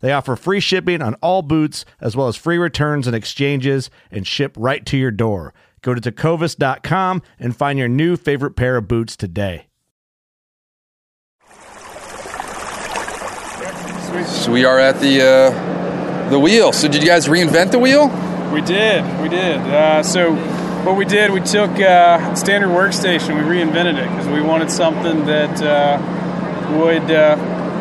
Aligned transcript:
They 0.00 0.12
offer 0.12 0.36
free 0.36 0.60
shipping 0.60 1.02
on 1.02 1.14
all 1.14 1.42
boots, 1.42 1.84
as 2.00 2.16
well 2.16 2.28
as 2.28 2.36
free 2.36 2.58
returns 2.58 3.06
and 3.06 3.14
exchanges, 3.14 3.90
and 4.10 4.26
ship 4.26 4.54
right 4.58 4.84
to 4.86 4.96
your 4.96 5.10
door. 5.10 5.54
Go 5.82 5.94
to 5.94 6.00
tecovas.com 6.00 7.22
and 7.38 7.56
find 7.56 7.78
your 7.78 7.88
new 7.88 8.16
favorite 8.16 8.52
pair 8.56 8.76
of 8.76 8.88
boots 8.88 9.16
today. 9.16 9.66
So 14.26 14.50
we 14.50 14.64
are 14.64 14.78
at 14.78 15.00
the 15.00 15.22
uh, 15.22 16.30
the 16.30 16.38
wheel. 16.38 16.72
So 16.72 16.88
did 16.88 17.02
you 17.02 17.08
guys 17.08 17.28
reinvent 17.28 17.70
the 17.70 17.78
wheel? 17.78 18.08
We 18.52 18.60
did, 18.60 19.04
we 19.22 19.28
did. 19.28 19.60
Uh, 19.60 20.02
so 20.02 20.34
what 20.84 20.96
we 20.96 21.04
did, 21.04 21.30
we 21.30 21.40
took 21.40 21.70
uh, 21.78 22.34
standard 22.34 22.70
workstation, 22.70 23.36
we 23.36 23.42
reinvented 23.42 23.96
it 23.96 24.08
because 24.10 24.26
we 24.28 24.40
wanted 24.40 24.70
something 24.70 25.26
that 25.26 25.62
uh, 25.62 25.98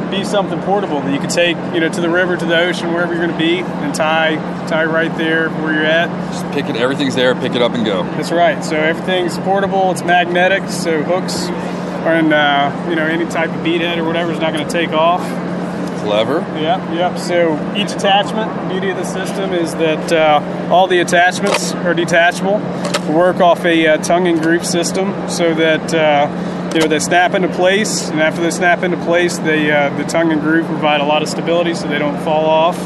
would 0.10 0.18
be 0.18 0.24
something 0.24 0.60
portable 0.62 1.02
that 1.02 1.14
you 1.14 1.20
could 1.20 1.30
take, 1.30 1.56
you 1.74 1.80
know, 1.80 1.90
to 1.90 2.02
the 2.02 2.10
river, 2.10 2.36
to 2.36 2.46
the 2.46 2.58
ocean, 2.58 2.94
wherever 2.94 3.14
you're 3.14 3.26
going 3.26 3.38
to 3.38 3.44
be, 3.44 3.60
and 3.60 3.94
tie 3.94 4.36
tie 4.68 4.86
right 4.86 5.16
there 5.18 5.50
where 5.50 5.74
you're 5.74 5.86
at. 5.86 6.10
Just 6.32 6.46
pick 6.52 6.66
it. 6.66 6.76
Everything's 6.76 7.16
there. 7.16 7.36
Pick 7.36 7.54
it 7.56 7.62
up 7.62 7.74
and 7.74 7.86
go. 7.86 8.04
That's 8.04 8.32
right. 8.32 8.64
So 8.64 8.76
everything's 8.76 9.38
portable. 9.40 9.92
It's 9.92 10.04
magnetic. 10.04 10.70
So 10.70 11.04
hooks 11.04 11.48
are 12.06 12.16
in, 12.16 12.32
uh, 12.32 12.88
you 12.90 12.96
know, 12.96 13.06
any 13.06 13.26
type 13.26 13.50
of 13.50 13.64
bead 13.64 13.82
head 13.82 14.00
or 14.00 14.06
whatever 14.06 14.32
is 14.32 14.40
not 14.40 14.54
going 14.54 14.66
to 14.66 14.72
take 14.72 14.92
off. 14.92 15.22
Clever. 16.02 16.40
Yep, 16.58 16.94
yep. 16.94 17.18
So 17.20 17.54
each 17.76 17.92
attachment, 17.92 18.70
beauty 18.70 18.90
of 18.90 18.98
the 18.98 19.04
system 19.04 19.54
is 19.54 19.76
that 19.76 20.12
uh, 20.12 20.70
all 20.72 20.88
the 20.88 21.00
attachments 21.00 21.74
are 21.74 21.94
detachable. 21.94 22.58
We 23.08 23.16
work 23.16 23.38
off 23.38 23.66
a 23.66 23.88
uh, 23.88 23.98
tongue 23.98 24.28
and 24.28 24.42
groove 24.42 24.66
system 24.66 25.30
so 25.30 25.54
that 25.56 25.94
uh, 25.94 26.28
you 26.74 26.82
know 26.82 26.88
they 26.88 27.00
snap 27.00 27.34
into 27.34 27.48
place, 27.50 28.10
and 28.10 28.22
after 28.22 28.42
they 28.42 28.52
snap 28.52 28.84
into 28.84 28.98
place, 28.98 29.38
they 29.40 29.72
uh, 29.72 29.90
the 29.98 30.04
tongue 30.04 30.32
and 30.32 30.42
groove 30.42 30.66
provide 30.68 31.02
a 31.02 31.06
lot 31.06 31.24
of 31.24 31.30
stability 31.30 31.74
so 31.74 31.88
they 31.88 32.00
don't 32.00 32.22
fall 32.24 32.46
off. 32.46 32.78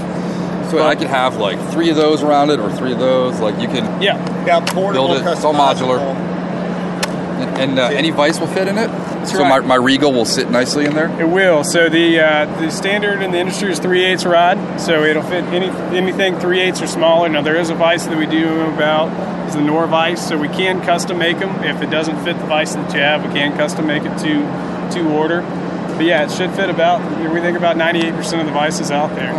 So 0.72 0.82
I 0.82 0.96
could 0.96 1.08
have 1.08 1.38
like 1.38 1.60
three 1.72 1.90
of 1.90 1.96
those 1.96 2.24
around 2.24 2.50
it, 2.50 2.60
or 2.60 2.72
three 2.72 2.94
of 2.94 3.00
those. 3.00 3.40
Like 3.40 3.60
you 3.60 3.68
can 3.68 4.02
Yeah, 4.02 4.18
Yeah, 4.46 4.60
portable, 4.66 5.08
build 5.08 5.22
it. 5.22 5.30
It's 5.30 5.44
all 5.44 5.54
modular. 5.54 6.00
And, 6.00 7.58
and 7.58 7.80
uh, 7.80 7.88
any 7.88 8.12
vice 8.12 8.40
will 8.40 8.48
fit 8.48 8.68
in 8.68 8.78
it. 8.78 8.90
so 9.28 9.44
my, 9.44 9.58
right. 9.58 9.68
my 9.68 9.76
Regal 9.76 10.14
will 10.14 10.26
sit 10.26 10.50
nicely 10.50 10.86
in 10.86 10.94
there. 10.94 11.10
It 11.20 11.28
will. 11.28 11.64
So 11.64 11.90
the 11.90 12.20
uh, 12.20 12.46
the 12.60 12.72
standard 12.72 13.22
in 13.22 13.32
the 13.32 13.40
industry 13.40 13.72
is 13.72 13.80
3 13.80 14.04
eighths 14.04 14.26
rod, 14.26 14.80
so 14.80 15.04
it'll 15.04 15.24
fit 15.24 15.44
any 15.46 15.68
anything 15.96 16.40
3 16.40 16.60
eighths 16.60 16.82
or 16.82 16.88
smaller. 16.88 17.28
Now 17.30 17.42
there 17.42 17.58
is 17.58 17.70
a 17.70 17.76
vise 17.76 18.08
that 18.08 18.18
we 18.18 18.26
do 18.26 18.62
about 18.62 19.12
is 19.12 19.33
the 19.54 19.62
Norvise, 19.62 20.20
so 20.20 20.38
we 20.38 20.48
can 20.48 20.82
custom 20.82 21.18
make 21.18 21.40
them. 21.40 21.64
If 21.64 21.82
it 21.82 21.90
doesn't 21.90 22.24
fit 22.24 22.38
the 22.38 22.46
vise 22.46 22.76
that 22.76 22.94
you 22.94 23.00
have, 23.00 23.26
we 23.26 23.32
can 23.34 23.56
custom 23.56 23.88
make 23.88 24.04
it 24.04 24.18
to 24.20 24.94
to 24.94 25.10
order. 25.14 25.42
But 25.42 26.06
yeah, 26.06 26.24
it 26.24 26.32
should 26.32 26.52
fit 26.52 26.70
about 26.70 27.02
we 27.32 27.40
think 27.40 27.58
about 27.58 27.78
98% 27.78 28.40
of 28.40 28.46
the 28.46 28.52
vices 28.52 28.92
out 28.92 29.16
there. 29.16 29.34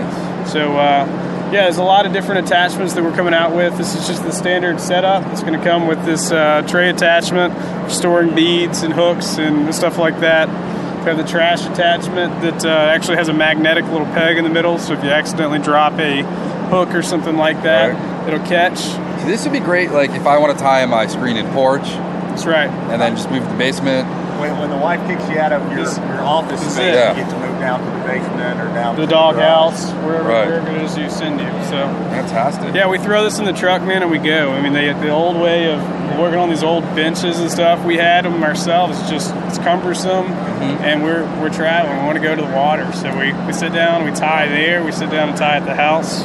So. 0.47 0.77
Uh, 0.77 1.31
yeah, 1.53 1.65
there's 1.65 1.77
a 1.77 1.85
lot 1.85 2.05
of 2.05 2.13
different 2.13 2.47
attachments 2.47 2.95
that 2.95 3.05
we're 3.05 3.15
coming 3.15 3.35
out 3.35 3.55
with. 3.55 3.77
This 3.77 3.95
is 3.95 4.09
just 4.09 4.25
the 4.25 4.33
standard 4.33 4.81
setup. 4.81 5.25
It's 5.31 5.43
going 5.43 5.57
to 5.57 5.65
come 5.65 5.87
with 5.87 6.05
this 6.05 6.33
uh, 6.33 6.63
tray 6.67 6.91
attachment 6.91 7.55
for 7.55 7.91
storing 7.91 8.35
beads 8.35 8.83
and 8.83 8.93
hooks 8.93 9.39
and 9.39 9.73
stuff 9.73 9.97
like 9.97 10.19
that. 10.21 10.49
We 10.49 11.11
have 11.11 11.17
the 11.17 11.23
trash 11.23 11.65
attachment 11.67 12.41
that 12.41 12.65
uh, 12.65 12.69
actually 12.69 13.19
has 13.19 13.29
a 13.29 13.35
magnetic 13.35 13.85
little 13.85 14.07
peg 14.07 14.37
in 14.37 14.43
the 14.43 14.51
middle, 14.51 14.79
so 14.79 14.95
if 14.95 15.05
you 15.05 15.11
accidentally 15.11 15.61
drop 15.61 15.93
a 16.01 16.23
hook 16.71 16.95
or 16.95 17.03
something 17.03 17.37
like 17.37 17.63
that, 17.63 18.27
it'll 18.27 18.45
catch. 18.47 18.81
So 19.25 19.31
this 19.31 19.45
would 19.45 19.55
be 19.55 19.61
great. 19.61 19.91
Like 19.91 20.11
if 20.11 20.27
I 20.27 20.37
want 20.37 20.53
to 20.57 20.63
tie 20.63 20.85
my 20.85 21.07
screen 21.07 21.39
in 21.39 21.47
porch, 21.53 21.85
That's 21.85 22.45
right. 22.45 22.69
and 22.69 23.01
then 23.01 23.17
just 23.17 23.31
move 23.31 23.43
to 23.43 23.49
the 23.49 23.57
basement. 23.57 24.07
When, 24.39 24.59
when 24.59 24.69
the 24.69 24.77
wife 24.77 25.01
kicks 25.09 25.27
you 25.31 25.39
out 25.39 25.53
of 25.53 25.63
your, 25.73 25.81
your 25.81 26.21
office 26.23 26.61
this 26.61 26.75
space. 26.75 26.95
Yeah. 26.95 27.17
you 27.17 27.23
get 27.25 27.31
to 27.31 27.39
move 27.39 27.59
down 27.59 27.81
to 27.81 27.87
the 27.87 28.05
basement 28.05 28.61
or 28.61 28.67
down 28.75 28.97
The 28.97 29.07
to 29.07 29.09
dog 29.09 29.37
garage. 29.37 29.47
house, 29.47 29.93
wherever, 30.05 30.29
Right. 30.29 30.47
wherever 30.47 30.71
it 30.77 30.83
is 30.83 30.99
you 30.99 31.09
send 31.09 31.41
you. 31.41 31.47
So 31.65 31.89
Fantastic. 32.13 32.75
Yeah, 32.75 32.89
we 32.89 32.99
throw 32.99 33.25
this 33.25 33.39
in 33.39 33.47
the 33.47 33.55
truck, 33.55 33.81
man, 33.83 34.03
and 34.03 34.11
we 34.11 34.19
go. 34.19 34.53
I 34.53 34.61
mean, 34.61 34.75
they, 34.75 34.93
the 34.93 35.09
old 35.09 35.37
way 35.41 35.73
of 35.73 35.81
working 36.19 36.39
on 36.39 36.51
these 36.51 36.63
old 36.63 36.83
benches 36.95 37.41
and 37.41 37.51
stuff, 37.51 37.83
we 37.87 37.97
had 37.97 38.27
them 38.27 38.43
ourselves. 38.43 39.01
It's 39.01 39.09
just 39.09 39.35
it's 39.47 39.57
cumbersome, 39.59 40.27
mm-hmm. 40.27 40.85
and 40.85 41.03
we're 41.03 41.25
we're 41.41 41.49
traveling. 41.49 41.97
We 42.01 42.05
want 42.05 42.17
to 42.19 42.23
go 42.23 42.35
to 42.37 42.43
the 42.43 42.53
water, 42.55 42.93
so 42.93 43.17
we, 43.19 43.33
we 43.47 43.53
sit 43.55 43.73
down, 43.73 44.05
we 44.05 44.11
tie 44.11 44.49
there, 44.49 44.85
we 44.85 44.93
sit 44.93 45.11
down 45.11 45.31
and 45.31 45.39
tie 45.39 45.57
at 45.57 45.65
the 45.65 45.75
house. 45.75 46.25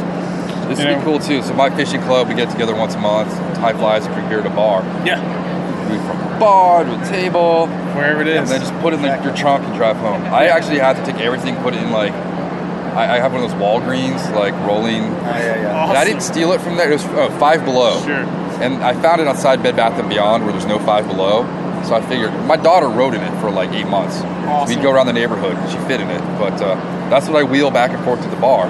This 0.69 0.79
would 0.79 0.85
know. 0.85 0.97
be 0.97 1.03
cool 1.03 1.19
too. 1.19 1.41
So 1.41 1.53
my 1.53 1.69
fishing 1.69 2.01
club, 2.01 2.27
we 2.27 2.35
get 2.35 2.49
together 2.49 2.75
once 2.75 2.95
a 2.95 2.99
month, 2.99 3.33
tie 3.55 3.73
flies 3.73 4.05
from 4.05 4.27
here 4.29 4.41
to 4.41 4.51
a 4.51 4.55
bar. 4.55 4.83
Yeah, 5.05 5.19
Move 5.89 6.05
from 6.05 6.19
a 6.19 6.39
bar 6.39 6.83
to 6.83 7.01
a 7.01 7.05
table, 7.09 7.67
wherever 7.95 8.21
it 8.21 8.27
is, 8.27 8.37
and 8.37 8.47
then 8.47 8.61
just 8.61 8.73
put 8.81 8.93
it 8.93 8.97
in 8.97 9.01
the, 9.01 9.23
your 9.23 9.35
trunk 9.35 9.65
and 9.65 9.75
drive 9.75 9.97
home. 9.97 10.21
I 10.25 10.47
actually 10.47 10.79
had 10.79 10.93
to 10.97 11.11
take 11.11 11.19
everything, 11.19 11.55
put 11.57 11.73
it 11.73 11.81
in 11.81 11.91
like 11.91 12.13
I, 12.13 13.15
I 13.15 13.19
have 13.19 13.31
one 13.31 13.43
of 13.43 13.49
those 13.49 13.59
Walgreens 13.59 14.33
like 14.35 14.53
rolling. 14.67 15.03
Yeah, 15.03 15.39
yeah, 15.39 15.61
yeah. 15.61 15.89
And 15.89 15.97
I 15.97 16.05
didn't 16.05 16.21
steal 16.21 16.51
it 16.53 16.61
from 16.61 16.75
there. 16.75 16.89
It 16.89 16.95
was 16.95 17.05
uh, 17.05 17.29
Five 17.39 17.63
Below. 17.65 18.01
Sure. 18.01 18.25
And 18.61 18.83
I 18.83 18.93
found 19.01 19.21
it 19.21 19.27
outside 19.27 19.63
Bed 19.63 19.75
Bath 19.75 19.99
and 19.99 20.09
Beyond 20.09 20.43
where 20.43 20.51
there's 20.51 20.65
no 20.65 20.79
Five 20.79 21.07
Below. 21.07 21.43
So 21.83 21.95
I 21.95 22.01
figured 22.01 22.33
my 22.45 22.57
daughter 22.57 22.89
rode 22.89 23.13
in 23.13 23.21
it 23.21 23.41
for 23.41 23.49
like 23.49 23.71
eight 23.71 23.87
months. 23.87 24.17
Awesome. 24.17 24.75
We'd 24.75 24.83
go 24.83 24.91
around 24.91 25.07
the 25.07 25.13
neighborhood. 25.13 25.55
She 25.71 25.77
fit 25.87 26.01
in 26.01 26.09
it, 26.09 26.19
but 26.37 26.61
uh, 26.61 26.75
that's 27.09 27.27
what 27.27 27.37
I 27.37 27.43
wheel 27.43 27.71
back 27.71 27.91
and 27.91 28.03
forth 28.03 28.21
to 28.21 28.29
the 28.29 28.35
bar. 28.35 28.67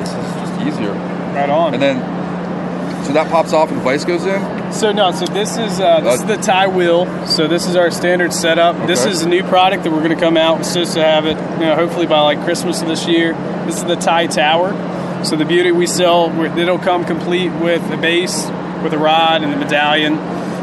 This 0.00 0.10
is 0.10 0.34
just 0.34 0.60
easier. 0.62 1.07
Right 1.34 1.50
on. 1.50 1.74
And 1.74 1.82
then, 1.82 3.04
so 3.04 3.12
that 3.12 3.30
pops 3.30 3.52
off 3.52 3.70
and 3.70 3.78
the 3.78 3.84
vice 3.84 4.04
goes 4.04 4.24
in. 4.26 4.72
So 4.72 4.92
no, 4.92 5.12
so 5.12 5.24
this 5.26 5.56
is 5.56 5.80
uh, 5.80 6.00
this 6.00 6.20
is 6.20 6.26
the 6.26 6.36
tie 6.36 6.66
wheel. 6.66 7.06
So 7.26 7.46
this 7.46 7.66
is 7.66 7.74
our 7.74 7.90
standard 7.90 8.32
setup. 8.34 8.86
This 8.86 9.06
is 9.06 9.22
a 9.22 9.28
new 9.28 9.42
product 9.42 9.84
that 9.84 9.90
we're 9.90 10.02
going 10.02 10.16
to 10.16 10.22
come 10.22 10.36
out. 10.36 10.58
We're 10.58 10.64
supposed 10.64 10.94
to 10.94 11.02
have 11.02 11.24
it, 11.24 11.38
you 11.58 11.66
know, 11.66 11.74
hopefully 11.74 12.06
by 12.06 12.20
like 12.20 12.42
Christmas 12.44 12.82
of 12.82 12.88
this 12.88 13.06
year. 13.06 13.32
This 13.64 13.76
is 13.76 13.84
the 13.84 13.96
tie 13.96 14.26
tower. 14.26 15.24
So 15.24 15.36
the 15.36 15.44
beauty 15.44 15.72
we 15.72 15.86
sell, 15.86 16.30
it'll 16.58 16.78
come 16.78 17.04
complete 17.04 17.50
with 17.50 17.82
a 17.90 17.96
base, 17.96 18.46
with 18.82 18.92
a 18.92 18.98
rod 18.98 19.42
and 19.42 19.52
the 19.52 19.56
medallion. 19.56 20.14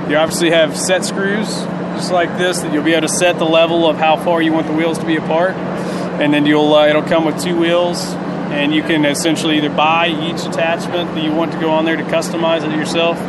You 0.10 0.18
obviously 0.18 0.52
have 0.52 0.78
set 0.78 1.04
screws, 1.04 1.48
just 1.96 2.12
like 2.12 2.38
this, 2.38 2.62
that 2.62 2.72
you'll 2.72 2.84
be 2.84 2.94
able 2.94 3.08
to 3.08 3.14
set 3.14 3.40
the 3.40 3.46
level 3.46 3.88
of 3.90 3.98
how 3.98 4.18
far 4.18 4.42
you 4.42 4.54
want 4.54 4.68
the 4.68 4.74
wheels 4.74 5.00
to 5.00 5.06
be 5.06 5.16
apart, 5.16 5.56
and 5.56 6.32
then 6.32 6.46
you'll 6.46 6.74
uh, 6.74 6.88
it'll 6.88 7.02
come 7.02 7.26
with 7.26 7.42
two 7.42 7.58
wheels, 7.60 8.14
and 8.56 8.74
you 8.74 8.82
can 8.82 9.06
essentially 9.06 9.58
either 9.58 9.70
buy 9.70 10.08
each 10.08 10.46
attachment 10.46 11.14
that 11.14 11.24
you 11.24 11.32
want 11.32 11.52
to 11.52 11.60
go 11.60 11.72
on 11.72 11.86
there 11.86 11.98
to 11.98 12.04
customize 12.04 12.64
it 12.64 12.76
yourself, 12.76 13.20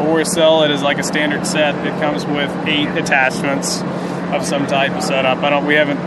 or 0.00 0.24
sell 0.24 0.62
it 0.64 0.70
as 0.70 0.82
like 0.82 0.98
a 0.98 1.04
standard 1.04 1.46
set 1.46 1.72
that 1.84 2.00
comes 2.00 2.26
with 2.26 2.50
eight 2.66 2.88
attachments 2.98 3.80
of 4.32 4.44
some 4.44 4.66
type 4.66 4.92
of 4.92 5.02
setup. 5.02 5.38
I 5.38 5.50
don't 5.50 5.66
we 5.66 5.74
haven't 5.74 5.98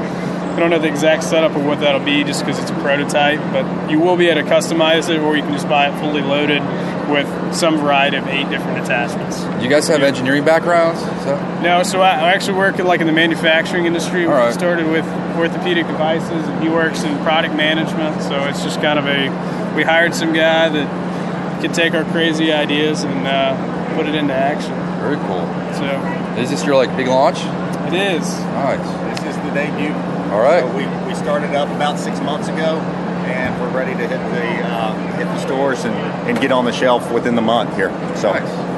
I 0.56 0.60
don't 0.60 0.70
know 0.70 0.80
the 0.80 0.88
exact 0.88 1.24
setup 1.24 1.56
of 1.56 1.66
what 1.66 1.82
that'll 1.82 2.04
be 2.06 2.24
just 2.24 2.46
because 2.46 2.60
it's 2.60 2.72
a 2.72 2.76
prototype, 2.76 3.40
but 3.52 3.92
you 3.92 4.00
will 4.00 4.16
be 4.16 4.28
able 4.30 4.42
to 4.42 4.48
customize 4.50 5.10
it 5.10 5.20
or 5.20 5.36
you 5.36 5.44
can 5.44 5.52
just 5.52 5.68
buy 5.68 5.90
it 5.94 6.00
fully 6.00 6.22
loaded 6.22 6.62
with 7.10 7.28
some 7.54 7.78
variety 7.78 8.18
of 8.18 8.26
eight 8.28 8.50
different 8.50 8.80
attachments. 8.84 9.42
You 9.62 9.70
guys 9.70 9.88
have 9.90 10.02
engineering 10.02 10.46
backgrounds? 10.46 11.02
So? 11.24 11.36
No, 11.62 11.84
so 11.84 12.02
I, 12.02 12.12
I 12.12 12.34
actually 12.34 12.58
work 12.58 12.80
in, 12.80 12.88
like 12.88 13.02
in 13.02 13.06
the 13.08 13.14
manufacturing 13.14 13.86
industry. 13.86 14.26
All 14.26 14.32
We 14.32 14.38
right. 14.38 14.54
started 14.54 14.88
with 14.88 15.06
orthopedic 15.36 15.86
devices, 15.88 16.32
and 16.32 16.64
he 16.64 16.70
works 16.70 17.04
in 17.04 17.16
product 17.20 17.54
management. 17.54 18.22
So 18.24 18.46
it's 18.46 18.64
just 18.64 18.82
kind 18.82 18.98
of 18.98 19.06
a 19.08 19.74
we 19.76 19.84
hired 19.84 20.16
some 20.16 20.32
guy 20.34 20.70
that 20.70 21.62
could 21.62 21.74
take 21.74 21.94
our 21.94 22.06
crazy 22.06 22.52
ideas 22.54 23.04
and 23.04 23.28
uh, 23.28 23.94
put 23.96 24.08
it 24.08 24.16
into 24.16 24.34
action. 24.34 24.72
Very 25.02 25.18
cool. 25.18 25.46
So 25.76 26.40
Is 26.42 26.50
this 26.50 26.64
your 26.66 26.76
like 26.78 26.96
big 26.96 27.08
launch? 27.08 27.40
it 27.88 27.94
is. 27.94 28.40
Nice. 28.40 29.20
This 29.20 29.36
is 29.36 29.42
the 29.44 29.52
debut. 29.54 29.94
All 30.32 30.42
right. 30.42 30.62
So 30.62 30.76
we, 30.76 30.86
we 31.08 31.16
started 31.16 31.56
up 31.56 31.70
about 31.70 32.00
six 32.00 32.20
months 32.22 32.48
ago, 32.48 32.80
and 33.28 33.60
we're 33.62 33.70
ready 33.70 33.94
to 33.94 34.08
hit 34.08 34.10
the 34.10 34.68
uh, 34.68 34.94
hit 35.18 35.26
the 35.26 35.40
stores 35.40 35.86
and, 35.86 35.96
and 36.30 36.40
get 36.40 36.52
on 36.52 36.66
the 36.66 36.72
shelf 36.74 37.12
within 37.12 37.36
the 37.36 37.42
month 37.42 37.76
here. 37.76 37.90
So 38.16 38.34
Nice. 38.34 38.76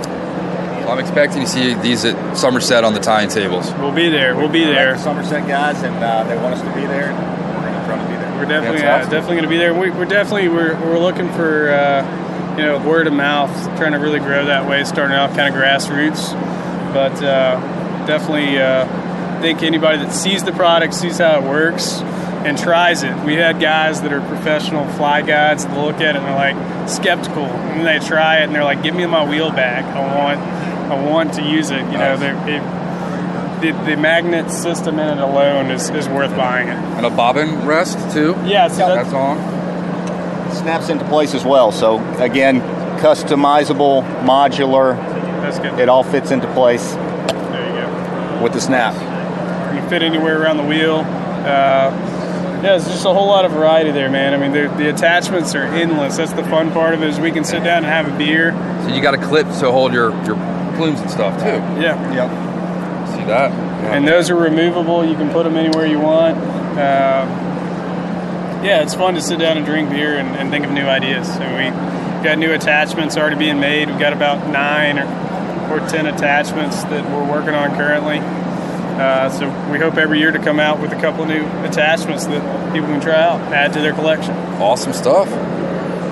Well, 0.88 0.98
I'm 0.98 1.04
expecting 1.04 1.42
to 1.42 1.48
see 1.50 1.74
these 1.74 2.06
at 2.06 2.38
Somerset 2.38 2.86
on 2.86 2.94
the 2.94 3.02
tying 3.02 3.28
tables. 3.28 3.74
We'll 3.74 3.92
be 3.92 4.08
there. 4.08 4.38
We'll 4.38 4.48
be 4.48 4.64
there. 4.64 4.92
like 4.92 4.98
the 5.00 5.04
Somerset 5.04 5.46
guys, 5.46 5.84
and 5.84 5.96
uh, 6.02 6.24
they 6.24 6.38
want 6.38 6.54
us 6.54 6.62
to 6.62 6.74
be 6.74 6.88
there. 6.88 7.12
We're 7.12 7.62
going 7.62 7.74
to 7.74 7.86
try 7.86 7.98
to 8.02 8.10
be 8.10 8.16
there. 8.16 8.38
We're 8.38 8.46
definitely 8.46 8.88
uh, 8.88 9.00
definitely 9.10 9.36
going 9.36 9.44
to 9.44 9.50
be 9.50 9.58
there. 9.58 9.74
We, 9.74 9.90
we're 9.90 10.06
definitely 10.06 10.48
we're, 10.48 10.80
we're 10.80 10.98
looking 10.98 11.28
for 11.34 11.72
uh, 11.72 12.56
you 12.58 12.64
know 12.64 12.80
word 12.88 13.08
of 13.08 13.12
mouth, 13.12 13.52
trying 13.78 13.92
to 13.92 13.98
really 13.98 14.20
grow 14.20 14.46
that 14.46 14.66
way, 14.66 14.86
starting 14.86 15.18
off 15.18 15.36
kind 15.36 15.54
of 15.54 15.62
grassroots. 15.62 16.32
But 16.94 17.22
uh, 17.22 17.60
definitely 18.08 18.58
uh, 18.58 18.86
think 19.42 19.64
anybody 19.64 19.98
that 20.00 20.12
sees 20.12 20.44
the 20.44 20.52
product, 20.52 20.94
sees 20.94 21.18
how 21.20 21.38
it 21.40 21.44
works, 21.44 22.00
and 22.46 22.58
tries 22.58 23.04
it. 23.04 23.16
We 23.26 23.36
had 23.36 23.60
guys 23.60 24.02
that 24.02 24.14
are 24.14 24.22
professional 24.22 24.88
fly 24.94 25.22
guides 25.22 25.66
that 25.66 25.78
look 25.78 25.96
at 25.96 26.16
it 26.16 26.18
and 26.18 26.26
they're 26.26 26.36
like 26.36 26.90
skeptical, 26.90 27.46
and 27.46 27.86
they 27.86 28.00
try 28.00 28.38
it 28.40 28.44
and 28.44 28.56
they're 28.56 28.64
like, 28.64 28.84
"Give 28.84 28.96
me 28.96 29.06
my 29.06 29.28
wheel 29.28 29.50
back. 29.52 29.84
I 29.86 30.16
want 30.16 30.40
I 30.92 31.10
want 31.12 31.34
to 31.36 31.44
use 31.44 31.72
it." 31.72 31.80
You 31.86 31.98
know, 31.98 32.16
Nice. 32.16 32.20
they're. 32.20 32.48
It, 32.58 32.78
the, 33.62 33.72
the 33.90 33.98
magnet 33.98 34.52
system 34.52 35.00
in 35.00 35.18
it 35.18 35.20
alone 35.20 35.72
is, 35.72 35.90
is 35.90 36.08
worth 36.08 36.30
buying 36.38 36.68
it. 36.68 36.76
And 36.76 37.08
a 37.08 37.10
bobbin 37.10 37.66
rest 37.66 37.98
too? 38.14 38.36
Yeah, 38.46 38.68
so 38.68 38.86
That's 38.94 39.12
on. 39.14 39.38
Snaps 40.54 40.90
into 40.90 41.04
place 41.06 41.34
as 41.34 41.44
well. 41.44 41.72
So 41.72 41.98
again, 42.20 42.62
customizable, 43.00 44.04
modular. 44.24 44.96
that's 45.42 45.58
good. 45.58 45.80
It 45.80 45.90
all 45.90 46.04
fits 46.04 46.30
into 46.30 46.46
place 46.54 46.94
There 46.94 47.68
you 47.68 47.82
go. 47.82 48.44
with 48.44 48.54
the 48.54 48.62
snap. 48.62 48.94
You 49.74 49.80
can 49.82 49.90
fit 49.90 50.02
anywhere 50.02 50.42
around 50.42 50.58
the 50.58 50.66
wheel. 50.66 50.98
Uh, 50.98 51.92
yeah, 52.64 52.76
it's 52.76 52.86
just 52.86 53.06
a 53.06 53.14
whole 53.14 53.28
lot 53.28 53.46
of 53.46 53.52
variety 53.52 53.92
there, 53.92 54.10
man. 54.10 54.34
I 54.34 54.38
mean, 54.38 54.52
the, 54.52 54.68
the 54.78 54.90
attachments 54.90 55.54
are 55.56 55.64
endless. 55.64 56.18
That's 56.18 56.34
the 56.34 56.44
fun 56.44 56.72
part 56.72 56.94
of 56.96 57.04
it 57.04 57.10
is 57.10 57.20
we 57.20 57.32
can 57.32 57.44
sit 57.44 57.64
down 57.64 57.78
and 57.84 57.86
have 57.86 58.12
a 58.12 58.18
beer. 58.18 58.52
So 58.84 58.96
you 58.96 59.02
got 59.02 59.14
a 59.14 59.18
clip 59.24 59.46
to 59.60 59.72
hold 59.72 59.94
your, 59.94 60.12
your 60.26 60.36
plumes 60.76 61.00
and 61.00 61.10
stuff 61.12 61.38
too. 61.40 61.58
Yeah, 61.82 61.96
Yep. 62.14 62.30
See 63.16 63.24
that? 63.26 63.52
Yeah. 63.52 63.96
and 63.96 64.08
those 64.08 64.30
are 64.30 64.36
removable. 64.36 65.06
You 65.06 65.16
can 65.16 65.30
put 65.30 65.44
them 65.44 65.56
anywhere 65.56 65.86
you 65.86 66.00
want. 66.00 66.38
Uh, 66.78 67.26
yeah, 68.64 68.82
it's 68.82 68.96
fun 68.96 69.14
to 69.14 69.22
sit 69.22 69.40
down 69.40 69.58
and 69.58 69.66
drink 69.66 69.90
beer 69.92 70.18
and, 70.18 70.30
and 70.36 70.50
think 70.50 70.66
of 70.66 70.72
new 70.72 70.86
ideas. 70.86 71.28
So 71.32 71.40
we 71.56 71.70
got 72.24 72.38
new 72.40 72.52
attachments 72.54 73.16
already 73.18 73.36
being 73.38 73.60
made. 73.60 73.88
We've 73.88 74.00
got 74.00 74.14
about 74.14 74.48
nine 74.52 74.98
or, 75.00 75.06
or 75.72 75.80
ten 75.88 76.08
attachments 76.08 76.84
that 76.86 77.06
we're 77.12 77.30
working 77.32 77.54
on 77.54 77.70
currently. 77.76 78.18
Uh, 79.00 79.30
so 79.30 79.48
we 79.72 79.78
hope 79.78 79.96
every 79.98 80.20
year 80.20 80.32
to 80.32 80.40
come 80.40 80.60
out 80.60 80.80
with 80.80 80.92
a 80.92 81.00
couple 81.00 81.24
of 81.24 81.30
new 81.30 81.46
attachments 81.64 82.26
that 82.26 82.74
people 82.74 82.88
can 82.88 83.00
try 83.00 83.22
out, 83.22 83.40
add 83.54 83.74
to 83.74 83.80
their 83.80 83.94
collection. 83.94 84.34
awesome 84.60 84.94
stuff. 84.94 85.32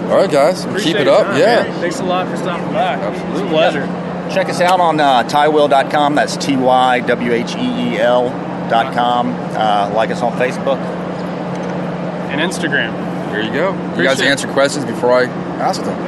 All 0.05 0.17
right, 0.17 0.29
guys, 0.29 0.65
keep 0.83 0.95
it 0.95 1.07
up. 1.07 1.25
time, 1.25 1.39
yeah. 1.39 1.63
man. 1.63 1.79
Thanks 1.79 1.99
a 1.99 2.03
lot 2.03 2.27
for 2.27 2.37
stopping 2.37 2.71
by. 2.71 2.93
Absolutely. 2.93 3.41
It's 3.41 3.41
a 3.41 3.49
pleasure. 3.49 4.05
Check 4.31 4.49
us 4.49 4.61
out 4.61 4.79
on 4.79 4.99
uh, 4.99 5.23
tywheel.com. 5.23 6.15
That's 6.15 6.37
T 6.37 6.55
Y 6.55 6.99
W 6.99 7.31
H 7.33 7.55
E 7.55 7.59
E 7.59 7.97
L.com. 7.97 9.33
Uh, 9.33 9.91
like 9.95 10.11
us 10.11 10.21
on 10.21 10.31
Facebook. 10.33 10.77
And 12.29 12.39
Instagram. 12.39 12.93
There 13.31 13.41
you 13.41 13.51
go. 13.51 13.73
You 13.97 14.03
guys 14.03 14.21
answer 14.21 14.47
questions 14.47 14.85
before 14.85 15.11
I 15.11 15.23
ask 15.59 15.81
them. 15.81 15.99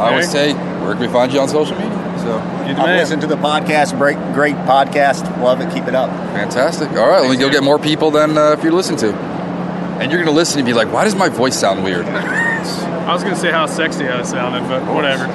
I 0.00 0.10
always 0.10 0.30
say, 0.30 0.52
where 0.52 0.92
can 0.92 1.00
we 1.00 1.08
find 1.08 1.32
you 1.32 1.40
on 1.40 1.48
social 1.48 1.76
media? 1.78 1.95
So 2.26 2.34
You 2.66 2.74
the 2.74 2.80
I've 2.80 2.86
man. 2.86 2.98
listened 2.98 3.20
to 3.22 3.28
the 3.28 3.36
podcast. 3.36 3.96
Great, 3.96 4.16
great 4.34 4.56
podcast. 4.66 5.40
Love 5.40 5.60
it. 5.60 5.72
Keep 5.72 5.84
it 5.86 5.94
up. 5.94 6.10
fantastic. 6.34 6.90
All 6.90 7.08
right, 7.08 7.20
well, 7.22 7.34
you'll 7.34 7.50
get 7.50 7.62
more 7.62 7.78
people 7.78 8.10
than 8.10 8.36
uh, 8.36 8.50
if 8.50 8.64
you 8.64 8.72
listen 8.72 8.96
to. 8.96 9.12
And 9.14 10.10
you're 10.10 10.20
going 10.20 10.32
to 10.32 10.36
listen 10.36 10.58
and 10.58 10.66
be 10.66 10.72
like, 10.74 10.92
why 10.92 11.04
does 11.04 11.14
my 11.14 11.28
voice 11.28 11.56
sound 11.56 11.84
weird? 11.84 12.04
I 12.04 13.12
was 13.12 13.22
going 13.22 13.34
to 13.34 13.40
say 13.40 13.52
how 13.52 13.66
sexy 13.66 14.08
I 14.08 14.22
sounded, 14.24 14.68
but 14.68 14.82
whatever. 14.92 15.28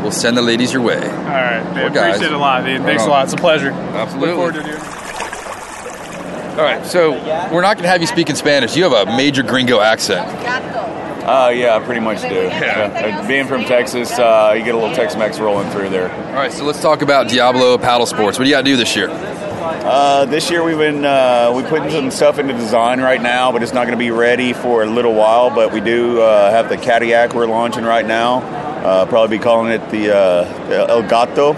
we'll 0.02 0.12
send 0.12 0.36
the 0.36 0.42
ladies 0.42 0.72
your 0.72 0.82
way. 0.82 0.96
All 1.00 1.02
right, 1.02 1.60
man. 1.64 1.74
Well, 1.74 1.90
guys. 1.92 2.14
Appreciate 2.14 2.32
it 2.32 2.34
a 2.34 2.38
lot, 2.38 2.64
dude. 2.64 2.82
Thanks 2.82 3.04
a 3.04 3.08
lot. 3.08 3.24
It's 3.24 3.32
a 3.32 3.36
pleasure. 3.36 3.70
Absolutely. 3.72 4.28
Look 4.28 4.36
forward 4.36 4.54
to 4.54 4.62
doing 4.62 4.80
it. 4.80 5.08
All 6.58 6.64
right, 6.64 6.84
so 6.86 7.12
we're 7.52 7.62
not 7.62 7.74
going 7.76 7.82
to 7.84 7.88
have 7.88 8.00
you 8.00 8.06
speak 8.06 8.30
in 8.30 8.36
Spanish. 8.36 8.76
You 8.76 8.88
have 8.88 9.08
a 9.08 9.16
major 9.16 9.42
gringo 9.42 9.80
accent. 9.80 10.26
Uh, 11.28 11.50
yeah, 11.50 11.76
I 11.76 11.80
pretty 11.84 12.00
much 12.00 12.22
do. 12.22 12.28
Yeah. 12.28 13.20
Uh, 13.20 13.28
Being 13.28 13.46
from 13.46 13.64
Texas, 13.64 14.10
uh, 14.18 14.54
you 14.56 14.64
get 14.64 14.74
a 14.74 14.78
little 14.78 14.94
Tex-Mex 14.94 15.38
rolling 15.38 15.70
through 15.70 15.90
there. 15.90 16.10
All 16.10 16.32
right, 16.32 16.50
so 16.50 16.64
let's 16.64 16.80
talk 16.80 17.02
about 17.02 17.28
Diablo 17.28 17.76
paddle 17.76 18.06
sports. 18.06 18.38
What 18.38 18.44
do 18.44 18.50
you 18.50 18.56
got 18.56 18.62
to 18.62 18.70
do 18.70 18.76
this 18.76 18.96
year? 18.96 19.10
Uh, 19.10 20.24
this 20.24 20.50
year 20.50 20.64
we've 20.64 20.78
been 20.78 21.04
uh, 21.04 21.52
we 21.54 21.62
putting 21.64 21.90
some 21.90 22.10
stuff 22.10 22.38
into 22.38 22.54
design 22.54 23.00
right 23.00 23.20
now, 23.20 23.52
but 23.52 23.62
it's 23.62 23.74
not 23.74 23.86
going 23.86 23.98
to 23.98 24.02
be 24.02 24.10
ready 24.10 24.54
for 24.54 24.82
a 24.82 24.86
little 24.86 25.14
while. 25.14 25.50
But 25.50 25.72
we 25.72 25.80
do 25.80 26.20
uh, 26.20 26.50
have 26.50 26.70
the 26.70 26.78
Cadillac 26.78 27.34
we're 27.34 27.46
launching 27.46 27.84
right 27.84 28.06
now. 28.06 28.38
Uh, 28.38 29.04
probably 29.04 29.36
be 29.36 29.42
calling 29.42 29.70
it 29.70 29.90
the 29.90 30.16
uh, 30.16 30.86
El 30.88 31.02
Gato 31.02 31.52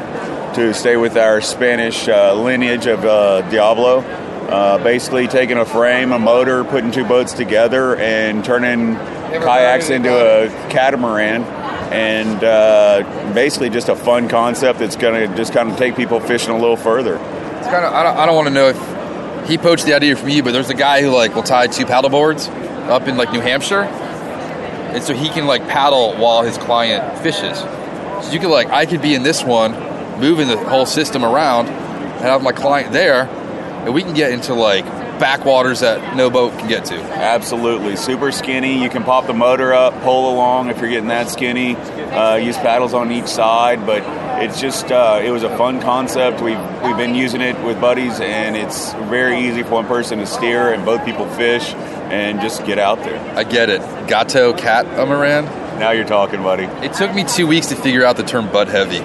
to 0.55 0.75
stay 0.75 0.97
with 0.97 1.17
our 1.17 1.41
Spanish 1.41 2.09
uh, 2.09 2.35
lineage 2.35 2.87
of 2.87 3.05
uh, 3.05 3.49
Diablo. 3.51 4.01
Uh, 4.01 4.83
basically, 4.83 5.29
taking 5.29 5.59
a 5.59 5.65
frame, 5.65 6.11
a 6.11 6.19
motor, 6.19 6.65
putting 6.65 6.91
two 6.91 7.05
boats 7.05 7.35
together, 7.35 7.95
and 7.97 8.45
turning 8.45 8.97
kayaks 9.31 9.91
into 9.91 10.11
a 10.11 10.49
catamaran. 10.71 11.45
And 11.93 12.45
uh, 12.45 13.33
basically, 13.35 13.69
just 13.69 13.89
a 13.89 13.97
fun 13.97 14.29
concept 14.29 14.79
that's 14.79 14.95
going 14.95 15.29
to 15.29 15.37
just 15.37 15.53
kind 15.53 15.71
of 15.71 15.77
take 15.77 15.97
people 15.97 16.21
fishing 16.21 16.51
a 16.51 16.59
little 16.59 16.77
further. 16.77 17.17
It's 17.17 17.67
kind 17.67 17.85
of 17.85 17.93
I 17.93 18.03
don't, 18.05 18.17
I 18.17 18.27
don't 18.27 18.37
want 18.37 18.47
to 18.47 18.55
know 18.55 18.69
if 18.69 19.49
he 19.49 19.59
poached 19.59 19.87
the 19.87 19.95
idea 19.95 20.15
from 20.15 20.29
you, 20.29 20.45
but 20.45 20.53
there's 20.53 20.71
a 20.71 20.75
guy 20.75 21.03
who 21.03 21.11
like 21.11 21.35
will 21.35 21.43
tie 21.43 21.67
two 21.67 21.85
paddle 21.85 22.11
boards 22.11 22.47
up 22.89 23.09
in 23.09 23.17
like 23.17 23.33
New 23.33 23.41
Hampshire, 23.41 23.83
and 23.83 25.03
so 25.03 25.15
he 25.15 25.29
can 25.31 25.47
like 25.49 25.67
paddle 25.67 26.15
while 26.15 26.43
his 26.43 26.57
client 26.59 27.19
fishes. 27.19 27.59
So 27.59 28.33
you 28.33 28.39
could 28.39 28.51
like 28.51 28.69
I 28.69 28.87
could 28.87 29.03
be 29.03 29.17
in 29.17 29.25
this 29.25 29.43
one, 29.43 29.73
moving 30.21 30.47
the 30.47 30.59
whole 30.59 30.87
system 30.87 31.25
around, 31.25 31.67
and 31.67 32.21
have 32.21 32.43
my 32.43 32.53
client 32.53 32.93
there, 32.93 33.25
and 33.25 33.93
we 33.93 34.03
can 34.03 34.15
get 34.15 34.31
into 34.31 34.55
like 34.55 34.85
backwaters 35.21 35.81
that 35.81 36.17
no 36.17 36.31
boat 36.31 36.59
can 36.59 36.69
get 36.69 36.87
to. 36.87 36.97
Absolutely, 37.01 37.95
super 37.95 38.33
skinny. 38.33 38.83
You 38.83 38.89
can 38.89 39.05
pop 39.05 39.27
the 39.27 39.35
motor 39.35 39.73
up, 39.73 39.93
pull 40.03 40.33
along 40.33 40.71
if 40.71 40.81
you're 40.81 40.91
getting 40.91 41.09
that 41.09 41.29
skinny. 41.29 41.77
Uh, 41.77 42.37
use 42.37 42.57
paddles 42.57 42.95
on 42.95 43.13
each 43.13 43.27
side, 43.27 43.87
but 43.87 44.03
it's 44.43 44.61
just 44.61 44.91
uh, 44.91 45.21
it 45.23 45.31
was 45.31 45.43
a 45.43 45.57
fun 45.57 45.81
concept. 45.81 46.41
We've 46.41 46.59
we've 46.83 46.97
been 46.97 47.15
using 47.15 47.41
it 47.41 47.63
with 47.65 47.81
buddies, 47.81 48.19
and 48.21 48.57
it's 48.57 48.93
very 48.95 49.39
easy 49.41 49.63
for 49.63 49.75
one 49.75 49.87
person 49.87 50.19
to 50.19 50.27
steer 50.27 50.73
and 50.73 50.85
both 50.85 51.05
people 51.05 51.29
fish 51.35 51.75
and 52.11 52.41
just 52.41 52.65
get 52.65 52.79
out 52.79 52.99
there. 53.05 53.21
I 53.37 53.45
get 53.45 53.71
it. 53.71 53.81
Gato 54.09 54.53
cat 54.53 54.87
catamaran. 54.87 55.45
Now 55.79 55.93
you're 55.93 56.07
talking, 56.07 56.43
buddy. 56.43 56.65
It 56.85 56.95
took 56.95 57.15
me 57.15 57.25
two 57.25 57.47
weeks 57.47 57.69
to 57.69 57.77
figure 57.77 58.05
out 58.05 58.17
the 58.17 58.23
term 58.23 58.51
bud 58.51 58.69
heavy. 58.69 58.99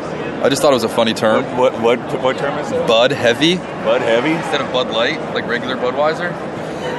I 0.45 0.49
just 0.49 0.61
thought 0.61 0.71
it 0.71 0.75
was 0.75 0.83
a 0.83 0.89
funny 0.89 1.13
term. 1.13 1.43
What 1.57 1.73
what 1.81 1.99
what, 1.99 2.21
what 2.21 2.37
term 2.37 2.57
is 2.59 2.71
it? 2.71 2.87
Bud 2.87 3.11
heavy. 3.11 3.55
Bud 3.57 4.01
heavy. 4.01 4.31
instead 4.33 4.61
of 4.61 4.71
Bud 4.71 4.89
Light, 4.91 5.19
like 5.33 5.47
regular 5.47 5.75
Budweiser. 5.75 6.31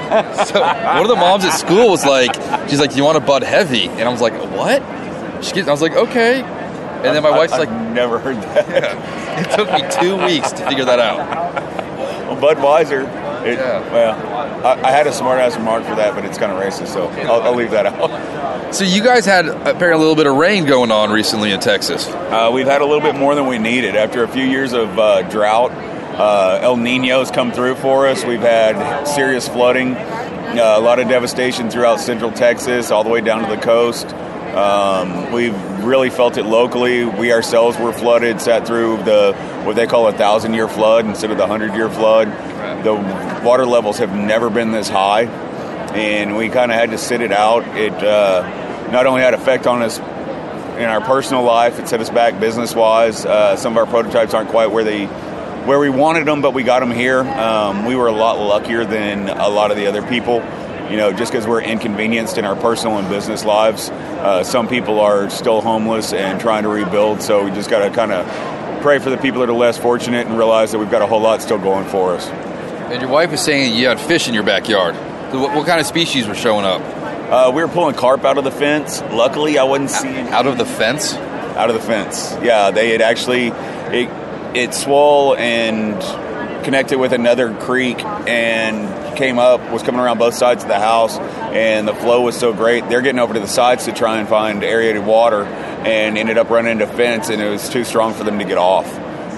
so 0.47 0.61
one 0.61 1.03
of 1.03 1.09
the 1.09 1.17
moms 1.17 1.45
at 1.45 1.53
school 1.53 1.88
was 1.91 2.05
like, 2.05 2.35
she's 2.69 2.81
like, 2.81 2.91
"Do 2.91 2.97
you 2.97 3.05
want 3.05 3.17
a 3.19 3.21
Bud 3.21 3.43
Heavy?" 3.43 3.88
And 3.88 4.03
I 4.03 4.09
was 4.09 4.21
like, 4.21 4.35
"What?" 4.57 4.83
She 5.45 5.53
gets, 5.53 5.69
I 5.69 5.71
was 5.71 5.83
like, 5.83 5.95
"Okay." 5.97 6.43
And 6.43 7.15
then 7.15 7.23
my 7.23 7.29
I- 7.29 7.37
wife's 7.38 7.53
I've 7.53 7.69
like, 7.69 7.93
never 7.93 8.19
heard 8.19 8.37
that. 8.37 8.69
yeah. 8.69 9.41
"It 9.41 9.57
took 9.57 9.71
me 9.71 9.83
two 10.00 10.17
weeks 10.25 10.50
to 10.53 10.67
figure 10.69 10.85
that 10.85 10.99
out." 10.99 11.19
Well, 12.26 12.37
Budweiser. 12.55 13.05
It, 13.47 13.59
Yeah. 13.59 13.81
Well, 13.93 14.67
I, 14.67 14.88
I 14.88 14.91
had 14.91 15.07
a 15.07 15.12
smart 15.12 15.38
ass 15.38 15.57
remark 15.57 15.85
for 15.85 15.95
that, 15.95 16.15
but 16.17 16.25
it's 16.25 16.38
kind 16.38 16.50
of 16.50 16.59
racist, 16.61 16.88
so 16.88 17.09
I'll, 17.31 17.43
I'll 17.43 17.55
leave 17.55 17.71
that 17.71 17.87
out. 17.87 18.11
So 18.73 18.85
you 18.85 19.03
guys 19.03 19.25
had 19.25 19.47
apparently 19.47 19.93
a 19.93 19.99
little 19.99 20.17
bit 20.17 20.27
of 20.27 20.37
rain 20.37 20.67
going 20.67 20.91
on 20.91 21.11
recently 21.11 21.53
in 21.53 21.61
Texas. 21.61 22.07
Uh, 22.09 22.51
we've 22.53 22.67
had 22.67 22.83
a 22.83 22.85
little 22.85 23.01
bit 23.01 23.15
more 23.15 23.35
than 23.35 23.47
we 23.47 23.59
needed 23.59 23.97
after 23.97 24.23
a 24.23 24.29
few 24.29 24.45
years 24.45 24.73
of 24.73 24.99
uh, 24.99 25.23
drought. 25.23 25.71
Uh, 25.73 26.59
El 26.63 26.77
Nino's 26.77 27.31
come 27.31 27.53
through 27.53 27.77
for 27.77 28.07
us. 28.07 28.25
We've 28.25 28.41
had 28.41 29.05
serious 29.05 29.49
flooding, 29.49 29.95
uh, 29.95 30.75
a 30.77 30.81
lot 30.81 30.99
of 30.99 31.09
devastation 31.09 31.71
throughout 31.71 32.01
central 32.01 32.33
Texas, 32.33 32.91
all 32.91 33.05
the 33.05 33.11
way 33.11 33.21
down 33.21 33.49
to 33.49 33.55
the 33.55 33.61
coast. 33.61 34.07
Um, 34.57 35.33
we've 35.33 35.55
really 35.85 36.09
felt 36.09 36.39
it 36.39 36.45
locally. 36.45 37.05
We 37.05 37.33
ourselves 37.33 37.79
were 37.79 37.93
flooded, 37.93 38.41
sat 38.41 38.67
through 38.67 39.03
the 39.05 39.35
what 39.65 39.77
they 39.77 39.87
call 39.87 40.09
a 40.09 40.13
thousand 40.13 40.55
year 40.55 40.69
flood 40.69 41.05
instead 41.05 41.31
of 41.31 41.37
the 41.37 41.47
hundred 41.47 41.75
year 41.75 41.91
flood. 41.91 42.29
The 42.83 42.95
water 43.45 43.67
levels 43.67 43.99
have 43.99 44.15
never 44.15 44.49
been 44.49 44.73
this 44.73 44.89
high, 44.89 45.27
and 45.95 46.37
we 46.37 46.49
kind 46.49 46.71
of 46.71 46.78
had 46.78 46.90
to 46.90 46.99
sit 46.99 47.21
it 47.21 47.33
out. 47.33 47.66
It 47.76 47.93
uh, 47.93 48.90
not 48.90 49.07
only 49.07 49.23
had 49.23 49.35
effect 49.35 49.66
on 49.66 49.83
us 49.83 49.99
in 49.99 50.85
our 50.85 51.00
personal 51.00 51.43
life, 51.43 51.78
it 51.78 51.88
set 51.88 52.00
us 52.00 52.11
back 52.11 52.38
business 52.38 52.75
wise. 52.75 53.25
Uh, 53.25 53.57
some 53.57 53.73
of 53.73 53.78
our 53.78 53.87
prototypes 53.87 54.35
aren't 54.35 54.50
quite 54.50 54.71
where 54.71 54.85
they 54.85 55.07
where 55.66 55.81
we 55.81 55.90
wanted 55.90 56.26
them, 56.26 56.43
but 56.43 56.55
we 56.55 56.62
got 56.62 56.81
them 56.81 56.93
here. 56.93 57.21
Um, 57.21 57.87
we 57.87 57.97
were 57.97 58.07
a 58.07 58.12
lot 58.12 58.38
luckier 58.38 58.85
than 58.85 59.28
a 59.28 59.49
lot 59.49 59.71
of 59.71 59.76
the 59.76 59.87
other 59.87 60.02
people. 60.02 60.37
You 60.90 60.97
know, 60.97 61.12
just 61.12 61.33
because 61.33 61.49
we're 61.49 61.62
inconvenienced 61.62 62.38
in 62.38 62.45
our 62.45 62.55
personal 62.55 62.99
and 62.99 63.09
business 63.09 63.45
lives, 63.45 63.90
uh, 63.90 64.45
some 64.45 64.69
people 64.69 65.00
are 65.00 65.28
still 65.31 65.61
homeless 65.61 66.12
and 66.12 66.40
trying 66.40 66.62
to 66.62 66.69
rebuild. 66.69 67.23
So 67.23 67.45
we 67.45 67.50
just 67.50 67.69
got 67.69 67.81
to 67.81 67.93
kind 67.93 68.12
of 68.12 68.25
pray 68.83 69.00
for 69.00 69.11
the 69.11 69.16
people 69.16 69.40
that 69.40 69.50
are 69.50 69.55
less 69.55 69.76
fortunate 69.76 70.28
and 70.28 70.38
realize 70.38 70.71
that 70.71 70.78
we've 70.78 70.90
got 70.90 71.02
a 71.02 71.07
whole 71.07 71.21
lot 71.21 71.43
still 71.43 71.59
going 71.59 71.88
for 71.88 72.14
us. 72.14 72.28
And 72.28 73.02
your 73.02 73.11
wife 73.11 73.33
is 73.33 73.40
saying 73.40 73.75
you 73.75 73.88
had 73.88 73.99
fish 73.99 74.28
in 74.28 74.35
your 74.35 74.45
backyard. 74.45 74.95
What, 75.40 75.55
what 75.55 75.66
kind 75.66 75.81
of 75.81 75.87
species 75.87 76.26
were 76.26 76.35
showing 76.35 76.64
up? 76.64 76.81
Uh, 76.83 77.50
we 77.55 77.62
were 77.62 77.69
pulling 77.69 77.95
carp 77.95 78.25
out 78.25 78.38
of 78.38 78.45
the 78.45 78.50
fence. 78.50 79.00
Luckily, 79.02 79.59
I 79.59 79.64
wasn't 79.64 79.90
seeing 79.90 80.28
Out 80.28 80.47
of 80.47 80.59
the 80.59 80.64
fence? 80.66 81.14
out 81.14 81.71
of 81.71 81.75
the 81.75 81.81
fence. 81.83 82.37
Yeah, 82.43 82.71
they 82.71 82.90
had 82.90 83.00
actually 83.00 83.47
it 83.49 84.11
it 84.55 84.75
swole 84.75 85.35
and 85.37 85.95
connected 86.64 86.99
with 86.99 87.12
another 87.12 87.55
creek 87.55 87.99
and 88.05 89.16
came 89.16 89.38
up 89.38 89.61
was 89.71 89.83
coming 89.83 90.00
around 90.00 90.19
both 90.19 90.35
sides 90.35 90.62
of 90.64 90.69
the 90.69 90.78
house 90.78 91.16
and 91.19 91.87
the 91.88 91.95
flow 91.95 92.21
was 92.21 92.37
so 92.37 92.52
great 92.52 92.87
they're 92.88 93.00
getting 93.00 93.19
over 93.21 93.33
to 93.33 93.40
the 93.40 93.47
sides 93.49 93.85
to 93.87 93.93
try 93.93 94.19
and 94.19 94.28
find 94.28 94.62
aerated 94.64 95.07
water 95.07 95.45
and 95.45 96.19
ended 96.19 96.37
up 96.37 96.50
running 96.50 96.73
into 96.73 96.87
fence 96.87 97.28
and 97.31 97.40
it 97.40 97.49
was 97.49 97.69
too 97.71 97.85
strong 97.85 98.12
for 98.12 98.25
them 98.25 98.38
to 98.38 98.45
get 98.45 98.59
off 98.59 98.87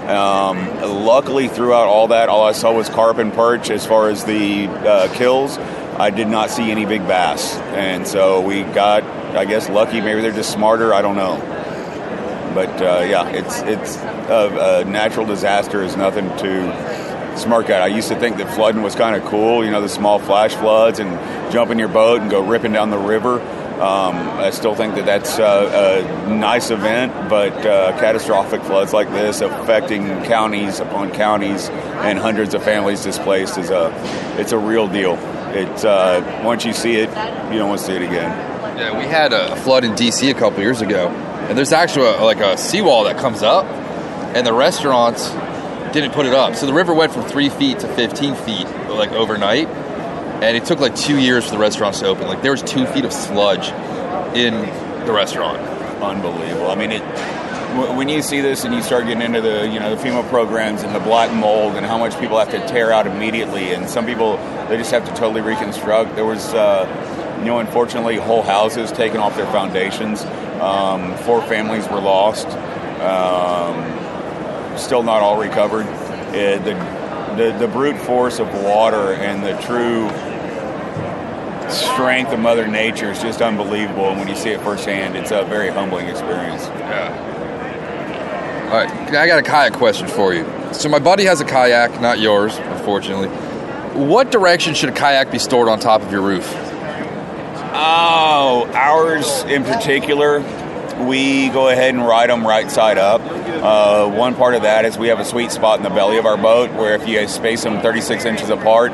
um, 0.09 1.05
luckily 1.05 1.49
throughout 1.49 1.87
all 1.87 2.09
that 2.09 2.29
all 2.29 2.43
i 2.45 2.53
saw 2.53 2.73
was 2.73 2.89
carp 2.89 3.19
and 3.19 3.33
perch 3.35 3.71
as 3.71 3.87
far 3.87 4.09
as 4.09 4.25
the 4.25 4.67
uh, 4.67 5.13
kills 5.15 5.59
i 5.99 6.11
did 6.11 6.29
not 6.29 6.51
see 6.51 6.71
any 6.71 6.85
big 6.85 7.07
bass 7.07 7.57
and 7.75 8.07
so 8.07 8.41
we 8.41 8.63
got 8.63 9.03
i 9.37 9.45
guess 9.45 9.69
lucky 9.69 10.01
maybe 10.01 10.21
they're 10.21 10.33
just 10.33 10.53
smarter 10.53 10.95
i 10.95 11.03
don't 11.03 11.17
know 11.17 11.37
but 12.55 12.83
uh, 12.83 13.05
yeah, 13.09 13.29
it's 13.29 13.61
it's 13.63 13.97
a, 13.97 14.83
a 14.83 14.85
natural 14.85 15.27
disaster 15.27 15.83
is 15.83 15.97
nothing 15.97 16.29
to 16.39 17.37
smirk 17.39 17.71
at. 17.71 17.83
I 17.83 17.87
used 17.87 18.09
to 18.09 18.17
think 18.19 18.39
that 18.39 18.53
flooding 18.55 18.83
was 18.83 18.95
kind 18.95 19.15
of 19.15 19.25
cool, 19.29 19.65
you 19.65 19.71
know, 19.71 19.81
the 19.81 19.89
small 19.89 20.19
flash 20.19 20.55
floods 20.55 20.99
and 20.99 21.53
jump 21.53 21.71
in 21.71 21.79
your 21.79 21.89
boat 21.89 22.21
and 22.21 22.31
go 22.31 22.45
ripping 22.45 22.73
down 22.73 22.91
the 22.91 22.99
river. 22.99 23.41
Um, 23.81 24.17
I 24.41 24.51
still 24.51 24.75
think 24.75 24.97
that 24.97 25.07
that's 25.07 25.39
uh, 25.39 26.25
a 26.27 26.35
nice 26.35 26.71
event, 26.71 27.13
but 27.31 27.53
uh, 27.65 27.97
catastrophic 28.01 28.63
floods 28.63 28.93
like 28.93 29.09
this 29.11 29.41
affecting 29.41 30.25
counties 30.25 30.81
upon 30.81 31.13
counties 31.13 31.69
and 31.69 32.19
hundreds 32.19 32.55
of 32.55 32.65
families 32.65 33.05
displaced 33.05 33.57
is 33.57 33.71
a 33.71 33.93
it's 34.37 34.51
a 34.51 34.59
real 34.59 34.89
deal. 34.89 35.17
It's 35.55 35.85
uh, 35.85 36.43
once 36.45 36.65
you 36.65 36.73
see 36.73 36.97
it, 36.97 37.09
you 37.53 37.59
don't 37.59 37.69
want 37.69 37.81
to 37.81 37.87
see 37.87 37.95
it 37.95 38.03
again. 38.03 38.79
Yeah, 38.79 38.99
we 38.99 39.07
had 39.07 39.33
a 39.33 39.57
flood 39.57 39.85
in 39.85 39.95
D.C. 39.95 40.31
a 40.31 40.35
couple 40.35 40.61
years 40.61 40.81
ago, 40.81 41.09
and 41.09 41.59
there's 41.59 41.73
actually 41.73 42.07
a, 42.07 42.23
like 42.23 42.39
a 42.39 42.57
seawall 42.57 43.05
that 43.05 43.19
comes 43.19 43.43
up, 43.43 43.65
and 44.37 44.47
the 44.47 44.53
restaurants 44.53 45.31
didn't 45.93 46.13
put 46.13 46.27
it 46.27 46.35
up. 46.35 46.55
So 46.55 46.67
the 46.67 46.73
river 46.73 46.95
went 46.95 47.13
from 47.13 47.23
three 47.23 47.49
feet 47.49 47.81
to 47.81 47.89
15 47.89 48.35
feet 48.37 48.67
like 48.89 49.11
overnight, 49.13 49.69
and 49.69 50.57
it 50.57 50.65
took 50.65 50.81
like 50.81 50.95
two 50.95 51.19
years 51.19 51.45
for 51.45 51.53
the 51.53 51.59
restaurants 51.59 52.01
to 52.01 52.07
open. 52.07 52.29
Like 52.29 52.43
there 52.43 52.53
was 52.53 52.63
two 52.63 52.87
feet 52.87 53.05
of 53.05 53.13
sludge 53.13 53.69
in 54.37 54.55
the 55.07 55.13
restaurant. 55.13 55.59
unbelievable. 56.03 56.71
I 56.71 56.75
mean, 56.75 56.93
it 56.93 57.03
when 57.97 58.09
you 58.09 58.23
see 58.23 58.41
this 58.41 58.65
and 58.65 58.75
you 58.75 58.83
start 58.83 59.07
getting 59.07 59.23
into 59.23 59.41
the 59.41 59.69
you 59.69 59.79
know 59.79 59.95
the 59.95 60.03
FEMA 60.03 60.29
programs 60.29 60.83
and 60.83 60.95
the 60.95 61.01
black 61.01 61.33
mold 61.33 61.75
and 61.75 61.85
how 61.85 61.99
much 61.99 62.19
people 62.19 62.39
have 62.39 62.51
to 62.51 62.59
tear 62.67 62.93
out 62.93 63.07
immediately, 63.07 63.75
and 63.75 63.89
some 63.89 64.07
people 64.07 64.37
they 64.69 64.77
just 64.77 64.91
have 64.91 65.05
to 65.07 65.15
totally 65.15 65.41
reconstruct. 65.41 66.15
There 66.15 66.27
was. 66.27 66.53
Uh, 66.55 67.15
you 67.39 67.45
know, 67.45 67.61
unfortunately, 67.61 68.17
whole 68.17 68.43
houses 68.43 68.91
taken 68.91 69.19
off 69.19 69.37
their 69.37 69.47
foundations. 69.47 70.25
Um, 70.61 71.17
four 71.19 71.41
families 71.43 71.89
were 71.89 72.01
lost. 72.01 72.49
Um, 73.01 74.77
still 74.77 75.05
not 75.05 75.23
all 75.23 75.41
recovered. 75.41 75.87
Uh, 75.87 76.59
the, 76.59 76.75
the 77.37 77.57
the 77.59 77.69
brute 77.69 77.97
force 77.99 78.41
of 78.41 78.53
water 78.65 79.13
and 79.15 79.45
the 79.45 79.57
true 79.63 80.09
strength 81.71 82.33
of 82.33 82.41
Mother 82.41 82.67
Nature 82.67 83.13
is 83.13 83.23
just 83.23 83.41
unbelievable. 83.41 84.09
And 84.09 84.19
when 84.19 84.29
you 84.29 84.37
see 84.37 84.51
it 84.51 84.61
firsthand, 84.63 85.17
it's 85.17 85.31
a 85.31 85.45
very 85.45 85.71
humbling 85.71 86.09
experience. 86.09 86.67
All 88.69 88.75
right, 88.75 88.91
I 88.91 89.27
got 89.27 89.39
a 89.39 89.43
kayak 89.43 89.73
question 89.73 90.07
for 90.09 90.35
you. 90.35 90.45
So 90.75 90.91
my 90.91 90.99
buddy 90.99 91.25
has 91.25 91.41
a 91.41 91.45
kayak, 91.47 92.03
not 92.03 92.19
yours, 92.19 92.59
unfortunately. 92.59 93.29
What 93.99 94.31
direction 94.31 94.75
should 94.75 94.91
a 94.91 94.93
kayak 94.93 95.31
be 95.31 95.39
stored 95.39 95.71
on 95.71 95.81
top 95.81 96.03
of 96.03 96.13
your 96.13 96.21
roof? 96.21 96.53
Oh, 97.73 98.71
ours 98.75 99.43
in 99.45 99.65
particular, 99.65 100.41
we 101.07 101.49
go 101.49 101.71
ahead 101.71 101.95
and 101.95 102.07
ride 102.07 102.29
them 102.29 102.47
right 102.47 102.71
side 102.71 102.99
up. 102.99 103.23
Uh, 103.59 104.09
one 104.11 104.35
part 104.35 104.55
of 104.55 104.63
that 104.63 104.85
is 104.85 104.97
we 104.97 105.09
have 105.09 105.19
a 105.19 105.25
sweet 105.25 105.51
spot 105.51 105.79
in 105.79 105.83
the 105.83 105.91
belly 105.91 106.17
of 106.17 106.27
our 106.27 106.37
boat 106.37 106.71
where 106.73 106.95
if 106.95 107.09
you 107.09 107.27
space 107.27 107.65
them 107.65 107.81
36 107.81 108.25
inches 108.25 108.51
apart, 108.51 108.93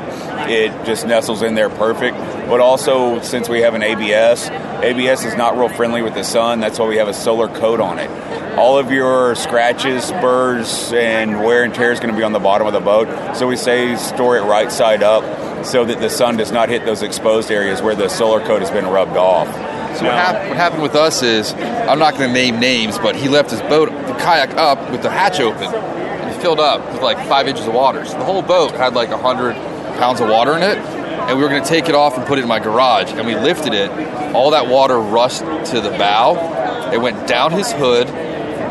it 0.49 0.71
just 0.85 1.05
nestles 1.05 1.41
in 1.41 1.55
there 1.55 1.69
perfect. 1.69 2.17
But 2.47 2.59
also, 2.59 3.21
since 3.21 3.47
we 3.47 3.61
have 3.61 3.73
an 3.73 3.83
ABS, 3.83 4.49
ABS 4.49 5.25
is 5.25 5.35
not 5.35 5.57
real 5.57 5.69
friendly 5.69 6.01
with 6.01 6.13
the 6.13 6.23
sun. 6.23 6.59
That's 6.59 6.79
why 6.79 6.87
we 6.87 6.97
have 6.97 7.07
a 7.07 7.13
solar 7.13 7.47
coat 7.47 7.79
on 7.79 7.99
it. 7.99 8.09
All 8.57 8.77
of 8.77 8.91
your 8.91 9.35
scratches, 9.35 10.11
burrs, 10.13 10.93
and 10.93 11.43
wear 11.43 11.63
and 11.63 11.73
tear 11.73 11.91
is 11.91 11.99
going 11.99 12.13
to 12.13 12.17
be 12.17 12.23
on 12.23 12.31
the 12.31 12.39
bottom 12.39 12.67
of 12.67 12.73
the 12.73 12.79
boat. 12.79 13.35
So 13.35 13.47
we 13.47 13.57
say 13.57 13.95
store 13.97 14.37
it 14.37 14.43
right 14.43 14.71
side 14.71 15.03
up 15.03 15.65
so 15.65 15.85
that 15.85 15.99
the 15.99 16.09
sun 16.09 16.37
does 16.37 16.51
not 16.51 16.69
hit 16.69 16.85
those 16.85 17.01
exposed 17.01 17.51
areas 17.51 17.81
where 17.81 17.95
the 17.95 18.07
solar 18.07 18.39
coat 18.45 18.61
has 18.61 18.71
been 18.71 18.85
rubbed 18.85 19.17
off. 19.17 19.47
So 19.97 20.03
what, 20.05 20.13
hap- 20.13 20.47
what 20.47 20.57
happened 20.57 20.81
with 20.81 20.95
us 20.95 21.23
is, 21.23 21.53
I'm 21.53 21.99
not 21.99 22.15
going 22.15 22.27
to 22.27 22.33
name 22.33 22.59
names, 22.59 22.97
but 22.97 23.15
he 23.15 23.29
left 23.29 23.49
his 23.49 23.61
boat, 23.61 23.89
the 23.89 24.13
kayak 24.15 24.55
up 24.57 24.91
with 24.91 25.01
the 25.01 25.09
hatch 25.09 25.39
open, 25.39 25.63
and 25.73 26.29
it 26.29 26.41
filled 26.41 26.59
up 26.59 26.91
with 26.91 27.01
like 27.01 27.17
five 27.27 27.47
inches 27.47 27.65
of 27.65 27.73
water. 27.73 28.03
So 28.05 28.17
the 28.17 28.25
whole 28.25 28.41
boat 28.41 28.71
had 28.71 28.93
like 28.93 29.09
a 29.09 29.17
hundred 29.17 29.55
pounds 29.97 30.19
of 30.19 30.27
water 30.29 30.55
in 30.57 30.63
it, 30.63 30.77
and 30.77 31.37
we 31.37 31.43
were 31.43 31.49
going 31.49 31.63
to 31.63 31.67
take 31.67 31.87
it 31.87 31.95
off 31.95 32.17
and 32.17 32.25
put 32.25 32.39
it 32.39 32.41
in 32.41 32.47
my 32.47 32.59
garage, 32.59 33.11
and 33.13 33.25
we 33.25 33.35
lifted 33.35 33.73
it. 33.73 33.89
All 34.35 34.51
that 34.51 34.67
water 34.67 34.99
rushed 34.99 35.39
to 35.39 35.79
the 35.79 35.91
bow. 35.91 36.91
It 36.91 36.99
went 37.01 37.25
down 37.27 37.51
his 37.53 37.71
hood, 37.71 38.07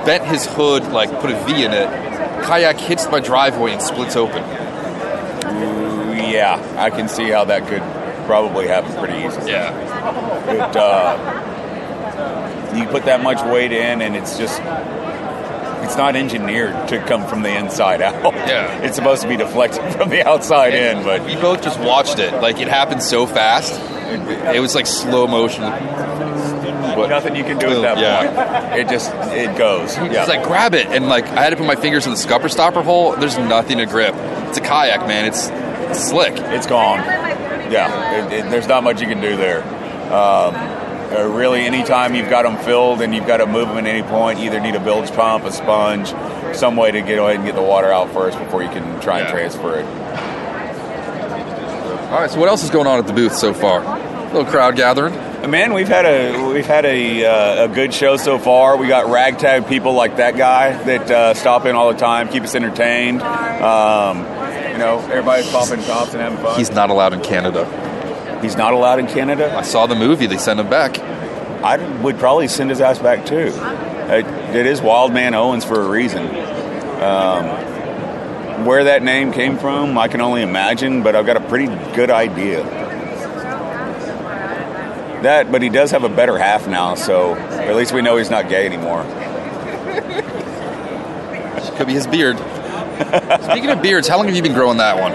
bent 0.05 0.25
his 0.25 0.45
hood, 0.45 0.85
like 0.93 1.11
put 1.21 1.31
a 1.31 1.45
V 1.47 1.65
in 1.65 1.73
it. 1.73 1.89
Kayak 2.45 2.79
hits 2.79 3.09
my 3.11 3.21
driveway 3.21 3.73
and 3.73 3.81
splits 3.81 4.15
open. 4.15 4.43
Ooh, 4.43 6.13
yeah, 6.15 6.61
I 6.77 6.91
can 6.91 7.09
see 7.09 7.31
how 7.31 7.47
that 7.47 7.67
could 7.67 7.83
probably 8.25 8.67
happen 8.69 8.93
pretty 8.97 9.25
easily. 9.25 9.51
Yeah. 9.53 9.73
It, 10.71 10.77
uh, 10.77 11.17
you 12.77 12.87
put 12.87 13.05
that 13.05 13.23
much 13.23 13.43
weight 13.53 13.73
in, 13.73 14.03
and 14.03 14.17
it's 14.17 14.37
just. 14.39 14.61
It's 15.85 15.97
not 15.99 16.17
engineered 16.17 16.89
to 16.89 16.99
come 17.05 17.27
from 17.27 17.43
the 17.43 17.55
inside 17.55 18.01
out. 18.01 18.33
Yeah. 18.35 18.79
It's 18.83 18.97
supposed 18.97 19.21
to 19.21 19.29
be 19.29 19.37
deflected 19.37 19.93
from 19.93 20.09
the 20.09 20.27
outside 20.27 20.73
in, 20.73 21.05
but 21.05 21.27
we 21.27 21.35
both 21.37 21.63
just 21.63 21.79
watched 21.79 22.19
it. 22.19 22.33
Like 22.41 22.59
it 22.59 22.69
happened 22.69 23.03
so 23.03 23.27
fast. 23.27 23.79
It 24.55 24.61
was 24.61 24.75
like 24.75 24.87
slow 24.87 25.27
motion. 25.27 25.63
But 25.63 27.09
nothing 27.09 27.37
you 27.37 27.45
can 27.45 27.59
do 27.59 27.69
at 27.69 27.83
that 27.83 27.99
Yeah. 27.99 28.71
point. 28.71 28.81
It 28.81 28.89
just 28.89 29.13
it 29.35 29.59
goes. 29.59 29.95
Yeah. 29.99 30.21
It's 30.21 30.29
like 30.29 30.43
grab 30.45 30.73
it 30.75 30.87
and 30.87 31.07
like 31.09 31.27
I 31.27 31.43
had 31.43 31.51
to 31.51 31.57
put 31.57 31.67
my 31.67 31.77
fingers 31.77 32.07
in 32.07 32.13
the 32.13 32.19
scupper 32.19 32.49
stopper 32.49 32.81
hole. 32.83 33.15
There's 33.17 33.37
nothing 33.37 33.77
to 33.79 33.85
grip. 33.87 34.15
It's 34.49 34.57
a 34.57 34.63
kayak, 34.63 35.07
man. 35.07 35.27
It's 35.27 35.51
slick. 36.01 36.33
it's 36.37 36.67
gone. 36.67 37.01
Yeah, 37.71 38.27
it, 38.27 38.33
it, 38.33 38.51
there's 38.51 38.69
not 38.69 38.85
much 38.85 39.01
you 39.01 39.07
can 39.07 39.21
do 39.21 39.37
there. 39.37 39.63
Um, 40.13 40.55
uh, 41.15 41.25
really, 41.29 41.63
anytime 41.63 42.15
you've 42.15 42.31
got 42.31 42.43
them 42.43 42.57
filled 42.65 43.01
and 43.01 43.15
you've 43.15 43.27
got 43.27 43.37
to 43.39 43.47
move 43.47 43.69
them 43.69 43.79
at 43.79 43.87
any 43.87 44.03
point, 44.03 44.39
you 44.39 44.47
either 44.47 44.61
need 44.61 44.75
a 44.75 44.81
bilge 44.81 45.11
pump, 45.13 45.45
a 45.45 45.53
sponge, 45.53 46.09
some 46.57 46.77
way 46.77 46.91
to 46.91 47.01
get 47.01 47.19
ahead 47.19 47.37
and 47.37 47.45
get 47.45 47.55
the 47.55 47.63
water 47.63 47.93
out 47.93 48.13
first 48.13 48.39
before 48.39 48.63
you 48.63 48.69
can 48.69 49.01
try 49.01 49.21
and 49.21 49.29
transfer 49.29 49.79
it. 49.79 49.85
All 52.11 52.21
right. 52.21 52.31
So 52.31 52.39
what 52.39 52.49
else 52.49 52.63
is 52.65 52.71
going 52.71 52.87
on 52.87 52.99
at 52.99 53.07
the 53.07 53.13
booth 53.13 53.35
so 53.35 53.53
far? 53.55 53.83
A 53.83 54.27
little 54.27 54.45
crowd 54.45 54.77
gathering. 54.77 55.15
Man, 55.51 55.75
we've 55.75 55.89
had 55.89 56.07
a 56.07 56.49
we've 56.49 56.67
had 56.67 56.87
a, 56.87 57.25
uh, 57.25 57.65
a 57.65 57.69
good 57.69 57.93
show 57.93 58.17
so 58.17 58.39
far. 58.39 58.79
We 58.79 58.89
got 58.89 59.11
ragtag 59.11 59.67
people 59.69 59.93
like 59.93 60.17
that 60.17 60.37
guy 60.37 60.73
that 60.85 61.11
uh, 61.11 61.35
stop 61.35 61.67
in 61.67 61.77
all 61.77 61.93
the 61.93 61.99
time, 61.99 62.29
keep 62.29 62.45
us 62.45 62.55
entertained. 62.55 63.21
Um, 63.21 64.25
you 64.75 64.81
know, 64.81 64.99
everybody's 64.99 65.49
popping 65.53 65.81
tops 65.85 66.15
and 66.15 66.21
having 66.21 66.37
fun. 66.39 66.59
He's 66.59 66.73
not 66.73 66.91
allowed 66.91 67.13
in 67.13 67.21
Canada. 67.21 67.65
He's 68.43 68.57
not 68.57 68.73
allowed 68.73 68.99
in 68.99 69.07
Canada. 69.07 69.57
I 69.57 69.63
saw 69.63 69.87
the 69.87 69.95
movie. 69.95 70.27
They 70.27 70.37
sent 70.37 70.59
him 70.59 70.69
back. 70.69 70.99
I 70.99 71.77
would 72.03 72.19
probably 72.19 72.49
send 72.49 72.71
his 72.71 72.81
ass 72.81 72.99
back 72.99 73.25
too. 73.25 73.53
It, 73.55 74.27
it 74.57 74.67
is 74.67 74.83
Wildman 74.83 75.35
Owens 75.35 75.65
for 75.65 75.81
a 75.81 75.89
reason. 75.89 76.27
Um, 76.27 77.45
where 78.67 78.83
that 78.85 79.05
name 79.05 79.33
came 79.33 79.59
from, 79.59 79.97
I 79.97 80.09
can 80.09 80.21
only 80.21 80.43
imagine, 80.43 81.05
but 81.05 81.15
I've 81.15 81.27
got 81.27 81.37
a 81.37 81.49
pretty 81.49 81.67
good 81.95 82.11
idea. 82.11 82.65
That, 85.23 85.53
but 85.53 85.63
he 85.63 85.69
does 85.69 85.93
have 85.93 86.03
a 86.03 86.09
better 86.09 86.37
half 86.37 86.67
now, 86.67 86.97
so 86.97 87.37
at 87.37 87.77
least 87.77 87.93
we 87.93 88.03
know 88.03 88.17
he's 88.17 88.29
not 88.29 88.49
gay 88.49 88.67
anymore. 88.67 89.05
Could 91.77 91.87
be 91.87 91.95
his 91.95 92.09
beard. 92.09 92.41
Speaking 93.51 93.71
of 93.71 93.83
beards, 93.83 94.07
how 94.07 94.17
long 94.17 94.27
have 94.27 94.37
you 94.37 94.43
been 94.43 94.55
growing 94.55 94.79
that 94.79 95.01
one? 95.01 95.13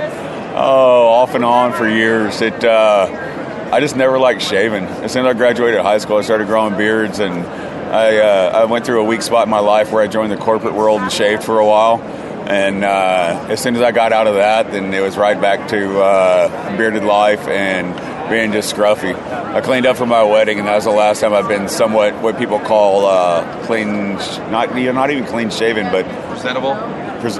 Oh, 0.55 1.07
off 1.07 1.35
and 1.35 1.45
on 1.45 1.73
for 1.73 1.87
years. 1.87 2.41
It. 2.41 2.63
Uh, 2.63 3.69
I 3.71 3.79
just 3.79 3.95
never 3.95 4.17
liked 4.17 4.41
shaving. 4.41 4.83
As 4.83 5.13
soon 5.13 5.25
as 5.25 5.35
I 5.35 5.37
graduated 5.37 5.79
high 5.81 5.99
school, 5.99 6.17
I 6.17 6.21
started 6.21 6.47
growing 6.47 6.75
beards, 6.75 7.19
and 7.19 7.33
I 7.35 8.17
uh, 8.17 8.61
I 8.61 8.65
went 8.65 8.85
through 8.85 9.01
a 9.01 9.03
weak 9.05 9.21
spot 9.21 9.45
in 9.45 9.49
my 9.49 9.59
life 9.59 9.91
where 9.91 10.03
I 10.03 10.07
joined 10.07 10.31
the 10.31 10.37
corporate 10.37 10.73
world 10.73 11.01
and 11.01 11.11
shaved 11.11 11.43
for 11.43 11.59
a 11.59 11.65
while. 11.65 12.01
And 12.49 12.83
uh, 12.83 13.45
as 13.47 13.61
soon 13.61 13.75
as 13.75 13.81
I 13.81 13.91
got 13.91 14.11
out 14.11 14.25
of 14.25 14.35
that, 14.35 14.71
then 14.71 14.91
it 14.91 15.01
was 15.01 15.17
right 15.17 15.39
back 15.39 15.69
to 15.69 16.01
uh, 16.01 16.77
bearded 16.77 17.03
life 17.03 17.47
and 17.47 17.93
being 18.29 18.51
just 18.51 18.75
scruffy. 18.75 19.13
I 19.13 19.61
cleaned 19.61 19.85
up 19.85 19.97
for 19.97 20.05
my 20.05 20.23
wedding, 20.23 20.57
and 20.57 20.67
that 20.67 20.75
was 20.75 20.85
the 20.85 20.91
last 20.91 21.21
time 21.21 21.33
I've 21.33 21.47
been 21.47 21.69
somewhat 21.69 22.15
what 22.23 22.37
people 22.37 22.59
call 22.59 23.05
uh, 23.05 23.65
clean, 23.65 24.15
not 24.51 24.75
you 24.75 24.85
know, 24.85 24.93
not 24.93 25.11
even 25.11 25.25
clean 25.25 25.51
shaven, 25.51 25.91
but 25.91 26.05
presentable. 26.29 26.73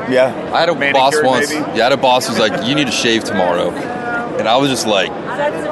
Yeah, 0.10 0.52
I 0.54 0.60
had 0.62 0.70
a 0.70 0.76
boss 0.94 1.16
once. 1.24 1.50
maybe? 1.50 1.66
Yeah, 1.78 1.82
I 1.82 1.84
had 1.84 1.92
a 1.92 1.98
boss 1.98 2.28
who's 2.28 2.40
like, 2.40 2.68
"You 2.68 2.76
need 2.76 2.88
to 2.88 2.92
shave 2.92 3.24
tomorrow," 3.24 3.72
and 3.72 4.48
I 4.48 4.58
was 4.58 4.70
just 4.70 4.88
like, 4.88 5.10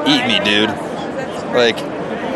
"Eat 0.07 0.25
me, 0.27 0.39
dude!" 0.43 0.69
Like, 1.53 1.77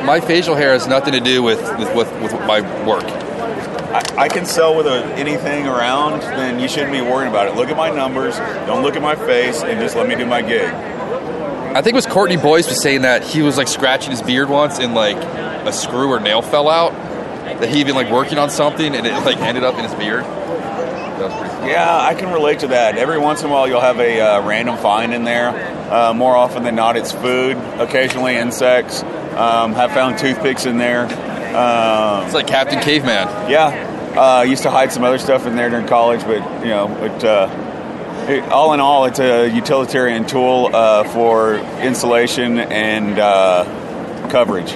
my 0.05 0.19
facial 0.19 0.55
hair 0.55 0.73
has 0.73 0.87
nothing 0.87 1.13
to 1.13 1.19
do 1.19 1.43
with 1.43 1.61
with, 1.77 1.95
with, 1.95 2.21
with 2.21 2.33
my 2.45 2.61
work. 2.85 3.03
I, 3.03 4.23
I 4.23 4.27
can 4.29 4.45
sell 4.45 4.75
with 4.75 4.87
a, 4.87 5.03
anything 5.15 5.67
around, 5.67 6.21
then 6.21 6.59
you 6.59 6.69
shouldn't 6.69 6.93
be 6.93 7.01
worrying 7.01 7.29
about 7.29 7.47
it. 7.47 7.55
Look 7.55 7.69
at 7.69 7.75
my 7.75 7.89
numbers, 7.89 8.37
don't 8.65 8.83
look 8.83 8.95
at 8.95 9.01
my 9.01 9.15
face, 9.15 9.63
and 9.63 9.79
just 9.81 9.95
let 9.95 10.07
me 10.07 10.15
do 10.15 10.25
my 10.25 10.41
gig. 10.41 10.73
I 10.73 11.81
think 11.81 11.93
it 11.93 11.95
was 11.95 12.05
Courtney 12.05 12.37
Boyce 12.37 12.67
was 12.67 12.81
saying 12.81 13.03
that 13.03 13.23
he 13.23 13.41
was 13.41 13.57
like 13.57 13.67
scratching 13.69 14.11
his 14.11 14.21
beard 14.21 14.49
once 14.49 14.79
and 14.79 14.93
like 14.93 15.15
a 15.15 15.71
screw 15.71 16.09
or 16.09 16.19
nail 16.19 16.41
fell 16.41 16.69
out. 16.69 16.91
That 17.59 17.69
he'd 17.69 17.85
been 17.85 17.95
like 17.95 18.11
working 18.11 18.37
on 18.37 18.49
something 18.49 18.95
and 18.95 19.05
it 19.05 19.13
like 19.23 19.37
ended 19.37 19.63
up 19.63 19.75
in 19.75 19.83
his 19.83 19.93
beard. 19.95 20.23
That 20.23 21.29
was 21.29 21.33
pretty. 21.33 21.50
Yeah, 21.63 21.97
I 21.99 22.15
can 22.15 22.31
relate 22.33 22.59
to 22.59 22.67
that. 22.67 22.97
Every 22.97 23.19
once 23.19 23.41
in 23.43 23.49
a 23.49 23.53
while, 23.53 23.67
you'll 23.67 23.81
have 23.81 23.99
a 23.99 24.19
uh, 24.19 24.47
random 24.47 24.77
find 24.77 25.13
in 25.13 25.23
there. 25.23 25.49
Uh, 25.91 26.13
more 26.13 26.35
often 26.35 26.63
than 26.63 26.75
not, 26.75 26.97
it's 26.97 27.11
food. 27.11 27.57
Occasionally, 27.79 28.35
insects. 28.35 29.03
Um, 29.03 29.73
have 29.73 29.91
found 29.91 30.17
toothpicks 30.17 30.65
in 30.65 30.77
there. 30.77 31.05
Um, 31.05 32.25
It's 32.25 32.33
like 32.33 32.47
Captain 32.47 32.79
Caveman. 32.81 33.49
yeah, 33.49 34.13
uh, 34.15 34.21
I 34.21 34.43
used 34.43 34.63
to 34.63 34.69
hide 34.71 34.91
some 34.91 35.03
other 35.03 35.17
stuff 35.17 35.45
in 35.45 35.55
there 35.55 35.69
during 35.69 35.87
college, 35.87 36.21
but 36.21 36.41
you 36.63 36.69
know, 36.71 36.87
it, 37.05 37.23
uh, 37.23 38.25
it, 38.27 38.43
all 38.51 38.73
in 38.73 38.79
all, 38.79 39.05
it's 39.05 39.19
a 39.19 39.47
utilitarian 39.47 40.25
tool 40.25 40.69
uh, 40.73 41.03
for 41.05 41.55
insulation 41.81 42.59
and 42.59 43.17
uh, 43.19 44.27
coverage. 44.29 44.71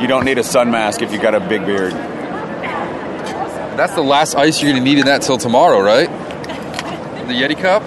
You 0.00 0.06
don't 0.06 0.24
need 0.24 0.38
a 0.38 0.44
sun 0.44 0.70
mask 0.70 1.02
if 1.02 1.12
you 1.12 1.18
got 1.20 1.34
a 1.34 1.40
big 1.40 1.66
beard. 1.66 1.92
That's 3.78 3.94
the 3.94 4.02
last 4.02 4.34
ice 4.34 4.60
you're 4.60 4.72
gonna 4.72 4.82
need 4.82 4.98
in 4.98 5.06
that 5.06 5.22
till 5.22 5.38
tomorrow, 5.38 5.80
right? 5.80 6.08
The 7.28 7.32
Yeti 7.32 7.56
cup? 7.56 7.84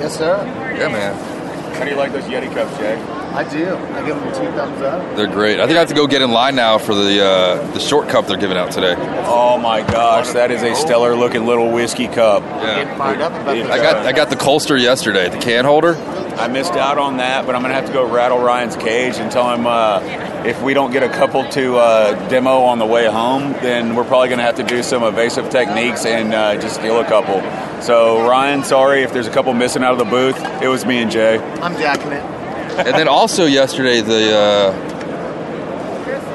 Yes, 0.00 0.16
sir. 0.16 0.42
Yeah, 0.74 0.88
man. 0.88 1.74
How 1.74 1.84
do 1.84 1.90
you 1.90 1.96
like 1.96 2.12
those 2.12 2.24
Yeti 2.24 2.50
cups, 2.54 2.74
Jay? 2.78 2.96
I 3.34 3.44
do. 3.48 3.76
I 3.76 4.06
give 4.06 4.16
them 4.16 4.28
two 4.34 4.50
thumbs 4.52 4.82
up. 4.82 5.16
They're 5.16 5.26
great. 5.26 5.58
I 5.58 5.66
think 5.66 5.76
I 5.76 5.80
have 5.80 5.88
to 5.88 5.94
go 5.94 6.06
get 6.06 6.20
in 6.22 6.30
line 6.30 6.54
now 6.54 6.78
for 6.78 6.94
the 6.94 7.24
uh, 7.24 7.72
the 7.72 7.80
short 7.80 8.08
cup 8.08 8.26
they're 8.26 8.36
giving 8.36 8.56
out 8.56 8.72
today. 8.72 8.94
Oh 9.26 9.58
my 9.58 9.80
gosh, 9.80 10.30
that 10.32 10.50
is 10.50 10.62
a 10.62 10.74
stellar 10.74 11.16
looking 11.16 11.46
little 11.46 11.72
whiskey 11.72 12.08
cup. 12.08 12.42
Yeah. 12.42 12.96
Fired 12.98 13.20
up 13.20 13.32
about 13.32 13.56
I 13.56 13.78
got 13.78 14.06
I 14.06 14.12
got 14.12 14.30
the 14.30 14.36
Colster 14.36 14.80
yesterday, 14.80 15.28
the 15.28 15.38
can 15.38 15.64
holder. 15.64 15.94
I 16.36 16.48
missed 16.48 16.72
out 16.72 16.98
on 16.98 17.18
that, 17.18 17.46
but 17.46 17.54
I'm 17.54 17.62
gonna 17.62 17.74
have 17.74 17.86
to 17.86 17.92
go 17.92 18.06
rattle 18.10 18.38
Ryan's 18.38 18.76
cage 18.76 19.16
and 19.16 19.30
tell 19.30 19.54
him 19.54 19.66
uh, 19.66 20.00
if 20.44 20.60
we 20.62 20.74
don't 20.74 20.90
get 20.90 21.02
a 21.02 21.08
couple 21.08 21.48
to 21.50 21.76
uh, 21.76 22.28
demo 22.28 22.62
on 22.62 22.78
the 22.78 22.86
way 22.86 23.06
home, 23.06 23.52
then 23.62 23.94
we're 23.94 24.04
probably 24.04 24.28
gonna 24.28 24.42
have 24.42 24.56
to 24.56 24.62
do 24.62 24.82
some 24.82 25.02
evasive 25.04 25.50
techniques 25.50 26.04
and 26.04 26.34
uh, 26.34 26.56
just 26.56 26.76
steal 26.76 27.00
a 27.00 27.04
couple. 27.04 27.40
So 27.82 28.26
Ryan, 28.28 28.62
sorry 28.64 29.02
if 29.02 29.12
there's 29.12 29.26
a 29.26 29.30
couple 29.32 29.52
missing 29.54 29.82
out 29.82 29.92
of 29.92 29.98
the 29.98 30.04
booth. 30.04 30.38
It 30.62 30.68
was 30.68 30.84
me 30.84 30.98
and 30.98 31.10
Jay. 31.10 31.38
I'm 31.38 31.76
jacking 31.76 32.12
it. 32.12 32.41
And 32.78 32.94
then 32.96 33.08
also 33.08 33.44
yesterday 33.44 34.00
the 34.00 34.34
uh, 34.34 34.92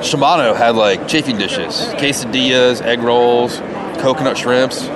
Shimano 0.01 0.55
had 0.55 0.75
like 0.75 1.07
chafing 1.07 1.37
dishes, 1.37 1.73
quesadillas, 1.95 2.81
egg 2.81 2.99
rolls, 2.99 3.57
coconut 3.99 4.37
shrimps. 4.37 4.87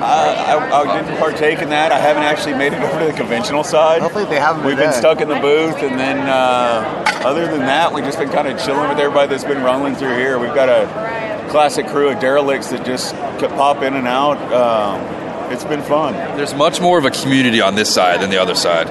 I, 0.00 0.56
I 0.72 1.02
didn't 1.02 1.18
partake 1.18 1.58
in 1.58 1.68
that. 1.70 1.92
I 1.92 1.98
haven't 1.98 2.22
actually 2.22 2.54
made 2.54 2.72
it 2.72 2.82
over 2.82 3.00
to 3.00 3.06
the 3.06 3.12
conventional 3.12 3.64
side. 3.64 4.00
Hopefully 4.00 4.24
they 4.24 4.40
haven't. 4.40 4.64
We've 4.64 4.76
been 4.76 4.92
stuck 4.92 5.20
in 5.20 5.28
the 5.28 5.38
booth, 5.40 5.76
and 5.82 5.98
then 5.98 6.18
uh, 6.18 7.04
other 7.24 7.46
than 7.46 7.60
that, 7.60 7.92
we've 7.92 8.04
just 8.04 8.18
been 8.18 8.30
kind 8.30 8.48
of 8.48 8.58
chilling 8.64 8.88
with 8.88 8.98
everybody 8.98 9.28
that's 9.28 9.44
been 9.44 9.62
rolling 9.62 9.94
through 9.94 10.16
here. 10.16 10.38
We've 10.38 10.54
got 10.54 10.68
a 10.68 11.48
classic 11.50 11.86
crew 11.88 12.08
of 12.08 12.20
derelicts 12.20 12.70
that 12.70 12.86
just 12.86 13.14
could 13.38 13.50
pop 13.50 13.82
in 13.82 13.94
and 13.94 14.06
out. 14.06 14.38
Um, 14.52 15.52
it's 15.52 15.64
been 15.64 15.82
fun. 15.82 16.14
There's 16.36 16.54
much 16.54 16.80
more 16.80 16.98
of 16.98 17.04
a 17.04 17.10
community 17.10 17.60
on 17.60 17.74
this 17.74 17.92
side 17.92 18.20
than 18.20 18.30
the 18.30 18.40
other 18.40 18.54
side. 18.54 18.88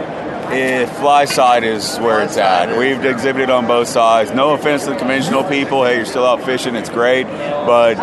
Eh, 0.52 0.88
fly 0.88 1.26
side 1.26 1.64
is 1.64 1.98
where 1.98 2.24
it's 2.24 2.36
at. 2.36 2.76
We've 2.76 3.06
exhibited 3.06 3.52
on 3.52 3.68
both 3.68 3.88
sides. 3.88 4.32
No 4.32 4.54
offense 4.56 4.86
to 4.86 4.90
the 4.90 4.96
conventional 4.96 5.44
people. 5.44 5.86
Hey, 5.86 5.98
you're 5.98 6.06
still 6.06 6.26
out 6.26 6.44
fishing. 6.44 6.76
It's 6.76 6.90
great, 6.90 7.26
but 7.26 7.98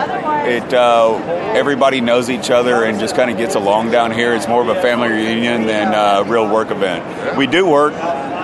it 0.47 0.73
uh, 0.73 1.17
everybody 1.57 2.01
knows 2.01 2.31
each 2.31 2.51
other 2.51 2.85
and 2.85 3.01
just 3.01 3.17
kind 3.17 3.33
of 3.33 3.37
gets 3.37 3.57
along 3.57 3.91
down 3.91 4.13
here. 4.13 4.33
It's 4.33 4.47
more 4.47 4.63
of 4.63 4.69
a 4.69 4.81
family 4.81 5.09
reunion 5.09 5.67
than 5.67 5.93
a 5.93 6.23
real 6.23 6.49
work 6.49 6.71
event. 6.71 7.37
We 7.37 7.49
do 7.49 7.67
work 7.67 7.95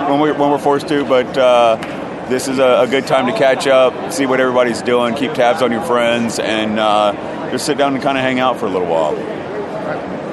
when 0.08 0.18
we 0.18 0.32
when 0.32 0.50
we're 0.50 0.58
forced 0.58 0.88
to, 0.88 1.04
but. 1.04 1.38
Uh, 1.38 1.98
this 2.28 2.46
is 2.48 2.60
a, 2.60 2.82
a 2.82 2.86
good 2.86 3.06
time 3.06 3.26
to 3.26 3.32
catch 3.36 3.66
up, 3.66 4.12
see 4.12 4.26
what 4.26 4.40
everybody's 4.40 4.80
doing, 4.80 5.14
keep 5.16 5.34
tabs 5.34 5.60
on 5.60 5.70
your 5.70 5.82
friends, 5.82 6.38
and 6.38 6.78
uh, 6.78 7.50
just 7.50 7.66
sit 7.66 7.76
down 7.76 7.94
and 7.94 8.02
kind 8.02 8.16
of 8.16 8.22
hang 8.22 8.38
out 8.38 8.58
for 8.58 8.66
a 8.66 8.70
little 8.70 8.88
while. 8.88 9.14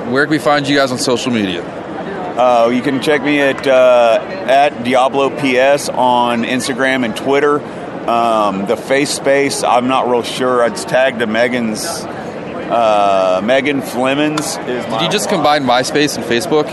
Where 0.10 0.24
can 0.24 0.32
we 0.32 0.38
find 0.38 0.68
you 0.68 0.78
guys 0.78 0.92
on 0.92 0.98
social 1.00 1.32
media? 1.32 1.62
Uh, 2.40 2.70
you 2.70 2.82
can 2.82 3.02
check 3.02 3.22
me 3.22 3.42
at 3.42 3.68
uh, 3.68 4.18
at 4.48 4.86
Diablo 4.86 5.30
PS 5.30 5.90
on 5.90 6.44
Instagram 6.44 7.04
and 7.04 7.14
Twitter. 7.14 7.60
Um, 8.10 8.66
the 8.66 8.78
face 8.78 9.10
space, 9.10 9.62
I'm 9.62 9.90
not 9.90 10.08
real 10.08 10.24
sure. 10.24 10.66
It's 10.66 10.86
tagged 10.86 11.20
to 11.20 11.28
Megan's. 11.28 11.84
Uh, 11.84 13.42
Megan 13.44 13.82
Flemons 13.82 14.58
is. 14.70 14.86
Did 14.86 15.02
you 15.02 15.10
just 15.10 15.28
combine 15.28 15.66
MySpace 15.66 16.16
and 16.16 16.24
Facebook? 16.24 16.68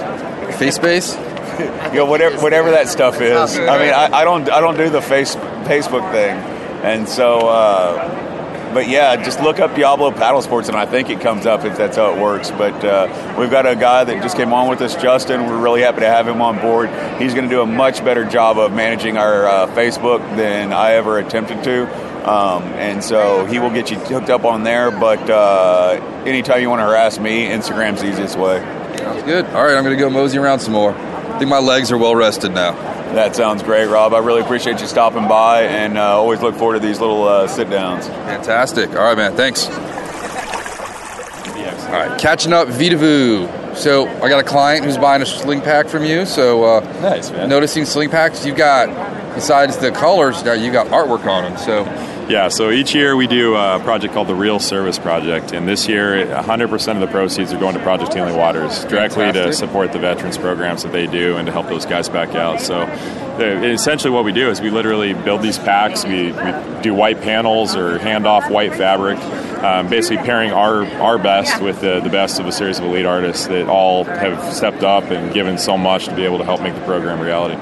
FaceSpace? 0.53 1.17
you 1.93 1.97
know, 1.97 2.07
whatever 2.07 2.41
whatever 2.41 2.71
that 2.71 2.87
stuff 2.87 3.21
is. 3.21 3.59
I 3.59 3.79
mean, 3.83 3.93
I, 3.93 4.21
I 4.21 4.23
don't 4.23 4.49
I 4.49 4.61
don't 4.61 4.77
do 4.77 4.89
the 4.89 5.03
face 5.03 5.35
Facebook 5.35 6.13
thing, 6.13 6.37
and 6.85 7.09
so. 7.09 7.49
Uh, 7.49 8.36
but 8.77 8.89
yeah, 8.91 9.17
just 9.17 9.41
look 9.41 9.59
up 9.59 9.75
Diablo 9.75 10.11
Paddle 10.11 10.43
Sports, 10.43 10.69
and 10.69 10.77
I 10.77 10.85
think 10.85 11.09
it 11.09 11.23
comes 11.23 11.47
up 11.47 11.65
if 11.65 11.79
that's 11.79 11.97
how 11.97 12.13
it 12.15 12.21
works. 12.21 12.51
But 12.51 12.85
uh, 12.85 13.37
we've 13.39 13.51
got 13.51 13.65
a 13.67 13.75
guy 13.75 14.05
that 14.05 14.23
just 14.23 14.37
came 14.37 14.53
on 14.53 14.69
with 14.69 14.83
us, 14.83 14.95
Justin. 14.97 15.47
We're 15.47 15.57
really 15.57 15.81
happy 15.81 16.01
to 16.01 16.07
have 16.07 16.29
him 16.29 16.43
on 16.43 16.61
board. 16.61 16.91
He's 17.19 17.33
going 17.33 17.49
to 17.49 17.49
do 17.49 17.63
a 17.63 17.67
much 17.67 18.05
better 18.05 18.27
job 18.27 18.59
of 18.59 18.75
managing 18.75 19.17
our 19.17 19.47
uh, 19.47 19.67
Facebook 19.69 20.19
than 20.37 20.75
I 20.75 20.93
ever 20.93 21.17
attempted 21.17 21.65
to. 21.65 22.31
Um, 22.31 22.65
and 22.65 23.03
so 23.03 23.47
he 23.47 23.59
will 23.59 23.71
get 23.71 23.91
you 23.91 23.97
hooked 23.97 24.29
up 24.29 24.45
on 24.45 24.63
there. 24.63 24.91
But 24.91 25.31
uh, 25.31 25.93
anytime 26.27 26.61
you 26.61 26.69
want 26.69 26.81
to 26.81 26.85
harass 26.85 27.19
me, 27.19 27.47
Instagram's 27.47 28.03
the 28.03 28.11
easiest 28.11 28.39
way. 28.39 28.59
Sounds 28.99 29.23
good. 29.23 29.47
All 29.47 29.65
right, 29.65 29.75
I'm 29.75 29.85
going 29.85 29.97
to 29.97 30.05
go 30.05 30.11
mosey 30.11 30.37
around 30.37 30.61
some 30.61 30.75
more. 30.75 30.93
I 30.93 31.39
think 31.39 31.49
my 31.49 31.61
legs 31.61 31.91
are 31.93 31.97
well 31.97 32.15
rested 32.15 32.53
now. 32.53 32.96
That 33.17 33.35
sounds 33.35 33.63
great, 33.63 33.87
Rob. 33.87 34.13
I 34.13 34.19
really 34.19 34.43
appreciate 34.43 34.81
you 34.81 34.87
stopping 34.87 35.27
by, 35.27 35.63
and 35.63 35.97
uh, 35.97 36.19
always 36.19 36.43
look 36.43 36.55
forward 36.57 36.75
to 36.75 36.81
these 36.81 37.01
little 37.01 37.27
uh, 37.27 37.47
sit 37.47 37.71
downs. 37.71 38.07
Fantastic. 38.09 38.91
All 38.91 38.97
right, 38.97 39.17
man. 39.17 39.35
Thanks. 39.35 39.69
All 41.87 41.93
right, 41.93 42.21
catching 42.21 42.53
up, 42.53 42.67
Vedavoo. 42.69 43.75
So 43.77 44.09
I 44.23 44.29
got 44.29 44.41
a 44.41 44.43
client 44.43 44.85
who's 44.85 44.99
buying 44.99 45.23
a 45.23 45.27
sling 45.27 45.61
pack 45.63 45.87
from 45.87 46.05
you. 46.05 46.27
So 46.27 46.65
uh, 46.65 46.81
Nice, 47.01 47.31
man. 47.31 47.49
noticing 47.49 47.85
sling 47.85 48.11
packs, 48.11 48.45
you've 48.45 48.57
got 48.57 48.89
besides 49.35 49.77
the 49.79 49.93
colors, 49.93 50.43
now 50.45 50.53
you 50.53 50.73
got 50.73 50.89
artwork 50.89 51.25
on 51.27 51.45
them. 51.45 51.57
So 51.57 51.85
Yeah, 52.29 52.49
so 52.49 52.73
each 52.73 52.93
year 52.93 53.15
we 53.15 53.29
do 53.29 53.55
a 53.55 53.79
project 53.79 54.13
called 54.13 54.27
the 54.27 54.35
Real 54.35 54.59
Service 54.59 54.99
Project, 54.99 55.53
and 55.53 55.69
this 55.69 55.87
year 55.87 56.27
100% 56.27 56.95
of 56.95 57.01
the 57.01 57.07
proceeds 57.07 57.53
are 57.53 57.59
going 57.59 57.75
to 57.75 57.81
Project 57.81 58.15
Healing 58.15 58.37
Waters, 58.37 58.85
directly 58.87 59.31
to 59.31 59.53
support 59.53 59.93
the 59.93 60.01
veterans 60.01 60.37
programs 60.37 60.83
that 60.83 60.91
they 60.91 61.07
do 61.07 61.37
and 61.37 61.47
to 61.47 61.53
help 61.53 61.69
those 61.69 61.87
guys 61.87 62.09
back 62.09 62.35
out. 62.35 62.61
So 62.61 62.83
essentially 63.39 64.13
what 64.13 64.25
we 64.25 64.33
do 64.33 64.51
is 64.51 64.61
we 64.61 64.71
literally 64.71 65.15
build 65.15 65.41
these 65.41 65.57
packs, 65.57 66.05
we, 66.05 66.33
we 66.33 66.83
do 66.83 66.95
white 66.95 67.21
panels 67.21 67.77
or 67.77 67.99
hand 67.99 68.27
off 68.27 68.51
white 68.51 68.75
fabric, 68.75 69.19
um, 69.63 69.89
basically 69.89 70.25
pairing 70.25 70.51
our, 70.51 70.85
our 71.01 71.19
best 71.19 71.63
with 71.63 71.81
the, 71.81 72.01
the 72.01 72.11
best 72.11 72.41
of 72.41 72.47
a 72.47 72.53
series 72.53 72.81
of 72.81 72.87
elite 72.87 73.07
artists 73.07 73.47
that 73.47 73.69
all 73.69 74.03
have 74.03 74.53
stepped 74.53 74.83
up 74.83 75.05
and 75.13 75.33
given 75.33 75.59
so 75.59 75.79
much 75.79 76.07
to 76.07 76.17
be 76.17 76.25
able 76.25 76.39
to 76.39 76.45
help 76.45 76.61
make 76.61 76.75
the 76.75 76.81
program 76.81 77.21
reality. 77.21 77.55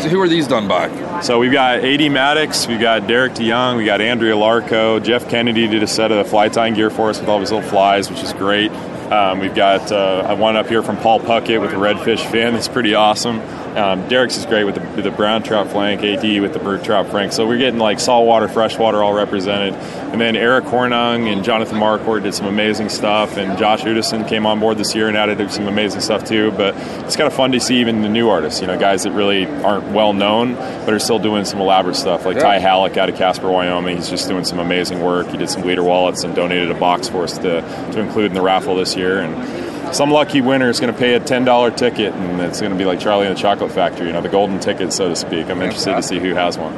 So 0.00 0.08
who 0.08 0.20
are 0.20 0.28
these 0.28 0.48
done 0.48 0.66
by? 0.66 1.20
So 1.20 1.38
we've 1.38 1.52
got 1.52 1.80
AD 1.80 2.10
Maddox, 2.10 2.66
we've 2.66 2.80
got 2.80 3.06
Derek 3.06 3.34
DeYoung, 3.34 3.76
we 3.76 3.84
got 3.84 4.00
Andrea 4.00 4.34
Larko, 4.34 5.02
Jeff 5.02 5.28
Kennedy 5.28 5.68
did 5.68 5.82
a 5.82 5.86
set 5.86 6.10
of 6.10 6.16
the 6.16 6.24
fly 6.24 6.48
tying 6.48 6.72
gear 6.72 6.88
for 6.88 7.10
us 7.10 7.20
with 7.20 7.28
all 7.28 7.38
his 7.40 7.52
little 7.52 7.68
flies, 7.68 8.08
which 8.08 8.22
is 8.22 8.32
great. 8.32 8.72
Um, 9.12 9.40
we've 9.40 9.54
got 9.54 9.92
uh, 9.92 10.34
one 10.36 10.56
up 10.56 10.68
here 10.68 10.82
from 10.82 10.96
Paul 10.96 11.20
Puckett 11.20 11.60
with 11.60 11.72
the 11.72 11.76
redfish 11.76 12.24
fin. 12.30 12.54
It's 12.54 12.68
pretty 12.68 12.94
awesome. 12.94 13.40
Um, 13.76 14.08
Derek's 14.08 14.36
is 14.36 14.46
great 14.46 14.64
with 14.64 14.74
the, 14.74 14.80
with 14.80 15.04
the, 15.04 15.10
brown 15.10 15.42
trout 15.42 15.68
flank, 15.70 16.02
AD 16.02 16.40
with 16.40 16.52
the 16.52 16.58
bird 16.58 16.82
trout 16.82 17.08
flank. 17.08 17.32
So 17.32 17.46
we're 17.46 17.58
getting 17.58 17.78
like 17.78 18.00
saltwater, 18.00 18.48
freshwater 18.48 19.02
all 19.02 19.12
represented. 19.12 19.74
And 19.74 20.20
then 20.20 20.34
Eric 20.34 20.64
Hornung 20.64 21.32
and 21.32 21.44
Jonathan 21.44 21.78
Marquardt 21.78 22.24
did 22.24 22.34
some 22.34 22.46
amazing 22.46 22.88
stuff, 22.88 23.36
and 23.36 23.56
Josh 23.58 23.82
Udison 23.82 24.28
came 24.28 24.44
on 24.44 24.58
board 24.58 24.76
this 24.76 24.94
year 24.94 25.08
and 25.08 25.16
added 25.16 25.50
some 25.52 25.68
amazing 25.68 26.00
stuff 26.00 26.24
too. 26.24 26.50
But 26.52 26.74
it's 27.04 27.16
kind 27.16 27.28
of 27.28 27.32
fun 27.32 27.52
to 27.52 27.60
see 27.60 27.80
even 27.80 28.02
the 28.02 28.08
new 28.08 28.28
artists, 28.28 28.60
you 28.60 28.66
know, 28.66 28.78
guys 28.78 29.04
that 29.04 29.12
really 29.12 29.46
aren't 29.46 29.92
well 29.92 30.12
known 30.12 30.54
but 30.54 30.94
are 30.94 30.98
still 30.98 31.18
doing 31.18 31.44
some 31.44 31.60
elaborate 31.60 31.94
stuff. 31.94 32.24
Like 32.24 32.36
yeah. 32.36 32.42
Ty 32.42 32.58
Halleck 32.58 32.96
out 32.96 33.08
of 33.08 33.16
Casper, 33.16 33.50
Wyoming, 33.50 33.96
he's 33.96 34.10
just 34.10 34.28
doing 34.28 34.44
some 34.44 34.58
amazing 34.58 35.00
work. 35.00 35.28
He 35.28 35.36
did 35.36 35.48
some 35.48 35.62
leader 35.62 35.84
wallets 35.84 36.24
and 36.24 36.34
donated 36.34 36.70
a 36.70 36.74
box 36.74 37.08
for 37.08 37.22
us 37.22 37.38
to, 37.38 37.60
to 37.92 38.00
include 38.00 38.26
in 38.26 38.34
the 38.34 38.42
raffle 38.42 38.74
this 38.74 38.96
year. 38.96 39.20
And 39.20 39.69
some 39.92 40.10
lucky 40.10 40.40
winner 40.40 40.68
is 40.68 40.80
going 40.80 40.92
to 40.92 40.98
pay 40.98 41.14
a 41.14 41.20
ten 41.20 41.44
dollar 41.44 41.70
ticket, 41.70 42.12
and 42.14 42.40
it's 42.40 42.60
going 42.60 42.72
to 42.72 42.78
be 42.78 42.84
like 42.84 43.00
Charlie 43.00 43.26
and 43.26 43.36
the 43.36 43.40
Chocolate 43.40 43.72
Factory, 43.72 44.06
you 44.06 44.12
know, 44.12 44.20
the 44.20 44.28
golden 44.28 44.60
ticket, 44.60 44.92
so 44.92 45.08
to 45.08 45.16
speak. 45.16 45.46
I'm 45.48 45.62
interested 45.62 45.94
to 45.94 46.02
see 46.02 46.18
who 46.18 46.34
has 46.34 46.58
one. 46.58 46.74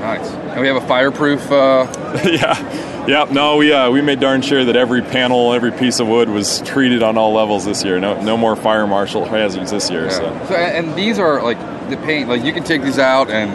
Nice. 0.00 0.30
And 0.30 0.60
we 0.60 0.68
have 0.68 0.76
a 0.76 0.86
fireproof. 0.86 1.50
Uh... 1.50 1.86
yeah, 2.24 3.06
yeah. 3.06 3.26
No, 3.30 3.56
we 3.56 3.72
uh, 3.72 3.90
we 3.90 4.00
made 4.00 4.20
darn 4.20 4.42
sure 4.42 4.64
that 4.64 4.76
every 4.76 5.02
panel, 5.02 5.52
every 5.52 5.72
piece 5.72 5.98
of 5.98 6.08
wood 6.08 6.28
was 6.28 6.62
treated 6.62 7.02
on 7.02 7.18
all 7.18 7.32
levels 7.32 7.64
this 7.64 7.84
year. 7.84 7.98
No, 7.98 8.20
no 8.22 8.36
more 8.36 8.54
fire 8.54 8.86
marshal 8.86 9.24
hazards 9.24 9.70
this 9.70 9.90
year. 9.90 10.04
Yeah. 10.04 10.10
So. 10.10 10.46
so. 10.48 10.54
and 10.54 10.94
these 10.94 11.18
are 11.18 11.42
like 11.42 11.58
the 11.90 11.96
paint. 11.96 12.28
Like 12.28 12.44
you 12.44 12.52
can 12.52 12.64
take 12.64 12.82
these 12.82 12.98
out 12.98 13.30
and. 13.30 13.50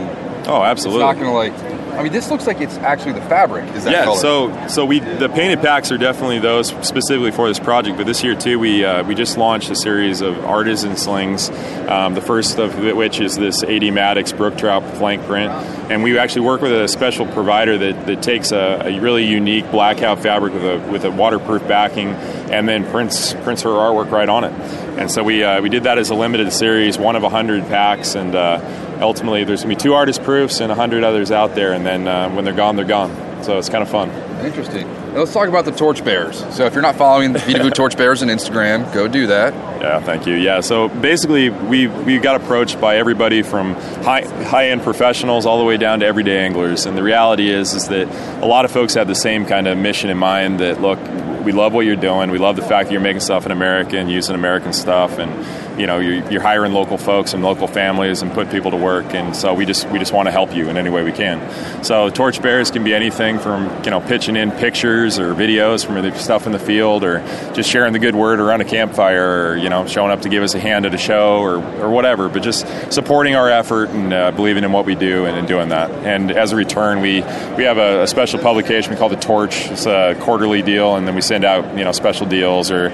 Oh, 0.46 0.62
absolutely. 0.62 1.04
It's 1.06 1.18
not 1.18 1.24
going 1.24 1.54
to 1.54 1.60
like 1.62 1.73
I 1.94 2.04
mean, 2.04 2.12
this 2.12 2.30
looks 2.32 2.48
like 2.48 2.60
it's 2.60 2.78
actually 2.78 3.14
the 3.14 3.22
fabric. 3.22 3.66
Is 3.76 3.84
that 3.84 3.92
yeah? 3.92 4.04
Color? 4.06 4.18
So, 4.18 4.68
so 4.68 4.86
we 4.86 5.00
the 5.00 5.30
painted 5.30 5.62
packs 5.62 5.92
are 5.92 5.98
definitely 5.98 6.40
those 6.40 6.68
specifically 6.86 7.32
for 7.32 7.48
this 7.48 7.60
project. 7.60 7.98
But 7.98 8.08
this 8.08 8.24
year 8.24 8.36
too, 8.36 8.60
we 8.60 8.84
uh, 8.84 9.04
we 9.04 9.16
just 9.16 9.38
launched 9.38 9.70
a 9.70 9.76
series 9.76 10.22
of 10.22 10.44
artisan 10.46 10.98
slings. 10.98 11.50
Um, 11.88 12.16
the 12.16 12.22
first 12.22 12.58
of 12.60 12.78
which 12.78 13.20
is 13.20 13.38
this 13.38 13.64
AD 13.64 13.94
Maddox 13.94 14.32
Brook 14.32 14.58
Trout 14.58 14.84
flank 14.98 15.24
print, 15.24 15.52
and 15.92 16.04
we 16.04 16.18
actually 16.18 16.42
work 16.42 16.62
with 16.62 16.72
a 16.72 16.88
special 16.88 17.26
provider 17.28 17.78
that, 17.78 18.06
that 18.08 18.24
takes 18.24 18.52
a, 18.52 18.82
a 18.86 19.00
really 19.00 19.26
unique 19.26 19.70
blackout 19.70 20.20
fabric 20.20 20.54
with 20.54 20.66
a 20.66 20.92
with 20.92 21.06
a 21.06 21.12
waterproof 21.12 21.68
backing, 21.68 22.10
and 22.10 22.68
then 22.68 22.90
prints 22.90 23.34
prints 23.34 23.62
her 23.62 23.70
artwork 23.70 24.12
right 24.12 24.30
on 24.30 24.44
it. 24.44 24.54
And 24.98 25.12
so 25.12 25.24
we 25.24 25.44
uh, 25.44 25.62
we 25.62 25.70
did 25.70 25.84
that 25.84 25.98
as 25.98 26.10
a 26.10 26.16
limited 26.16 26.52
series, 26.54 26.98
one 26.98 27.16
of 27.16 27.24
hundred 27.24 27.64
packs, 27.64 28.16
and 28.16 28.36
uh, 28.36 28.60
ultimately 29.04 29.44
there's 29.44 29.64
going 29.64 29.76
to 29.76 29.80
be 29.80 29.82
two 29.82 29.94
artist 29.94 30.24
proofs 30.24 30.60
and 30.60 30.70
100 30.70 31.04
others 31.04 31.32
out 31.32 31.54
there 31.56 31.74
and 31.74 31.86
then 31.86 32.08
uh, 32.08 32.30
when 32.32 32.46
they're 32.46 32.54
gone 32.54 32.76
they're 32.76 32.86
gone. 32.86 33.12
So 33.44 33.58
it's 33.58 33.68
kind 33.68 33.84
of 33.84 33.90
fun. 33.90 34.10
Interesting. 34.46 34.88
Now 35.14 35.20
let's 35.20 35.34
talk 35.34 35.50
about 35.50 35.66
the 35.66 35.72
torchbearers. 35.72 36.40
So 36.56 36.66
if 36.66 36.74
you're 36.74 36.82
not 36.82 36.96
following 36.96 37.34
the 37.34 37.40
Torch 37.40 37.74
torchbearers 37.76 38.24
on 38.24 38.30
instagram 38.30 38.92
go 38.94 39.08
do 39.08 39.28
that. 39.28 39.54
Yeah 39.82 40.00
thank 40.00 40.26
you. 40.26 40.36
Yeah 40.36 40.62
so 40.62 40.88
basically 40.88 41.50
we 41.50 41.88
we 41.88 42.18
got 42.20 42.42
approached 42.42 42.80
by 42.80 42.98
everybody 42.98 43.42
from 43.42 43.76
high 44.04 44.22
high 44.46 44.70
end 44.70 44.82
professionals 44.82 45.46
all 45.46 45.60
the 45.60 45.66
way 45.66 45.78
down 45.78 46.00
to 46.00 46.06
everyday 46.06 46.40
anglers. 46.40 46.86
And 46.86 46.98
the 46.98 47.04
reality 47.04 47.50
is 47.50 47.74
is 47.74 47.90
that 47.90 48.08
a 48.42 48.48
lot 48.48 48.66
of 48.66 48.72
folks 48.72 48.94
have 48.94 49.08
the 49.08 49.16
same 49.16 49.46
kind 49.46 49.68
of 49.68 49.78
mission 49.78 50.10
in 50.10 50.18
mind 50.18 50.60
that 50.62 50.82
look 50.82 51.00
we 51.44 51.52
love 51.52 51.74
what 51.74 51.86
you're 51.86 51.98
doing. 51.98 52.32
We 52.32 52.38
love 52.38 52.56
the 52.56 52.62
fact 52.62 52.88
that 52.88 52.94
you're 52.94 53.02
making 53.02 53.22
stuff 53.22 53.46
in 53.46 53.52
america 53.52 53.98
and 53.98 54.10
using 54.10 54.36
american 54.36 54.74
stuff. 54.74 55.20
And 55.20 55.32
you 55.78 55.88
know 55.88 56.00
you're, 56.00 56.30
you're, 56.32 56.42
hiring 56.42 56.74
local 56.74 56.98
folks 56.98 57.34
and 57.34 57.42
local 57.42 57.68
families 57.68 58.22
and 58.22 58.32
put 58.34 58.52
people 58.52 58.72
to 58.72 58.78
work. 58.78 59.14
And 59.14 59.36
so 59.36 59.54
we 59.54 59.66
just 59.66 59.88
we 59.90 60.00
just 60.00 60.14
want 60.14 60.28
to 60.28 60.32
help 60.32 60.54
you 60.54 60.70
in 60.70 60.78
any 60.78 60.90
way 60.90 61.04
we 61.04 61.12
can. 61.12 61.84
So 61.84 62.10
torchbearers 62.10 62.72
can 62.72 62.84
be 62.84 62.94
anything 62.94 63.40
from 63.40 63.84
you 63.84 63.92
know 63.92 64.02
pitching 64.02 64.36
in 64.36 64.52
pictures 64.52 65.20
or 65.20 65.34
videos 65.34 65.86
from 65.86 65.96
the 65.96 66.14
stuff 66.18 66.46
in 66.46 66.52
the 66.52 66.60
field 66.60 67.04
or 67.04 67.20
just 67.54 67.70
sharing 67.70 67.94
the 67.94 68.00
good 68.00 68.16
word 68.16 68.40
around 68.40 68.62
a 68.62 68.66
campfire 68.66 69.52
or 69.52 69.58
you 69.58 69.70
know 69.70 69.88
showing 69.88 70.12
up 70.12 70.22
to 70.22 70.30
give 70.30 70.44
us 70.44 70.54
a 70.54 70.60
hand 70.60 70.86
at 70.86 70.94
a 70.94 70.98
show 70.98 71.40
or, 71.40 71.56
or 71.82 71.90
whatever. 71.90 72.30
But 72.30 72.44
just 72.44 72.68
supporting 72.92 73.36
our 73.36 73.50
effort 73.50 73.90
and 73.90 74.14
uh, 74.14 74.32
believing 74.32 74.64
in 74.64 74.72
what 74.72 74.86
we 74.86 74.96
do 74.96 75.26
and, 75.26 75.44
doing 75.44 75.70
that. 75.70 75.92
And 75.92 76.32
as 76.32 76.54
a 76.54 76.56
return 76.56 77.02
we 77.02 77.22
we 77.58 77.64
have 77.66 77.78
a, 77.78 78.04
a 78.04 78.08
special 78.08 78.40
publication 78.40 78.92
we 78.92 78.98
call 78.98 79.10
the 79.10 79.16
torch. 79.16 79.68
It's 79.70 79.86
a 79.86 80.16
quarterly 80.22 80.62
deal 80.62 80.96
and 80.96 81.08
then 81.08 81.16
we 81.16 81.22
send 81.22 81.44
out 81.44 81.78
you 81.78 81.84
know 81.84 81.92
special 81.92 82.26
deals 82.26 82.72
or 82.72 82.90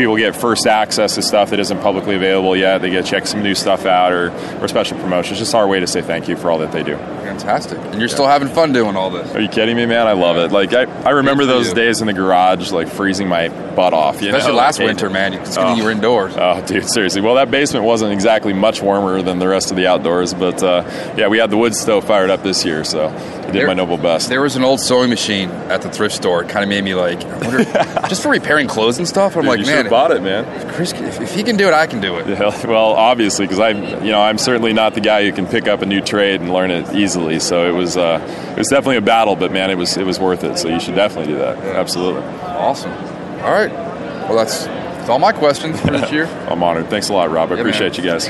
people 0.00 0.16
get 0.16 0.34
first 0.34 0.66
access 0.66 1.14
to 1.16 1.22
stuff 1.22 1.50
that 1.50 1.60
isn't 1.60 1.80
publicly 1.80 2.16
available 2.16 2.56
yet. 2.56 2.78
They 2.78 2.90
get 2.90 3.04
to 3.04 3.10
check 3.10 3.26
some 3.26 3.42
new 3.42 3.54
stuff 3.54 3.84
out 3.84 4.12
or, 4.12 4.30
or 4.60 4.68
special 4.68 4.98
promotions. 4.98 5.32
It's 5.32 5.40
Just 5.40 5.54
our 5.54 5.68
way 5.68 5.80
to 5.80 5.86
say 5.86 6.00
thank 6.00 6.26
you 6.26 6.36
for 6.36 6.50
all 6.50 6.58
that 6.58 6.72
they 6.72 6.82
do. 6.82 6.96
Fantastic. 6.96 7.78
And 7.78 7.94
you're 7.94 8.08
yeah. 8.08 8.14
still 8.14 8.26
having 8.26 8.48
fun 8.48 8.72
doing 8.72 8.96
all 8.96 9.10
this. 9.10 9.34
Are 9.34 9.40
you 9.40 9.48
kidding 9.48 9.76
me, 9.76 9.86
man? 9.86 10.06
I 10.06 10.12
love 10.12 10.36
yeah. 10.36 10.46
it. 10.46 10.52
Like 10.52 10.72
I, 10.72 10.84
I 11.02 11.10
remember 11.10 11.44
those 11.44 11.68
you. 11.68 11.74
days 11.74 12.00
in 12.00 12.06
the 12.06 12.12
garage, 12.12 12.72
like 12.72 12.88
freezing 12.88 13.28
my 13.28 13.48
butt 13.48 13.92
off. 13.92 14.20
You 14.20 14.28
Especially 14.28 14.52
know? 14.52 14.58
last 14.58 14.78
winter, 14.78 15.10
man. 15.10 15.34
It's 15.34 15.56
oh. 15.56 15.74
you 15.74 15.84
were 15.84 15.90
indoors. 15.90 16.34
Oh, 16.36 16.64
dude, 16.66 16.88
seriously. 16.88 17.20
Well, 17.20 17.36
that 17.36 17.50
basement 17.50 17.84
wasn't 17.84 18.12
exactly 18.12 18.52
much 18.52 18.82
warmer 18.82 19.22
than 19.22 19.38
the 19.38 19.48
rest 19.48 19.70
of 19.70 19.76
the 19.76 19.86
outdoors, 19.86 20.34
but 20.34 20.62
uh, 20.62 20.82
yeah, 21.16 21.28
we 21.28 21.38
had 21.38 21.50
the 21.50 21.56
wood 21.56 21.74
stove 21.74 22.04
fired 22.04 22.30
up 22.30 22.42
this 22.42 22.64
year, 22.64 22.84
so 22.84 23.08
I 23.08 23.40
did 23.42 23.54
there, 23.54 23.66
my 23.66 23.74
noble 23.74 23.96
best. 23.96 24.28
There 24.28 24.42
was 24.42 24.56
an 24.56 24.64
old 24.64 24.80
sewing 24.80 25.10
machine 25.10 25.50
at 25.70 25.82
the 25.82 25.90
thrift 25.90 26.14
store. 26.14 26.42
It 26.42 26.48
kind 26.48 26.62
of 26.62 26.68
made 26.68 26.84
me 26.84 26.94
like, 26.94 27.22
wonder, 27.24 27.64
just 28.08 28.22
for 28.22 28.30
repairing 28.30 28.68
clothes 28.68 28.98
and 28.98 29.06
stuff. 29.06 29.36
I'm 29.36 29.42
dude, 29.42 29.58
like, 29.58 29.66
man, 29.66 29.88
bought 29.90 30.12
it, 30.12 30.22
man. 30.22 30.44
Chris, 30.72 30.92
if, 30.92 31.20
if, 31.20 31.34
he 31.34 31.42
can 31.42 31.56
do 31.56 31.66
it, 31.68 31.74
I 31.74 31.86
can 31.86 32.00
do 32.00 32.16
it. 32.16 32.26
Yeah, 32.28 32.38
well, 32.66 32.92
obviously, 32.92 33.44
because 33.44 33.58
I'm, 33.58 33.82
you 34.04 34.12
know, 34.12 34.22
I'm 34.22 34.38
certainly 34.38 34.72
not 34.72 34.94
the 34.94 35.00
guy 35.00 35.24
who 35.24 35.32
can 35.32 35.46
pick 35.46 35.68
up 35.68 35.82
a 35.82 35.86
new 35.86 36.00
trade 36.00 36.40
and 36.40 36.52
learn 36.52 36.70
it 36.70 36.94
easily. 36.94 37.40
So 37.40 37.68
it 37.68 37.72
was, 37.72 37.96
uh, 37.96 38.20
it 38.52 38.58
was 38.58 38.68
definitely 38.68 38.96
a 38.96 39.02
battle, 39.02 39.36
but 39.36 39.52
man, 39.52 39.70
it 39.70 39.74
was, 39.74 39.96
it 39.96 40.06
was 40.06 40.18
worth 40.18 40.44
it. 40.44 40.56
So 40.56 40.68
you 40.68 40.80
should 40.80 40.94
definitely 40.94 41.32
do 41.32 41.38
that. 41.40 41.58
Absolutely. 41.58 42.22
Awesome. 42.22 42.92
All 42.92 43.52
right. 43.52 43.70
Well, 43.70 44.36
that's, 44.36 44.64
that's 44.64 45.08
all 45.10 45.18
my 45.18 45.32
questions 45.32 45.80
for 45.80 45.90
this 45.90 46.10
year. 46.12 46.26
I'm 46.48 46.62
honored. 46.62 46.88
Thanks 46.88 47.08
a 47.08 47.12
lot, 47.12 47.30
Rob. 47.30 47.50
I 47.50 47.56
yeah, 47.56 47.60
appreciate 47.60 47.98
man. 47.98 48.04
you 48.04 48.10
guys. 48.10 48.28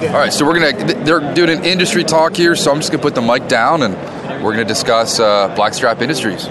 All 0.00 0.14
right, 0.14 0.32
so 0.32 0.46
we're 0.46 0.60
gonna 0.60 0.94
they're 1.02 1.34
doing 1.34 1.50
an 1.50 1.64
industry 1.64 2.04
talk 2.04 2.36
here, 2.36 2.54
so 2.54 2.70
I'm 2.70 2.76
just 2.76 2.92
gonna 2.92 3.02
put 3.02 3.16
the 3.16 3.20
mic 3.20 3.48
down 3.48 3.82
and 3.82 3.94
we're 4.44 4.52
gonna 4.52 4.64
discuss 4.64 5.18
uh, 5.18 5.52
Blackstrap 5.56 6.00
Industries. 6.00 6.46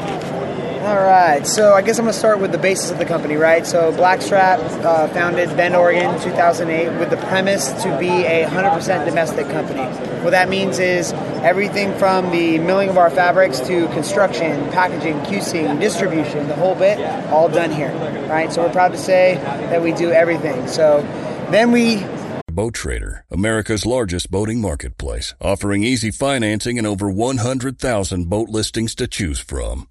All 0.88 0.96
right, 0.96 1.46
so 1.46 1.74
I 1.74 1.82
guess 1.82 2.00
I'm 2.00 2.06
going 2.06 2.14
to 2.14 2.18
start 2.18 2.40
with 2.40 2.54
the 2.54 2.58
basis 2.58 2.92
of 2.92 2.98
the 2.98 3.04
company, 3.04 3.36
right? 3.36 3.68
So 3.68 3.92
Blackstrap, 3.92 4.60
uh, 4.86 5.10
founded 5.10 5.50
Bend, 5.58 5.76
Oregon, 5.76 6.18
2008, 6.22 6.98
with 6.98 7.10
the 7.10 7.18
premise 7.18 7.74
to 7.84 7.98
be 8.00 8.08
a 8.08 8.46
100% 8.46 9.04
domestic 9.04 9.50
company. 9.50 9.82
What 10.24 10.30
that 10.30 10.48
means 10.48 10.80
is 10.80 11.12
everything 11.44 11.94
from 11.98 12.32
the 12.32 12.60
milling 12.60 12.88
of 12.88 12.98
our 12.98 13.10
fabrics 13.10 13.60
to 13.68 13.90
construction, 13.90 14.72
packaging, 14.72 15.20
QCing, 15.24 15.78
distribution, 15.82 16.48
the 16.48 16.56
whole 16.56 16.74
bit, 16.74 17.06
all 17.32 17.50
done 17.50 17.70
here, 17.70 17.92
right? 18.30 18.54
So 18.54 18.64
we're 18.64 18.72
proud 18.72 18.94
to 18.94 18.98
say 18.98 19.36
that 19.70 19.82
we 19.82 19.92
do 19.92 20.12
everything. 20.12 20.70
So 20.70 21.02
then 21.52 21.74
we 21.74 22.06
Boat 22.50 22.76
Trader, 22.76 23.26
America's 23.30 23.86
largest 23.86 24.32
boating 24.32 24.62
marketplace, 24.62 25.34
offering 25.42 25.84
easy 25.84 26.12
financing 26.12 26.78
and 26.78 26.88
over 26.88 27.12
100,000 27.12 28.30
boat 28.30 28.48
listings 28.48 28.96
to 28.96 29.06
choose 29.06 29.40
from. 29.40 29.90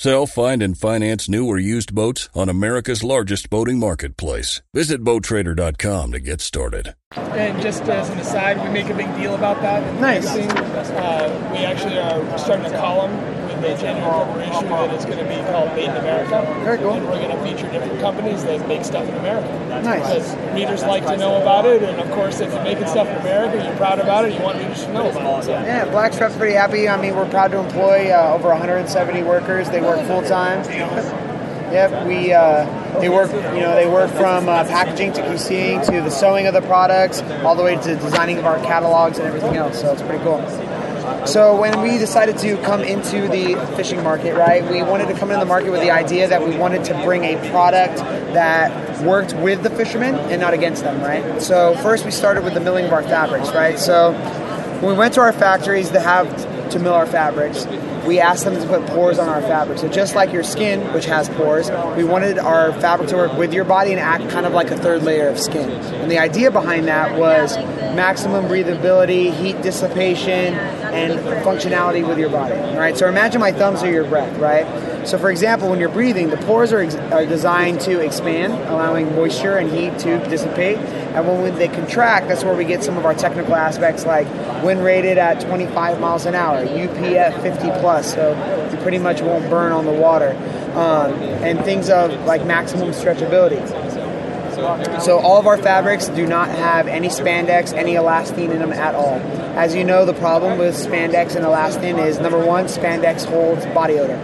Sell, 0.00 0.26
find, 0.26 0.62
and 0.62 0.78
finance 0.78 1.28
new 1.28 1.44
or 1.44 1.58
used 1.58 1.92
boats 1.92 2.28
on 2.32 2.48
America's 2.48 3.02
largest 3.02 3.50
boating 3.50 3.80
marketplace. 3.80 4.62
Visit 4.72 5.02
BoatTrader.com 5.02 6.12
to 6.12 6.20
get 6.20 6.40
started. 6.40 6.94
And 7.16 7.60
just 7.60 7.82
as 7.82 8.08
an 8.08 8.18
aside, 8.18 8.62
we 8.64 8.72
make 8.72 8.90
a 8.90 8.94
big 8.94 9.12
deal 9.16 9.34
about 9.34 9.60
that. 9.60 10.00
Nice. 10.00 10.24
Uh, 10.28 11.50
we 11.50 11.64
actually 11.64 11.98
are 11.98 12.38
starting 12.38 12.66
a 12.66 12.78
column 12.78 13.10
a 13.64 13.76
genuine 13.76 14.10
corporation 14.12 14.68
that 14.68 14.94
is 14.94 15.04
going 15.04 15.18
to 15.18 15.24
be 15.24 15.36
called 15.50 15.74
Made 15.74 15.90
in 15.90 15.96
America. 15.96 16.42
Very 16.64 16.78
cool. 16.78 16.92
And 16.92 17.06
we're 17.06 17.20
going 17.20 17.36
to 17.36 17.42
feature 17.42 17.70
different 17.70 18.00
companies 18.00 18.44
that 18.44 18.66
make 18.68 18.84
stuff 18.84 19.08
in 19.08 19.14
America. 19.14 19.48
Nice. 19.82 20.32
Because 20.32 20.54
readers 20.54 20.82
like 20.82 21.06
to 21.06 21.16
know 21.16 21.40
about 21.40 21.66
it, 21.66 21.82
and 21.82 22.00
of 22.00 22.10
course, 22.12 22.40
if 22.40 22.52
you're 22.52 22.64
making 22.64 22.86
stuff 22.86 23.06
in 23.08 23.16
America, 23.16 23.64
you're 23.64 23.76
proud 23.76 23.98
about 23.98 24.24
it, 24.24 24.34
you 24.34 24.42
want 24.42 24.58
readers 24.58 24.84
to 24.84 24.92
know 24.92 25.10
about 25.10 25.40
it. 25.40 25.46
So. 25.46 25.52
Yeah, 25.52 25.84
Blackstrap's 25.90 26.36
pretty 26.36 26.54
happy. 26.54 26.88
I 26.88 27.00
mean, 27.00 27.14
we're 27.16 27.28
proud 27.28 27.50
to 27.52 27.58
employ 27.58 28.10
uh, 28.10 28.34
over 28.34 28.48
170 28.48 29.22
workers. 29.22 29.68
They 29.70 29.80
work 29.80 30.06
full 30.06 30.22
time. 30.22 30.64
Yep, 31.72 32.06
we 32.06 32.32
uh, 32.32 32.64
they 32.98 33.10
work. 33.10 33.30
You 33.30 33.60
know, 33.60 33.74
they 33.74 33.86
work 33.86 34.10
from 34.12 34.48
uh, 34.48 34.64
packaging 34.64 35.12
to 35.14 35.20
QCing 35.20 35.84
to 35.86 36.00
the 36.00 36.08
sewing 36.10 36.46
of 36.46 36.54
the 36.54 36.62
products, 36.62 37.20
all 37.44 37.54
the 37.54 37.62
way 37.62 37.76
to 37.76 37.96
designing 37.96 38.38
of 38.38 38.46
our 38.46 38.58
catalogs 38.60 39.18
and 39.18 39.26
everything 39.26 39.56
else. 39.56 39.80
So 39.80 39.92
it's 39.92 40.00
pretty 40.00 40.24
cool. 40.24 40.38
So 41.26 41.60
when 41.60 41.80
we 41.82 41.98
decided 41.98 42.38
to 42.38 42.56
come 42.58 42.82
into 42.82 43.28
the 43.28 43.54
fishing 43.76 44.02
market, 44.02 44.34
right, 44.34 44.68
we 44.70 44.82
wanted 44.82 45.08
to 45.08 45.14
come 45.14 45.30
into 45.30 45.40
the 45.40 45.48
market 45.48 45.70
with 45.70 45.80
the 45.80 45.90
idea 45.90 46.28
that 46.28 46.46
we 46.46 46.56
wanted 46.56 46.84
to 46.84 46.94
bring 47.04 47.24
a 47.24 47.50
product 47.50 47.98
that 48.34 49.02
worked 49.02 49.34
with 49.34 49.62
the 49.62 49.70
fishermen 49.70 50.14
and 50.14 50.40
not 50.40 50.54
against 50.54 50.82
them, 50.82 51.00
right? 51.02 51.40
So 51.40 51.74
first 51.76 52.04
we 52.04 52.10
started 52.10 52.44
with 52.44 52.54
the 52.54 52.60
milling 52.60 52.86
of 52.86 52.92
our 52.92 53.02
fabrics, 53.02 53.50
right? 53.50 53.78
So 53.78 54.12
when 54.80 54.92
we 54.92 54.98
went 54.98 55.14
to 55.14 55.20
our 55.20 55.32
factories 55.32 55.90
to 55.90 56.00
have 56.00 56.28
to 56.70 56.78
mill 56.78 56.94
our 56.94 57.06
fabrics, 57.06 57.66
we 58.06 58.20
asked 58.20 58.44
them 58.44 58.54
to 58.54 58.66
put 58.66 58.86
pores 58.86 59.18
on 59.18 59.28
our 59.28 59.42
fabric. 59.42 59.78
So 59.78 59.88
just 59.88 60.14
like 60.14 60.32
your 60.32 60.42
skin, 60.42 60.92
which 60.92 61.06
has 61.06 61.28
pores, 61.28 61.70
we 61.96 62.04
wanted 62.04 62.38
our 62.38 62.72
fabric 62.80 63.08
to 63.10 63.16
work 63.16 63.36
with 63.36 63.52
your 63.52 63.64
body 63.64 63.90
and 63.92 64.00
act 64.00 64.28
kind 64.30 64.46
of 64.46 64.52
like 64.52 64.70
a 64.70 64.76
third 64.76 65.02
layer 65.02 65.28
of 65.28 65.38
skin. 65.38 65.70
And 65.70 66.10
the 66.10 66.18
idea 66.18 66.50
behind 66.50 66.88
that 66.88 67.18
was 67.18 67.56
maximum 67.56 68.46
breathability, 68.46 69.32
heat 69.34 69.60
dissipation, 69.62 70.54
and 70.54 71.18
functionality 71.44 72.06
with 72.06 72.18
your 72.18 72.30
body. 72.30 72.54
All 72.54 72.78
right. 72.78 72.96
So 72.96 73.08
imagine 73.08 73.40
my 73.40 73.52
thumbs 73.52 73.82
are 73.82 73.90
your 73.90 74.04
breath, 74.04 74.36
right? 74.38 74.66
So, 75.04 75.18
for 75.18 75.30
example, 75.30 75.70
when 75.70 75.80
you're 75.80 75.88
breathing, 75.88 76.30
the 76.30 76.36
pores 76.38 76.72
are, 76.72 76.80
ex- 76.80 76.94
are 76.96 77.24
designed 77.24 77.80
to 77.82 78.00
expand, 78.00 78.52
allowing 78.52 79.14
moisture 79.14 79.56
and 79.56 79.70
heat 79.70 79.98
to 80.00 80.18
dissipate. 80.28 80.76
And 80.78 81.26
when 81.26 81.54
they 81.56 81.68
contract, 81.68 82.28
that's 82.28 82.44
where 82.44 82.54
we 82.54 82.64
get 82.64 82.84
some 82.84 82.98
of 82.98 83.04
our 83.06 83.14
technical 83.14 83.54
aspects 83.54 84.04
like 84.04 84.26
wind 84.62 84.82
rated 84.84 85.18
at 85.18 85.40
25 85.40 86.00
miles 86.00 86.26
an 86.26 86.34
hour, 86.34 86.64
UPF 86.64 87.42
50 87.42 87.70
plus, 87.80 88.14
so 88.14 88.68
you 88.70 88.82
pretty 88.82 88.98
much 88.98 89.20
won't 89.22 89.48
burn 89.48 89.72
on 89.72 89.84
the 89.84 89.92
water, 89.92 90.30
um, 90.74 91.12
and 91.42 91.64
things 91.64 91.88
of 91.90 92.12
like 92.26 92.44
maximum 92.44 92.90
stretchability. 92.90 93.58
So 95.00 95.18
all 95.20 95.38
of 95.38 95.46
our 95.46 95.56
fabrics 95.56 96.08
do 96.08 96.26
not 96.26 96.48
have 96.48 96.88
any 96.88 97.08
spandex, 97.08 97.72
any 97.72 97.92
elastane 97.94 98.50
in 98.50 98.58
them 98.58 98.72
at 98.72 98.94
all. 98.94 99.14
As 99.56 99.74
you 99.74 99.84
know, 99.84 100.04
the 100.04 100.14
problem 100.14 100.58
with 100.58 100.74
spandex 100.74 101.36
and 101.36 101.44
elastane 101.44 102.04
is 102.04 102.18
number 102.18 102.44
one, 102.44 102.64
spandex 102.64 103.24
holds 103.24 103.64
body 103.66 103.98
odor, 104.00 104.16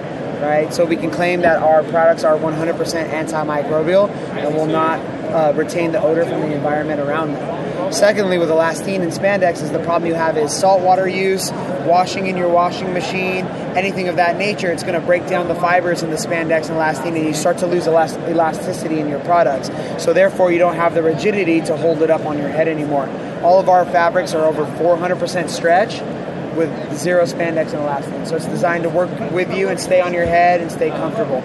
right? 0.44 0.72
So 0.72 0.84
we 0.84 0.96
can 0.96 1.10
claim 1.10 1.40
that 1.40 1.62
our 1.62 1.82
products 1.84 2.24
are 2.24 2.36
100% 2.36 3.10
antimicrobial 3.10 4.08
and 4.10 4.54
will 4.54 4.66
not 4.66 5.00
uh, 5.34 5.52
retain 5.56 5.92
the 5.92 6.00
odor 6.00 6.24
from 6.24 6.40
the 6.40 6.54
environment 6.54 7.00
around 7.00 7.32
them. 7.32 7.92
Secondly, 7.92 8.38
with 8.38 8.48
elastane 8.48 9.02
and 9.02 9.12
spandex, 9.12 9.62
is 9.62 9.70
the 9.70 9.78
problem 9.80 10.08
you 10.08 10.14
have 10.14 10.36
is 10.36 10.52
saltwater 10.52 11.06
use, 11.08 11.50
washing 11.84 12.26
in 12.26 12.36
your 12.36 12.48
washing 12.48 12.92
machine, 12.92 13.44
anything 13.76 14.08
of 14.08 14.16
that 14.16 14.36
nature. 14.36 14.70
It's 14.70 14.82
going 14.82 14.98
to 14.98 15.04
break 15.04 15.26
down 15.26 15.48
the 15.48 15.54
fibers 15.54 16.02
in 16.02 16.10
the 16.10 16.16
spandex 16.16 16.68
and 16.68 16.78
elastane, 16.78 17.16
and 17.16 17.26
you 17.26 17.34
start 17.34 17.58
to 17.58 17.66
lose 17.66 17.86
elast- 17.86 18.18
elasticity 18.28 19.00
in 19.00 19.08
your 19.08 19.20
products. 19.20 19.70
So 20.02 20.12
therefore, 20.12 20.50
you 20.50 20.58
don't 20.58 20.76
have 20.76 20.94
the 20.94 21.02
rigidity 21.02 21.60
to 21.62 21.76
hold 21.76 22.02
it 22.02 22.10
up 22.10 22.24
on 22.26 22.38
your 22.38 22.48
head 22.48 22.68
anymore. 22.68 23.08
All 23.42 23.60
of 23.60 23.68
our 23.68 23.84
fabrics 23.84 24.34
are 24.34 24.44
over 24.44 24.64
400% 24.64 25.50
stretch 25.50 26.00
with 26.56 26.96
zero 26.96 27.24
spandex 27.24 27.72
and 27.72 27.82
elastane. 27.82 28.26
So 28.26 28.36
it's 28.36 28.46
designed 28.46 28.84
to 28.84 28.88
work 28.90 29.10
with 29.32 29.54
you 29.56 29.68
and 29.68 29.78
stay 29.78 30.00
on 30.00 30.12
your 30.12 30.26
head 30.26 30.60
and 30.60 30.70
stay 30.70 30.90
comfortable. 30.90 31.40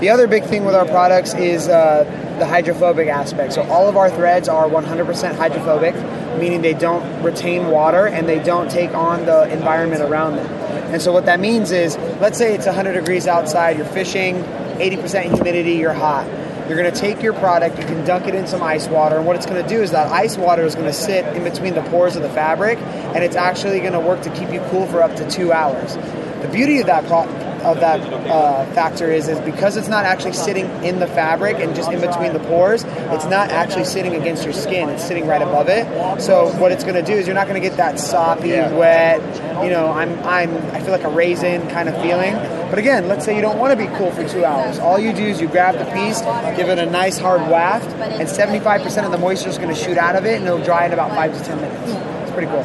The 0.00 0.08
other 0.08 0.26
big 0.26 0.44
thing 0.44 0.64
with 0.64 0.74
our 0.74 0.86
products 0.86 1.34
is 1.34 1.68
uh, 1.68 2.04
the 2.38 2.46
hydrophobic 2.46 3.08
aspect. 3.08 3.52
So 3.52 3.62
all 3.62 3.88
of 3.88 3.96
our 3.96 4.10
threads 4.10 4.48
are 4.48 4.68
100% 4.68 5.36
hydrophobic, 5.36 5.94
meaning 6.38 6.62
they 6.62 6.74
don't 6.74 7.22
retain 7.22 7.68
water 7.68 8.06
and 8.06 8.28
they 8.28 8.42
don't 8.42 8.70
take 8.70 8.94
on 8.94 9.26
the 9.26 9.52
environment 9.52 10.02
around 10.02 10.36
them. 10.36 10.46
And 10.92 11.00
so 11.00 11.12
what 11.12 11.26
that 11.26 11.38
means 11.38 11.70
is, 11.70 11.96
let's 12.20 12.36
say 12.36 12.54
it's 12.54 12.66
100 12.66 12.94
degrees 12.94 13.28
outside, 13.28 13.76
you're 13.76 13.86
fishing, 13.86 14.36
80% 14.80 15.34
humidity, 15.34 15.74
you're 15.74 15.92
hot. 15.92 16.26
You're 16.70 16.78
going 16.78 16.94
to 16.94 17.00
take 17.00 17.20
your 17.20 17.32
product, 17.32 17.80
you 17.80 17.84
can 17.84 18.04
dunk 18.04 18.28
it 18.28 18.34
in 18.36 18.46
some 18.46 18.62
ice 18.62 18.86
water, 18.86 19.16
and 19.16 19.26
what 19.26 19.34
it's 19.34 19.44
going 19.44 19.60
to 19.60 19.68
do 19.68 19.82
is 19.82 19.90
that 19.90 20.06
ice 20.12 20.36
water 20.36 20.62
is 20.62 20.76
going 20.76 20.86
to 20.86 20.92
sit 20.92 21.26
in 21.34 21.42
between 21.42 21.74
the 21.74 21.82
pores 21.82 22.14
of 22.14 22.22
the 22.22 22.28
fabric, 22.28 22.78
and 22.78 23.24
it's 23.24 23.34
actually 23.34 23.80
going 23.80 23.92
to 23.92 23.98
work 23.98 24.22
to 24.22 24.30
keep 24.30 24.52
you 24.52 24.60
cool 24.70 24.86
for 24.86 25.02
up 25.02 25.16
to 25.16 25.28
two 25.28 25.52
hours. 25.52 25.96
The 26.42 26.48
beauty 26.52 26.78
of 26.78 26.86
that 26.86 27.04
pro- 27.06 27.26
of 27.62 27.80
that 27.80 28.00
uh, 28.00 28.64
factor 28.74 29.10
is 29.10 29.28
is 29.28 29.40
because 29.40 29.76
it's 29.76 29.88
not 29.88 30.04
actually 30.04 30.32
sitting 30.32 30.66
in 30.84 30.98
the 30.98 31.06
fabric 31.06 31.56
and 31.58 31.74
just 31.74 31.90
in 31.90 32.00
between 32.00 32.32
the 32.32 32.40
pores, 32.40 32.84
it's 32.84 33.26
not 33.26 33.50
actually 33.50 33.84
sitting 33.84 34.14
against 34.14 34.44
your 34.44 34.52
skin. 34.52 34.88
It's 34.88 35.04
sitting 35.04 35.26
right 35.26 35.42
above 35.42 35.68
it. 35.68 35.86
So 36.20 36.48
what 36.58 36.72
it's 36.72 36.84
going 36.84 36.96
to 36.96 37.02
do 37.02 37.12
is 37.12 37.26
you're 37.26 37.34
not 37.34 37.46
going 37.48 37.60
to 37.60 37.68
get 37.68 37.76
that 37.76 37.98
soppy, 37.98 38.50
wet. 38.50 39.20
You 39.64 39.70
know, 39.70 39.90
I'm 39.90 40.18
I'm 40.24 40.56
I 40.74 40.80
feel 40.80 40.92
like 40.92 41.04
a 41.04 41.10
raisin 41.10 41.68
kind 41.68 41.88
of 41.88 42.00
feeling. 42.02 42.34
But 42.70 42.78
again, 42.78 43.08
let's 43.08 43.24
say 43.24 43.34
you 43.34 43.42
don't 43.42 43.58
want 43.58 43.76
to 43.76 43.76
be 43.76 43.92
cool 43.96 44.12
for 44.12 44.26
two 44.28 44.44
hours. 44.44 44.78
All 44.78 44.98
you 44.98 45.12
do 45.12 45.24
is 45.24 45.40
you 45.40 45.48
grab 45.48 45.74
the 45.74 45.84
piece, 45.92 46.20
give 46.56 46.68
it 46.68 46.78
a 46.78 46.86
nice 46.86 47.18
hard 47.18 47.40
waft, 47.50 47.88
and 47.96 48.28
75% 48.28 49.04
of 49.04 49.10
the 49.10 49.18
moisture 49.18 49.48
is 49.48 49.58
going 49.58 49.74
to 49.74 49.74
shoot 49.74 49.98
out 49.98 50.14
of 50.14 50.24
it, 50.24 50.36
and 50.36 50.46
it'll 50.46 50.62
dry 50.62 50.86
in 50.86 50.92
about 50.92 51.10
five 51.10 51.36
to 51.36 51.44
ten 51.44 51.60
minutes. 51.60 51.90
It's 52.22 52.30
pretty 52.30 52.46
cool. 52.46 52.62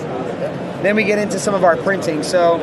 Then 0.84 0.96
we 0.96 1.06
get 1.06 1.18
into 1.18 1.40
some 1.40 1.56
of 1.56 1.64
our 1.64 1.76
printing. 1.76 2.22
So 2.22 2.60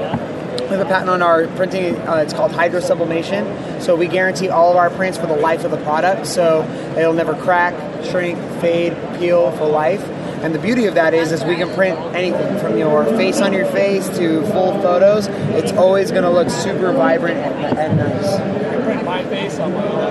we 0.73 0.79
have 0.79 0.87
a 0.87 0.91
patent 0.91 1.11
on 1.11 1.21
our 1.21 1.47
printing. 1.49 1.97
Uh, 1.97 2.17
it's 2.17 2.33
called 2.33 2.51
hydro 2.51 2.81
sublimation. 2.81 3.45
So 3.83 3.95
we 3.95 4.07
guarantee 4.07 4.49
all 4.49 4.71
of 4.71 4.79
our 4.79 4.89
prints 4.89 5.19
for 5.19 5.27
the 5.27 5.37
life 5.37 5.65
of 5.65 5.71
the 5.71 5.77
product. 5.77 6.27
So 6.27 6.63
it'll 6.97 7.13
never 7.13 7.35
crack, 7.35 7.75
shrink, 8.07 8.39
fade, 8.63 8.97
peel 9.19 9.53
for 9.53 9.67
life. 9.67 10.03
And 10.43 10.53
the 10.53 10.59
beauty 10.59 10.87
of 10.87 10.95
that 10.97 11.15
is, 11.15 11.31
is 11.31 11.45
we 11.45 11.55
can 11.55 11.73
print 11.73 11.97
anything 12.15 12.59
from 12.59 12.77
your 12.77 13.05
face 13.05 13.41
on 13.41 13.53
your 13.53 13.67
face 13.67 14.09
to 14.19 14.45
full 14.47 14.73
photos. 14.83 15.29
It's 15.55 15.73
always 15.73 16.11
going 16.11 16.25
to 16.25 16.31
look 16.31 16.51
super 16.51 16.93
vibrant 16.93 17.39
and, 17.39 17.79
and 17.79 17.97
nice. 17.97 18.63
Print 18.85 19.05
my 19.05 19.23
face 19.27 19.61
on 19.61 19.71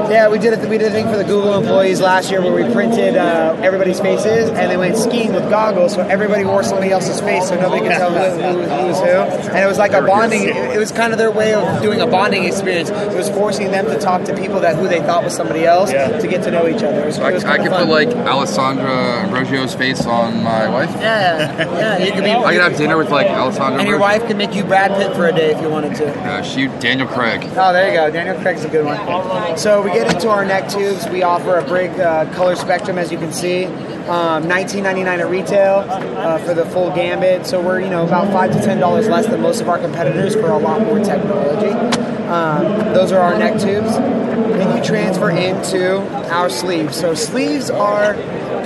Yeah, 0.09 0.29
we 0.29 0.39
did 0.39 0.53
it. 0.53 0.69
We 0.69 0.77
did 0.77 0.87
a 0.87 0.91
thing 0.91 1.07
for 1.07 1.17
the 1.17 1.25
Google 1.25 1.57
employees 1.57 1.99
last 1.99 2.31
year 2.31 2.41
where 2.41 2.53
we 2.53 2.71
printed 2.73 3.17
uh, 3.17 3.57
everybody's 3.61 3.99
faces, 3.99 4.49
and 4.49 4.71
they 4.71 4.77
went 4.77 4.95
skiing 4.97 5.33
with 5.33 5.49
goggles, 5.49 5.95
so 5.95 6.01
everybody 6.07 6.45
wore 6.45 6.63
somebody 6.63 6.91
else's 6.91 7.19
face, 7.19 7.49
so 7.49 7.59
nobody 7.59 7.81
could 7.81 7.97
tell 7.97 8.11
who, 8.11 8.41
who, 8.41 8.61
who 8.61 8.87
was 8.87 8.99
who. 8.99 9.49
And 9.51 9.59
it 9.59 9.67
was 9.67 9.77
like 9.77 9.91
a 9.91 10.01
bonding. 10.01 10.43
It, 10.43 10.79
was 10.79 10.93
kind 10.93 11.11
of 11.11 11.19
their 11.19 11.31
way 11.31 11.53
of 11.53 11.81
doing 11.81 11.99
a 11.99 12.07
bonding 12.07 12.45
experience. 12.45 12.89
It 12.89 13.17
was 13.17 13.29
forcing 13.29 13.71
them 13.71 13.85
to 13.87 13.99
talk 13.99 14.23
to 14.23 14.35
people 14.35 14.61
that 14.61 14.77
who 14.77 14.87
they 14.87 14.99
thought 14.99 15.23
was 15.25 15.35
somebody 15.35 15.65
else 15.65 15.91
to 15.91 16.27
get 16.29 16.43
to 16.43 16.51
know 16.51 16.67
each 16.67 16.83
other. 16.83 17.01
It 17.01 17.05
was, 17.07 17.19
I, 17.19 17.31
it 17.31 17.33
was 17.33 17.43
I 17.43 17.57
kinda 17.57 17.69
could 17.69 17.77
put 17.79 17.89
like 17.89 18.07
Alessandra 18.25 19.25
Ambrosio's 19.25 19.75
face 19.75 20.05
on 20.05 20.20
my 20.29 20.69
wife. 20.69 20.89
Yeah, 20.99 21.57
yeah. 21.57 21.97
You 21.97 22.11
could 22.11 22.23
be. 22.23 22.31
I 22.31 22.53
could 22.53 22.61
have 22.61 22.77
dinner 22.77 22.97
with 22.97 23.09
like 23.09 23.27
Alessandra. 23.27 23.79
And 23.79 23.87
your 23.87 23.95
Ambrosio. 23.95 24.19
wife 24.19 24.27
could 24.27 24.37
make 24.37 24.53
you 24.53 24.63
Brad 24.63 24.91
Pitt 24.91 25.15
for 25.15 25.27
a 25.27 25.31
day 25.31 25.51
if 25.51 25.61
you 25.61 25.69
wanted 25.69 25.95
to. 25.95 26.11
Uh, 26.21 26.41
shoot 26.43 26.69
Daniel 26.79 27.07
Craig. 27.07 27.43
Oh, 27.55 27.73
there 27.73 27.87
you 27.89 27.93
go. 27.95 28.11
Daniel 28.11 28.39
Craig's 28.41 28.63
a 28.63 28.69
good 28.69 28.85
one. 28.85 29.57
So 29.57 29.81
we 29.81 29.91
get 29.91 30.13
into 30.13 30.29
our 30.29 30.45
neck 30.45 30.69
tubes. 30.69 31.07
We 31.09 31.23
offer 31.23 31.57
a 31.57 31.63
big 31.67 31.99
uh, 31.99 32.31
color 32.33 32.55
spectrum, 32.55 32.97
as 32.97 33.11
you 33.11 33.17
can 33.17 33.31
see. 33.31 33.65
Um, 34.01 34.43
$19.99 34.45 35.05
at 35.19 35.29
retail 35.29 35.85
uh, 35.87 36.37
for 36.39 36.53
the 36.53 36.65
full 36.65 36.89
gambit. 36.93 37.45
So 37.45 37.61
we're 37.61 37.79
you 37.81 37.89
know 37.89 38.05
about 38.05 38.31
five 38.33 38.51
to 38.51 38.59
ten 38.61 38.79
dollars 38.79 39.07
less 39.07 39.27
than 39.27 39.41
most 39.41 39.61
of 39.61 39.69
our 39.69 39.77
competitors 39.79 40.33
for 40.33 40.49
a 40.51 40.57
lot 40.57 40.81
more 40.81 40.99
technology. 40.99 41.69
Um, 42.27 42.63
those 42.93 43.11
are 43.11 43.19
our 43.19 43.37
neck 43.37 43.53
tubes. 43.59 43.93
Then 43.95 44.77
you 44.77 44.83
transfer 44.83 45.29
into 45.29 45.99
our 46.31 46.49
sleeves. 46.49 46.95
So 46.99 47.13
sleeves 47.13 47.69
are 47.69 48.15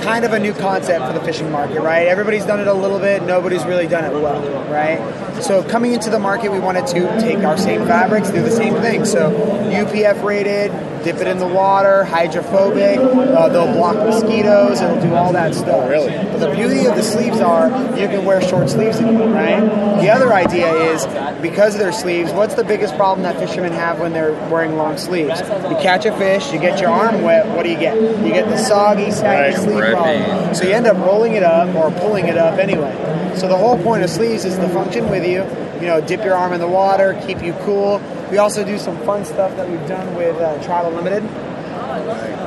kind 0.02 0.24
of 0.24 0.32
a 0.32 0.38
new 0.38 0.52
concept 0.52 1.06
for 1.06 1.12
the 1.12 1.24
fishing 1.24 1.50
market, 1.50 1.80
right? 1.80 2.06
Everybody's 2.06 2.44
done 2.44 2.60
it 2.60 2.66
a 2.66 2.74
little 2.74 2.98
bit. 2.98 3.22
Nobody's 3.22 3.64
really 3.64 3.86
done 3.86 4.04
it 4.04 4.12
well, 4.12 4.42
right? 4.70 4.98
So 5.42 5.62
coming 5.62 5.92
into 5.92 6.10
the 6.10 6.18
market, 6.18 6.50
we 6.50 6.58
wanted 6.58 6.86
to 6.88 7.20
take 7.20 7.38
our 7.38 7.56
same 7.56 7.86
fabrics, 7.86 8.30
do 8.30 8.42
the 8.42 8.50
same 8.50 8.74
thing. 8.74 9.04
So 9.04 9.30
UPF 9.70 10.22
rated, 10.22 10.72
dip 11.04 11.16
it 11.16 11.28
in 11.28 11.38
the 11.38 11.46
water, 11.46 12.04
hydrophobic. 12.04 12.98
Uh, 12.98 13.48
they'll 13.48 13.72
block 13.72 13.96
mosquitoes. 13.96 14.80
It'll 14.80 15.00
do 15.00 15.14
all 15.14 15.32
that 15.32 15.54
stuff. 15.54 15.88
really? 15.88 16.12
But 16.12 16.38
the 16.38 16.50
beauty 16.50 16.86
of 16.86 16.96
the 16.96 17.02
sleeves 17.02 17.40
are 17.40 17.68
you 17.96 18.08
can 18.08 18.24
wear 18.24 18.40
short 18.42 18.68
sleeves 18.70 18.98
in 18.98 19.06
them, 19.18 19.32
right? 19.32 19.60
The 20.00 20.10
other 20.10 20.32
idea 20.32 20.72
is 20.72 21.06
because 21.40 21.74
of 21.74 21.80
their 21.80 21.92
sleeves, 21.92 22.32
what's 22.32 22.54
the 22.54 22.64
biggest 22.64 22.96
problem 22.96 23.22
that 23.22 23.38
fishermen 23.38 23.72
have 23.72 24.00
when 24.00 24.12
they're 24.12 24.32
wearing 24.50 24.76
long 24.76 24.98
sleeves? 24.98 25.40
You 25.40 25.76
catch 25.80 26.06
a 26.06 26.16
fish, 26.16 26.52
you 26.52 26.58
get 26.58 26.80
your 26.80 26.90
arm 26.90 27.22
wet. 27.22 27.46
What 27.54 27.62
do 27.62 27.70
you 27.70 27.78
get? 27.78 27.96
You 27.96 28.32
get 28.32 28.48
the 28.48 28.56
soggy, 28.58 29.10
saggy 29.10 29.56
Right, 29.56 29.64
sleeve 29.64 29.92
problem. 29.92 30.54
So 30.54 30.64
you 30.64 30.72
end 30.72 30.86
up 30.86 30.96
rolling 30.96 31.34
it 31.34 31.42
up 31.42 31.74
or 31.74 31.90
pulling 32.00 32.26
it 32.26 32.36
up 32.36 32.58
anyway. 32.58 32.92
So 33.36 33.48
the 33.48 33.56
whole 33.56 33.76
point 33.82 34.02
of 34.02 34.10
sleeves 34.10 34.44
is 34.44 34.56
to 34.56 34.68
function 34.70 35.10
with 35.10 35.26
you. 35.26 35.44
You 35.80 35.88
know, 35.88 36.00
dip 36.00 36.24
your 36.24 36.34
arm 36.34 36.52
in 36.54 36.60
the 36.60 36.68
water, 36.68 37.20
keep 37.26 37.42
you 37.42 37.52
cool. 37.64 38.00
We 38.30 38.38
also 38.38 38.64
do 38.64 38.78
some 38.78 38.96
fun 39.04 39.24
stuff 39.24 39.54
that 39.56 39.68
we've 39.68 39.86
done 39.86 40.14
with 40.14 40.36
uh, 40.36 40.62
Trout 40.64 40.86
Unlimited, 40.86 41.22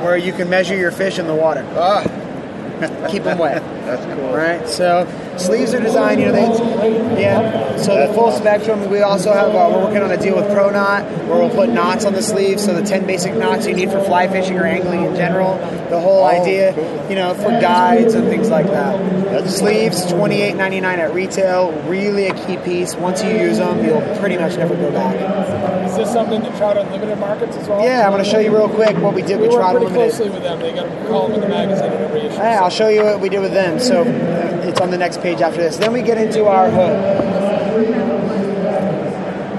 where 0.02 0.16
you 0.16 0.32
can 0.32 0.50
measure 0.50 0.76
your 0.76 0.90
fish 0.90 1.18
in 1.18 1.26
the 1.26 1.34
water. 1.34 1.62
keep 3.10 3.22
them 3.22 3.38
wet. 3.38 3.62
That's 3.84 4.04
cool. 4.06 4.34
Right. 4.34 4.68
So 4.68 5.06
sleeves 5.40 5.74
are 5.74 5.80
designed. 5.80 6.20
You 6.20 6.26
know, 6.26 6.32
they 6.32 7.20
yeah. 7.20 7.76
So 7.76 8.06
the 8.06 8.12
full 8.14 8.30
spectrum. 8.32 8.88
We 8.90 9.00
also 9.00 9.32
have. 9.32 9.54
Uh, 9.54 9.70
we're 9.72 9.84
working 9.84 10.02
on 10.02 10.10
a 10.10 10.16
deal 10.16 10.36
with 10.36 10.52
Pro 10.52 10.70
Knot, 10.70 11.04
where 11.26 11.38
we'll 11.38 11.50
put 11.50 11.68
knots 11.68 12.04
on 12.04 12.12
the 12.12 12.22
sleeves. 12.22 12.64
So 12.64 12.74
the 12.74 12.86
ten 12.86 13.06
basic 13.06 13.34
knots 13.34 13.66
you 13.66 13.74
need 13.74 13.90
for 13.90 14.02
fly 14.04 14.28
fishing 14.28 14.58
or 14.58 14.64
angling 14.64 15.04
in 15.04 15.16
general. 15.16 15.56
The 15.90 16.00
whole 16.00 16.24
idea, 16.24 16.74
you 17.08 17.16
know, 17.16 17.34
for 17.34 17.50
guides 17.60 18.14
and 18.14 18.28
things 18.28 18.50
like 18.50 18.66
that. 18.66 19.48
sleeves 19.48 20.06
twenty 20.06 20.42
eight 20.42 20.56
ninety 20.56 20.80
nine 20.80 21.00
at 21.00 21.14
retail. 21.14 21.72
Really 21.88 22.26
a 22.26 22.34
key 22.46 22.56
piece. 22.58 22.94
Once 22.94 23.22
you 23.22 23.30
use 23.30 23.58
them, 23.58 23.84
you'll 23.84 24.02
pretty 24.18 24.36
much 24.36 24.56
never 24.56 24.74
go 24.74 24.90
back. 24.92 25.79
Is 26.00 26.06
this 26.06 26.14
something 26.14 26.40
that 26.40 26.56
Trout 26.56 26.78
Unlimited 26.78 27.18
markets 27.18 27.56
as 27.58 27.68
well? 27.68 27.84
Yeah, 27.84 28.06
I'm 28.06 28.12
going 28.12 28.24
to 28.24 28.28
show 28.30 28.38
you 28.38 28.56
real 28.56 28.70
quick 28.70 28.96
what 28.98 29.12
we 29.12 29.20
did 29.20 29.36
We 29.38 29.48
with 29.48 29.50
work 29.52 29.60
Trout 29.60 29.72
pretty 29.76 29.86
Unlimited. 29.86 30.16
closely 30.16 30.30
with 30.32 30.42
them. 30.42 30.58
They 30.58 30.72
got 30.72 30.86
a 30.86 31.06
column 31.08 31.32
in 31.32 31.40
the 31.42 31.48
magazine 31.48 31.92
and 31.92 32.04
every 32.04 32.20
issue. 32.22 32.36
Yeah, 32.36 32.60
I'll 32.62 32.70
show 32.70 32.88
you 32.88 33.04
what 33.04 33.20
we 33.20 33.28
did 33.28 33.40
with 33.40 33.52
them. 33.52 33.78
So 33.78 34.00
uh, 34.02 34.64
it's 34.66 34.80
on 34.80 34.90
the 34.90 34.96
next 34.96 35.20
page 35.20 35.42
after 35.42 35.60
this. 35.60 35.76
Then 35.76 35.92
we 35.92 36.00
get 36.00 36.16
into 36.16 36.46
our 36.46 36.70
hood. 36.70 36.96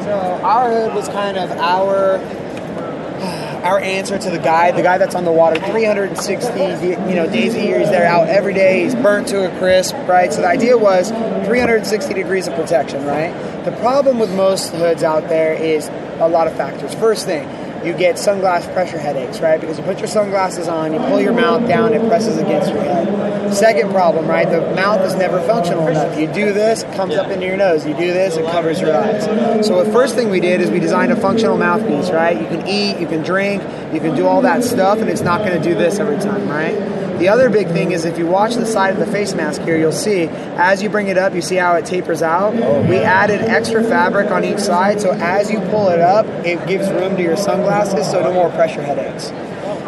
So 0.04 0.12
our 0.44 0.72
hood 0.72 0.96
was 0.96 1.08
kind 1.10 1.38
of 1.38 1.52
our 1.52 2.18
our 3.64 3.80
answer 3.80 4.18
to 4.18 4.30
the 4.32 4.40
guy, 4.40 4.72
the 4.72 4.82
guy 4.82 4.98
that's 4.98 5.14
on 5.14 5.24
the 5.26 5.32
water 5.32 5.60
360 5.60 6.60
you 6.60 7.16
know 7.16 7.28
days 7.30 7.54
a 7.54 7.62
year. 7.64 7.80
He's 7.80 7.90
there 7.90 8.08
out 8.08 8.28
every 8.30 8.56
day. 8.56 8.84
He's 8.84 8.96
burnt 8.96 9.28
to 9.28 9.46
a 9.46 9.60
crisp, 9.60 9.94
right? 10.08 10.34
So 10.34 10.42
the 10.42 10.48
idea 10.48 10.76
was 10.76 11.12
360 11.12 12.16
degrees 12.16 12.48
of 12.48 12.56
protection, 12.56 13.06
right? 13.06 13.32
The 13.64 13.72
problem 13.74 14.18
with 14.18 14.34
most 14.34 14.72
hoods 14.72 15.04
out 15.04 15.30
there 15.30 15.54
is 15.54 15.88
a 16.20 16.28
lot 16.28 16.48
of 16.48 16.56
factors. 16.56 16.96
First 16.96 17.26
thing, 17.26 17.48
you 17.86 17.94
get 17.94 18.16
sunglass 18.16 18.72
pressure 18.74 18.98
headaches, 18.98 19.40
right? 19.40 19.60
Because 19.62 19.78
you 19.78 19.84
put 19.84 20.00
your 20.00 20.08
sunglasses 20.08 20.68
on, 20.68 20.94
you 20.94 21.00
pull 21.00 21.22
your 21.22 21.34
mouth 21.34 21.68
down, 21.68 21.94
it 21.94 22.08
presses 22.08 22.38
against 22.38 22.72
your 22.72 22.82
head. 22.82 23.41
Second 23.54 23.92
problem, 23.92 24.28
right? 24.28 24.50
The 24.50 24.62
mouth 24.76 25.02
is 25.02 25.16
never 25.16 25.42
functional 25.42 25.88
enough. 25.88 26.18
You 26.18 26.28
do 26.28 26.54
this, 26.54 26.84
it 26.84 26.94
comes 26.96 27.16
up 27.16 27.30
into 27.30 27.46
your 27.46 27.58
nose. 27.58 27.86
You 27.86 27.94
do 27.94 28.14
this, 28.14 28.38
it 28.38 28.46
covers 28.46 28.80
your 28.80 28.96
eyes. 28.96 29.26
So 29.66 29.84
the 29.84 29.92
first 29.92 30.16
thing 30.16 30.30
we 30.30 30.40
did 30.40 30.62
is 30.62 30.70
we 30.72 30.80
designed 30.80 31.12
a 31.12 31.16
functional 31.16 31.58
mouthpiece, 31.58 32.10
right? 32.12 32.40
You 32.40 32.48
can 32.48 32.68
eat, 32.68 33.00
you 33.00 33.08
can 33.08 33.24
drink, 33.24 33.62
you 33.94 34.00
can 34.00 34.16
do 34.16 34.26
all 34.26 34.42
that 34.42 34.64
stuff, 34.64 35.00
and 35.00 35.10
it's 35.10 35.22
not 35.22 35.46
going 35.46 35.62
to 35.62 35.70
do 35.70 35.76
this 35.76 36.00
every 36.00 36.18
time, 36.18 36.48
right? 36.48 37.02
The 37.20 37.30
other 37.30 37.52
big 37.52 37.68
thing 37.68 37.92
is 37.92 38.04
if 38.06 38.18
you 38.18 38.26
watch 38.26 38.56
the 38.56 38.66
side 38.66 38.94
of 38.94 39.00
the 39.00 39.06
face 39.06 39.36
mask 39.36 39.62
here, 39.62 39.78
you'll 39.78 39.92
see 39.92 40.24
as 40.58 40.82
you 40.82 40.90
bring 40.90 41.08
it 41.08 41.20
up, 41.20 41.36
you 41.36 41.42
see 41.44 41.58
how 41.58 41.76
it 41.76 41.86
tapers 41.86 42.24
out. 42.24 42.54
We 42.90 42.98
added 42.98 43.42
extra 43.42 43.84
fabric 43.84 44.32
on 44.32 44.44
each 44.44 44.58
side, 44.58 45.00
so 45.00 45.12
as 45.12 45.52
you 45.52 45.60
pull 45.70 45.90
it 45.90 46.00
up, 46.00 46.26
it 46.44 46.66
gives 46.68 46.90
room 46.90 47.16
to 47.18 47.22
your 47.22 47.38
sunglasses, 47.38 48.10
so 48.10 48.24
no 48.24 48.34
more 48.34 48.50
pressure 48.50 48.82
headaches. 48.82 49.32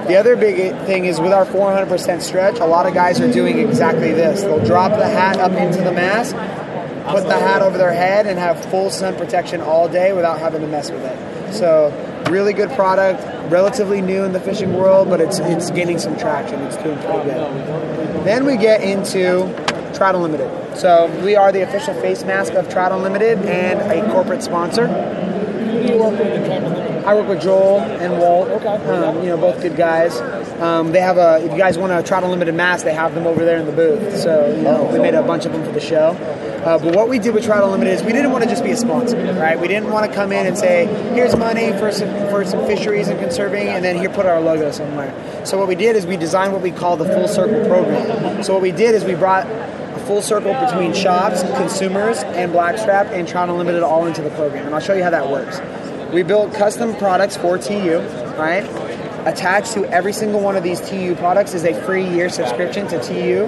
The 0.07 0.17
other 0.17 0.35
big 0.35 0.75
thing 0.85 1.05
is 1.05 1.19
with 1.19 1.31
our 1.31 1.45
400% 1.45 2.21
stretch, 2.21 2.59
a 2.59 2.65
lot 2.65 2.85
of 2.85 2.93
guys 2.93 3.21
are 3.21 3.31
doing 3.31 3.59
exactly 3.59 4.11
this. 4.11 4.41
They'll 4.41 4.63
drop 4.65 4.91
the 4.91 5.07
hat 5.07 5.37
up 5.37 5.53
into 5.53 5.81
the 5.81 5.91
mask, 5.91 6.35
put 7.07 7.23
the 7.23 7.39
hat 7.39 7.61
over 7.61 7.77
their 7.77 7.93
head, 7.93 8.27
and 8.27 8.37
have 8.37 8.63
full 8.65 8.89
sun 8.89 9.15
protection 9.15 9.61
all 9.61 9.87
day 9.87 10.11
without 10.13 10.39
having 10.39 10.61
to 10.61 10.67
mess 10.67 10.91
with 10.91 11.03
it. 11.03 11.53
So, 11.53 11.91
really 12.29 12.53
good 12.53 12.71
product, 12.71 13.21
relatively 13.51 14.01
new 14.01 14.23
in 14.23 14.33
the 14.33 14.39
fishing 14.39 14.73
world, 14.73 15.09
but 15.09 15.21
it's 15.21 15.39
it's 15.39 15.71
gaining 15.71 15.99
some 15.99 16.17
traction. 16.17 16.61
It's 16.63 16.77
doing 16.77 16.97
pretty 16.99 17.23
good. 17.23 18.25
Then 18.25 18.45
we 18.45 18.57
get 18.57 18.81
into 18.81 19.47
Trout 19.93 20.15
Unlimited. 20.15 20.77
So 20.77 21.07
we 21.23 21.35
are 21.35 21.51
the 21.51 21.61
official 21.61 21.93
face 21.93 22.23
mask 22.23 22.53
of 22.53 22.69
Trout 22.69 22.91
Unlimited 22.91 23.39
and 23.45 23.79
a 23.79 24.11
corporate 24.11 24.43
sponsor. 24.43 24.87
I 27.05 27.15
work 27.15 27.27
with 27.27 27.41
Joel 27.41 27.79
and 27.81 28.17
Walt. 28.19 28.49
Um, 28.65 29.17
you 29.19 29.29
know, 29.29 29.37
both 29.37 29.61
good 29.61 29.75
guys. 29.75 30.19
Um, 30.61 30.91
they 30.91 31.01
have 31.01 31.17
a. 31.17 31.43
If 31.43 31.51
you 31.51 31.57
guys 31.57 31.77
want 31.77 31.91
to 31.91 32.07
Trout 32.07 32.23
Unlimited 32.23 32.55
mask, 32.55 32.85
they 32.85 32.93
have 32.93 33.13
them 33.13 33.27
over 33.27 33.43
there 33.43 33.57
in 33.57 33.65
the 33.65 33.71
booth. 33.71 34.17
So 34.17 34.55
you 34.55 34.61
know, 34.61 34.89
we 34.91 34.99
made 34.99 35.13
a 35.13 35.23
bunch 35.23 35.45
of 35.45 35.51
them 35.51 35.63
for 35.63 35.71
the 35.71 35.81
show. 35.81 36.17
Uh, 36.63 36.79
but 36.79 36.95
what 36.95 37.09
we 37.09 37.19
did 37.19 37.33
with 37.33 37.43
Trout 37.43 37.61
Unlimited 37.63 37.93
is 37.93 38.03
we 38.03 38.13
didn't 38.13 38.31
want 38.31 38.45
to 38.45 38.49
just 38.49 38.63
be 38.63 38.71
a 38.71 38.77
sponsor, 38.77 39.17
right? 39.33 39.59
We 39.59 39.67
didn't 39.67 39.89
want 39.89 40.09
to 40.09 40.15
come 40.15 40.31
in 40.31 40.45
and 40.45 40.57
say, 40.57 40.85
"Here's 41.13 41.35
money 41.35 41.73
for 41.73 41.91
some 41.91 42.09
for 42.29 42.45
some 42.45 42.65
fisheries 42.65 43.09
and 43.09 43.19
conserving," 43.19 43.67
and 43.67 43.83
then 43.83 43.97
here 43.97 44.09
put 44.09 44.25
our 44.25 44.39
logo 44.39 44.71
somewhere. 44.71 45.13
So 45.45 45.57
what 45.57 45.67
we 45.67 45.75
did 45.75 45.97
is 45.97 46.05
we 46.05 46.15
designed 46.15 46.53
what 46.53 46.61
we 46.61 46.71
call 46.71 46.95
the 46.95 47.05
full 47.05 47.27
circle 47.27 47.65
program. 47.65 48.43
So 48.43 48.53
what 48.53 48.61
we 48.61 48.71
did 48.71 48.95
is 48.95 49.03
we 49.03 49.15
brought 49.15 49.45
a 49.45 49.99
full 50.07 50.21
circle 50.21 50.53
between 50.53 50.93
shops, 50.93 51.43
consumers, 51.43 52.19
and 52.23 52.53
Blackstrap 52.53 53.07
and 53.07 53.27
Trout 53.27 53.49
Unlimited 53.49 53.83
all 53.83 54.05
into 54.05 54.21
the 54.21 54.29
program, 54.31 54.65
and 54.65 54.73
I'll 54.73 54.81
show 54.81 54.93
you 54.93 55.03
how 55.03 55.09
that 55.09 55.29
works. 55.29 55.59
We 56.13 56.21
built 56.21 56.53
custom 56.53 56.95
products 56.95 57.35
for 57.37 57.57
TU, 57.57 57.97
right? 58.37 58.63
Attached 59.25 59.73
to 59.73 59.85
every 59.85 60.13
single 60.13 60.41
one 60.41 60.55
of 60.55 60.61
these 60.61 60.79
TU 60.79 61.15
products 61.15 61.55
is 61.55 61.63
a 61.63 61.73
free 61.85 62.07
year 62.07 62.29
subscription 62.29 62.87
to 62.89 63.01
TU, 63.03 63.45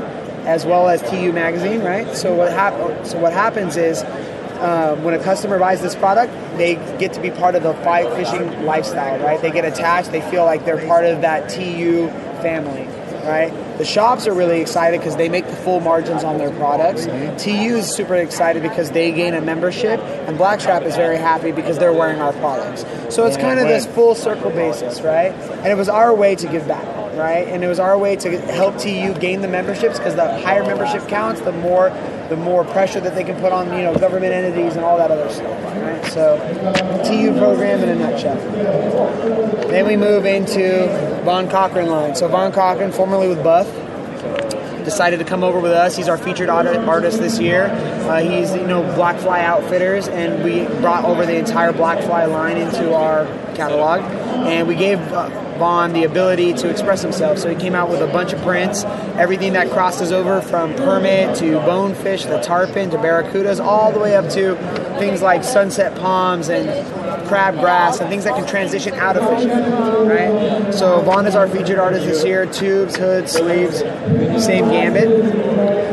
as 0.48 0.66
well 0.66 0.90
as 0.90 1.02
TU 1.04 1.32
Magazine, 1.32 1.82
right? 1.82 2.16
So 2.16 2.34
what 2.34 2.52
hap- 2.52 3.06
So 3.06 3.20
what 3.20 3.34
happens 3.34 3.78
is, 3.78 4.02
uh, 4.02 4.96
when 5.04 5.14
a 5.14 5.20
customer 5.20 5.60
buys 5.60 5.82
this 5.82 5.94
product, 5.94 6.34
they 6.58 6.76
get 6.98 7.14
to 7.14 7.20
be 7.20 7.30
part 7.30 7.54
of 7.54 7.62
the 7.62 7.74
fly 7.76 8.04
fishing 8.16 8.66
lifestyle, 8.66 9.20
right? 9.20 9.40
They 9.40 9.52
get 9.52 9.66
attached. 9.66 10.12
They 10.12 10.22
feel 10.22 10.46
like 10.46 10.66
they're 10.66 10.88
part 10.88 11.06
of 11.06 11.22
that 11.22 11.50
TU 11.50 12.08
family, 12.42 12.88
right? 13.26 13.52
The 13.78 13.86
shops 13.86 14.28
are 14.28 14.34
really 14.34 14.62
excited 14.62 15.00
because 15.00 15.16
they 15.16 15.30
make 15.30 15.46
the 15.48 15.56
full 15.56 15.80
margins 15.80 16.24
on 16.24 16.38
their 16.38 16.52
products. 16.52 17.06
TU 17.44 17.76
is 17.76 17.94
super 17.94 18.16
excited 18.16 18.64
because 18.64 18.92
they 18.92 19.12
gain 19.12 19.34
a 19.34 19.42
membership, 19.42 20.00
and 20.00 20.38
Blackstrap 20.38 20.84
is 20.84 20.96
very 20.96 21.18
happy 21.18 21.52
because 21.52 21.78
they're 21.78 21.94
wearing 21.94 22.22
our 22.22 22.34
products. 22.34 22.86
So 23.14 23.26
it's 23.26 23.38
kind 23.38 23.60
of 23.60 23.68
this 23.68 23.86
full 23.86 24.16
circle 24.16 24.52
basis, 24.52 25.02
right? 25.02 25.32
And 25.34 25.68
it 25.68 25.76
was 25.76 25.90
our 25.90 26.14
way 26.14 26.36
to 26.36 26.48
give 26.48 26.68
back, 26.68 26.86
right? 27.16 27.48
And 27.48 27.64
it 27.64 27.68
was 27.68 27.80
our 27.80 27.98
way 27.98 28.16
to 28.18 28.38
help 28.52 28.78
TU 28.78 29.14
gain 29.16 29.42
the 29.42 29.48
memberships 29.48 29.98
because 29.98 30.16
the 30.16 30.40
higher 30.40 30.64
membership 30.64 31.08
counts, 31.08 31.42
the 31.42 31.52
more 31.52 31.90
the 32.30 32.36
more 32.36 32.64
pressure 32.64 33.00
that 33.00 33.14
they 33.14 33.24
can 33.24 33.40
put 33.40 33.52
on 33.52 33.68
you 33.78 33.84
know 33.84 33.96
government 33.96 34.34
entities 34.34 34.76
and 34.76 34.84
all 34.84 34.98
that 34.98 35.12
other 35.12 35.30
stuff, 35.30 35.64
right? 35.76 36.06
So 36.06 36.38
TU 37.06 37.38
program 37.38 37.84
in 37.84 37.90
a 37.90 37.96
nutshell. 37.96 38.36
Then 39.68 39.86
we 39.86 39.96
move 39.96 40.26
into 40.26 40.88
Vaughn 41.24 41.50
Cochran 41.50 41.88
line. 41.88 42.16
So 42.16 42.28
Vaughn 42.28 42.52
Cochran, 42.52 42.92
formerly 42.92 43.28
with 43.28 43.44
Buff, 43.44 43.68
decided 44.86 45.20
to 45.20 45.26
come 45.26 45.44
over 45.44 45.60
with 45.60 45.72
us. 45.72 45.98
He's 45.98 46.08
our 46.08 46.18
featured 46.18 46.50
artist 46.50 47.20
this 47.20 47.40
year. 47.40 47.66
Uh, 47.66 48.22
he's 48.22 48.54
you 48.54 48.66
know 48.68 48.84
Blackfly 48.96 49.40
Outfitters, 49.42 50.08
and 50.08 50.44
we 50.44 50.66
brought 50.80 51.04
over 51.04 51.26
the 51.26 51.36
entire 51.36 51.74
Blackfly 51.74 52.32
line 52.32 52.58
into 52.58 52.94
our 52.94 53.26
catalog, 53.56 54.02
and 54.02 54.68
we 54.68 54.76
gave 54.76 55.00
uh, 55.12 55.30
Vaughn 55.58 55.94
the 55.94 56.04
ability 56.04 56.54
to 56.54 56.70
express 56.70 57.02
himself. 57.02 57.40
So 57.40 57.50
he 57.50 57.56
came 57.56 57.76
out 57.76 57.90
with 57.90 58.02
a 58.02 58.08
bunch 58.08 58.34
of 58.34 58.42
prints, 58.42 58.84
everything 59.16 59.54
that 59.54 59.72
crosses 59.72 60.12
over 60.12 60.42
from 60.42 60.76
permit 60.76 61.38
to 61.38 61.54
bonefish, 61.60 62.26
the 62.26 62.40
tarpon 62.42 62.90
to 62.92 62.98
barracudas, 62.98 63.64
all 63.64 63.92
the 63.92 64.00
way 64.00 64.16
up 64.16 64.30
to 64.32 64.56
things 65.00 65.22
like 65.22 65.44
sunset 65.44 65.98
palms 65.98 66.50
and 66.50 66.68
crabgrass 67.26 68.00
and 68.00 68.10
things 68.10 68.24
that 68.24 68.36
can 68.36 68.48
transition 68.48 68.94
out 68.96 69.18
of 69.18 69.28
fishing. 69.30 69.50
Right. 69.50 70.74
So 70.74 71.02
Vaughn 71.02 71.26
is 71.28 71.36
our 71.36 71.48
featured 71.48 71.80
artist 71.80 72.06
this 72.06 72.24
year. 72.24 72.46
Tubes, 72.46 72.96
hoods, 72.96 73.32
sleeves, 73.32 73.80
same 74.44 74.70
gambit. 74.70 75.85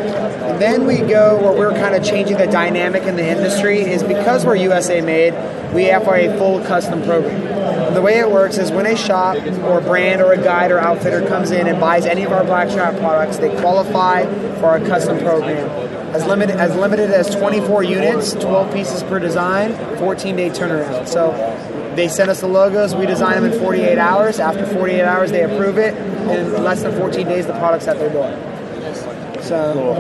Then 0.63 0.87
we 0.87 0.99
go 0.99 1.43
where 1.43 1.53
we're 1.53 1.77
kind 1.77 1.93
of 1.93 2.05
changing 2.05 2.37
the 2.37 2.47
dynamic 2.47 3.03
in 3.03 3.17
the 3.17 3.29
industry 3.29 3.81
is 3.81 4.05
because 4.05 4.47
we're 4.47 4.55
USA 4.55 5.01
made, 5.01 5.35
we 5.75 5.91
offer 5.91 6.15
a 6.15 6.39
full 6.39 6.63
custom 6.63 7.03
program. 7.03 7.95
The 7.95 8.01
way 8.01 8.21
it 8.21 8.31
works 8.31 8.59
is 8.59 8.71
when 8.71 8.87
a 8.87 8.95
shop 8.95 9.35
or 9.65 9.81
brand 9.81 10.23
or 10.23 10.31
a 10.31 10.37
guide 10.41 10.71
or 10.71 10.79
outfitter 10.79 11.27
comes 11.27 11.51
in 11.51 11.67
and 11.67 11.81
buys 11.81 12.07
any 12.07 12.23
of 12.23 12.31
our 12.31 12.45
Blackstrap 12.45 12.97
products, 12.99 13.39
they 13.39 13.51
qualify 13.61 14.25
for 14.61 14.67
our 14.67 14.79
custom 14.79 15.19
program. 15.19 15.69
As 16.15 16.25
limited 16.27 16.55
as 16.55 16.77
limited 16.77 17.11
as 17.11 17.35
24 17.35 17.83
units, 17.83 18.33
12 18.35 18.73
pieces 18.73 19.03
per 19.03 19.19
design, 19.19 19.75
14 19.99 20.37
day 20.37 20.49
turnaround. 20.51 21.09
So 21.09 21.33
they 21.97 22.07
send 22.07 22.31
us 22.31 22.41
the 22.41 22.47
logos, 22.47 22.95
we 22.95 23.07
design 23.07 23.43
them 23.43 23.51
in 23.53 23.59
48 23.59 23.99
hours. 23.99 24.39
After 24.39 24.65
48 24.65 25.03
hours, 25.03 25.33
they 25.33 25.43
approve 25.43 25.77
it, 25.77 25.95
and 25.95 26.55
in 26.55 26.63
less 26.63 26.85
than 26.85 26.97
14 26.97 27.27
days, 27.27 27.49
the 27.49 27.53
product's 27.55 27.89
at 27.89 27.99
their 27.99 28.11
door. 28.13 28.52
So, 29.43 29.93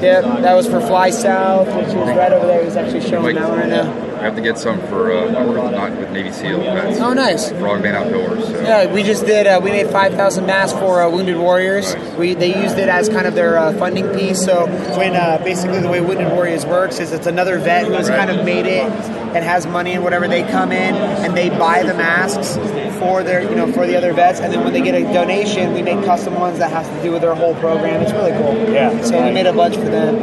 yeah, 0.00 0.20
that 0.40 0.54
was 0.54 0.66
for 0.68 0.80
Fly 0.80 1.10
South, 1.10 1.66
which 1.76 1.88
is 1.88 1.94
right 1.94 2.32
over 2.32 2.46
there. 2.46 2.64
He's 2.64 2.76
actually 2.76 3.00
showing 3.02 3.34
that 3.36 3.48
one 3.48 3.58
right 3.58 3.68
now. 3.68 4.13
I 4.24 4.28
have 4.28 4.36
to 4.36 4.40
get 4.40 4.56
some 4.56 4.80
for 4.88 5.12
uh, 5.12 5.26
I 5.34 5.44
work 5.44 5.62
with, 5.64 5.72
not 5.72 5.90
with 5.98 6.10
Navy 6.10 6.32
SEAL. 6.32 6.60
That's 6.60 6.98
Oh, 6.98 7.12
nice. 7.12 7.50
Frogman 7.52 7.94
Outdoors. 7.94 8.42
So. 8.46 8.58
Yeah, 8.62 8.90
we 8.90 9.02
just 9.02 9.26
did. 9.26 9.46
Uh, 9.46 9.60
we 9.62 9.70
made 9.70 9.90
five 9.90 10.14
thousand 10.14 10.46
masks 10.46 10.78
for 10.78 11.02
uh, 11.02 11.10
Wounded 11.10 11.36
Warriors. 11.36 11.94
We 12.16 12.32
they 12.32 12.58
used 12.62 12.78
it 12.78 12.88
as 12.88 13.10
kind 13.10 13.26
of 13.26 13.34
their 13.34 13.58
uh, 13.58 13.74
funding 13.74 14.08
piece. 14.14 14.42
So 14.42 14.64
when 14.96 15.14
uh, 15.14 15.42
basically 15.44 15.80
the 15.80 15.90
way 15.90 16.00
Wounded 16.00 16.28
Warriors 16.32 16.64
works 16.64 17.00
is 17.00 17.12
it's 17.12 17.26
another 17.26 17.58
vet 17.58 17.84
who's 17.86 17.96
has 17.96 18.08
kind 18.08 18.30
of 18.30 18.46
made 18.46 18.64
it 18.64 18.84
and 18.84 19.44
has 19.44 19.66
money 19.66 19.92
and 19.92 20.02
whatever. 20.02 20.26
They 20.26 20.42
come 20.44 20.72
in 20.72 20.94
and 20.94 21.36
they 21.36 21.50
buy 21.50 21.82
the 21.82 21.92
masks 21.92 22.56
for 22.98 23.22
their 23.22 23.42
you 23.42 23.54
know 23.54 23.70
for 23.74 23.86
the 23.86 23.94
other 23.94 24.14
vets, 24.14 24.40
and 24.40 24.50
then 24.50 24.64
when 24.64 24.72
they 24.72 24.80
get 24.80 24.94
a 24.94 25.02
donation, 25.12 25.74
we 25.74 25.82
make 25.82 26.02
custom 26.06 26.32
ones 26.36 26.58
that 26.60 26.70
has 26.70 26.88
to 26.88 27.02
do 27.02 27.12
with 27.12 27.20
their 27.20 27.34
whole 27.34 27.54
program. 27.56 28.00
It's 28.00 28.12
really 28.12 28.32
cool. 28.32 28.72
Yeah. 28.72 29.02
So 29.02 29.22
we 29.22 29.32
made 29.32 29.44
a 29.44 29.52
bunch 29.52 29.74
for 29.74 29.82
them, 29.84 30.16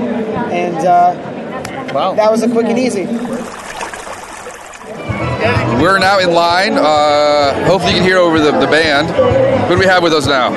and 0.51 0.75
uh, 0.87 1.91
wow, 1.93 2.15
that 2.15 2.31
was 2.31 2.41
a 2.41 2.49
quick 2.49 2.65
and 2.65 2.79
easy. 2.79 3.05
We're 5.79 5.99
now 5.99 6.19
in 6.19 6.31
line. 6.31 6.73
Uh, 6.73 7.65
hopefully, 7.65 7.93
you 7.93 7.99
can 7.99 8.07
hear 8.07 8.17
over 8.17 8.39
the, 8.39 8.51
the 8.51 8.67
band. 8.67 9.07
Who 9.67 9.75
do 9.75 9.79
we 9.79 9.85
have 9.85 10.03
with 10.03 10.13
us 10.13 10.27
now? 10.27 10.53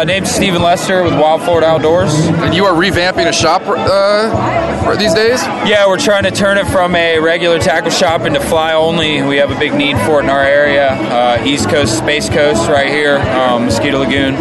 Uh, 0.00 0.04
name's 0.04 0.30
Stephen 0.30 0.62
Lester 0.62 1.02
with 1.02 1.12
Wild 1.14 1.42
Florida 1.42 1.66
Outdoors. 1.66 2.12
And 2.14 2.54
you 2.54 2.64
are 2.64 2.74
revamping 2.74 3.28
a 3.28 3.32
shop 3.32 3.62
uh, 3.64 4.84
for 4.84 4.96
these 4.96 5.14
days? 5.14 5.42
Yeah, 5.66 5.86
we're 5.86 5.98
trying 5.98 6.24
to 6.24 6.30
turn 6.30 6.58
it 6.58 6.66
from 6.66 6.94
a 6.94 7.18
regular 7.18 7.58
tackle 7.58 7.90
shop 7.90 8.22
into 8.22 8.40
fly 8.40 8.72
only. 8.72 9.22
We 9.22 9.36
have 9.36 9.50
a 9.50 9.58
big 9.58 9.74
need 9.74 9.96
for 9.98 10.20
it 10.20 10.24
in 10.24 10.30
our 10.30 10.42
area. 10.42 10.88
Uh, 10.90 11.42
East 11.44 11.68
Coast, 11.68 11.96
Space 11.96 12.28
Coast, 12.28 12.68
right 12.68 12.88
here, 12.88 13.18
um, 13.18 13.66
Mosquito 13.66 14.00
Lagoon 14.00 14.34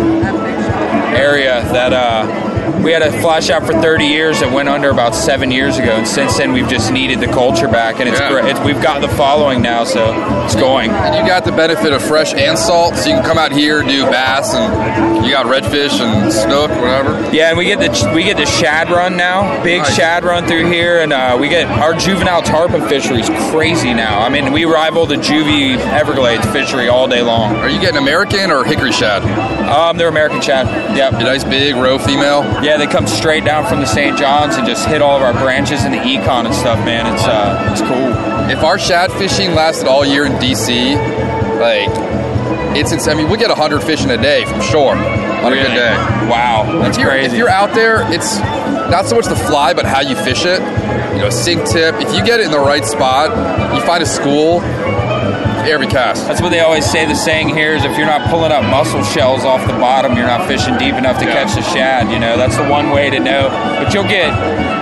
area. 1.16 1.62
That 1.72 1.94
uh, 1.94 2.55
we 2.84 2.92
had 2.92 3.02
a 3.02 3.12
flash 3.22 3.50
out 3.50 3.66
for 3.66 3.74
30 3.74 4.06
years 4.06 4.40
that 4.40 4.52
went 4.52 4.70
under 4.70 4.90
about 4.90 5.16
seven 5.16 5.52
years 5.52 5.78
ago, 5.78 5.92
and 5.96 6.08
since 6.08 6.38
then 6.38 6.54
we've 6.54 6.68
just 6.68 6.92
needed 6.92 7.20
the 7.20 7.28
culture 7.28 7.68
back, 7.68 8.00
and 8.00 8.08
it's 8.10 8.20
Yeah. 8.20 8.30
great. 8.32 8.46
It's, 8.46 8.60
we've 8.62 8.82
got 8.82 9.02
the 9.02 9.08
following 9.10 9.62
now, 9.62 9.84
so 9.84 10.14
it's 10.46 10.56
going. 10.56 10.90
And 10.92 11.16
you 11.16 11.26
got 11.26 11.46
the 11.46 11.52
benefit 11.52 11.94
of 11.94 12.02
fresh 12.02 12.34
and 12.34 12.58
salt, 12.58 12.96
so 12.96 13.10
you 13.10 13.16
can 13.16 13.24
come 13.26 13.38
out 13.38 13.52
here 13.52 13.82
do 13.84 14.06
bass 14.06 14.54
and 14.56 15.26
you 15.26 15.32
got 15.32 15.46
redfish 15.46 16.00
and 16.02 16.32
snook, 16.32 16.70
whatever. 16.72 17.30
Yeah, 17.34 17.50
and 17.50 17.58
we 17.58 17.66
get 17.66 17.80
the 17.80 18.12
we 18.14 18.24
get 18.24 18.38
the 18.38 18.46
shad 18.46 18.90
run 18.90 19.18
now, 19.18 19.62
big 19.64 19.80
Nice. 19.82 19.96
shad 19.96 20.24
run 20.24 20.48
through 20.48 20.66
here, 20.72 21.00
and 21.02 21.12
uh, 21.14 21.38
we 21.40 21.50
get 21.50 21.68
our 21.68 21.94
juvenile 21.94 22.42
tarpon 22.42 22.88
fishery 22.88 23.22
is 23.22 23.30
crazy 23.52 23.94
now. 23.94 24.20
I 24.22 24.30
mean, 24.30 24.52
we 24.54 24.66
rival 24.66 25.06
the 25.06 25.16
juvie 25.16 25.78
Everglades 25.94 26.46
fishery 26.52 26.90
all 26.90 27.08
day 27.08 27.22
long. 27.22 27.56
Are 27.58 27.70
you 27.70 27.80
getting 27.80 27.98
American 27.98 28.52
or 28.52 28.64
hickory 28.64 28.92
shad? 28.92 29.24
Um, 29.70 29.98
they're 29.98 30.08
American 30.08 30.42
shad. 30.42 30.68
Yep. 30.96 31.14
A 31.14 31.24
nice 31.24 31.44
big 31.44 31.76
roe 31.76 31.98
female. 31.98 32.44
Yeah, 32.64 32.78
they 32.78 32.88
come 32.88 33.08
straight 33.08 33.46
down 33.46 33.66
from 33.68 33.80
the 33.80 33.86
St. 33.86 34.18
John's 34.18 34.56
and 34.56 34.66
just 34.66 34.88
hit 34.88 35.02
all 35.02 35.16
of 35.16 35.22
our 35.22 35.34
branches 35.34 35.84
in 35.84 35.92
the 35.92 35.98
econ 35.98 36.46
and 36.46 36.54
stuff, 36.54 36.84
man. 36.86 37.14
It's 37.14 37.24
uh, 37.26 37.70
it's 37.72 37.82
cool. 37.82 38.50
If 38.50 38.64
our 38.64 38.78
shad 38.78 39.12
fishing 39.12 39.54
lasted 39.54 39.88
all 39.88 40.06
year 40.06 40.26
in 40.26 40.34
DC, 40.34 40.96
like 41.60 41.90
it's 42.76 42.92
insane. 42.92 43.16
I 43.16 43.18
mean, 43.18 43.30
we 43.30 43.38
get 43.38 43.50
100 43.50 43.82
fish 43.82 44.04
in 44.04 44.12
a 44.12 44.18
day 44.18 44.46
from 44.46 44.62
shore 44.62 44.96
on 44.96 45.54
a 45.54 45.56
good 45.56 45.76
day. 45.76 45.94
Wow, 46.30 46.80
that's 46.82 46.98
if 46.98 47.04
crazy. 47.06 47.28
If 47.28 47.38
you're 47.38 47.50
out 47.50 47.74
there, 47.74 48.02
it's 48.12 48.40
not 48.90 49.06
so 49.06 49.16
much 49.16 49.26
the 49.26 49.36
fly, 49.36 49.74
but 49.74 49.86
how 49.86 50.02
you 50.02 50.16
fish 50.16 50.46
it. 50.46 50.60
You 51.16 51.22
know, 51.22 51.30
sink 51.30 51.66
tip. 51.66 51.96
If 51.96 52.14
you 52.14 52.24
get 52.24 52.40
it 52.40 52.46
in 52.46 52.52
the 52.52 52.60
right 52.60 52.86
spot, 52.86 53.30
you 53.74 53.82
find 53.86 54.04
a 54.04 54.06
school. 54.06 54.60
Every 55.66 55.88
cast. 55.88 56.28
That's 56.28 56.42
what 56.42 56.50
they 56.50 56.60
always 56.60 56.86
say. 56.86 57.06
The 57.06 57.16
saying 57.16 57.50
here 57.50 57.74
is 57.74 57.84
if 57.84 57.98
you're 57.98 58.06
not 58.06 58.30
pulling 58.30 58.52
up 58.52 58.64
mussel 58.64 59.04
shells 59.04 59.44
off 59.44 59.66
the 59.68 59.74
bottom, 59.74 60.16
you're 60.16 60.28
not 60.28 60.48
fishing 60.48 60.78
deep 60.78 60.96
enough 60.96 61.18
to 61.20 61.26
catch 61.26 61.56
the 61.56 61.62
shad. 61.62 62.12
You 62.12 62.20
know, 62.20 62.38
that's 62.38 62.56
the 62.58 62.68
one 62.68 62.92
way 62.92 63.10
to 63.10 63.20
know. 63.20 63.50
But 63.50 63.94
you'll 63.94 64.04
get 64.04 64.30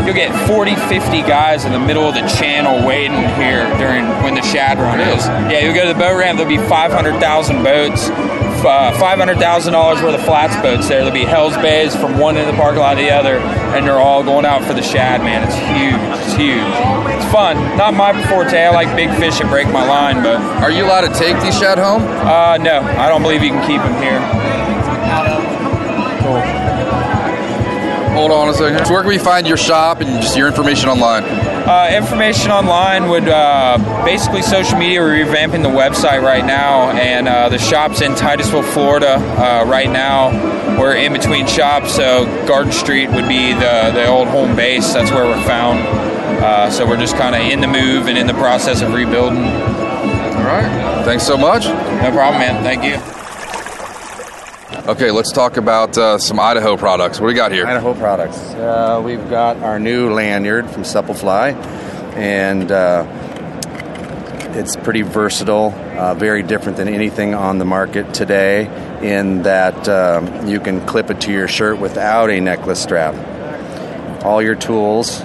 you'll 0.05 0.15
get 0.15 0.31
40, 0.47 0.75
50 0.75 1.21
guys 1.23 1.65
in 1.65 1.71
the 1.71 1.79
middle 1.79 2.03
of 2.03 2.13
the 2.13 2.27
channel 2.27 2.85
waiting 2.85 3.23
here 3.39 3.65
during 3.77 4.05
when 4.23 4.35
the 4.35 4.41
shad 4.41 4.77
run 4.77 4.99
is. 4.99 5.25
Yeah, 5.51 5.59
you'll 5.59 5.73
go 5.73 5.87
to 5.87 5.93
the 5.93 5.99
boat 5.99 6.17
ramp. 6.17 6.37
There'll 6.37 6.49
be 6.49 6.57
500,000 6.57 7.63
boats. 7.63 8.09
Uh, 8.63 8.93
$500,000 8.97 10.03
worth 10.03 10.15
of 10.15 10.23
flats 10.23 10.55
boats 10.61 10.87
there. 10.87 10.99
There'll 10.99 11.13
be 11.13 11.25
Hell's 11.25 11.55
Bays 11.57 11.95
from 11.95 12.17
one 12.17 12.37
end 12.37 12.47
of 12.47 12.55
the 12.55 12.61
parking 12.61 12.79
lot 12.79 12.95
to 12.95 13.01
the 13.01 13.11
other, 13.11 13.37
and 13.75 13.85
they're 13.85 13.99
all 13.99 14.23
going 14.23 14.45
out 14.45 14.63
for 14.63 14.73
the 14.73 14.81
shad, 14.81 15.21
man. 15.21 15.43
It's 15.43 15.55
huge. 15.55 15.99
It's 16.23 16.33
huge. 16.33 17.13
It's 17.13 17.31
fun. 17.31 17.57
Not 17.77 17.93
my 17.93 18.13
forte. 18.27 18.57
I 18.57 18.69
like 18.69 18.95
big 18.95 19.09
fish 19.19 19.39
that 19.39 19.49
break 19.49 19.67
my 19.67 19.85
line, 19.85 20.23
but. 20.23 20.39
Are 20.63 20.71
you 20.71 20.85
allowed 20.85 21.11
to 21.11 21.19
take 21.19 21.41
these 21.43 21.59
shad 21.59 21.77
home? 21.77 22.03
Uh, 22.03 22.57
no. 22.57 22.79
I 22.81 23.09
don't 23.09 23.21
believe 23.21 23.43
you 23.43 23.49
can 23.49 23.67
keep 23.67 23.81
them 23.81 24.01
here. 24.01 24.21
Hold 28.13 28.31
on 28.31 28.49
a 28.49 28.53
second. 28.53 28.85
So 28.85 28.93
where 28.93 29.01
can 29.01 29.09
we 29.09 29.17
find 29.17 29.47
your 29.47 29.57
shop 29.57 29.99
and 29.99 30.21
just 30.21 30.37
your 30.37 30.47
information 30.47 30.87
online? 30.89 31.23
Uh, 31.23 31.89
information 31.93 32.51
online 32.51 33.09
would 33.09 33.27
uh, 33.27 33.77
basically 34.05 34.41
social 34.41 34.77
media. 34.77 35.01
We're 35.01 35.25
revamping 35.25 35.63
the 35.63 35.69
website 35.69 36.21
right 36.21 36.45
now, 36.45 36.91
and 36.91 37.27
uh, 37.27 37.49
the 37.49 37.57
shop's 37.57 38.01
in 38.01 38.15
Titusville, 38.15 38.63
Florida. 38.63 39.15
Uh, 39.15 39.65
right 39.65 39.89
now, 39.89 40.29
we're 40.79 40.95
in 40.95 41.11
between 41.13 41.47
shops, 41.47 41.95
so 41.95 42.25
Garden 42.47 42.71
Street 42.71 43.09
would 43.09 43.27
be 43.27 43.53
the 43.53 43.91
the 43.93 44.05
old 44.07 44.27
home 44.27 44.55
base. 44.55 44.93
That's 44.93 45.11
where 45.11 45.25
we're 45.25 45.43
found. 45.45 45.79
Uh, 46.43 46.69
so 46.69 46.85
we're 46.85 46.97
just 46.97 47.15
kind 47.15 47.33
of 47.33 47.41
in 47.41 47.61
the 47.61 47.67
move 47.67 48.07
and 48.07 48.17
in 48.17 48.27
the 48.27 48.33
process 48.33 48.81
of 48.81 48.93
rebuilding. 48.93 49.43
All 49.43 50.49
right. 50.49 51.03
Thanks 51.05 51.25
so 51.25 51.37
much. 51.37 51.65
No 51.65 52.11
problem, 52.11 52.41
man. 52.41 52.61
Thank 52.63 52.83
you. 52.83 53.22
Okay, 54.85 55.11
let's 55.11 55.31
talk 55.31 55.55
about 55.55 55.97
uh, 55.97 56.17
some 56.17 56.41
Idaho 56.41 56.75
products. 56.75 57.17
What 57.17 57.27
do 57.27 57.33
we 57.33 57.35
got 57.35 57.53
here? 57.53 57.65
Idaho 57.65 57.93
products. 57.93 58.37
Uh, 58.37 59.01
we've 59.01 59.29
got 59.29 59.55
our 59.57 59.79
new 59.79 60.13
lanyard 60.13 60.69
from 60.69 60.83
Souplefly, 60.83 61.53
and 62.17 62.69
uh, 62.69 63.05
it's 64.55 64.75
pretty 64.75 65.01
versatile, 65.01 65.71
uh, 65.97 66.15
very 66.15 66.43
different 66.43 66.75
than 66.75 66.89
anything 66.89 67.33
on 67.33 67.59
the 67.59 67.65
market 67.65 68.13
today, 68.13 68.65
in 69.01 69.43
that 69.43 69.87
um, 69.87 70.49
you 70.49 70.59
can 70.59 70.85
clip 70.85 71.09
it 71.09 71.21
to 71.21 71.31
your 71.31 71.47
shirt 71.47 71.79
without 71.79 72.29
a 72.29 72.41
necklace 72.41 72.83
strap. 72.83 73.15
All 74.25 74.41
your 74.41 74.55
tools, 74.55 75.23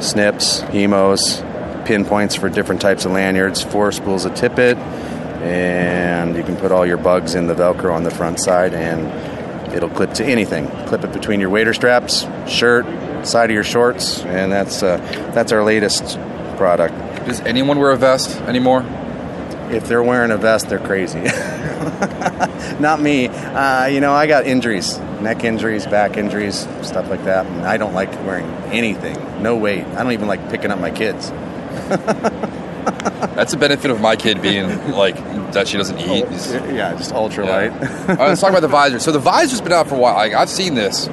snips, 0.00 0.60
hemos, 0.60 1.42
pinpoints 1.86 2.34
for 2.34 2.50
different 2.50 2.82
types 2.82 3.06
of 3.06 3.12
lanyards, 3.12 3.62
four 3.62 3.90
spools 3.90 4.26
of 4.26 4.34
tippet, 4.34 4.76
and 5.42 6.36
you 6.36 6.42
can 6.42 6.56
put 6.56 6.72
all 6.72 6.86
your 6.86 6.96
bugs 6.96 7.34
in 7.34 7.46
the 7.46 7.54
Velcro 7.54 7.92
on 7.94 8.04
the 8.04 8.10
front 8.10 8.40
side, 8.40 8.74
and 8.74 9.72
it'll 9.74 9.90
clip 9.90 10.14
to 10.14 10.24
anything. 10.24 10.68
Clip 10.86 11.04
it 11.04 11.12
between 11.12 11.40
your 11.40 11.50
wader 11.50 11.74
straps, 11.74 12.26
shirt, 12.46 12.86
side 13.26 13.50
of 13.50 13.54
your 13.54 13.64
shorts, 13.64 14.20
and 14.22 14.52
that's 14.52 14.82
uh, 14.82 14.98
that's 15.34 15.52
our 15.52 15.64
latest 15.64 16.18
product. 16.56 16.94
Does 17.26 17.40
anyone 17.40 17.78
wear 17.78 17.90
a 17.90 17.96
vest 17.96 18.40
anymore? 18.42 18.84
If 19.70 19.88
they're 19.88 20.02
wearing 20.02 20.30
a 20.30 20.36
vest, 20.36 20.68
they're 20.68 20.78
crazy. 20.78 21.20
Not 22.80 23.00
me. 23.00 23.28
Uh, 23.28 23.86
you 23.86 24.00
know, 24.00 24.12
I 24.12 24.26
got 24.26 24.46
injuries, 24.46 24.98
neck 25.20 25.44
injuries, 25.44 25.86
back 25.86 26.16
injuries, 26.16 26.68
stuff 26.82 27.08
like 27.08 27.24
that, 27.24 27.46
and 27.46 27.64
I 27.64 27.78
don't 27.78 27.94
like 27.94 28.12
wearing 28.26 28.46
anything. 28.70 29.42
No 29.42 29.56
weight. 29.56 29.84
I 29.84 30.02
don't 30.02 30.12
even 30.12 30.28
like 30.28 30.50
picking 30.50 30.70
up 30.70 30.78
my 30.78 30.90
kids. 30.90 31.30
That's 33.02 33.52
a 33.52 33.56
benefit 33.56 33.90
of 33.90 34.00
my 34.00 34.16
kid 34.16 34.40
being 34.42 34.90
like 34.92 35.16
that 35.52 35.68
she 35.68 35.76
doesn't 35.76 35.98
eat. 35.98 36.28
He's- 36.28 36.52
yeah, 36.52 36.94
just 36.96 37.12
ultralight. 37.12 37.72
All 38.08 38.14
right, 38.16 38.28
let's 38.28 38.40
talk 38.40 38.50
about 38.50 38.62
the 38.62 38.68
visor. 38.68 38.98
So 39.00 39.12
the 39.12 39.18
visor's 39.18 39.60
been 39.60 39.72
out 39.72 39.88
for 39.88 39.96
a 39.96 39.98
while. 39.98 40.14
Like, 40.14 40.34
I've 40.34 40.48
seen 40.50 40.74
this 40.74 41.08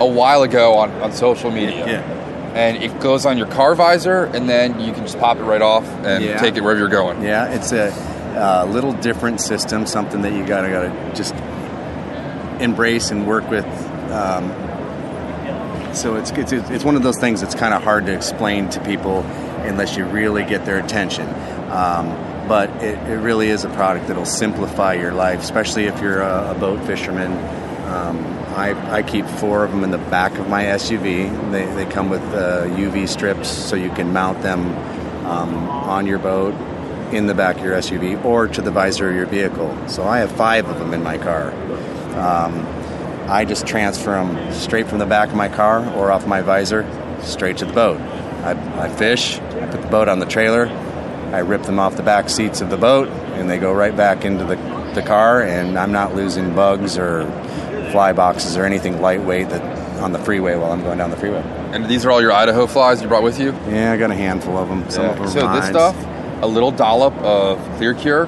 a 0.00 0.06
while 0.06 0.42
ago 0.42 0.74
on, 0.78 0.90
on 1.02 1.12
social 1.12 1.50
media. 1.50 1.86
Yeah. 1.86 2.20
And 2.54 2.82
it 2.82 3.00
goes 3.00 3.26
on 3.26 3.36
your 3.38 3.48
car 3.48 3.74
visor, 3.74 4.24
and 4.26 4.48
then 4.48 4.78
you 4.80 4.92
can 4.92 5.02
just 5.04 5.18
pop 5.18 5.38
it 5.38 5.42
right 5.42 5.62
off 5.62 5.84
and 6.04 6.22
Yeah. 6.24 6.38
take 6.38 6.56
it 6.56 6.62
wherever 6.62 6.78
you're 6.78 6.88
going. 6.88 7.22
Yeah, 7.22 7.52
it's 7.52 7.72
a 7.72 7.90
uh, 8.36 8.66
little 8.70 8.92
different 8.92 9.40
system, 9.40 9.86
something 9.86 10.22
that 10.22 10.32
you 10.32 10.46
gotta 10.46 10.68
gotta 10.68 11.12
just 11.14 11.34
embrace 12.62 13.10
and 13.10 13.26
work 13.26 13.48
with. 13.50 13.64
Um, 14.10 14.52
so 15.94 16.16
it's, 16.16 16.30
it's 16.32 16.52
it's 16.52 16.84
one 16.84 16.96
of 16.96 17.02
those 17.02 17.18
things 17.18 17.40
that's 17.40 17.54
kind 17.54 17.72
of 17.74 17.82
hard 17.82 18.06
to 18.06 18.12
explain 18.14 18.68
to 18.70 18.80
people 18.80 19.22
unless 19.64 19.96
you 19.96 20.04
really 20.04 20.44
get 20.44 20.64
their 20.64 20.78
attention. 20.78 21.28
Um, 21.70 22.08
but 22.48 22.70
it, 22.82 22.98
it 23.08 23.16
really 23.16 23.48
is 23.48 23.64
a 23.64 23.70
product 23.70 24.08
that'll 24.08 24.26
simplify 24.26 24.94
your 24.94 25.12
life, 25.12 25.40
especially 25.40 25.84
if 25.84 26.00
you're 26.00 26.20
a, 26.20 26.52
a 26.52 26.54
boat 26.54 26.84
fisherman. 26.86 27.32
Um, 27.86 28.18
I, 28.54 28.98
I 28.98 29.02
keep 29.02 29.26
four 29.26 29.64
of 29.64 29.70
them 29.70 29.82
in 29.82 29.90
the 29.90 29.98
back 29.98 30.38
of 30.38 30.48
my 30.48 30.64
SUV. 30.64 31.50
They, 31.50 31.66
they 31.74 31.90
come 31.90 32.08
with 32.08 32.22
uh, 32.22 32.66
UV 32.66 33.08
strips 33.08 33.48
so 33.48 33.76
you 33.76 33.90
can 33.90 34.12
mount 34.12 34.42
them 34.42 34.66
um, 35.26 35.68
on 35.68 36.06
your 36.06 36.18
boat, 36.18 36.54
in 37.12 37.26
the 37.26 37.34
back 37.34 37.56
of 37.56 37.64
your 37.64 37.76
SUV, 37.76 38.24
or 38.24 38.48
to 38.48 38.62
the 38.62 38.70
visor 38.70 39.08
of 39.08 39.14
your 39.14 39.26
vehicle. 39.26 39.76
So 39.88 40.04
I 40.04 40.18
have 40.18 40.32
five 40.32 40.68
of 40.68 40.78
them 40.78 40.94
in 40.94 41.02
my 41.02 41.18
car. 41.18 41.52
Um, 42.16 42.66
I 43.28 43.44
just 43.44 43.66
transfer 43.66 44.12
them 44.12 44.52
straight 44.52 44.86
from 44.88 44.98
the 44.98 45.06
back 45.06 45.30
of 45.30 45.34
my 45.34 45.48
car 45.48 45.84
or 45.96 46.10
off 46.10 46.26
my 46.26 46.42
visor 46.42 46.84
straight 47.22 47.56
to 47.58 47.64
the 47.64 47.72
boat. 47.72 48.00
I, 48.00 48.84
I 48.84 48.88
fish, 48.88 49.38
I 49.60 49.66
put 49.66 49.82
the 49.82 49.88
boat 49.88 50.08
on 50.08 50.18
the 50.18 50.26
trailer, 50.26 50.66
I 51.32 51.38
rip 51.40 51.62
them 51.62 51.78
off 51.78 51.96
the 51.96 52.02
back 52.02 52.28
seats 52.28 52.60
of 52.60 52.70
the 52.70 52.76
boat, 52.76 53.08
and 53.08 53.48
they 53.50 53.58
go 53.58 53.72
right 53.72 53.96
back 53.96 54.24
into 54.24 54.44
the, 54.44 54.56
the 54.94 55.02
car, 55.02 55.42
and 55.42 55.78
I'm 55.78 55.92
not 55.92 56.14
losing 56.14 56.54
bugs 56.54 56.96
or 56.98 57.24
fly 57.90 58.12
boxes 58.12 58.56
or 58.56 58.64
anything 58.64 59.00
lightweight 59.00 59.48
that 59.50 59.62
on 60.00 60.12
the 60.12 60.18
freeway 60.18 60.56
while 60.56 60.72
I'm 60.72 60.82
going 60.82 60.98
down 60.98 61.10
the 61.10 61.16
freeway. 61.16 61.42
And 61.72 61.86
these 61.86 62.04
are 62.04 62.10
all 62.10 62.20
your 62.20 62.32
Idaho 62.32 62.66
flies 62.66 63.00
you 63.00 63.08
brought 63.08 63.22
with 63.22 63.40
you? 63.40 63.52
Yeah, 63.68 63.92
I 63.92 63.96
got 63.96 64.10
a 64.10 64.14
handful 64.14 64.58
of 64.58 64.68
them. 64.68 64.88
Some 64.90 65.04
Yeah. 65.04 65.10
of 65.12 65.18
them 65.18 65.28
so 65.28 65.52
this 65.54 65.66
stuff, 65.66 65.96
a 66.42 66.46
little 66.46 66.70
dollop 66.70 67.14
of 67.18 67.58
Clear 67.76 67.94
Cure, 67.94 68.26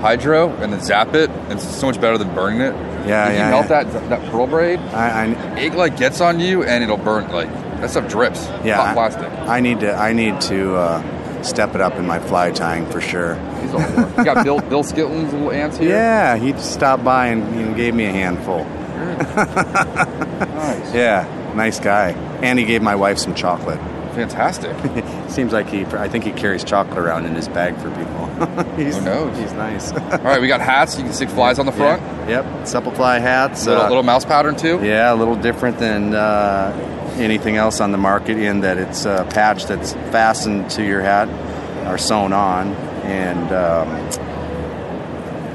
Hydro, 0.00 0.50
and 0.56 0.72
then 0.72 0.80
zap 0.80 1.14
it, 1.14 1.30
and 1.30 1.52
it's 1.52 1.64
so 1.64 1.86
much 1.86 2.00
better 2.00 2.18
than 2.18 2.34
burning 2.34 2.60
it. 2.60 2.74
Yeah, 3.06 3.28
if 3.28 3.34
yeah, 3.34 3.44
you 3.44 3.50
melt 3.50 3.70
yeah. 3.70 3.84
that 3.84 4.08
that 4.08 4.30
pearl 4.30 4.46
braid, 4.46 4.78
I, 4.78 5.26
it 5.58 5.74
like 5.74 5.96
gets 5.96 6.20
on 6.20 6.40
you 6.40 6.64
and 6.64 6.82
it'll 6.82 6.96
burn 6.96 7.28
like 7.30 7.48
that 7.80 7.90
stuff 7.90 8.08
drips. 8.08 8.46
Yeah, 8.64 8.76
hot 8.76 8.94
plastic. 8.94 9.30
I 9.48 9.60
need 9.60 9.80
to. 9.80 9.94
I 9.94 10.12
need 10.12 10.40
to 10.42 10.76
uh, 10.76 11.42
step 11.42 11.74
it 11.74 11.80
up 11.80 11.94
in 11.94 12.06
my 12.06 12.18
fly 12.18 12.50
tying 12.50 12.86
for 12.90 13.00
sure. 13.00 13.34
He's 13.60 13.72
all 13.72 13.82
for 13.82 14.02
it. 14.02 14.18
You 14.18 14.24
got 14.24 14.44
Bill 14.44 14.60
Bill 14.60 14.82
Skilton's 14.82 15.32
little 15.32 15.52
ants 15.52 15.78
here. 15.78 15.90
Yeah, 15.90 16.36
he 16.36 16.52
just 16.52 16.72
stopped 16.72 17.04
by 17.04 17.28
and, 17.28 17.42
and 17.54 17.76
gave 17.76 17.94
me 17.94 18.06
a 18.06 18.12
handful. 18.12 18.64
nice. 18.96 20.94
Yeah, 20.94 21.52
nice 21.54 21.80
guy. 21.80 22.10
And 22.42 22.58
he 22.58 22.64
gave 22.64 22.82
my 22.82 22.94
wife 22.94 23.18
some 23.18 23.34
chocolate. 23.34 23.80
Fantastic. 24.14 24.74
Seems 25.28 25.52
like 25.52 25.68
he. 25.68 25.84
I 25.84 26.08
think 26.08 26.24
he 26.24 26.32
carries 26.32 26.64
chocolate 26.64 26.98
around 26.98 27.26
in 27.26 27.34
his 27.34 27.48
bag 27.48 27.76
for 27.76 27.90
people. 27.90 28.74
he's, 28.76 28.96
Who 28.96 29.04
knows? 29.04 29.36
He's 29.38 29.52
nice. 29.52 29.92
All 29.92 30.18
right, 30.18 30.40
we 30.40 30.48
got 30.48 30.60
hats. 30.60 30.96
You 30.96 31.04
can 31.04 31.12
stick 31.12 31.28
flies 31.28 31.58
on 31.58 31.66
the 31.66 31.72
front. 31.72 32.02
Yep. 32.28 32.44
Souplefly 32.64 33.20
hats. 33.20 33.66
Little, 33.66 33.82
uh, 33.82 33.88
little 33.88 34.02
mouse 34.02 34.24
pattern 34.24 34.56
too. 34.56 34.80
Yeah, 34.82 35.12
a 35.12 35.16
little 35.16 35.36
different 35.36 35.78
than 35.78 36.14
uh, 36.14 36.72
anything 37.16 37.56
else 37.56 37.80
on 37.80 37.92
the 37.92 37.98
market 37.98 38.38
in 38.38 38.60
that 38.60 38.78
it's 38.78 39.04
a 39.04 39.26
patch 39.30 39.66
that's 39.66 39.92
fastened 40.12 40.70
to 40.70 40.84
your 40.84 41.00
hat 41.02 41.28
or 41.86 41.98
sewn 41.98 42.32
on, 42.32 42.72
and 43.04 43.52
um, 43.52 43.88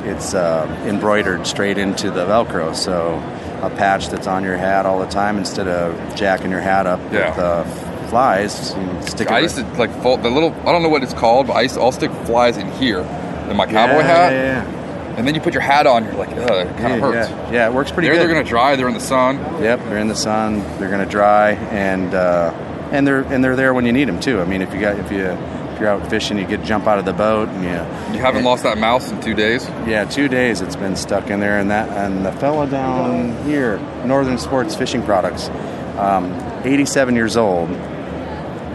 it's 0.07 0.33
uh, 0.33 0.65
embroidered 0.87 1.45
straight 1.45 1.77
into 1.77 2.09
the 2.11 2.25
Velcro. 2.25 2.75
So 2.75 3.15
a 3.61 3.69
patch 3.69 4.09
that's 4.09 4.27
on 4.27 4.43
your 4.43 4.57
hat 4.57 4.85
all 4.85 4.99
the 4.99 5.07
time 5.09 5.37
instead 5.37 5.67
of 5.67 6.15
jacking 6.15 6.49
your 6.51 6.61
hat 6.61 6.87
up 6.87 6.99
Yeah. 7.11 7.29
with 7.29 7.39
uh, 7.39 7.63
flies. 8.07 8.73
You 8.75 9.01
stick 9.03 9.27
it 9.27 9.31
I 9.31 9.35
right- 9.35 9.43
used 9.43 9.57
to 9.57 9.63
like 9.73 9.91
fold 10.01 10.23
the 10.23 10.29
little. 10.29 10.51
I 10.67 10.71
don't 10.71 10.81
know 10.83 10.89
what 10.89 11.03
it's 11.03 11.13
called, 11.13 11.47
but 11.47 11.53
I 11.53 11.61
used 11.61 11.75
to. 11.75 11.81
I'll 11.81 11.91
stick 11.91 12.11
flies 12.25 12.57
in 12.57 12.71
here 12.73 13.01
in 13.49 13.55
my 13.55 13.65
cowboy 13.67 13.97
Yeah, 13.99 14.01
hat. 14.03 14.33
yeah, 14.33 14.63
yeah. 14.63 14.80
And 15.17 15.27
then 15.27 15.35
you 15.35 15.41
put 15.41 15.53
your 15.53 15.61
hat 15.61 15.85
on. 15.87 16.03
You're 16.05 16.13
like, 16.13 16.29
ugh, 16.29 16.37
it 16.67 16.77
kind 16.77 16.79
Yeah, 16.79 16.93
of 16.95 17.01
hurts. 17.01 17.29
Yeah, 17.29 17.51
yeah, 17.51 17.67
it 17.67 17.73
works 17.73 17.91
pretty 17.91 18.07
They're, 18.07 18.15
good. 18.15 18.21
they're 18.27 18.33
gonna 18.35 18.47
dry. 18.47 18.75
They're 18.75 18.87
in 18.87 18.93
the 18.93 18.99
sun. 18.99 19.37
Yep, 19.61 19.79
they're 19.85 19.97
in 19.99 20.07
the 20.07 20.15
sun. 20.15 20.59
They're 20.79 20.89
going 20.89 21.03
to 21.03 21.09
dry, 21.11 21.51
and 21.51 22.13
uh, 22.13 22.51
and 22.91 23.05
they're 23.05 23.21
and 23.21 23.43
they're 23.43 23.55
there 23.55 23.73
when 23.73 23.85
you 23.85 23.91
need 23.93 24.07
them 24.07 24.19
too. 24.19 24.39
I 24.41 24.45
mean, 24.45 24.61
if 24.61 24.73
you 24.73 24.79
got 24.79 24.97
if 24.99 25.11
you 25.11 25.25
if 25.25 25.79
you're 25.79 25.89
out 25.89 26.09
fishing, 26.09 26.37
you 26.37 26.45
get 26.45 26.63
jump 26.63 26.87
out 26.87 26.97
of 26.99 27.05
the 27.05 27.13
boat, 27.13 27.49
and 27.49 27.63
you 27.63 28.15
You 28.17 28.19
haven't 28.23 28.43
lost 28.43 28.63
that 28.63 28.77
mouse 28.77 29.11
in 29.11 29.19
two 29.21 29.33
days. 29.33 29.67
yeah, 29.87 30.05
two 30.05 30.27
days 30.27 30.61
it's 30.61 30.75
been 30.75 30.95
stuck 30.95 31.29
in 31.29 31.39
there, 31.39 31.59
and 31.59 31.69
that 31.71 31.89
and 31.89 32.25
the 32.25 32.31
fella 32.33 32.67
down 32.67 33.35
here, 33.45 33.79
Northern 34.05 34.37
Sports 34.37 34.75
Fishing 34.75 35.03
Products, 35.03 35.49
um, 35.97 36.31
87 36.63 37.15
years 37.15 37.35
old. 37.37 37.69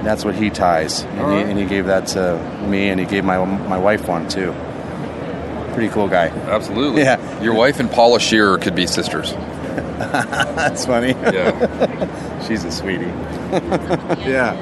That's 0.05 0.25
what 0.25 0.35
he 0.37 0.51
ties, 0.51 1.03
and, 1.03 1.21
All 1.21 1.31
he, 1.31 1.43
and 1.43 1.59
he 1.59 1.65
gave 1.65 1.87
that 1.87 2.07
to 2.09 2.37
me, 2.69 2.91
and 2.91 3.01
he 3.01 3.07
gave 3.07 3.25
my 3.25 3.45
my 3.45 3.79
wife 3.79 4.07
one 4.07 4.29
too. 4.29 4.53
Pretty 5.77 5.93
cool 5.93 6.09
guy. 6.09 6.29
Absolutely. 6.29 7.03
Yeah. 7.03 7.43
Your 7.43 7.53
wife 7.53 7.81
and 7.81 7.91
Paula 7.91 8.19
Shearer 8.19 8.57
could 8.57 8.75
be 8.75 8.87
sisters. 8.87 9.33
That's 9.99 10.87
funny. 10.87 11.11
Yeah. 11.11 12.41
She's 12.49 12.65
a 12.65 12.73
sweetie. 12.73 13.05
yeah. 14.25 14.55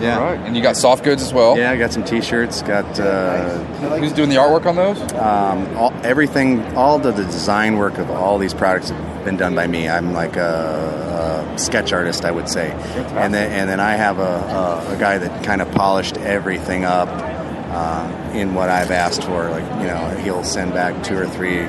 Yeah. 0.00 0.18
All 0.18 0.24
right. 0.26 0.38
And 0.38 0.56
you 0.56 0.62
got 0.62 0.76
soft 0.76 1.02
goods 1.02 1.22
as 1.24 1.32
well. 1.32 1.58
Yeah, 1.58 1.72
I 1.72 1.76
got 1.76 1.92
some 1.92 2.04
T-shirts. 2.04 2.62
Got 2.62 3.00
uh, 3.00 3.58
Who's 3.98 4.12
doing 4.12 4.28
the 4.28 4.36
artwork 4.36 4.64
on 4.66 4.76
those? 4.76 5.00
um, 5.14 5.76
all, 5.76 5.92
everything. 6.04 6.62
All 6.76 7.00
the, 7.00 7.10
the 7.10 7.24
design 7.24 7.76
work 7.76 7.98
of 7.98 8.08
all 8.12 8.38
these 8.38 8.54
products 8.54 8.90
have 8.90 9.24
been 9.24 9.36
done 9.36 9.56
by 9.56 9.66
me. 9.66 9.88
I'm 9.88 10.12
like 10.12 10.36
a, 10.36 11.52
a 11.54 11.58
sketch 11.58 11.92
artist, 11.92 12.24
I 12.24 12.30
would 12.30 12.48
say. 12.48 12.70
And 12.70 13.34
then 13.34 13.50
and 13.50 13.68
then 13.68 13.80
I 13.80 13.94
have 13.96 14.20
a, 14.20 14.22
a, 14.22 14.94
a 14.94 14.96
guy 15.00 15.18
that 15.18 15.44
kind 15.44 15.60
of 15.60 15.70
polished 15.72 16.16
everything 16.18 16.84
up 16.84 17.08
uh, 17.08 18.23
in 18.34 18.54
what 18.54 18.68
I've 18.68 18.90
asked 18.90 19.24
for. 19.24 19.48
Like 19.50 19.64
you 19.80 19.86
know, 19.86 20.08
he'll 20.22 20.44
send 20.44 20.72
back 20.72 21.02
two 21.02 21.16
or 21.16 21.26
three 21.26 21.64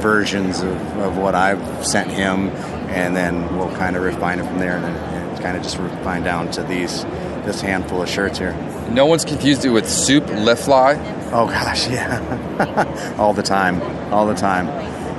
versions 0.00 0.60
of, 0.60 0.76
of 0.98 1.16
what 1.16 1.34
I've 1.34 1.86
sent 1.86 2.10
him, 2.10 2.48
and 2.88 3.14
then 3.14 3.56
we'll 3.56 3.74
kind 3.76 3.96
of 3.96 4.02
refine 4.02 4.38
it 4.38 4.46
from 4.46 4.58
there, 4.58 4.76
and 4.76 4.84
then 4.84 4.96
and 4.96 5.40
kind 5.40 5.56
of 5.56 5.62
just 5.62 5.78
refine 5.78 6.22
down 6.22 6.50
to 6.52 6.62
these 6.62 7.04
this 7.44 7.60
handful 7.60 8.02
of 8.02 8.08
shirts 8.08 8.38
here. 8.38 8.52
No 8.90 9.06
one's 9.06 9.24
confused 9.24 9.64
it 9.64 9.70
with 9.70 9.88
soup 9.88 10.26
le 10.28 10.56
fly. 10.56 10.94
Oh 11.32 11.46
gosh, 11.46 11.88
yeah, 11.88 13.14
all 13.18 13.34
the 13.34 13.42
time, 13.42 13.80
all 14.12 14.26
the 14.26 14.34
time. 14.34 14.68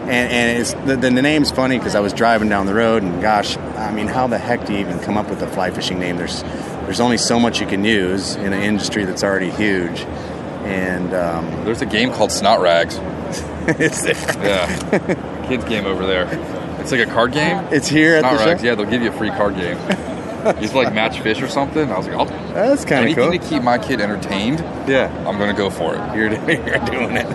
And, 0.10 0.32
and 0.32 0.60
it's 0.60 0.74
the, 0.86 0.95
the 0.97 1.12
name's 1.12 1.52
funny 1.52 1.78
because 1.78 1.93
I 1.93 2.00
was 2.00 2.14
driving 2.14 2.50
down 2.50 2.66
the 2.66 2.74
road, 2.74 3.04
and 3.04 3.22
gosh, 3.22 3.58
I 3.58 3.91
mean, 3.91 4.08
how 4.08 4.26
the 4.26 4.39
heck 4.39 4.66
do 4.66 4.74
you 4.74 4.80
even 4.80 5.00
come 5.00 5.18
up 5.18 5.30
with 5.30 5.41
a 5.43 5.47
fly 5.47 5.70
fishing 5.70 6.00
name? 6.00 6.18
There's 6.18 6.41
there's 6.89 7.00
only 7.00 7.18
so 7.18 7.39
much 7.39 7.62
you 7.62 7.68
can 7.68 7.84
use 7.84 8.36
in 8.36 8.52
an 8.52 8.64
industry 8.64 9.06
that's 9.06 9.24
already 9.24 9.52
huge, 9.52 10.02
and 10.70 11.13
um, 11.13 11.65
There's 11.65 11.82
a 11.82 11.86
game 11.86 12.11
called 12.11 12.32
Snot 12.32 12.61
Rags. 12.61 12.95
Is 13.80 14.01
there? 14.03 14.15
Yeah. 14.45 15.45
Kids 15.47 15.65
game 15.65 15.86
over 15.86 16.05
there. 16.05 16.28
It's 16.80 16.91
like 16.91 17.01
a 17.01 17.11
card 17.11 17.34
game. 17.34 17.57
It's 17.72 17.88
here 17.88 18.15
at 18.15 18.22
the 18.22 18.43
Rags. 18.45 18.61
show? 18.61 18.67
Yeah, 18.67 18.76
they'll 18.76 18.86
give 18.89 19.01
you 19.01 19.09
a 19.09 19.17
free 19.17 19.30
card 19.32 19.55
game. 19.55 19.78
you 19.78 19.86
have 20.45 20.59
to 20.72 20.78
like 20.78 20.93
match 20.93 21.20
fish 21.22 21.41
or 21.41 21.47
something. 21.49 21.91
I 21.91 21.97
was 21.97 22.07
like, 22.07 22.15
I'll, 22.15 22.26
That's 22.53 22.86
kinda 22.86 23.13
cool. 23.13 23.26
anything 23.26 23.41
to 23.41 23.47
keep 23.55 23.63
my 23.63 23.78
kid 23.78 23.99
entertained. 23.99 24.59
Yeah, 24.88 25.11
I'm 25.28 25.38
gonna 25.38 25.53
go 25.53 25.70
for 25.70 25.95
it. 25.95 26.15
You're, 26.15 26.32
you're 26.49 26.86
doing 26.86 27.17
it. 27.17 27.28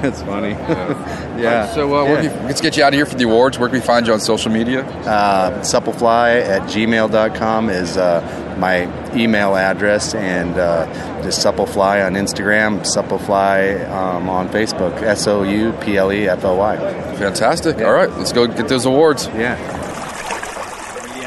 That's 0.02 0.22
funny. 0.22 0.50
Yeah. 0.50 1.36
Alright, 1.66 1.74
so 1.74 1.94
uh, 1.94 2.04
where 2.04 2.22
Yeah. 2.22 2.30
can 2.30 2.40
we- 2.42 2.46
let's 2.46 2.60
get 2.60 2.76
you 2.76 2.82
out 2.84 2.88
of 2.88 2.94
here 2.94 3.06
for 3.06 3.16
the 3.16 3.24
awards. 3.24 3.58
Where 3.58 3.68
can 3.68 3.78
we 3.80 3.84
find 3.84 4.06
you 4.06 4.12
on 4.12 4.20
social 4.20 4.50
media? 4.50 4.82
Uh, 4.84 5.60
souplefly 5.62 6.42
at 6.42 6.62
gmail.com 6.62 7.68
is 7.70 7.96
uh, 7.96 8.56
my 8.58 8.88
email 9.16 9.56
address, 9.56 10.14
and 10.14 10.56
uh, 10.58 10.86
just 11.22 11.44
souplefly 11.44 12.04
on 12.06 12.14
Instagram, 12.14 12.80
souplefly 12.80 13.88
um, 13.90 14.28
on 14.28 14.48
Facebook, 14.48 15.02
S 15.02 15.26
O 15.26 15.42
U 15.42 15.72
P 15.80 15.96
L 15.96 16.12
E 16.12 16.28
F 16.28 16.44
L 16.44 16.56
Y. 16.56 16.76
Fantastic. 17.16 17.78
All 17.78 17.92
right, 17.92 18.10
let's 18.16 18.32
go 18.32 18.46
get 18.46 18.68
those 18.68 18.86
awards. 18.86 19.26
Yeah. 19.28 19.56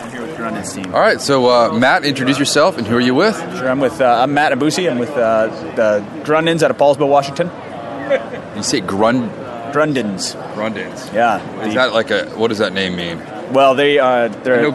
I'm 0.04 0.12
here 0.12 0.22
with 0.22 0.36
Grunden's 0.38 0.74
team. 0.74 0.94
All 0.94 1.00
right, 1.02 1.20
so 1.22 1.48
uh, 1.50 1.74
Matt, 1.78 2.06
introduce 2.06 2.38
yourself 2.40 2.78
and 2.78 2.86
who 2.88 2.96
are 2.98 3.02
you 3.02 3.16
with? 3.16 3.36
Sure, 3.58 3.70
I'm 3.70 3.80
with 3.80 4.00
uh, 4.02 4.06
I'm 4.22 4.34
Matt 4.34 4.52
Abusi. 4.52 4.90
I'm 4.90 5.00
with 5.00 5.12
uh, 5.12 5.48
the 5.76 6.04
Grundens 6.24 6.62
out 6.64 6.72
of 6.72 6.78
Poulsbo, 6.78 7.08
Washington. 7.08 7.50
You 8.56 8.64
say 8.64 8.82
Grund 8.82 9.30
Grundens. 9.74 10.36
Grundens. 10.54 11.12
Yeah. 11.14 11.66
Is 11.66 11.74
that 11.74 11.94
like 11.94 12.12
a 12.12 12.26
what 12.38 12.50
does 12.50 12.60
that 12.60 12.74
name 12.74 12.96
mean? 12.96 13.20
Well, 13.52 13.76
they 13.76 14.00
uh, 14.00 14.30
they're 14.30 14.60
I 14.60 14.62
know. 14.62 14.72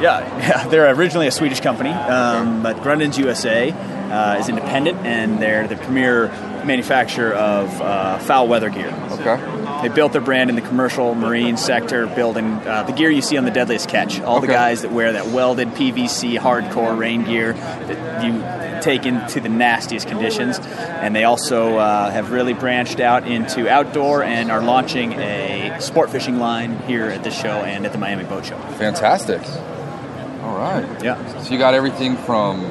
Yeah, 0.00 0.20
yeah, 0.38 0.68
they're 0.68 0.92
originally 0.94 1.26
a 1.26 1.30
Swedish 1.30 1.60
company, 1.60 1.90
um, 1.90 2.62
but 2.62 2.76
Grundens 2.78 3.16
USA 3.18 3.70
uh, 3.70 4.38
is 4.38 4.48
independent, 4.48 4.98
and 5.06 5.40
they're 5.40 5.66
the 5.66 5.76
premier 5.76 6.28
manufacturer 6.64 7.32
of 7.32 7.80
uh, 7.80 8.18
foul 8.18 8.48
weather 8.48 8.68
gear. 8.68 8.88
Okay. 9.12 9.36
They 9.82 9.88
built 9.88 10.12
their 10.12 10.20
brand 10.20 10.50
in 10.50 10.56
the 10.56 10.62
commercial 10.62 11.14
marine 11.14 11.56
sector, 11.56 12.06
building 12.06 12.46
uh, 12.46 12.82
the 12.82 12.92
gear 12.92 13.10
you 13.10 13.22
see 13.22 13.36
on 13.36 13.44
the 13.44 13.50
Deadliest 13.50 13.88
Catch. 13.88 14.20
All 14.20 14.40
the 14.40 14.46
guys 14.48 14.82
that 14.82 14.92
wear 14.92 15.12
that 15.12 15.28
welded 15.28 15.68
PVC 15.68 16.38
hardcore 16.38 16.98
rain 16.98 17.24
gear 17.24 17.52
that 17.52 18.24
you 18.24 18.42
take 18.82 19.06
into 19.06 19.40
the 19.40 19.48
nastiest 19.48 20.08
conditions. 20.08 20.58
And 20.58 21.14
they 21.14 21.24
also 21.24 21.76
uh, 21.76 22.10
have 22.10 22.30
really 22.32 22.54
branched 22.54 23.00
out 23.00 23.26
into 23.26 23.68
outdoor 23.68 24.22
and 24.22 24.50
are 24.50 24.62
launching 24.62 25.12
a 25.14 25.76
sport 25.80 26.10
fishing 26.10 26.38
line 26.38 26.78
here 26.80 27.06
at 27.06 27.24
this 27.24 27.38
show 27.38 27.62
and 27.62 27.86
at 27.86 27.92
the 27.92 27.98
Miami 27.98 28.24
Boat 28.24 28.46
Show. 28.46 28.58
Fantastic. 28.78 29.42
All 30.42 30.56
right. 30.56 31.04
Yeah. 31.04 31.42
So 31.42 31.52
you 31.52 31.58
got 31.58 31.74
everything 31.74 32.16
from 32.16 32.62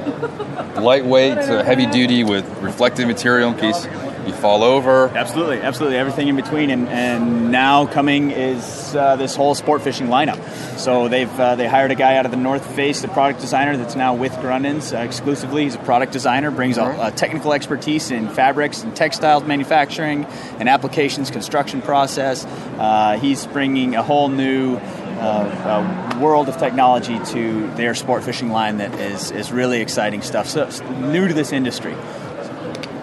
lightweight 0.75 1.35
to 1.35 1.63
heavy 1.63 1.85
duty 1.85 2.23
with 2.23 2.45
reflective 2.59 3.07
material 3.07 3.51
in 3.51 3.57
case 3.57 3.85
you 4.27 4.33
fall 4.33 4.63
over. 4.63 5.09
Absolutely, 5.09 5.61
absolutely, 5.61 5.97
everything 5.97 6.27
in 6.27 6.35
between, 6.35 6.69
and, 6.69 6.87
and 6.89 7.51
now 7.51 7.85
coming 7.85 8.31
is 8.31 8.95
uh, 8.95 9.15
this 9.15 9.35
whole 9.35 9.55
sport 9.55 9.81
fishing 9.81 10.07
lineup. 10.07 10.37
So 10.77 11.07
they've 11.07 11.39
uh, 11.39 11.55
they 11.55 11.67
hired 11.67 11.91
a 11.91 11.95
guy 11.95 12.17
out 12.17 12.25
of 12.25 12.31
the 12.31 12.37
North 12.37 12.65
Face, 12.75 13.01
the 13.01 13.07
product 13.07 13.41
designer 13.41 13.77
that's 13.77 13.95
now 13.95 14.15
with 14.15 14.33
Grundens 14.33 14.93
uh, 14.93 15.01
exclusively. 15.01 15.63
He's 15.63 15.75
a 15.75 15.79
product 15.79 16.13
designer, 16.13 16.51
brings 16.51 16.77
a, 16.77 16.85
a 16.99 17.11
technical 17.11 17.53
expertise 17.53 18.11
in 18.11 18.29
fabrics 18.29 18.83
and 18.83 18.95
textiles 18.95 19.43
manufacturing 19.43 20.25
and 20.59 20.69
applications 20.69 21.31
construction 21.31 21.81
process. 21.81 22.45
Uh, 22.45 23.17
he's 23.19 23.45
bringing 23.47 23.95
a 23.95 24.03
whole 24.03 24.29
new. 24.29 24.79
Uh, 25.17 25.19
uh, 25.19 26.19
world 26.19 26.47
of 26.47 26.57
technology 26.57 27.17
to 27.25 27.67
their 27.73 27.95
sport 27.95 28.23
fishing 28.23 28.51
line 28.51 28.77
that 28.77 28.93
is, 28.99 29.31
is 29.31 29.51
really 29.51 29.81
exciting 29.81 30.21
stuff. 30.21 30.47
So 30.47 30.69
new 30.99 31.27
to 31.27 31.33
this 31.33 31.51
industry. 31.51 31.95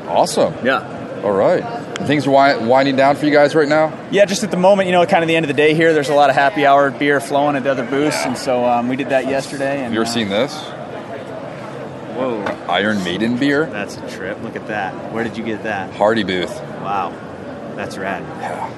Awesome. 0.07 0.55
Yeah. 0.64 0.93
All 1.25 1.33
right. 1.33 1.62
Things 2.07 2.27
are 2.27 2.31
winding 2.66 2.97
down 2.97 3.16
for 3.16 3.25
you 3.25 3.33
guys 3.33 3.55
right 3.55 3.66
now. 3.68 3.99
Yeah, 4.11 4.27
just 4.27 4.45
at 4.45 4.51
the 4.51 4.59
moment, 4.59 4.89
you 4.89 4.93
know, 4.93 5.07
kind 5.07 5.25
of 5.25 5.29
the 5.29 5.37
end 5.37 5.45
of 5.45 5.49
the 5.49 5.55
day 5.55 5.72
here. 5.72 5.95
There's 5.95 6.11
a 6.11 6.14
lot 6.14 6.29
of 6.29 6.37
happy 6.37 6.66
hour 6.66 6.91
beer 6.91 7.18
flowing 7.18 7.57
at 7.57 7.62
the 7.64 7.70
other 7.70 7.87
booths, 7.87 8.18
and 8.27 8.37
so 8.37 8.66
um, 8.66 8.89
we 8.89 8.97
did 8.97 9.09
that 9.09 9.27
yesterday. 9.27 9.77
And 9.77 9.85
Have 9.85 9.95
you 9.95 10.01
ever 10.03 10.11
uh, 10.11 10.12
seen 10.12 10.29
this? 10.29 10.55
Whoa, 12.14 12.43
Iron 12.68 13.03
Maiden 13.03 13.39
beer. 13.39 13.64
that's 13.66 13.97
a 13.97 14.09
trip. 14.11 14.41
Look 14.43 14.55
at 14.55 14.66
that. 14.66 15.12
Where 15.12 15.25
did 15.25 15.39
you 15.39 15.45
get 15.45 15.62
that? 15.62 15.95
Hardy 15.95 16.25
booth. 16.25 16.61
Wow, 16.83 17.11
that's 17.75 17.97
rad. 17.97 18.22
Yeah. 18.41 18.70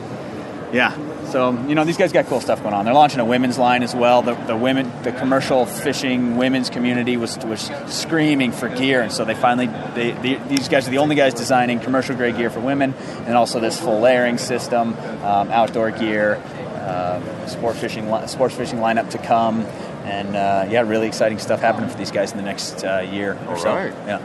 Yeah. 0.73 1.16
So 1.27 1.51
you 1.67 1.75
know, 1.75 1.85
these 1.85 1.97
guys 1.97 2.13
got 2.13 2.27
cool 2.27 2.41
stuff 2.41 2.63
going 2.63 2.75
on. 2.75 2.85
They're 2.85 2.95
launching 2.95 3.21
a 3.21 3.25
women's 3.25 3.59
line 3.59 3.83
as 3.83 3.95
well. 3.95 4.23
The, 4.23 4.35
the 4.35 4.57
women, 4.57 4.91
the 5.03 5.13
commercial 5.13 5.67
fishing 5.67 6.37
women's 6.37 6.71
community 6.71 7.17
was 7.17 7.37
was 7.39 7.71
screaming 7.87 8.53
for 8.53 8.69
gear, 8.69 9.03
and 9.03 9.13
so 9.13 9.25
they 9.25 9.35
finally 9.35 9.67
they, 9.95 10.13
they, 10.13 10.35
these 10.49 10.69
guys 10.69 10.87
are 10.87 10.91
the 10.91 10.99
only 10.99 11.17
guys 11.17 11.35
designing 11.35 11.81
commercial 11.81 12.17
grade 12.17 12.37
gear 12.37 12.51
for 12.51 12.61
women, 12.61 12.95
and 13.27 13.35
also 13.37 13.61
this 13.61 13.79
full 13.79 14.01
layering 14.01 14.39
system, 14.39 14.95
um, 15.25 15.51
outdoor 15.51 15.91
gear, 15.91 16.37
uh, 16.37 17.47
sport 17.47 17.77
fishing 17.77 18.09
sports 18.29 18.55
fishing 18.55 18.79
lineup 18.79 19.11
to 19.11 19.19
come, 19.19 19.61
and 20.05 20.37
uh, 20.37 20.67
yeah, 20.71 20.81
really 20.83 21.07
exciting 21.09 21.39
stuff 21.39 21.61
happening 21.61 21.91
for 21.91 21.99
these 21.99 22.11
guys 22.13 22.31
in 22.31 22.37
the 22.37 22.45
next 22.45 22.85
uh, 22.85 23.01
year 23.01 23.37
or 23.47 23.51
All 23.51 23.57
so. 23.59 23.75
right. 23.75 23.93
Yeah. 24.07 24.21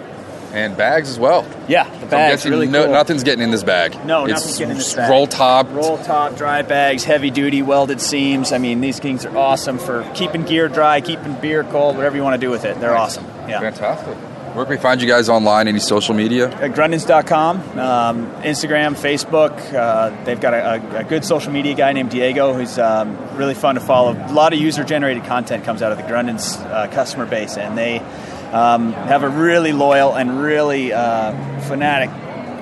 And 0.53 0.75
bags 0.75 1.09
as 1.09 1.17
well. 1.17 1.47
Yeah, 1.67 1.89
the 1.99 2.05
bag's 2.05 2.45
really 2.45 2.67
no, 2.67 2.83
cool. 2.83 2.93
nothing's 2.93 3.23
getting 3.23 3.43
in 3.43 3.51
this 3.51 3.63
bag. 3.63 3.93
No, 4.05 4.25
it's 4.25 4.33
nothing's 4.33 4.57
getting 4.57 4.71
in 4.71 4.77
this 4.77 4.93
bag. 4.93 5.09
Roll 5.09 5.27
top. 5.27 5.69
Roll 5.71 5.97
top, 5.97 6.35
dry 6.35 6.61
bags, 6.61 7.03
heavy 7.03 7.29
duty 7.29 7.61
welded 7.61 8.01
seams. 8.01 8.51
I 8.51 8.57
mean, 8.57 8.81
these 8.81 8.99
things 8.99 9.25
are 9.25 9.37
awesome 9.37 9.79
for 9.79 10.09
keeping 10.13 10.43
gear 10.43 10.67
dry, 10.67 11.01
keeping 11.01 11.35
beer 11.35 11.63
cold, 11.63 11.95
whatever 11.95 12.17
you 12.17 12.23
want 12.23 12.39
to 12.39 12.45
do 12.45 12.51
with 12.51 12.65
it. 12.65 12.79
They're 12.79 12.95
awesome. 12.95 13.25
Yeah. 13.47 13.59
Fantastic. 13.61 14.17
Where 14.55 14.65
can 14.65 14.75
we 14.75 14.81
find 14.81 15.01
you 15.01 15.07
guys 15.07 15.29
online? 15.29 15.69
Any 15.69 15.79
social 15.79 16.13
media? 16.13 16.49
At 16.49 16.71
Grundens.com, 16.71 17.79
um, 17.79 18.29
Instagram, 18.41 18.97
Facebook. 18.97 19.73
Uh, 19.73 20.25
they've 20.25 20.41
got 20.41 20.53
a, 20.53 20.97
a, 20.97 21.03
good 21.05 21.23
social 21.23 21.53
media 21.53 21.73
guy 21.73 21.93
named 21.93 22.11
Diego 22.11 22.53
who's 22.53 22.77
um, 22.77 23.17
really 23.37 23.53
fun 23.53 23.75
to 23.75 23.81
follow. 23.81 24.11
A 24.11 24.33
lot 24.33 24.51
of 24.51 24.59
user 24.59 24.83
generated 24.83 25.23
content 25.23 25.63
comes 25.63 25.81
out 25.81 25.93
of 25.93 25.97
the 25.97 26.03
Grundens 26.03 26.59
uh, 26.65 26.89
customer 26.89 27.25
base, 27.25 27.55
and 27.55 27.77
they 27.77 27.99
um, 28.51 28.93
have 28.93 29.23
a 29.23 29.29
really 29.29 29.71
loyal 29.73 30.13
and 30.15 30.41
really 30.41 30.91
uh, 30.93 31.31
fanatic 31.61 32.09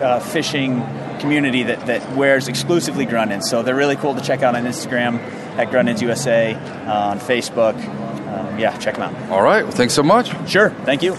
uh, 0.01 0.19
fishing 0.19 0.81
community 1.19 1.63
that, 1.63 1.85
that 1.87 2.15
wears 2.15 2.47
exclusively 2.47 3.05
Grundens. 3.05 3.43
So 3.43 3.61
they're 3.63 3.75
really 3.75 3.95
cool 3.97 4.15
to 4.15 4.21
check 4.21 4.41
out 4.43 4.55
on 4.55 4.63
Instagram 4.65 5.19
at 5.57 5.69
Grundens 5.69 6.01
USA, 6.01 6.53
uh, 6.53 7.09
on 7.09 7.19
Facebook. 7.19 7.73
Um, 7.75 8.57
yeah, 8.59 8.77
check 8.77 8.95
them 8.95 9.13
out. 9.13 9.29
All 9.31 9.41
right. 9.41 9.63
Well, 9.63 9.71
thanks 9.73 9.93
so 9.93 10.03
much. 10.03 10.29
Sure. 10.49 10.69
Thank 10.85 11.03
you. 11.03 11.13
All 11.13 11.17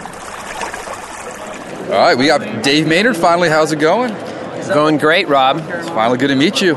right. 1.99 2.17
We 2.17 2.27
got 2.27 2.63
Dave 2.63 2.87
Maynard. 2.87 3.17
Finally, 3.17 3.49
how's 3.49 3.73
it 3.73 3.81
going? 3.81 4.15
Going 4.69 4.99
great, 4.99 5.27
Rob. 5.29 5.57
It's 5.59 5.89
finally 5.89 6.17
good 6.19 6.29
to 6.29 6.37
meet 6.37 6.61
you. 6.63 6.75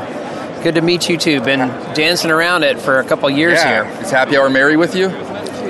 Good 0.64 0.74
to 0.74 0.80
meet 0.80 1.08
you 1.08 1.16
too. 1.16 1.40
Been 1.40 1.68
dancing 1.94 2.30
around 2.32 2.64
it 2.64 2.80
for 2.80 2.98
a 2.98 3.04
couple 3.04 3.30
years 3.30 3.58
Yeah. 3.62 3.84
here. 3.84 4.00
Is 4.02 4.10
Happy 4.10 4.36
Hour 4.36 4.50
Mary 4.50 4.76
with 4.76 4.96
you? 4.96 5.08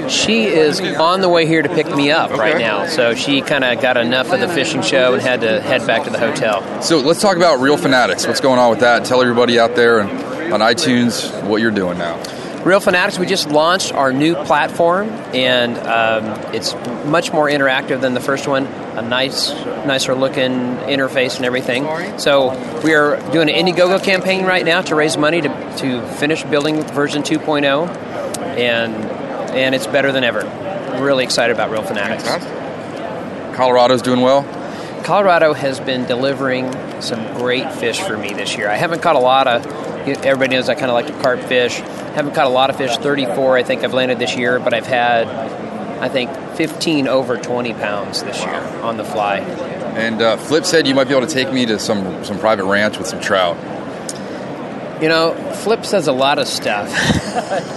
She 0.08 0.44
is 0.44 0.80
on 0.80 1.20
the 1.20 1.28
way 1.28 1.46
here 1.46 1.62
to 1.62 1.68
pick 1.68 1.88
me 1.88 2.10
up 2.10 2.30
right 2.30 2.58
now. 2.58 2.86
So 2.86 3.14
she 3.14 3.40
kind 3.40 3.64
of 3.64 3.80
got 3.80 3.96
enough 3.96 4.32
of 4.32 4.40
the 4.40 4.48
fishing 4.48 4.82
show 4.82 5.14
and 5.14 5.22
had 5.22 5.40
to 5.42 5.60
head 5.60 5.86
back 5.86 6.04
to 6.04 6.10
the 6.10 6.18
hotel. 6.18 6.82
So 6.82 6.98
let's 6.98 7.20
talk 7.20 7.36
about 7.36 7.60
Real 7.60 7.76
Fanatics. 7.76 8.26
What's 8.26 8.40
going 8.40 8.58
on 8.58 8.70
with 8.70 8.80
that? 8.80 9.04
Tell 9.04 9.20
everybody 9.20 9.58
out 9.58 9.74
there 9.76 10.00
and 10.00 10.52
on 10.52 10.60
iTunes 10.60 11.42
what 11.48 11.60
you're 11.60 11.70
doing 11.70 11.98
now. 11.98 12.22
Real 12.64 12.80
Fanatics, 12.80 13.18
we 13.18 13.26
just 13.26 13.50
launched 13.50 13.92
our 13.92 14.10
new 14.10 14.34
platform, 14.34 15.10
and 15.34 15.76
um, 15.76 16.54
it's 16.54 16.72
much 17.04 17.30
more 17.30 17.46
interactive 17.46 18.00
than 18.00 18.14
the 18.14 18.20
first 18.20 18.48
one. 18.48 18.64
A 18.64 19.02
nice, 19.02 19.50
nicer 19.84 20.14
looking 20.14 20.52
interface 20.86 21.36
and 21.36 21.44
everything. 21.44 21.84
So 22.18 22.52
we 22.82 22.94
are 22.94 23.16
doing 23.32 23.50
an 23.50 23.66
Indiegogo 23.66 24.02
campaign 24.02 24.46
right 24.46 24.64
now 24.64 24.80
to 24.80 24.94
raise 24.94 25.18
money 25.18 25.42
to, 25.42 25.48
to 25.78 26.00
finish 26.14 26.42
building 26.44 26.80
version 26.84 27.22
2.0, 27.22 27.88
and 28.56 28.94
and 29.54 29.74
it's 29.74 29.86
better 29.86 30.12
than 30.12 30.24
ever. 30.24 30.40
Really 31.02 31.24
excited 31.24 31.54
about 31.54 31.70
Real 31.70 31.82
Fanatics. 31.82 32.24
Colorado's 33.56 34.02
doing 34.02 34.20
well. 34.20 34.42
Colorado 35.04 35.52
has 35.52 35.80
been 35.80 36.06
delivering 36.06 36.72
some 37.02 37.22
great 37.36 37.70
fish 37.74 38.00
for 38.00 38.16
me 38.16 38.32
this 38.32 38.56
year. 38.56 38.68
I 38.68 38.76
haven't 38.76 39.02
caught 39.02 39.16
a 39.16 39.20
lot 39.20 39.46
of. 39.46 39.66
Everybody 40.06 40.56
knows 40.56 40.68
I 40.68 40.74
kind 40.74 40.90
of 40.90 40.94
like 40.94 41.06
to 41.06 41.22
carp 41.22 41.40
fish. 41.40 41.78
Haven't 41.78 42.34
caught 42.34 42.46
a 42.46 42.50
lot 42.50 42.70
of 42.70 42.76
fish. 42.76 42.96
34, 42.96 43.56
I 43.58 43.62
think 43.62 43.84
I've 43.84 43.94
landed 43.94 44.18
this 44.18 44.36
year, 44.36 44.58
but 44.58 44.72
I've 44.72 44.86
had, 44.86 45.28
I 46.00 46.08
think, 46.08 46.30
15 46.56 47.08
over 47.08 47.36
20 47.36 47.74
pounds 47.74 48.22
this 48.22 48.40
year 48.40 48.54
on 48.54 48.96
the 48.96 49.04
fly. 49.04 49.38
And 49.38 50.22
uh, 50.22 50.36
Flip 50.36 50.64
said 50.64 50.86
you 50.86 50.94
might 50.94 51.08
be 51.08 51.14
able 51.14 51.26
to 51.26 51.32
take 51.32 51.52
me 51.52 51.66
to 51.66 51.78
some 51.78 52.24
some 52.24 52.38
private 52.38 52.64
ranch 52.64 52.98
with 52.98 53.06
some 53.06 53.20
trout. 53.20 53.56
You 55.04 55.10
know, 55.10 55.34
Flip 55.56 55.84
says 55.84 56.08
a 56.08 56.12
lot 56.12 56.38
of 56.38 56.48
stuff. 56.48 56.88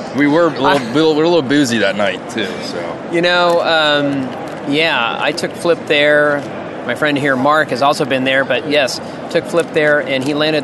We 0.18 0.28
were 0.28 0.48
a 0.48 0.60
little, 0.62 0.80
we 0.94 1.02
were 1.18 1.26
a 1.26 1.30
little 1.30 1.42
boozy 1.42 1.80
that 1.80 1.98
night 1.98 2.30
too. 2.32 2.46
So 2.64 3.10
You 3.12 3.22
know, 3.22 3.60
um, 3.60 4.24
yeah, 4.72 5.18
I 5.20 5.34
took 5.34 5.52
Flip 5.52 5.78
there. 5.88 6.40
My 6.88 6.96
friend 6.96 7.18
here, 7.18 7.36
Mark, 7.36 7.70
has 7.72 7.82
also 7.82 8.06
been 8.06 8.24
there, 8.24 8.46
but 8.46 8.70
yes, 8.70 8.98
took 9.32 9.44
Flip 9.44 9.68
there, 9.74 10.00
and 10.02 10.24
he 10.24 10.34
landed 10.34 10.64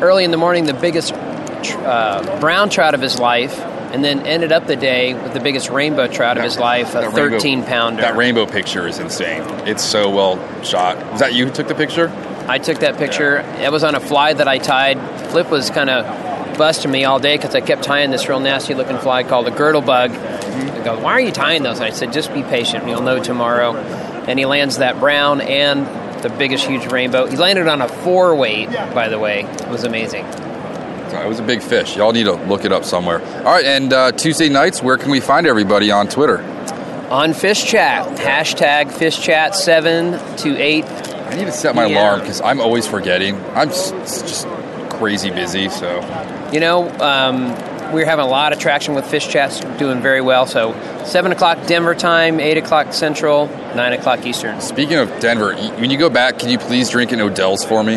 early 0.00 0.22
in 0.22 0.30
the 0.30 0.36
morning 0.36 0.66
the 0.66 0.72
biggest 0.72 1.10
tr- 1.64 1.78
uh, 1.80 2.38
brown 2.40 2.70
trout 2.70 2.94
of 2.94 3.00
his 3.02 3.18
life, 3.18 3.58
and 3.92 4.04
then 4.04 4.24
ended 4.24 4.52
up 4.52 4.68
the 4.68 4.76
day 4.76 5.14
with 5.14 5.34
the 5.34 5.40
biggest 5.40 5.68
rainbow 5.68 6.06
trout 6.06 6.38
of 6.38 6.44
his 6.44 6.58
life, 6.60 6.90
a 6.90 7.00
That 7.00 7.12
rainbow- 7.12 7.38
13 7.40 7.64
pounder. 7.64 8.02
That 8.02 8.16
rainbow 8.16 8.46
picture 8.46 8.86
is 8.86 9.00
insane. 9.00 9.42
It's 9.66 9.82
so 9.82 10.08
well 10.10 10.38
shot. 10.62 10.96
Is 11.14 11.20
that 11.20 11.34
you 11.34 11.46
who 11.46 11.50
took 11.52 11.66
the 11.66 11.74
picture? 11.74 12.08
I 12.48 12.58
took 12.58 12.78
that 12.78 12.96
picture. 12.96 13.38
It 13.60 13.70
was 13.70 13.84
on 13.84 13.94
a 13.94 14.00
fly 14.00 14.32
that 14.32 14.48
I 14.48 14.58
tied. 14.58 14.98
Flip 15.30 15.50
was 15.50 15.68
kind 15.70 15.90
of 15.90 16.58
busting 16.58 16.90
me 16.90 17.04
all 17.04 17.20
day 17.20 17.36
because 17.36 17.54
I 17.54 17.60
kept 17.60 17.84
tying 17.84 18.10
this 18.10 18.28
real 18.28 18.40
nasty 18.40 18.74
looking 18.74 18.98
fly 18.98 19.22
called 19.22 19.46
a 19.46 19.50
girdle 19.50 19.82
bug. 19.82 20.10
He 20.12 20.82
go, 20.82 20.98
Why 20.98 21.12
are 21.12 21.20
you 21.20 21.30
tying 21.30 21.62
those? 21.62 21.76
And 21.76 21.84
I 21.84 21.90
said, 21.90 22.12
Just 22.12 22.32
be 22.32 22.42
patient. 22.42 22.88
You'll 22.88 23.02
know 23.02 23.22
tomorrow. 23.22 23.76
And 23.76 24.38
he 24.38 24.46
lands 24.46 24.78
that 24.78 24.98
brown 24.98 25.40
and 25.40 25.86
the 26.22 26.30
biggest, 26.30 26.66
huge 26.66 26.90
rainbow. 26.90 27.26
He 27.26 27.36
landed 27.36 27.68
on 27.68 27.80
a 27.80 27.88
four 27.88 28.34
weight, 28.34 28.70
by 28.70 29.08
the 29.08 29.18
way. 29.18 29.42
It 29.42 29.68
was 29.68 29.84
amazing. 29.84 30.24
It 30.24 31.26
was 31.26 31.40
a 31.40 31.42
big 31.44 31.62
fish. 31.62 31.96
Y'all 31.96 32.12
need 32.12 32.24
to 32.24 32.32
look 32.32 32.64
it 32.64 32.72
up 32.72 32.84
somewhere. 32.84 33.22
All 33.38 33.44
right, 33.54 33.64
and 33.64 33.92
uh, 33.92 34.12
Tuesday 34.12 34.48
nights, 34.48 34.82
where 34.82 34.98
can 34.98 35.10
we 35.10 35.20
find 35.20 35.46
everybody 35.46 35.90
on 35.90 36.08
Twitter? 36.08 36.40
On 37.10 37.32
Fish 37.32 37.64
Chat, 37.64 38.06
hashtag 38.18 38.92
Fish 38.92 39.18
Chat 39.18 39.54
7 39.54 40.36
to 40.38 40.56
8. 40.58 40.84
I 41.28 41.34
need 41.36 41.46
to 41.46 41.52
set 41.52 41.74
my 41.74 41.86
Yeah. 41.86 42.00
alarm 42.00 42.20
because 42.20 42.40
I'm 42.40 42.60
always 42.60 42.86
forgetting. 42.86 43.40
I'm 43.54 43.68
just 43.70 44.46
crazy 44.90 45.30
busy. 45.30 45.68
So 45.68 46.00
You 46.52 46.60
know, 46.60 46.88
um, 47.00 47.54
we're 47.92 48.06
having 48.06 48.24
a 48.24 48.28
lot 48.28 48.52
of 48.52 48.58
traction 48.58 48.94
with 48.94 49.06
Fish 49.06 49.28
Chats, 49.28 49.60
doing 49.78 50.00
very 50.00 50.20
well. 50.20 50.46
So, 50.46 50.74
7 51.04 51.30
o'clock 51.32 51.58
Denver 51.66 51.94
time, 51.94 52.40
8 52.40 52.56
o'clock 52.58 52.92
Central, 52.92 53.48
9 53.74 53.92
o'clock 53.92 54.24
Eastern. 54.26 54.60
speaking 54.60 54.96
of 54.96 55.20
Denver, 55.20 55.54
when 55.78 55.90
you 55.90 55.98
go 55.98 56.08
back, 56.10 56.38
can 56.38 56.48
you 56.48 56.58
please 56.58 56.88
drink 56.90 57.12
an 57.12 57.20
Odell's 57.20 57.64
for 57.64 57.82
me? 57.84 57.96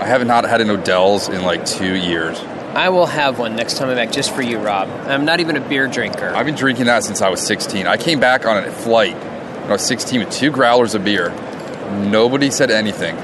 I 0.00 0.04
have 0.06 0.24
not 0.26 0.44
had 0.44 0.60
an 0.60 0.70
Odell's 0.70 1.28
in 1.28 1.42
like 1.44 1.64
two 1.66 1.94
years. 1.94 2.40
I 2.74 2.90
will 2.90 3.06
have 3.06 3.38
one 3.38 3.56
next 3.56 3.76
time 3.76 3.88
I'm 3.88 3.96
back 3.96 4.12
just 4.12 4.32
for 4.32 4.42
you, 4.42 4.58
Rob. 4.58 4.88
I'm 5.08 5.24
not 5.24 5.40
even 5.40 5.56
a 5.56 5.60
beer 5.60 5.88
drinker. 5.88 6.32
I've 6.36 6.46
been 6.46 6.54
drinking 6.54 6.86
that 6.86 7.02
since 7.02 7.20
I 7.22 7.28
was 7.28 7.40
16. 7.40 7.86
I 7.88 7.96
came 7.96 8.20
back 8.20 8.46
on 8.46 8.56
a 8.58 8.70
flight 8.70 9.14
when 9.16 9.70
I 9.70 9.72
was 9.72 9.82
16 9.82 10.20
with 10.20 10.30
two 10.30 10.50
growlers 10.52 10.94
of 10.94 11.04
beer. 11.04 11.32
Nobody 11.90 12.50
said 12.50 12.70
anything. 12.70 13.16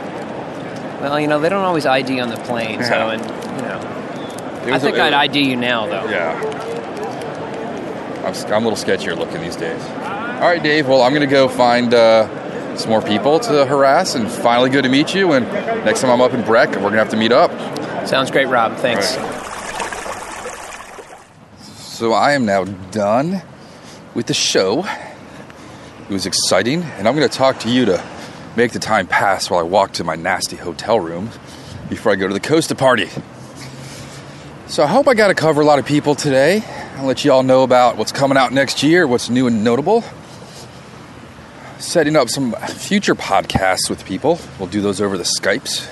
Well, 1.01 1.21
you 1.21 1.29
know, 1.29 1.39
they 1.39 1.49
don't 1.49 1.65
always 1.65 1.87
ID 1.87 2.21
on 2.21 2.31
the 2.31 2.37
plane, 2.39 2.83
so, 2.83 3.11
and, 3.11 3.23
you 3.23 3.63
know. 3.63 4.75
I 4.75 4.79
think 4.79 4.97
I'd 4.97 5.13
ID 5.13 5.51
you 5.51 5.57
now, 5.57 5.87
though. 5.87 6.09
Yeah. 6.09 6.63
I'm, 8.25 8.35
I'm 8.53 8.65
a 8.65 8.69
little 8.69 8.73
sketchier 8.73 9.17
looking 9.17 9.43
these 9.43 9.57
days. 9.57 9.83
All 9.83 10.49
right, 10.51 10.63
Dave. 10.63 10.89
Well, 10.89 11.03
I'm 11.03 11.13
going 11.13 11.27
to 11.29 11.31
go 11.31 11.47
find 11.47 11.93
uh, 11.93 12.77
some 12.77 12.89
more 12.91 13.03
people 13.03 13.39
to 13.41 13.67
harass 13.67 14.15
and 14.15 14.31
finally 14.31 14.71
good 14.71 14.85
to 14.85 14.89
meet 14.89 15.15
you. 15.15 15.33
And 15.33 15.47
next 15.85 16.01
time 16.01 16.11
I'm 16.11 16.23
up 16.23 16.33
in 16.33 16.43
Breck, 16.43 16.71
we're 16.71 16.81
going 16.81 16.93
to 16.95 16.99
have 16.99 17.11
to 17.11 17.17
meet 17.17 17.33
up. 17.33 17.51
Sounds 18.09 18.31
great, 18.31 18.47
Rob. 18.47 18.77
Thanks. 18.77 19.11
So 21.67 22.13
I 22.13 22.33
am 22.33 22.47
now 22.47 22.65
done 22.65 23.43
with 24.15 24.27
the 24.27 24.35
show. 24.35 24.85
It 26.09 26.13
was 26.13 26.27
exciting, 26.27 26.83
and 26.83 27.07
I'm 27.07 27.15
going 27.15 27.29
to 27.29 27.35
talk 27.35 27.61
to 27.61 27.71
you 27.71 27.85
to 27.85 27.99
make 28.57 28.73
the 28.73 28.79
time 28.79 29.07
pass 29.07 29.51
while 29.51 29.61
I 29.61 29.65
walk 29.65 29.93
to 29.95 30.05
my 30.05 30.17
nasty 30.17 30.57
hotel 30.57 31.01
room 31.01 31.31
before 31.89 32.13
I 32.13 32.17
go 32.17 32.27
to 32.29 32.35
the 32.35 32.41
Costa 32.41 32.75
party. 32.75 33.09
So 34.67 34.83
I 34.83 34.87
hope 34.87 35.07
I 35.09 35.15
got 35.15 35.29
to 35.29 35.35
cover 35.35 35.61
a 35.61 35.65
lot 35.65 35.79
of 35.79 35.87
people 35.87 36.15
today. 36.15 36.63
I'll 36.97 37.07
let 37.07 37.25
you 37.25 37.33
all 37.33 37.43
know 37.43 37.63
about 37.63 37.97
what's 37.97 38.13
coming 38.13 38.39
out 38.39 38.53
next 38.53 38.83
year, 38.83 39.07
what's 39.07 39.29
new 39.29 39.47
and 39.47 39.63
notable. 39.63 40.05
Setting 41.79 42.17
up 42.17 42.29
some 42.29 42.53
future 42.53 43.15
podcasts 43.15 43.91
with 43.91 44.05
people. 44.05 44.39
We'll 44.59 44.69
do 44.69 44.81
those 44.81 45.01
over 45.01 45.19
the 45.19 45.25
Skypes. 45.25 45.91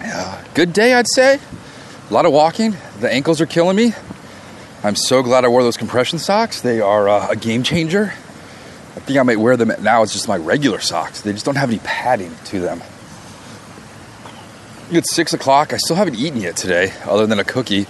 Yeah, 0.00 0.44
good 0.54 0.72
day, 0.72 0.94
I'd 0.94 1.08
say. 1.08 1.40
A 2.10 2.14
lot 2.14 2.26
of 2.26 2.32
walking. 2.32 2.76
The 3.00 3.10
ankles 3.10 3.40
are 3.40 3.46
killing 3.46 3.76
me. 3.76 3.92
I'm 4.84 4.94
so 4.94 5.22
glad 5.22 5.44
I 5.44 5.48
wore 5.48 5.62
those 5.62 5.76
compression 5.76 6.18
socks. 6.18 6.60
They 6.60 6.80
are 6.80 7.08
uh, 7.08 7.28
a 7.30 7.36
game 7.36 7.62
changer. 7.62 8.12
I 8.96 9.00
think 9.00 9.18
I 9.18 9.22
might 9.22 9.38
wear 9.38 9.56
them 9.56 9.72
now 9.82 10.02
as 10.02 10.12
just 10.12 10.26
my 10.26 10.36
regular 10.36 10.80
socks. 10.80 11.20
They 11.20 11.32
just 11.32 11.44
don't 11.44 11.56
have 11.56 11.68
any 11.68 11.78
padding 11.80 12.34
to 12.46 12.60
them. 12.60 12.82
It's 14.90 15.14
six 15.14 15.34
o'clock. 15.34 15.72
I 15.72 15.76
still 15.76 15.96
haven't 15.96 16.16
eaten 16.16 16.40
yet 16.40 16.56
today, 16.56 16.92
other 17.04 17.26
than 17.26 17.38
a 17.38 17.44
cookie 17.44 17.86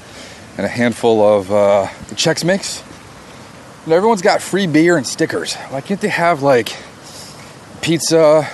and 0.56 0.66
a 0.66 0.68
handful 0.68 1.22
of 1.22 1.52
uh, 1.52 1.86
Chex 2.14 2.44
Mix. 2.44 2.82
And 3.84 3.92
everyone's 3.92 4.22
got 4.22 4.42
free 4.42 4.66
beer 4.66 4.96
and 4.96 5.06
stickers. 5.06 5.54
Why 5.54 5.80
can't 5.80 6.00
they 6.00 6.08
have 6.08 6.42
like 6.42 6.76
pizza 7.82 8.48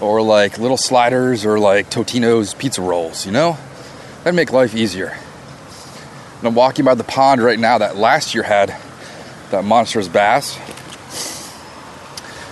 or 0.00 0.20
like 0.20 0.58
little 0.58 0.76
sliders 0.76 1.46
or 1.46 1.58
like 1.58 1.88
Totino's 1.88 2.52
pizza 2.54 2.82
rolls, 2.82 3.24
you 3.24 3.32
know? 3.32 3.56
That'd 4.18 4.34
make 4.34 4.52
life 4.52 4.74
easier. 4.74 5.16
And 6.38 6.48
I'm 6.48 6.54
walking 6.54 6.84
by 6.84 6.94
the 6.94 7.04
pond 7.04 7.42
right 7.42 7.58
now 7.58 7.78
that 7.78 7.96
last 7.96 8.34
year 8.34 8.42
had 8.42 8.76
that 9.50 9.64
monstrous 9.64 10.08
bass. 10.08 10.58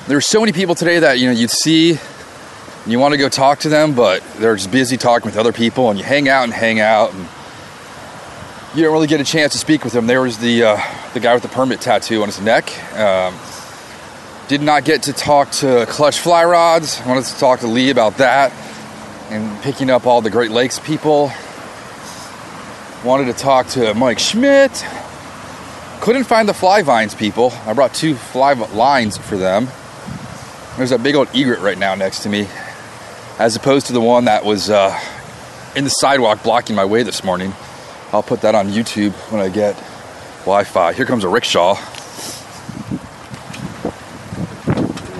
There 0.08 0.16
were 0.16 0.22
so 0.22 0.40
many 0.40 0.52
people 0.52 0.74
today 0.74 1.00
that 1.00 1.18
you 1.18 1.26
know 1.26 1.32
you'd 1.32 1.50
see 1.50 1.90
and 1.90 2.90
you 2.90 2.98
want 2.98 3.12
to 3.12 3.18
go 3.18 3.28
talk 3.28 3.58
to 3.58 3.68
them, 3.68 3.94
but 3.94 4.22
they're 4.38 4.56
just 4.56 4.70
busy 4.70 4.96
talking 4.96 5.26
with 5.26 5.36
other 5.36 5.52
people, 5.52 5.90
and 5.90 5.98
you 5.98 6.04
hang 6.04 6.30
out 6.30 6.44
and 6.44 6.52
hang 6.54 6.80
out, 6.80 7.12
and 7.12 7.28
you 8.74 8.82
don't 8.82 8.94
really 8.94 9.06
get 9.06 9.20
a 9.20 9.24
chance 9.24 9.52
to 9.52 9.58
speak 9.58 9.84
with 9.84 9.92
them. 9.92 10.06
There 10.06 10.22
was 10.22 10.38
the 10.38 10.62
uh, 10.62 10.80
the 11.12 11.20
guy 11.20 11.34
with 11.34 11.42
the 11.42 11.50
permit 11.50 11.82
tattoo 11.82 12.22
on 12.22 12.28
his 12.28 12.40
neck. 12.40 12.72
Um, 12.96 13.38
did 14.48 14.62
not 14.62 14.86
get 14.86 15.02
to 15.02 15.12
talk 15.12 15.50
to 15.60 15.84
Clutch 15.90 16.20
Fly 16.20 16.42
Rods. 16.46 17.02
I 17.02 17.06
wanted 17.06 17.26
to 17.26 17.38
talk 17.38 17.60
to 17.60 17.66
Lee 17.66 17.90
about 17.90 18.16
that 18.16 18.50
and 19.28 19.62
picking 19.62 19.90
up 19.90 20.06
all 20.06 20.22
the 20.22 20.30
Great 20.30 20.50
Lakes 20.50 20.78
people. 20.78 21.30
Wanted 23.04 23.26
to 23.26 23.34
talk 23.34 23.66
to 23.66 23.92
Mike 23.92 24.20
Schmidt. 24.20 24.86
Couldn't 26.00 26.24
find 26.24 26.48
the 26.48 26.54
fly 26.54 26.80
vines 26.80 27.14
people. 27.14 27.52
I 27.66 27.74
brought 27.74 27.92
two 27.92 28.14
fly 28.14 28.54
lines 28.54 29.18
for 29.18 29.36
them. 29.36 29.68
There's 30.78 30.92
a 30.92 30.98
big 30.98 31.16
old 31.16 31.28
egret 31.34 31.58
right 31.58 31.76
now 31.76 31.96
next 31.96 32.20
to 32.20 32.28
me, 32.28 32.46
as 33.40 33.56
opposed 33.56 33.88
to 33.88 33.92
the 33.92 34.00
one 34.00 34.26
that 34.26 34.44
was 34.44 34.70
uh, 34.70 34.96
in 35.74 35.82
the 35.82 35.90
sidewalk 35.90 36.44
blocking 36.44 36.76
my 36.76 36.84
way 36.84 37.02
this 37.02 37.24
morning. 37.24 37.52
I'll 38.12 38.22
put 38.22 38.42
that 38.42 38.54
on 38.54 38.68
YouTube 38.68 39.10
when 39.32 39.40
I 39.40 39.48
get 39.48 39.74
Wi 40.42 40.62
Fi. 40.62 40.92
Here 40.92 41.04
comes 41.04 41.24
a 41.24 41.28
rickshaw. 41.28 41.74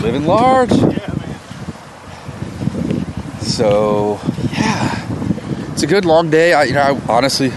Living 0.01 0.27
large. 0.27 0.71
Yeah, 0.71 1.15
man. 1.19 1.41
So, 3.41 4.21
yeah. 4.53 5.73
It's 5.73 5.83
a 5.83 5.89
good 5.89 6.05
long 6.05 6.31
day. 6.31 6.53
I, 6.53 6.63
you 6.63 6.75
know, 6.75 6.83
I 6.83 7.13
honestly, 7.13 7.51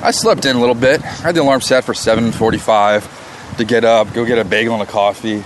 I 0.00 0.12
slept 0.12 0.44
in 0.44 0.54
a 0.54 0.60
little 0.60 0.76
bit. 0.76 1.02
I 1.02 1.08
had 1.08 1.34
the 1.34 1.42
alarm 1.42 1.60
set 1.60 1.82
for 1.82 1.92
7:45 1.92 3.56
to 3.56 3.64
get 3.64 3.84
up, 3.84 4.12
go 4.12 4.24
get 4.24 4.38
a 4.38 4.44
bagel 4.44 4.74
and 4.74 4.82
a 4.84 4.86
coffee. 4.86 5.42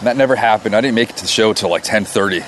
And 0.00 0.06
that 0.06 0.16
never 0.16 0.34
happened. 0.34 0.74
I 0.74 0.80
didn't 0.80 0.94
make 0.94 1.10
it 1.10 1.16
to 1.16 1.22
the 1.22 1.28
show 1.28 1.52
till 1.52 1.68
like 1.68 1.84
10:30. 1.84 2.42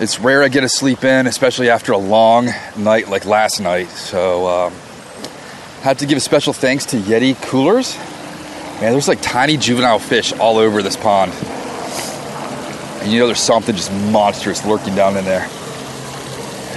It's 0.00 0.18
rare 0.18 0.42
I 0.42 0.48
get 0.48 0.62
to 0.62 0.68
sleep 0.68 1.04
in, 1.04 1.26
especially 1.26 1.68
after 1.68 1.92
a 1.92 1.98
long 1.98 2.48
night 2.74 3.08
like 3.08 3.26
last 3.26 3.60
night. 3.60 3.90
So, 3.90 4.46
um, 4.46 4.72
Had 5.82 5.98
to 5.98 6.06
give 6.06 6.16
a 6.16 6.20
special 6.20 6.52
thanks 6.52 6.86
to 6.86 6.96
Yeti 6.96 7.40
Coolers. 7.42 7.96
Man, 8.80 8.92
there's 8.92 9.08
like 9.08 9.20
tiny 9.20 9.56
juvenile 9.58 9.98
fish 9.98 10.32
all 10.32 10.56
over 10.56 10.82
this 10.82 10.96
pond. 10.96 11.32
And 13.02 13.12
you 13.12 13.20
know 13.20 13.26
there's 13.26 13.40
something 13.40 13.76
just 13.76 13.92
monstrous 13.92 14.64
lurking 14.64 14.94
down 14.94 15.16
in 15.16 15.24
there. 15.24 15.46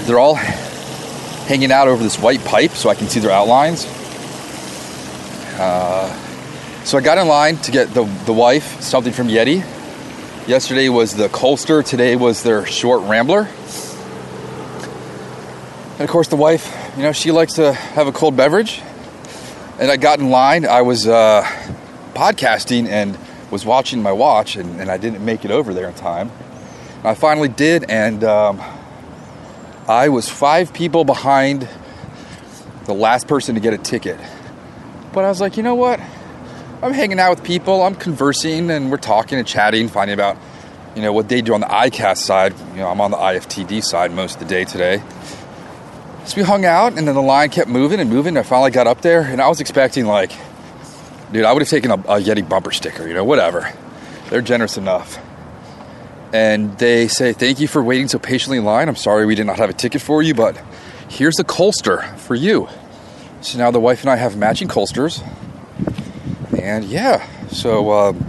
They're 0.05 0.19
all 0.19 0.35
hanging 0.35 1.71
out 1.71 1.87
over 1.87 2.03
this 2.03 2.19
white 2.19 2.43
pipe 2.43 2.71
so 2.71 2.89
I 2.89 2.95
can 2.95 3.07
see 3.07 3.21
their 3.21 3.31
outlines. 3.31 3.85
Uh, 5.57 6.30
so 6.83 6.97
I 6.97 7.01
got 7.01 7.17
in 7.17 7.27
line 7.27 7.57
to 7.57 7.71
get 7.71 7.93
the, 7.93 8.03
the 8.25 8.33
wife 8.33 8.81
something 8.81 9.13
from 9.13 9.27
Yeti. 9.27 9.63
Yesterday 10.47 10.89
was 10.89 11.15
the 11.15 11.27
Colster, 11.27 11.85
today 11.85 12.15
was 12.15 12.41
their 12.41 12.65
short 12.65 13.03
Rambler. 13.03 13.47
And 15.93 16.01
of 16.01 16.09
course, 16.09 16.29
the 16.29 16.35
wife, 16.35 16.75
you 16.97 17.03
know, 17.03 17.11
she 17.11 17.31
likes 17.31 17.53
to 17.53 17.73
have 17.73 18.07
a 18.07 18.11
cold 18.11 18.35
beverage. 18.35 18.81
And 19.79 19.91
I 19.91 19.97
got 19.97 20.19
in 20.19 20.31
line, 20.31 20.65
I 20.65 20.81
was 20.81 21.07
uh, 21.07 21.43
podcasting 22.15 22.87
and 22.87 23.17
was 23.51 23.65
watching 23.65 24.01
my 24.01 24.11
watch, 24.11 24.55
and, 24.55 24.81
and, 24.81 24.89
I 24.89 24.97
didn't 24.97 25.23
make 25.23 25.45
it 25.45 25.51
over 25.51 25.73
there 25.73 25.87
in 25.87 25.93
time. 25.93 26.31
And 26.97 27.07
I 27.07 27.13
finally 27.13 27.49
did, 27.49 27.89
and 27.89 28.23
um, 28.23 28.61
I 29.87 30.09
was 30.09 30.29
five 30.29 30.73
people 30.73 31.03
behind 31.03 31.67
the 32.85 32.93
last 32.93 33.27
person 33.27 33.55
to 33.55 33.61
get 33.61 33.73
a 33.73 33.77
ticket. 33.77 34.19
But 35.13 35.25
I 35.25 35.29
was 35.29 35.41
like, 35.41 35.57
you 35.57 35.63
know 35.63 35.75
what? 35.75 35.99
I'm 36.83 36.93
hanging 36.93 37.19
out 37.19 37.29
with 37.29 37.43
people, 37.43 37.83
I'm 37.83 37.93
conversing, 37.93 38.71
and 38.71 38.89
we're 38.89 38.97
talking 38.97 39.37
and 39.37 39.47
chatting, 39.47 39.87
finding 39.87 40.15
about, 40.15 40.35
you 40.95 41.03
know, 41.03 41.13
what 41.13 41.29
they 41.29 41.41
do 41.41 41.53
on 41.53 41.59
the 41.59 41.67
ICAST 41.67 42.17
side. 42.17 42.55
You 42.71 42.77
know, 42.77 42.87
I'm 42.87 42.99
on 42.99 43.11
the 43.11 43.17
IFTD 43.17 43.83
side 43.83 44.11
most 44.11 44.35
of 44.35 44.39
the 44.39 44.47
day 44.47 44.65
today. 44.65 45.03
So 46.25 46.37
we 46.37 46.43
hung 46.43 46.65
out, 46.65 46.97
and 46.97 47.07
then 47.07 47.13
the 47.13 47.21
line 47.21 47.49
kept 47.49 47.69
moving 47.69 47.99
and 47.99 48.09
moving. 48.09 48.29
And 48.29 48.39
I 48.39 48.43
finally 48.43 48.71
got 48.71 48.87
up 48.87 49.01
there, 49.01 49.21
and 49.21 49.39
I 49.39 49.47
was 49.47 49.61
expecting, 49.61 50.07
like, 50.07 50.31
dude, 51.31 51.45
I 51.45 51.53
would 51.53 51.61
have 51.61 51.69
taken 51.69 51.91
a, 51.91 51.95
a 51.95 52.19
Yeti 52.19 52.47
bumper 52.47 52.71
sticker, 52.71 53.07
you 53.07 53.13
know, 53.13 53.25
whatever. 53.25 53.71
They're 54.31 54.41
generous 54.41 54.75
enough. 54.75 55.19
And 56.33 56.75
they 56.79 57.07
say, 57.07 57.33
Thank 57.33 57.59
you 57.59 57.67
for 57.67 57.83
waiting 57.83 58.07
so 58.07 58.17
patiently 58.17 58.57
in 58.57 58.65
line. 58.65 58.89
I'm 58.89 58.95
sorry 58.95 59.27
we 59.27 59.35
did 59.35 59.45
not 59.45 59.57
have 59.57 59.69
a 59.69 59.73
ticket 59.73 60.01
for 60.01 60.23
you, 60.23 60.33
but 60.33 60.57
here's 61.09 61.39
a 61.39 61.43
Colster 61.43 62.17
for 62.17 62.33
you. 62.33 62.69
So 63.41 63.59
now 63.59 63.69
the 63.69 63.79
wife 63.79 64.01
and 64.01 64.09
I 64.09 64.15
have 64.15 64.35
matching 64.35 64.67
Colsters. 64.67 65.21
And 66.61 66.85
yeah, 66.85 67.27
so 67.47 67.91
um, 67.91 68.23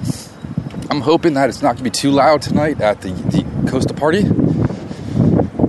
I'm 0.88 1.02
hoping 1.02 1.34
that 1.34 1.50
it's 1.50 1.60
not 1.60 1.76
going 1.76 1.78
to 1.78 1.84
be 1.84 1.90
too 1.90 2.10
loud 2.10 2.40
tonight 2.40 2.80
at 2.80 3.02
the, 3.02 3.10
the 3.10 3.70
Costa 3.70 3.92
party. 3.92 4.22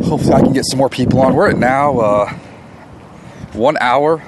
Hopefully, 0.07 0.33
I 0.33 0.41
can 0.41 0.53
get 0.53 0.63
some 0.65 0.77
more 0.79 0.87
people 0.87 1.21
on. 1.21 1.35
We're 1.35 1.49
at 1.49 1.57
now 1.57 1.99
uh, 1.99 2.33
one 3.51 3.75
hour 3.81 4.23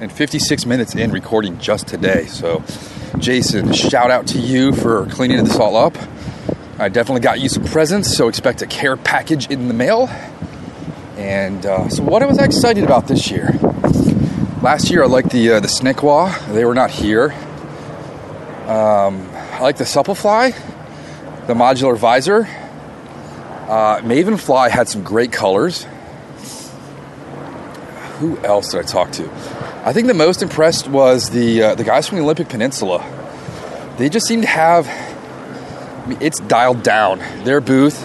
and 0.00 0.12
56 0.12 0.64
minutes 0.64 0.94
in 0.94 1.10
recording 1.10 1.58
just 1.58 1.88
today. 1.88 2.26
So, 2.26 2.62
Jason, 3.18 3.72
shout 3.72 4.12
out 4.12 4.28
to 4.28 4.38
you 4.38 4.72
for 4.72 5.06
cleaning 5.06 5.42
this 5.42 5.56
all 5.56 5.76
up. 5.76 5.96
I 6.78 6.88
definitely 6.88 7.22
got 7.22 7.40
you 7.40 7.48
some 7.48 7.64
presents, 7.64 8.16
so 8.16 8.28
expect 8.28 8.62
a 8.62 8.66
care 8.66 8.96
package 8.96 9.50
in 9.50 9.66
the 9.66 9.74
mail. 9.74 10.08
And 11.16 11.66
uh, 11.66 11.88
so, 11.88 12.04
what 12.04 12.22
I 12.22 12.26
was 12.26 12.38
excited 12.38 12.84
about 12.84 13.08
this 13.08 13.28
year? 13.28 13.50
Last 14.64 14.90
year, 14.90 15.02
I 15.02 15.06
liked 15.08 15.28
the 15.28 15.50
uh, 15.50 15.60
the 15.60 15.68
Sneckwa. 15.68 16.50
They 16.54 16.64
were 16.64 16.74
not 16.74 16.90
here. 16.90 17.32
Um, 18.66 19.28
I 19.30 19.60
like 19.60 19.76
the 19.76 19.84
Souplefly, 19.84 20.52
the 21.46 21.52
modular 21.52 21.98
visor. 21.98 22.48
Uh, 23.68 24.00
Mavenfly 24.00 24.70
had 24.70 24.88
some 24.88 25.02
great 25.02 25.32
colors. 25.32 25.86
Who 28.20 28.38
else 28.38 28.70
did 28.70 28.80
I 28.80 28.82
talk 28.84 29.12
to? 29.12 29.30
I 29.84 29.92
think 29.92 30.06
the 30.06 30.14
most 30.14 30.40
impressed 30.40 30.88
was 30.88 31.28
the 31.28 31.62
uh, 31.62 31.74
the 31.74 31.84
guys 31.84 32.08
from 32.08 32.16
the 32.16 32.24
Olympic 32.24 32.48
Peninsula. 32.48 33.04
They 33.98 34.08
just 34.08 34.26
seem 34.26 34.40
to 34.40 34.48
have. 34.48 34.88
I 34.88 36.06
mean, 36.06 36.18
it's 36.22 36.40
dialed 36.40 36.82
down. 36.82 37.18
Their 37.44 37.60
booth. 37.60 38.02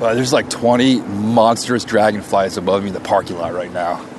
Uh, 0.00 0.14
there's 0.14 0.32
like 0.32 0.48
20 0.48 1.00
monstrous 1.00 1.82
dragonflies 1.82 2.56
above 2.56 2.82
me 2.82 2.88
in 2.90 2.94
the 2.94 3.00
parking 3.00 3.36
lot 3.36 3.52
right 3.52 3.72
now. 3.72 4.13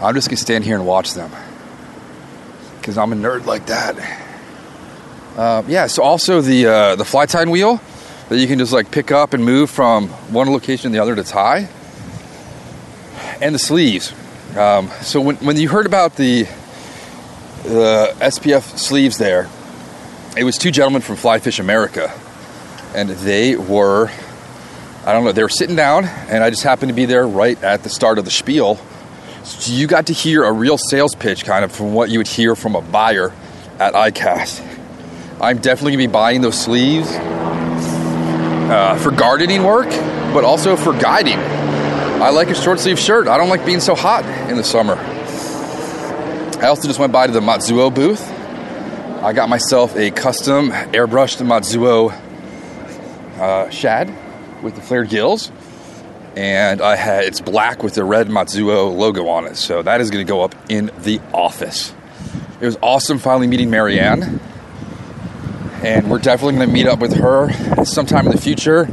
I'm 0.00 0.14
just 0.14 0.28
gonna 0.28 0.36
stand 0.36 0.64
here 0.64 0.76
and 0.76 0.86
watch 0.86 1.14
them 1.14 1.30
because 2.78 2.98
I'm 2.98 3.12
a 3.12 3.16
nerd 3.16 3.46
like 3.46 3.66
that. 3.66 3.96
Uh, 5.36 5.62
yeah. 5.66 5.86
So 5.86 6.02
also 6.02 6.40
the 6.40 6.66
uh, 6.66 6.96
the 6.96 7.04
fly 7.04 7.26
tying 7.26 7.50
wheel 7.50 7.80
that 8.28 8.38
you 8.38 8.46
can 8.46 8.58
just 8.58 8.72
like 8.72 8.90
pick 8.90 9.10
up 9.10 9.34
and 9.34 9.44
move 9.44 9.70
from 9.70 10.08
one 10.32 10.50
location 10.50 10.90
to 10.90 10.96
the 10.96 11.02
other 11.02 11.16
to 11.16 11.24
tie, 11.24 11.68
and 13.40 13.54
the 13.54 13.58
sleeves. 13.58 14.12
Um, 14.56 14.90
so 15.02 15.20
when 15.20 15.36
when 15.36 15.56
you 15.56 15.68
heard 15.68 15.86
about 15.86 16.16
the 16.16 16.44
the 17.64 18.14
SPF 18.20 18.78
sleeves 18.78 19.18
there, 19.18 19.48
it 20.36 20.44
was 20.44 20.58
two 20.58 20.70
gentlemen 20.70 21.02
from 21.02 21.16
Fly 21.16 21.38
Fish 21.38 21.58
America, 21.58 22.12
and 22.94 23.08
they 23.08 23.56
were. 23.56 24.10
I 25.06 25.12
don't 25.12 25.24
know. 25.24 25.32
They 25.32 25.42
were 25.42 25.50
sitting 25.50 25.76
down, 25.76 26.06
and 26.06 26.42
I 26.42 26.48
just 26.48 26.62
happened 26.62 26.88
to 26.88 26.94
be 26.94 27.04
there 27.04 27.26
right 27.28 27.62
at 27.62 27.82
the 27.82 27.90
start 27.90 28.18
of 28.18 28.24
the 28.24 28.30
spiel. 28.30 28.78
So 29.44 29.72
you 29.72 29.86
got 29.86 30.06
to 30.06 30.14
hear 30.14 30.44
a 30.44 30.52
real 30.52 30.78
sales 30.78 31.14
pitch, 31.14 31.44
kind 31.44 31.64
of 31.64 31.72
from 31.72 31.92
what 31.92 32.08
you 32.08 32.18
would 32.18 32.26
hear 32.26 32.56
from 32.56 32.74
a 32.74 32.80
buyer 32.80 33.30
at 33.78 33.92
ICAST. 33.92 34.62
I'm 35.40 35.58
definitely 35.58 35.92
gonna 35.92 36.08
be 36.08 36.12
buying 36.12 36.40
those 36.40 36.58
sleeves 36.58 37.08
uh, 38.70 38.98
for 39.02 39.10
gardening 39.10 39.62
work, 39.62 39.90
but 40.32 40.44
also 40.44 40.76
for 40.76 40.92
guiding. 40.98 41.38
I 41.38 42.30
like 42.30 42.48
a 42.48 42.54
short 42.54 42.80
sleeve 42.80 42.98
shirt. 42.98 43.28
I 43.28 43.36
don't 43.36 43.50
like 43.50 43.66
being 43.66 43.80
so 43.80 43.94
hot 43.94 44.24
in 44.48 44.56
the 44.56 44.64
summer. 44.64 44.94
I 44.94 46.68
also 46.68 46.88
just 46.88 46.98
went 46.98 47.12
by 47.12 47.26
to 47.26 47.32
the 47.32 47.40
Matsuo 47.40 47.94
booth. 47.94 48.26
I 49.22 49.34
got 49.34 49.50
myself 49.50 49.94
a 49.96 50.10
custom 50.10 50.70
airbrushed 50.70 51.44
Matsuo 51.44 52.12
uh, 53.38 53.68
shad 53.68 54.08
with 54.62 54.74
the 54.74 54.80
flared 54.80 55.10
gills, 55.10 55.52
and 56.36 56.80
I 56.80 56.96
had 56.96 57.24
it's 57.24 57.40
black 57.40 57.82
with 57.82 57.94
the 57.94 58.04
red 58.04 58.28
Matsuo 58.28 58.96
logo 58.96 59.28
on 59.28 59.46
it. 59.46 59.56
So 59.56 59.82
that 59.82 60.00
is 60.00 60.10
going 60.10 60.26
to 60.26 60.28
go 60.30 60.42
up 60.42 60.54
in 60.68 60.90
the 60.98 61.20
office. 61.32 61.94
It 62.60 62.66
was 62.66 62.76
awesome 62.82 63.18
finally 63.18 63.46
meeting 63.46 63.70
Marianne 63.70 64.40
and 65.84 66.10
we're 66.10 66.18
definitely 66.18 66.56
going 66.56 66.68
to 66.68 66.72
meet 66.72 66.86
up 66.86 66.98
with 66.98 67.14
her 67.16 67.84
sometime 67.84 68.24
in 68.24 68.32
the 68.32 68.40
future 68.40 68.86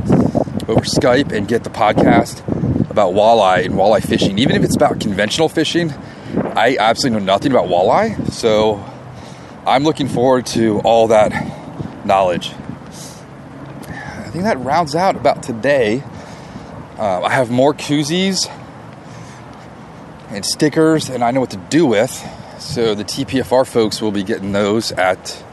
over 0.68 0.82
Skype 0.82 1.32
and 1.32 1.48
get 1.48 1.64
the 1.64 1.70
podcast 1.70 2.46
about 2.90 3.14
walleye 3.14 3.66
and 3.66 3.76
walleye 3.76 4.06
fishing. 4.06 4.38
Even 4.38 4.58
if 4.58 4.64
it's 4.64 4.76
about 4.76 5.00
conventional 5.00 5.48
fishing, 5.48 5.94
I 6.36 6.76
absolutely 6.78 7.22
know 7.22 7.26
nothing 7.26 7.54
about 7.54 7.68
walleye, 7.68 8.30
so 8.32 8.84
I'm 9.66 9.84
looking 9.86 10.10
forward 10.10 10.46
to 10.48 10.80
all 10.80 11.08
that 11.08 12.06
knowledge. 12.06 12.52
I 13.88 14.30
think 14.32 14.44
that 14.44 14.60
rounds 14.60 14.94
out 14.94 15.16
about 15.16 15.44
today. 15.44 16.04
Uh, 17.02 17.20
I 17.24 17.32
have 17.32 17.50
more 17.50 17.74
koozies 17.74 18.48
and 20.30 20.46
stickers, 20.46 21.10
and 21.10 21.24
I 21.24 21.32
know 21.32 21.40
what 21.40 21.50
to 21.50 21.58
do 21.58 21.88
with. 21.88 22.12
So 22.60 22.94
the 22.94 23.04
TPFR 23.04 23.68
folks 23.68 24.04
will 24.04 24.12
be 24.12 24.22
getting 24.22 24.52
those 24.52 24.92
at 24.92 25.44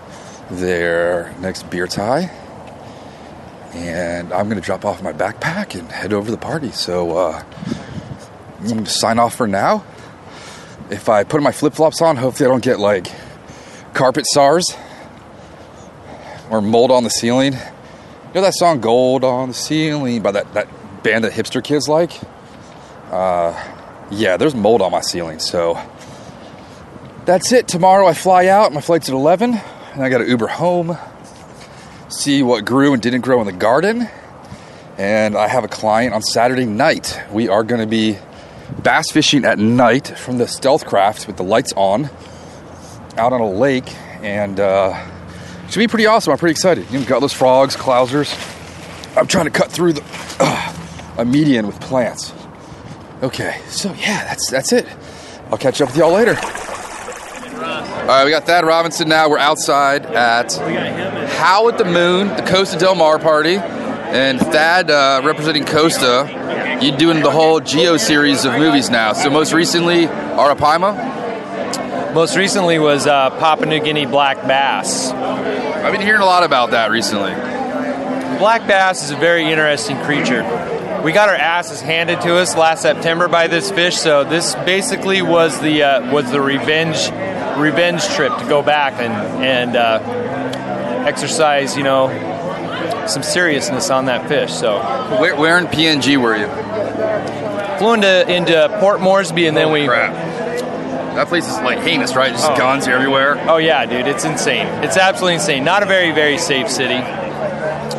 their 0.51 1.35
next 1.41 1.71
beer 1.71 1.87
tie. 1.87 2.31
And 3.73 4.31
I'm 4.31 4.51
going 4.51 4.61
to 4.61 4.67
drop 4.67 4.85
off 4.85 5.03
my 5.03 5.15
backpack 5.15 5.75
and 5.75 5.91
head 5.91 6.13
over 6.13 6.27
to 6.27 6.33
the 6.33 6.37
party. 6.37 6.71
So 6.71 7.17
uh, 7.17 7.43
I'm 8.61 8.67
going 8.69 8.85
to 8.85 8.91
sign 8.91 9.19
off 9.19 9.35
for 9.35 9.47
now. 9.47 9.87
If 10.91 11.09
I 11.09 11.25
put 11.25 11.43
my 11.43 11.53
flip 11.53 11.73
flops 11.73 12.03
on, 12.03 12.17
hopefully 12.17 12.47
I 12.47 12.51
don't 12.51 12.63
get 12.63 12.79
like 12.79 13.11
carpet 13.95 14.27
SARS 14.27 14.77
or 16.51 16.61
mold 16.61 16.91
on 16.91 17.05
the 17.05 17.11
ceiling. 17.11 17.55
You 17.55 18.35
know 18.35 18.43
that 18.43 18.53
song 18.53 18.83
Gold 18.83 19.25
on 19.25 19.49
the 19.49 19.55
Ceiling 19.55 20.21
by 20.21 20.33
that, 20.33 20.53
that 20.53 20.69
band 21.09 21.25
that 21.25 21.33
hipster 21.33 21.65
kids 21.65 21.89
like? 21.89 22.13
Uh, 23.11 23.55
yeah, 24.11 24.37
there's 24.37 24.55
mold 24.55 24.83
on 24.83 24.93
my 24.93 25.01
ceiling. 25.01 25.39
So 25.39 25.81
that's 27.25 27.51
it. 27.53 27.67
Tomorrow 27.67 28.07
I 28.07 28.13
fly 28.13 28.49
out. 28.49 28.73
My 28.75 28.83
flight's 28.83 29.09
at 29.09 29.15
11 29.15 29.55
and 29.55 30.03
I 30.03 30.11
got 30.11 30.19
to 30.19 30.29
Uber 30.29 30.49
home, 30.49 30.99
see 32.11 32.43
what 32.43 32.67
grew 32.67 32.93
and 32.93 33.03
didn't 33.03 33.23
grow 33.23 33.41
in 33.41 33.47
the 33.47 33.53
garden. 33.53 34.07
And 34.99 35.35
I 35.35 35.49
have 35.49 35.65
a 35.65 35.69
client 35.69 36.13
on 36.13 36.21
Saturday 36.21 36.67
night. 36.67 37.19
We 37.33 37.49
are 37.49 37.63
going 37.63 37.81
to 37.81 37.87
be 37.87 38.19
bass 38.83 39.11
fishing 39.11 39.47
at 39.47 39.59
night 39.59 40.09
from 40.09 40.37
the 40.37 40.47
stealth 40.47 40.85
craft 40.85 41.27
with 41.27 41.39
the 41.39 41.45
lights 41.45 41.73
on 41.75 42.11
out 43.17 43.33
on 43.33 43.41
a 43.41 43.51
lake. 43.51 43.91
And 44.23 44.61
uh, 44.61 45.09
it 45.65 45.73
should 45.73 45.81
be 45.81 45.89
pretty 45.89 46.07
awesome. 46.07 46.33
I'm 46.33 46.39
pretty 46.39 46.53
excited. 46.53 46.91
You 46.91 47.03
got 47.05 47.21
those 47.21 47.33
frogs, 47.33 47.77
clousers. 47.77 48.35
I'm 49.17 49.27
trying 49.27 49.47
to 49.47 49.51
cut 49.51 49.73
through 49.73 49.95
the 49.95 50.03
uh, 50.39 50.68
a 51.19 51.25
median 51.25 51.67
with 51.67 51.81
plants. 51.81 52.33
Okay, 53.23 53.61
so 53.69 53.93
yeah, 53.93 54.25
that's 54.25 54.51
that's 54.51 54.73
it. 54.73 54.87
I'll 55.51 55.59
catch 55.59 55.81
up 55.81 55.89
with 55.89 55.99
y'all 55.99 56.13
later. 56.13 56.37
All 56.37 58.15
right, 58.15 58.25
we 58.25 58.31
got 58.31 58.47
Thad 58.47 58.65
Robinson 58.65 59.09
now. 59.09 59.29
We're 59.29 59.39
outside 59.39 60.07
at 60.07 60.55
Howl 61.33 61.69
at 61.69 61.77
the 61.77 61.85
Moon, 61.85 62.29
the 62.29 62.47
Costa 62.49 62.79
Del 62.79 62.95
Mar 62.95 63.19
party. 63.19 63.57
And 63.57 64.41
Thad 64.41 64.91
uh, 64.91 65.21
representing 65.23 65.67
Costa 65.67 66.25
you're 66.81 66.97
doing 66.97 67.23
the 67.23 67.31
whole 67.31 67.59
Geo 67.59 67.97
series 67.97 68.45
of 68.45 68.53
movies 68.53 68.89
now. 68.89 69.13
So 69.13 69.31
most 69.31 69.53
recently, 69.53 70.07
Arapaima. 70.07 72.15
Most 72.15 72.37
recently 72.37 72.79
was 72.79 73.07
uh, 73.07 73.31
Papua 73.31 73.67
New 73.67 73.81
Guinea 73.81 74.07
black 74.07 74.37
bass. 74.47 75.11
I've 75.11 75.93
been 75.93 76.01
hearing 76.01 76.23
a 76.23 76.27
lot 76.27 76.45
about 76.45 76.71
that 76.71 76.93
recently. 76.93 77.33
Black 78.39 78.67
bass 78.69 79.03
is 79.03 79.11
a 79.11 79.17
very 79.17 79.51
interesting 79.51 80.01
creature. 80.05 80.43
We 81.05 81.13
got 81.13 81.29
our 81.29 81.35
asses 81.35 81.81
handed 81.81 82.21
to 82.23 82.37
us 82.37 82.57
last 82.57 82.83
September 82.83 83.29
by 83.29 83.47
this 83.47 83.71
fish, 83.71 83.97
so 83.97 84.25
this 84.25 84.55
basically 84.57 85.23
was 85.23 85.59
the 85.61 85.83
uh, 85.85 86.13
was 86.13 86.31
the 86.31 86.41
revenge 86.41 87.11
revenge 87.57 88.05
trip 88.09 88.37
to 88.39 88.45
go 88.49 88.63
back 88.63 88.95
and 88.95 89.13
and 89.45 89.77
uh, 89.77 91.05
exercise, 91.07 91.77
you 91.77 91.85
know, 91.85 92.09
some 93.07 93.23
seriousness 93.23 93.91
on 93.91 94.07
that 94.07 94.29
fish. 94.29 94.53
So, 94.53 94.79
where, 95.21 95.37
where 95.37 95.57
in 95.59 95.67
PNG 95.67 96.21
were 96.21 96.37
you? 96.37 96.49
Flew 97.79 97.95
into 97.95 98.31
into 98.35 98.77
Port 98.81 99.01
Moresby, 99.01 99.47
and 99.47 99.57
then 99.57 99.69
Oh, 99.69 99.73
we. 99.73 99.87
crap. 99.87 100.13
That 101.15 101.29
place 101.29 101.49
is 101.49 101.57
like 101.61 101.79
heinous, 101.81 102.15
right? 102.15 102.33
Just 102.33 102.51
Oh. 102.51 102.57
guns 102.57 102.87
everywhere. 102.87 103.43
Oh 103.49 103.57
yeah, 103.57 103.87
dude, 103.87 104.07
it's 104.07 104.25
insane. 104.25 104.67
It's 104.85 104.97
absolutely 104.97 105.35
insane. 105.35 105.65
Not 105.65 105.83
a 105.83 105.87
very 105.87 106.11
very 106.13 106.39
safe 106.39 106.69
city. 106.69 107.01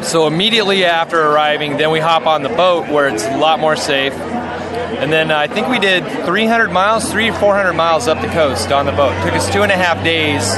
So 0.04 0.28
immediately 0.28 0.86
after 0.86 1.20
arriving, 1.22 1.78
then 1.78 1.92
we 1.92 2.00
hop 2.00 2.26
on 2.26 2.44
the 2.44 2.50
boat 2.50 2.90
where 2.90 3.08
it's 3.08 3.26
a 3.26 3.38
lot 3.38 3.60
more 3.60 3.76
safe. 3.76 4.14
And 4.14 5.12
then 5.12 5.32
uh, 5.32 5.38
I 5.38 5.48
think 5.48 5.68
we 5.68 5.80
did 5.80 6.04
300 6.26 6.72
miles, 6.72 7.12
three 7.12 7.30
or 7.30 7.34
400 7.34 7.74
miles 7.74 8.08
up 8.08 8.22
the 8.22 8.28
coast 8.28 8.72
on 8.72 8.86
the 8.86 8.92
boat. 8.92 9.14
took 9.24 9.34
us 9.34 9.52
two 9.52 9.62
and 9.62 9.72
a 9.72 9.76
half 9.76 10.04
days 10.04 10.58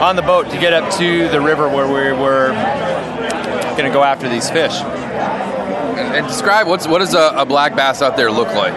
on 0.00 0.16
the 0.16 0.22
boat 0.22 0.50
to 0.50 0.58
get 0.58 0.72
up 0.72 0.92
to 0.98 1.28
the 1.28 1.40
river 1.40 1.68
where 1.68 1.86
we 1.86 2.18
were 2.18 2.48
going 3.76 3.84
to 3.84 3.92
go 3.92 4.02
after 4.02 4.28
these 4.28 4.48
fish. 4.50 4.72
And, 4.72 6.16
and 6.16 6.26
describe 6.26 6.66
what's 6.66 6.86
what 6.86 6.98
does 6.98 7.14
a, 7.14 7.32
a 7.36 7.44
black 7.44 7.76
bass 7.76 8.02
out 8.02 8.16
there 8.16 8.30
look 8.30 8.48
like? 8.48 8.74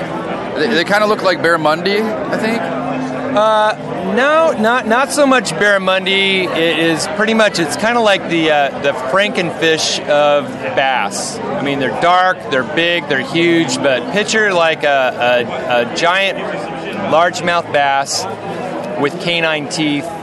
They, 0.56 0.68
they 0.68 0.84
kind 0.84 1.04
of 1.04 1.10
look 1.10 1.24
like 1.24 1.40
barramundi, 1.40 2.02
I 2.02 2.38
think. 2.38 2.62
Uh, 2.62 3.93
no, 4.04 4.52
not 4.52 4.88
not 4.88 5.12
so 5.12 5.26
much 5.26 5.52
barramundi. 5.52 6.46
It 6.46 6.80
is 6.80 7.08
pretty 7.16 7.34
much. 7.34 7.60
It's 7.60 7.78
kind 7.78 7.98
of 7.98 8.04
like 8.04 8.30
the 8.30 8.52
uh, 8.52 8.80
the 8.82 8.92
frankenfish 8.92 10.00
of 10.08 10.48
bass. 10.76 11.38
I 11.40 11.62
mean, 11.62 11.80
they're 11.80 12.02
dark, 12.02 12.38
they're 12.52 12.64
big, 12.76 13.08
they're 13.08 13.20
huge, 13.20 13.78
but 13.78 14.12
picture 14.14 14.54
like 14.54 14.84
a, 14.84 15.46
a, 15.48 15.92
a 15.92 15.96
giant 15.96 16.38
largemouth 17.14 17.72
bass 17.72 18.26
with 19.00 19.20
canine 19.22 19.70
teeth. 19.70 20.23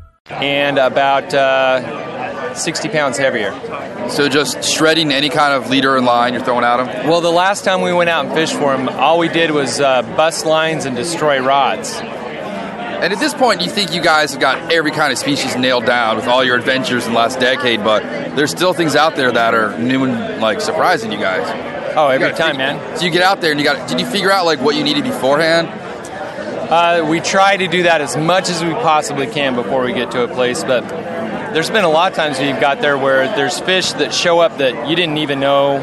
And 0.41 0.77
about 0.77 1.33
uh, 1.33 2.53
60 2.55 2.89
pounds 2.89 3.17
heavier. 3.17 3.51
So 4.09 4.29
just 4.29 4.63
shredding 4.63 5.11
any 5.11 5.29
kind 5.29 5.53
of 5.53 5.69
leader 5.69 5.97
in 5.97 6.05
line 6.05 6.33
you're 6.33 6.43
throwing 6.43 6.63
at 6.63 6.77
them. 6.77 7.07
Well, 7.07 7.21
the 7.21 7.31
last 7.31 7.63
time 7.63 7.81
we 7.81 7.93
went 7.93 8.09
out 8.09 8.25
and 8.25 8.33
fished 8.33 8.53
for 8.53 8.75
him, 8.75 8.89
all 8.89 9.19
we 9.19 9.29
did 9.29 9.51
was 9.51 9.79
uh, 9.79 10.01
bust 10.01 10.45
lines 10.45 10.85
and 10.85 10.95
destroy 10.95 11.39
rods. 11.39 11.99
And 12.01 13.11
at 13.11 13.19
this 13.19 13.33
point, 13.33 13.61
you 13.61 13.69
think 13.69 13.93
you 13.93 14.01
guys 14.01 14.31
have 14.31 14.39
got 14.39 14.71
every 14.71 14.91
kind 14.91 15.11
of 15.11 15.17
species 15.17 15.55
nailed 15.55 15.85
down 15.85 16.17
with 16.17 16.27
all 16.27 16.43
your 16.43 16.55
adventures 16.55 17.07
in 17.07 17.13
the 17.13 17.17
last 17.17 17.39
decade, 17.39 17.83
but 17.83 18.03
there's 18.35 18.51
still 18.51 18.73
things 18.73 18.95
out 18.95 19.15
there 19.15 19.31
that 19.31 19.55
are 19.55 19.75
new 19.79 20.03
and 20.03 20.39
like 20.39 20.61
surprising 20.61 21.11
you 21.11 21.17
guys. 21.17 21.47
Oh, 21.95 22.09
every 22.09 22.31
time, 22.33 22.57
man. 22.57 22.97
So 22.97 23.05
you 23.05 23.11
get 23.11 23.23
out 23.23 23.41
there 23.41 23.51
and 23.51 23.59
you 23.59 23.65
got. 23.65 23.89
Did 23.89 23.99
you 23.99 24.05
figure 24.05 24.31
out 24.31 24.45
like 24.45 24.61
what 24.61 24.75
you 24.75 24.83
needed 24.83 25.03
beforehand? 25.03 25.67
Uh, 26.71 27.05
we 27.05 27.19
try 27.19 27.57
to 27.57 27.67
do 27.67 27.83
that 27.83 27.99
as 27.99 28.15
much 28.15 28.49
as 28.49 28.63
we 28.63 28.71
possibly 28.71 29.27
can 29.27 29.55
before 29.55 29.83
we 29.83 29.91
get 29.91 30.09
to 30.11 30.23
a 30.23 30.27
place, 30.29 30.63
but 30.63 30.87
there's 31.53 31.69
been 31.69 31.83
a 31.83 31.89
lot 31.89 32.13
of 32.13 32.15
times 32.15 32.39
you've 32.39 32.61
got 32.61 32.79
there 32.79 32.97
where 32.97 33.27
there's 33.35 33.59
fish 33.59 33.91
that 33.91 34.13
show 34.13 34.39
up 34.39 34.57
that 34.59 34.87
you 34.87 34.95
didn't 34.95 35.17
even 35.17 35.41
know 35.41 35.79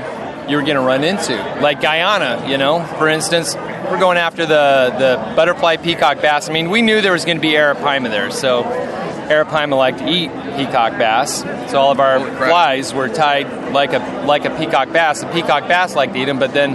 you 0.49 0.57
were 0.57 0.63
going 0.63 0.77
to 0.77 0.81
run 0.81 1.05
into. 1.05 1.37
Like 1.61 1.83
Guyana, 1.83 2.49
you 2.49 2.57
know, 2.57 2.83
for 2.97 3.07
instance, 3.07 3.55
we're 3.55 3.99
going 3.99 4.17
after 4.17 4.47
the, 4.47 4.95
the 4.99 5.35
butterfly 5.37 5.77
peacock 5.77 6.23
bass. 6.23 6.49
I 6.49 6.55
mean, 6.55 6.71
we 6.71 6.81
knew 6.81 7.03
there 7.03 7.13
was 7.13 7.27
going 7.27 7.37
to 7.37 7.43
be 7.43 7.53
arapaima 7.53 8.09
there, 8.09 8.31
so 8.31 8.63
arapaima 8.63 9.77
like 9.77 9.99
to 9.99 10.09
eat 10.09 10.31
peacock 10.57 10.97
bass. 10.97 11.43
So 11.71 11.79
all 11.79 11.93
of 11.93 12.01
our 12.01 12.19
flies 12.19 12.95
were 12.95 13.11
tied 13.11 13.75
like 13.75 13.93
a 13.93 13.99
like 14.25 14.47
a 14.47 14.57
peacock 14.57 14.91
bass. 14.91 15.21
The 15.21 15.27
peacock 15.27 15.69
bass 15.69 15.95
like 15.95 16.15
to 16.15 16.19
eat 16.19 16.25
them, 16.25 16.39
but 16.39 16.55
then 16.55 16.71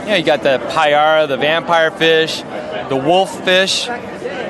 you 0.00 0.08
know, 0.08 0.16
you 0.16 0.24
got 0.24 0.42
the 0.42 0.58
payara, 0.72 1.28
the 1.28 1.36
vampire 1.36 1.92
fish, 1.92 2.42
the 2.88 2.96
wolf 2.96 3.44
fish, 3.44 3.88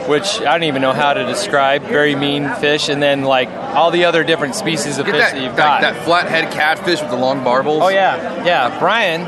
which 0.08 0.40
I 0.40 0.52
don't 0.52 0.64
even 0.64 0.82
know 0.82 0.92
how 0.92 1.14
to 1.14 1.24
describe. 1.26 1.82
Very 1.82 2.14
mean 2.14 2.48
fish, 2.56 2.88
and 2.88 3.02
then 3.02 3.22
like 3.22 3.48
all 3.48 3.90
the 3.90 4.04
other 4.04 4.24
different 4.24 4.54
species 4.54 4.98
of 4.98 5.06
Get 5.06 5.14
fish 5.14 5.24
that, 5.24 5.34
that, 5.34 5.42
you've 5.42 5.56
that, 5.56 5.80
got. 5.80 5.94
that 5.94 6.04
flathead 6.04 6.52
catfish 6.52 7.00
with 7.00 7.10
the 7.10 7.16
long 7.16 7.40
barbels. 7.44 7.80
Oh 7.82 7.88
yeah, 7.88 8.44
yeah, 8.44 8.78
Brian. 8.78 9.22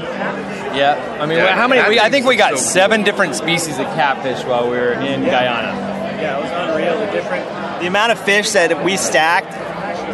Yeah, 0.74 1.18
I 1.20 1.26
mean, 1.26 1.38
Yeah, 1.38 1.56
how 1.56 1.66
many? 1.66 1.88
We, 1.88 1.98
I 1.98 2.10
think 2.10 2.26
we 2.26 2.36
got 2.36 2.52
so 2.52 2.64
seven 2.64 3.02
different 3.02 3.34
species 3.34 3.78
of 3.78 3.86
catfish 3.86 4.44
while 4.44 4.70
we 4.70 4.76
were 4.76 4.92
in 4.92 5.24
Guyana. 5.24 5.76
Yeah, 6.20 6.38
it 6.38 6.42
was 6.42 6.50
unreal. 6.70 6.98
The 6.98 7.12
different, 7.12 7.80
the 7.80 7.86
amount 7.86 8.12
of 8.12 8.20
fish 8.20 8.50
that 8.52 8.84
we 8.84 8.96
stacked 8.96 9.52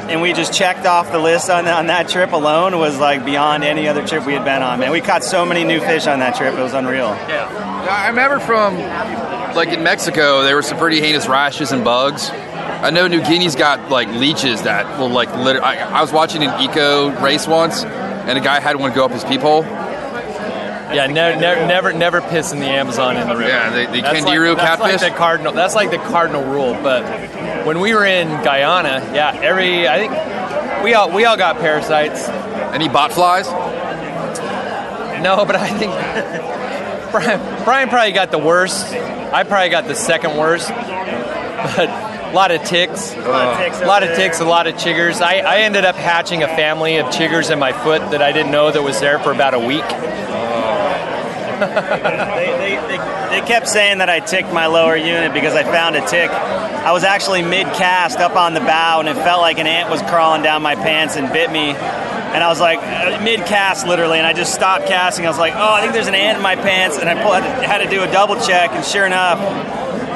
and 0.09 0.23
we 0.23 0.33
just 0.33 0.53
checked 0.53 0.87
off 0.87 1.11
the 1.11 1.19
list 1.19 1.51
on, 1.51 1.67
on 1.67 1.87
that 1.89 2.09
trip 2.09 2.33
alone 2.33 2.79
was 2.79 2.99
like 2.99 3.25
beyond 3.25 3.65
any 3.65 3.89
other 3.89 4.07
trip 4.07 4.27
we 4.27 4.35
had 4.35 4.45
been 4.45 4.63
on. 4.63 4.81
Man, 4.81 4.91
we 4.91 5.01
caught 5.01 5.25
so 5.25 5.45
many 5.45 5.65
new 5.65 5.81
fish 5.81 6.07
on 6.07 6.21
that 6.21 6.37
trip; 6.37 6.55
it 6.55 6.63
was 6.63 6.75
unreal. 6.75 7.09
Yeah, 7.29 7.49
I 7.91 8.09
remember 8.09 8.39
from 8.39 8.77
like 9.55 9.69
in 9.69 9.83
Mexico, 9.83 10.43
there 10.43 10.55
were 10.55 10.63
some 10.63 10.79
pretty 10.79 11.01
heinous 11.01 11.29
rashes 11.29 11.73
and 11.73 11.85
bugs. 11.85 12.31
I 12.31 12.91
know 12.91 13.09
New 13.09 13.23
Guinea's 13.23 13.57
got 13.57 13.91
like 13.91 14.09
leeches 14.09 14.63
that 14.63 14.99
will 14.99 15.09
like 15.09 15.35
literally. 15.35 15.67
I, 15.67 15.99
I 15.99 16.01
was 16.03 16.13
watching 16.13 16.43
an 16.43 16.61
eco 16.61 17.11
race 17.23 17.47
once, 17.47 17.85
and 17.85 18.39
a 18.39 18.41
guy 18.41 18.61
had 18.61 18.77
one 18.77 18.93
go 18.93 19.05
up 19.05 19.11
his 19.11 19.25
peephole. 19.25 19.65
Yeah, 20.95 21.07
never, 21.07 21.41
never, 21.41 21.67
never, 21.67 21.93
never 21.93 22.21
piss 22.21 22.53
in 22.53 22.61
the 22.61 22.67
Amazon 22.67 23.17
in 23.17 23.29
the 23.29 23.37
river. 23.37 23.49
Yeah, 23.49 23.71
the- 23.71 23.93
the 23.93 24.03
That's 24.03 24.25
kangaroo 24.25 24.51
like, 24.51 24.59
that's 24.59 24.81
catfish? 24.81 25.03
Like 25.03 25.13
the 25.13 25.19
cardinal. 25.19 25.53
That's 25.53 25.75
like 25.75 25.91
the 25.91 25.99
cardinal 25.99 26.45
rule. 26.45 26.75
But 26.75 27.05
when 27.67 27.81
we 27.81 27.95
were 27.95 28.05
in 28.05 28.29
Guyana, 28.45 29.11
yeah, 29.15 29.39
every 29.43 29.89
I 29.89 29.99
think 29.99 30.85
we 30.85 30.95
all 30.95 31.11
we 31.11 31.25
all 31.25 31.37
got 31.37 31.59
parasites. 31.59 32.29
Any 32.29 32.89
bot 32.89 33.13
flies? 33.13 33.47
No, 35.23 35.45
but 35.45 35.57
I 35.57 35.69
think 35.69 35.93
Brian, 37.11 37.65
Brian 37.65 37.89
probably 37.89 38.13
got 38.13 38.31
the 38.31 38.39
worst. 38.39 38.93
I 38.93 39.45
probably 39.45 39.71
got 39.71 39.87
the 39.87 39.95
second 39.95 40.37
worst. 40.37 40.69
But 40.69 41.89
a 41.89 42.33
lot 42.33 42.51
of 42.51 42.63
ticks, 42.65 43.13
a 43.13 43.19
lot 43.21 43.53
of 43.53 43.59
oh. 43.59 43.65
ticks 43.65 43.81
a 43.81 43.87
lot 43.87 44.03
of 44.03 44.17
ticks, 44.17 44.41
a 44.41 44.45
lot 44.45 44.67
of 44.67 44.75
chiggers. 44.75 45.21
I, 45.21 45.39
I 45.39 45.59
ended 45.61 45.85
up 45.85 45.97
hatching 45.97 46.43
a 46.43 46.49
family 46.49 46.99
of 46.99 47.07
chiggers 47.07 47.51
in 47.51 47.59
my 47.59 47.73
foot 47.73 48.11
that 48.11 48.21
I 48.23 48.33
didn't 48.33 48.53
know 48.53 48.71
that 48.71 48.83
was 48.83 49.01
there 49.01 49.19
for 49.19 49.33
about 49.33 49.55
a 49.55 49.59
week. 49.59 49.85
They, 51.59 52.77
they, 52.79 52.97
they, 52.97 53.41
they 53.41 53.47
kept 53.47 53.69
saying 53.69 53.99
that 53.99 54.09
I 54.11 54.21
ticked 54.21 54.53
my 54.53 54.67
lower 54.67 54.97
unit 54.97 55.33
because 55.33 55.55
I 55.55 55.63
found 55.65 55.97
a 55.97 56.07
tick. 56.07 56.31
I 56.31 56.93
was 56.93 57.05
actually 57.05 57.43
mid 57.43 57.67
cast 57.75 58.19
up 58.19 58.37
on 58.37 58.55
the 58.55 58.61
bow 58.61 59.01
and 59.01 59.09
it 59.09 59.15
felt 59.17 59.41
like 59.41 59.59
an 59.59 59.67
ant 59.67 59.91
was 59.91 60.03
crawling 60.03 60.43
down 60.43 60.63
my 60.63 60.75
pants 60.75 61.17
and 61.17 61.33
bit 61.33 61.51
me. 61.51 61.71
And 61.71 62.45
I 62.45 62.49
was 62.49 62.61
like 62.61 62.79
uh, 62.81 63.23
mid 63.23 63.41
cast 63.47 63.87
literally, 63.87 64.19
and 64.19 64.27
I 64.27 64.33
just 64.35 64.53
stopped 64.53 64.87
casting. 64.87 65.25
I 65.25 65.29
was 65.31 65.39
like, 65.39 65.55
oh, 65.55 65.73
I 65.75 65.81
think 65.81 65.95
there's 65.95 66.09
an 66.09 66.15
ant 66.15 66.37
in 66.37 66.43
my 66.43 66.55
pants, 66.55 66.99
and 66.99 67.09
I 67.09 67.15
pulled, 67.23 67.43
had 67.65 67.79
to 67.79 67.89
do 67.89 68.03
a 68.03 68.13
double 68.13 68.35
check, 68.41 68.73
and 68.73 68.85
sure 68.85 69.07
enough, 69.07 69.39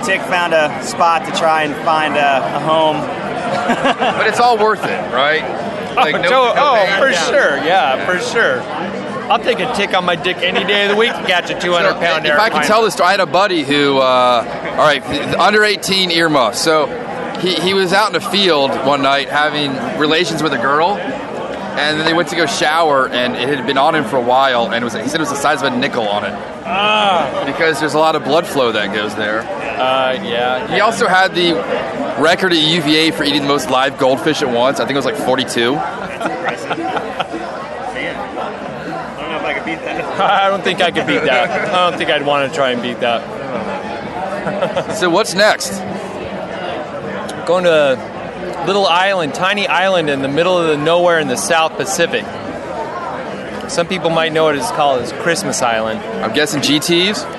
Tick 0.04 0.20
found 0.22 0.52
a 0.52 0.82
spot 0.84 1.24
to 1.26 1.32
try 1.38 1.62
and 1.62 1.74
find 1.84 2.16
a, 2.16 2.56
a 2.56 2.60
home. 2.60 2.96
but 4.16 4.26
it's 4.26 4.40
all 4.40 4.58
worth 4.58 4.84
it, 4.84 5.12
right? 5.14 5.68
Like, 5.90 6.14
oh, 6.14 6.18
no- 6.22 6.30
no 6.30 6.54
oh, 6.56 6.98
for 7.00 7.10
Yeah. 7.10 7.24
sure, 7.30 7.56
yeah, 7.64 8.06
for 8.06 8.18
sure. 8.20 8.60
I'll 9.30 9.38
take 9.38 9.60
a 9.60 9.72
tick 9.74 9.94
on 9.94 10.04
my 10.04 10.16
dick 10.16 10.38
any 10.38 10.64
day 10.64 10.84
of 10.84 10.90
the 10.90 10.96
week 10.96 11.12
to 11.12 11.24
catch 11.24 11.50
a 11.50 11.60
200 11.60 11.94
pound 12.00 12.26
If 12.26 12.38
I 12.38 12.50
could 12.50 12.64
tell 12.64 12.82
this 12.82 12.94
story, 12.94 13.08
I 13.08 13.10
had 13.12 13.20
a 13.20 13.26
buddy 13.26 13.62
who, 13.62 13.98
uh, 13.98 14.72
all 14.72 14.78
right, 14.78 15.02
under 15.38 15.62
18 15.62 16.10
earmuffs. 16.10 16.60
So 16.60 16.86
he, 17.40 17.54
he 17.54 17.72
was 17.72 17.92
out 17.92 18.08
in 18.08 18.12
the 18.12 18.28
field 18.28 18.70
one 18.84 19.02
night 19.02 19.28
having 19.28 19.72
relations 20.00 20.42
with 20.42 20.52
a 20.52 20.58
girl, 20.58 20.96
and 20.96 21.98
then 21.98 22.04
they 22.04 22.12
went 22.12 22.28
to 22.30 22.36
go 22.36 22.46
shower, 22.46 23.08
and 23.08 23.36
it 23.36 23.48
had 23.56 23.66
been 23.66 23.78
on 23.78 23.94
him 23.94 24.04
for 24.04 24.16
a 24.16 24.22
while, 24.22 24.66
and 24.66 24.74
it 24.74 24.84
was 24.84 24.94
he 24.94 25.08
said 25.08 25.20
it 25.20 25.20
was 25.20 25.30
the 25.30 25.36
size 25.36 25.62
of 25.62 25.72
a 25.72 25.76
nickel 25.76 26.08
on 26.08 26.24
it. 26.24 26.32
Ah. 26.66 27.44
Because 27.46 27.78
there's 27.80 27.94
a 27.94 27.98
lot 27.98 28.16
of 28.16 28.24
blood 28.24 28.46
flow 28.46 28.72
that 28.72 28.92
goes 28.92 29.14
there. 29.14 29.40
Uh, 29.42 30.12
yeah. 30.22 30.66
He 30.74 30.80
also 30.80 31.06
had 31.06 31.34
the 31.34 31.54
record 32.20 32.52
at 32.52 32.58
UVA 32.58 33.12
for 33.12 33.24
eating 33.24 33.42
the 33.42 33.48
most 33.48 33.70
live 33.70 33.96
goldfish 33.96 34.42
at 34.42 34.52
once. 34.52 34.80
I 34.80 34.84
think 34.86 34.94
it 34.94 34.96
was 34.96 35.06
like 35.06 35.16
42. 35.16 35.72
Man, 35.72 35.80
I 38.18 39.20
don't 39.20 39.30
know 39.30 39.36
if 39.36 39.44
I 39.44 39.54
could 39.54 39.64
beat 39.64 39.78
that. 39.78 40.09
I 40.20 40.48
don't 40.48 40.62
think 40.62 40.80
I 40.80 40.90
could 40.90 41.06
beat 41.06 41.22
that. 41.22 41.68
I 41.70 41.90
don't 41.90 41.98
think 41.98 42.10
I'd 42.10 42.24
want 42.24 42.50
to 42.50 42.56
try 42.56 42.70
and 42.70 42.82
beat 42.82 43.00
that. 43.00 44.96
so 44.96 45.10
what's 45.10 45.34
next? 45.34 45.70
Going 47.46 47.64
to 47.64 47.96
a 47.96 48.66
little 48.66 48.86
island, 48.86 49.34
tiny 49.34 49.66
island 49.66 50.10
in 50.10 50.22
the 50.22 50.28
middle 50.28 50.56
of 50.58 50.68
the 50.68 50.76
nowhere 50.76 51.18
in 51.18 51.28
the 51.28 51.36
South 51.36 51.76
Pacific. 51.76 52.24
Some 53.70 53.86
people 53.86 54.10
might 54.10 54.32
know 54.32 54.48
it 54.48 54.56
as 54.56 54.70
called 54.72 55.02
as 55.02 55.12
Christmas 55.12 55.62
Island. 55.62 56.00
I'm 56.00 56.34
guessing 56.34 56.60
GTs. 56.60 57.38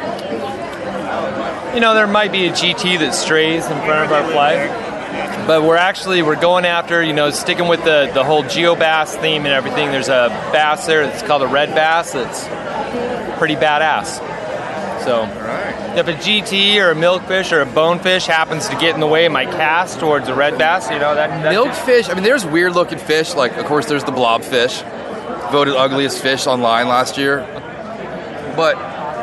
You 1.76 1.80
know, 1.80 1.94
there 1.94 2.08
might 2.08 2.32
be 2.32 2.48
a 2.48 2.52
GT 2.52 3.00
that 3.00 3.14
strays 3.14 3.66
in 3.66 3.78
front 3.80 4.06
of 4.06 4.12
our 4.12 4.30
flight 4.32 4.92
but 5.48 5.64
we're 5.64 5.78
actually 5.78 6.22
we're 6.22 6.40
going 6.40 6.66
after 6.66 7.02
you 7.04 7.14
know 7.14 7.30
sticking 7.30 7.68
with 7.68 7.84
the 7.84 8.12
the 8.14 8.24
whole 8.24 8.44
geobass 8.44 9.20
theme 9.20 9.46
and 9.46 9.54
everything 9.54 9.92
there's 9.92 10.10
a 10.10 10.30
bass 10.54 10.86
there 10.86 11.08
that's 11.08 11.24
called 11.24 11.42
a 11.42 11.48
red 11.48 11.74
bass 11.74 12.14
that's 12.14 12.46
pretty 13.42 13.56
badass 13.56 14.20
so 15.04 15.24
if 15.98 16.08
a 16.08 16.14
gt 16.14 16.78
or 16.80 16.92
a 16.92 16.96
milkfish 16.96 17.52
or 17.52 17.62
a 17.62 17.66
bonefish 17.66 18.28
happens 18.28 18.70
to 18.70 18.76
get 18.78 18.94
in 18.94 19.00
the 19.00 19.08
way 19.08 19.26
of 19.26 19.32
my 19.32 19.46
cast 19.46 20.00
towards 20.00 20.28
a 20.28 20.36
red 20.36 20.60
bass 20.60 20.92
you 20.92 21.00
know 21.00 21.16
that, 21.16 21.30
that 21.42 21.52
Milkfish. 21.52 22.08
I 22.08 22.14
mean, 22.14 22.24
there's 22.24 22.46
weird 22.46 22.74
looking 22.76 23.00
fish. 23.00 23.34
Like, 23.34 23.58
of 23.58 23.66
course, 23.66 23.88
there's 23.88 24.04
the 24.04 24.12
blobfish, 24.12 24.84
voted 25.52 25.76
ugliest 25.76 26.22
fish 26.22 26.46
online 26.46 26.88
last 26.88 27.18
year. 27.18 27.40
But 28.56 28.76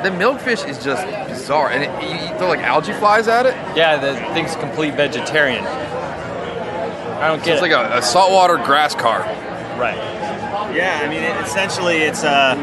the 0.03 0.11
milkfish 0.11 0.69
is 0.69 0.83
just 0.83 1.07
bizarre, 1.29 1.71
and 1.71 1.85
it, 1.85 1.91
you, 2.03 2.29
you 2.29 2.39
throw 2.39 2.49
like 2.49 2.61
algae 2.61 2.93
flies 2.95 3.29
at 3.29 3.47
it. 3.47 3.55
yeah 3.77 3.97
the 3.97 4.15
thing's 4.35 4.57
complete 4.57 4.95
vegetarian 4.95 5.65
i 5.65 7.29
don't 7.29 7.39
So 7.41 7.45
get 7.45 7.55
it's 7.55 7.63
it 7.63 7.71
like 7.71 7.93
a, 7.93 7.99
a 7.99 8.03
saltwater 8.03 8.57
grass 8.57 8.95
carp. 8.97 9.27
right 9.79 9.97
Yeah, 10.75 11.01
I 11.03 11.09
mean, 11.09 11.23
it, 11.23 11.35
essentially, 11.47 11.99
it's 11.99 12.23
a 12.25 12.55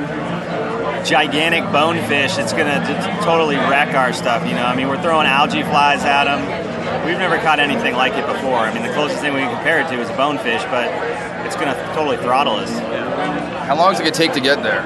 gigantic 1.06 1.64
bonefish. 1.72 2.38
It's 2.38 2.53
going 2.53 2.68
to 2.68 3.20
totally 3.24 3.56
wreck 3.56 3.93
our 3.95 4.12
stuff. 4.14 4.45
You 4.47 4.56
know, 4.56 4.66
I 4.66 4.76
mean, 4.76 4.88
we're 4.88 5.01
throwing 5.01 5.28
algae 5.28 5.64
flies 5.64 6.03
at 6.03 6.26
them. 6.26 7.06
We've 7.06 7.18
never 7.18 7.38
caught 7.38 7.60
anything 7.60 7.95
like 7.95 8.14
it 8.14 8.26
before. 8.26 8.58
I 8.58 8.74
mean, 8.74 8.84
the 8.84 8.93
closest 8.93 9.22
thing 9.22 9.34
we 9.34 9.41
can 9.41 9.53
compare 9.53 9.80
it 9.82 9.88
to 9.89 10.01
is 10.01 10.10
a 10.10 10.18
bonefish, 10.18 10.64
but 10.66 10.89
it's 11.45 11.56
going 11.56 11.68
to 11.68 11.76
totally 11.93 12.18
throttle 12.18 12.56
us. 12.56 12.72
How 13.68 13.76
long 13.76 13.93
is 13.93 13.99
it 13.99 14.03
gonna 14.03 14.16
take 14.16 14.34
to 14.34 14.41
get 14.41 14.62
there? 14.62 14.84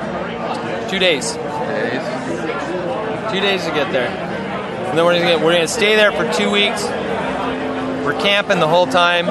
two 0.89 0.97
days 0.97 1.36
Days. 1.36 2.01
two 3.32 3.39
days 3.39 3.63
to 3.63 3.72
get 3.72 3.91
there 3.91 4.07
and 4.07 4.97
then 4.97 5.05
we're 5.05 5.20
gonna 5.20 5.38
we're 5.45 5.53
gonna 5.53 5.67
stay 5.67 5.95
there 5.95 6.11
for 6.11 6.26
two 6.34 6.49
weeks 6.49 6.84
we're 8.03 8.20
camping 8.20 8.59
the 8.59 8.67
whole 8.67 8.88
time 8.88 9.28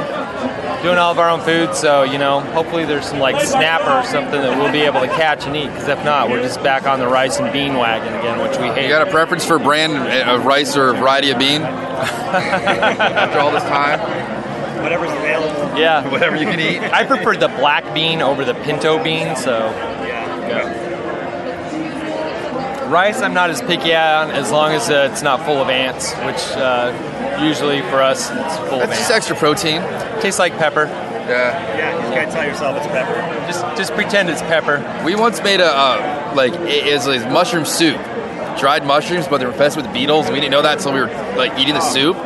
doing 0.83 0.97
all 0.99 1.11
of 1.11 1.18
our 1.18 1.29
own 1.29 1.41
food 1.41 1.74
so 1.74 2.03
you 2.05 2.18
know 2.18 2.41
hopefully 2.41 2.85
there's 2.85 3.05
some 3.07 3.18
like 3.18 3.41
snapper 3.45 3.91
or 3.91 4.05
something 4.05 4.41
that 4.41 4.57
we'll 4.59 4.70
be 4.72 4.81
able 4.83 5.01
to 5.01 5.09
catch 5.09 5.45
and 5.47 5.57
eat 5.57 5.66
because 5.66 5.89
if 5.89 6.05
not 6.05 6.31
we're 6.31 6.41
just 6.43 6.62
back 6.62 6.87
on 6.87 7.01
the 7.01 7.07
rice 7.09 7.39
and 7.41 7.53
bean 7.53 7.74
wagon 7.74 8.14
again 8.14 8.41
which 8.41 8.57
we 8.59 8.66
hate 8.68 8.85
You 8.85 8.89
got 8.89 9.07
a 9.07 9.11
preference 9.11 9.45
for 9.45 9.59
brand 9.59 9.93
uh, 9.97 10.35
of 10.35 10.45
rice 10.47 10.76
or 10.76 10.93
variety 10.95 11.31
of 11.31 11.39
bean? 11.39 11.62
After 11.62 13.41
all 13.41 13.51
this 13.51 13.64
time, 13.64 13.99
Whatever's 14.83 15.11
available. 15.11 15.76
yeah 15.79 16.09
whatever 16.09 16.37
you 16.37 16.45
can 16.47 16.61
eat. 16.61 16.79
i 16.93 17.05
prefer 17.05 17.37
the 17.37 17.49
black 17.49 17.93
bean 17.93 18.22
over 18.22 18.45
the 18.45 18.55
pinto 18.55 19.03
bean 19.03 19.35
so 19.35 19.59
Yeah. 20.49 20.78
Rice 22.89 23.20
i'm 23.20 23.34
not 23.34 23.51
as 23.51 23.61
picky 23.62 23.95
on 23.95 24.30
as 24.30 24.51
long 24.51 24.72
as 24.72 24.89
uh, 24.91 25.09
it's 25.12 25.22
not 25.22 25.45
full 25.45 25.57
of 25.61 25.68
ants 25.68 26.12
which 26.26 26.57
uh, 26.57 27.39
usually 27.43 27.80
for 27.82 28.01
us 28.03 28.30
it's 28.30 28.57
full 28.68 28.80
of 28.80 28.89
That's 28.89 28.99
just 28.99 29.11
extra 29.11 29.36
protein. 29.36 29.80
tastes 30.20 30.39
like 30.39 30.57
pepper 30.59 30.84
Yeah. 30.84 31.76
Yeah, 31.76 32.09
you 32.09 32.14
gotta 32.14 32.30
tell 32.32 32.47
yourself 32.47 32.76
it's 32.78 32.86
pepper. 32.86 33.14
just 33.47 33.61
just 33.76 33.93
pretend 33.93 34.30
it's 34.30 34.43
pepper 34.43 34.78
We 35.05 35.14
once 35.14 35.43
made 35.43 35.61
a 35.61 35.66
uh, 35.66 36.32
like 36.34 36.55
it 36.55 36.86
is 36.86 37.07
like 37.07 37.30
mushroom 37.30 37.64
soup, 37.64 37.97
dried 38.59 38.84
mushrooms, 38.86 39.28
but 39.28 39.39
they're 39.39 39.51
infested 39.51 39.84
with 39.84 39.93
beetles. 39.93 40.28
We 40.30 40.36
didn't 40.41 40.51
know 40.53 40.62
that 40.62 40.78
until 40.78 40.93
we 40.95 41.01
were 41.01 41.12
like 41.36 41.59
eating 41.59 41.74
the 41.74 41.80
soup. 41.80 42.16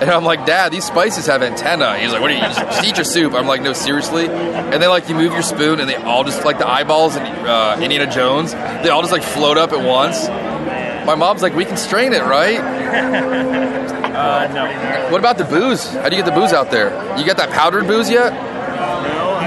And 0.00 0.10
I'm 0.10 0.24
like, 0.24 0.44
Dad, 0.44 0.72
these 0.72 0.84
spices 0.84 1.26
have 1.26 1.42
antenna. 1.42 1.98
He's 1.98 2.12
like, 2.12 2.20
What 2.20 2.28
do 2.28 2.34
you 2.34 2.40
just, 2.40 2.84
eat 2.84 2.96
your 2.96 3.04
soup? 3.04 3.32
I'm 3.32 3.46
like, 3.46 3.62
No, 3.62 3.72
seriously. 3.72 4.26
And 4.26 4.82
then 4.82 4.90
like 4.90 5.08
you 5.08 5.14
move 5.14 5.32
your 5.32 5.42
spoon, 5.42 5.80
and 5.80 5.88
they 5.88 5.96
all 5.96 6.22
just 6.22 6.44
like 6.44 6.58
the 6.58 6.68
eyeballs 6.68 7.16
and 7.16 7.26
uh, 7.26 7.78
Indiana 7.80 8.10
Jones. 8.10 8.52
They 8.52 8.90
all 8.90 9.00
just 9.00 9.12
like 9.12 9.22
float 9.22 9.56
up 9.56 9.72
at 9.72 9.82
once. 9.84 10.28
My 11.06 11.14
mom's 11.14 11.40
like, 11.42 11.54
We 11.54 11.64
can 11.64 11.76
strain 11.76 12.12
it, 12.12 12.22
right? 12.22 12.58
uh, 14.16 14.52
no 14.52 15.10
What 15.10 15.18
about 15.18 15.38
the 15.38 15.44
booze? 15.44 15.88
How 15.92 16.08
do 16.08 16.16
you 16.16 16.22
get 16.22 16.32
the 16.32 16.38
booze 16.38 16.52
out 16.52 16.70
there? 16.70 16.90
You 17.18 17.24
got 17.24 17.38
that 17.38 17.50
powdered 17.50 17.86
booze 17.86 18.10
yet? 18.10 18.32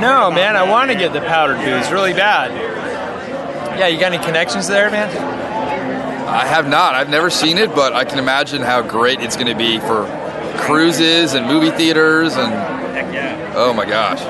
No, 0.01 0.31
man, 0.31 0.55
I 0.55 0.63
want 0.63 0.89
to 0.91 0.97
get 0.97 1.13
the 1.13 1.19
powdered 1.19 1.57
booze 1.57 1.91
really 1.91 2.13
bad. 2.13 2.51
Yeah, 3.77 3.87
you 3.87 3.99
got 3.99 4.13
any 4.13 4.23
connections 4.23 4.67
there, 4.67 4.89
man? 4.89 5.09
I 6.27 6.45
have 6.45 6.67
not. 6.67 6.95
I've 6.95 7.09
never 7.09 7.29
seen 7.29 7.57
it, 7.57 7.73
but 7.75 7.93
I 7.93 8.05
can 8.05 8.19
imagine 8.19 8.61
how 8.61 8.81
great 8.81 9.19
it's 9.19 9.35
going 9.35 9.47
to 9.47 9.55
be 9.55 9.79
for 9.79 10.05
cruises 10.57 11.33
and 11.33 11.45
movie 11.45 11.71
theaters 11.71 12.35
and 12.35 12.51
Heck 12.93 13.13
yeah. 13.13 13.53
oh 13.55 13.73
my 13.73 13.85
gosh. 13.85 14.21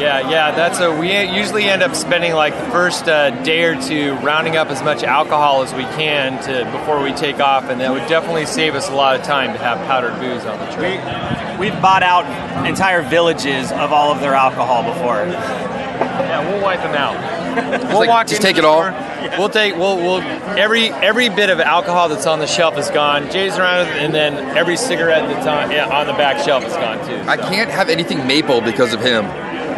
Yeah, 0.00 0.28
yeah, 0.28 0.50
that's 0.50 0.80
a. 0.80 0.90
We 0.90 1.16
usually 1.36 1.64
end 1.64 1.82
up 1.82 1.94
spending 1.94 2.32
like 2.32 2.52
the 2.52 2.70
first 2.72 3.08
uh, 3.08 3.30
day 3.44 3.62
or 3.62 3.80
two 3.80 4.14
rounding 4.16 4.56
up 4.56 4.68
as 4.68 4.82
much 4.82 5.04
alcohol 5.04 5.62
as 5.62 5.72
we 5.72 5.84
can 5.84 6.42
to 6.44 6.68
before 6.76 7.00
we 7.00 7.12
take 7.12 7.38
off, 7.38 7.70
and 7.70 7.80
that 7.80 7.92
would 7.92 8.06
definitely 8.08 8.44
save 8.44 8.74
us 8.74 8.88
a 8.88 8.92
lot 8.94 9.14
of 9.14 9.22
time 9.22 9.52
to 9.52 9.58
have 9.58 9.78
powdered 9.86 10.18
booze 10.18 10.44
on 10.46 10.58
the 10.58 10.66
trip. 10.74 11.60
We've 11.60 11.80
bought 11.80 12.02
out 12.02 12.24
entire 12.66 13.02
villages 13.02 13.70
of 13.70 13.92
all 13.92 14.10
of 14.10 14.20
their 14.20 14.34
alcohol 14.34 14.82
before. 14.82 15.26
Yeah, 15.26 16.50
we'll 16.50 16.62
wipe 16.62 16.80
them 16.80 16.94
out. 16.96 17.14
We'll 17.54 17.98
like, 18.00 18.08
walk 18.08 18.26
just 18.26 18.42
take 18.42 18.56
the 18.56 18.62
it 18.62 18.64
all? 18.64 18.82
store, 18.82 19.38
We'll 19.38 19.48
take. 19.48 19.74
We'll. 19.76 19.96
We'll. 19.96 20.20
Every 20.58 20.88
every 20.90 21.28
bit 21.28 21.50
of 21.50 21.60
alcohol 21.60 22.08
that's 22.08 22.26
on 22.26 22.38
the 22.38 22.46
shelf 22.46 22.76
is 22.78 22.90
gone. 22.90 23.30
Jay's 23.30 23.56
around, 23.58 23.86
and 23.88 24.14
then 24.14 24.34
every 24.56 24.76
cigarette 24.76 25.28
that's 25.28 25.46
on 25.46 25.70
yeah, 25.70 25.88
on 25.88 26.06
the 26.06 26.12
back 26.14 26.44
shelf 26.44 26.64
is 26.64 26.72
gone 26.74 27.04
too. 27.06 27.16
I 27.28 27.36
can't 27.36 27.70
have 27.70 27.88
anything 27.88 28.26
maple 28.26 28.60
because 28.60 28.92
of 28.92 29.00
him. 29.00 29.24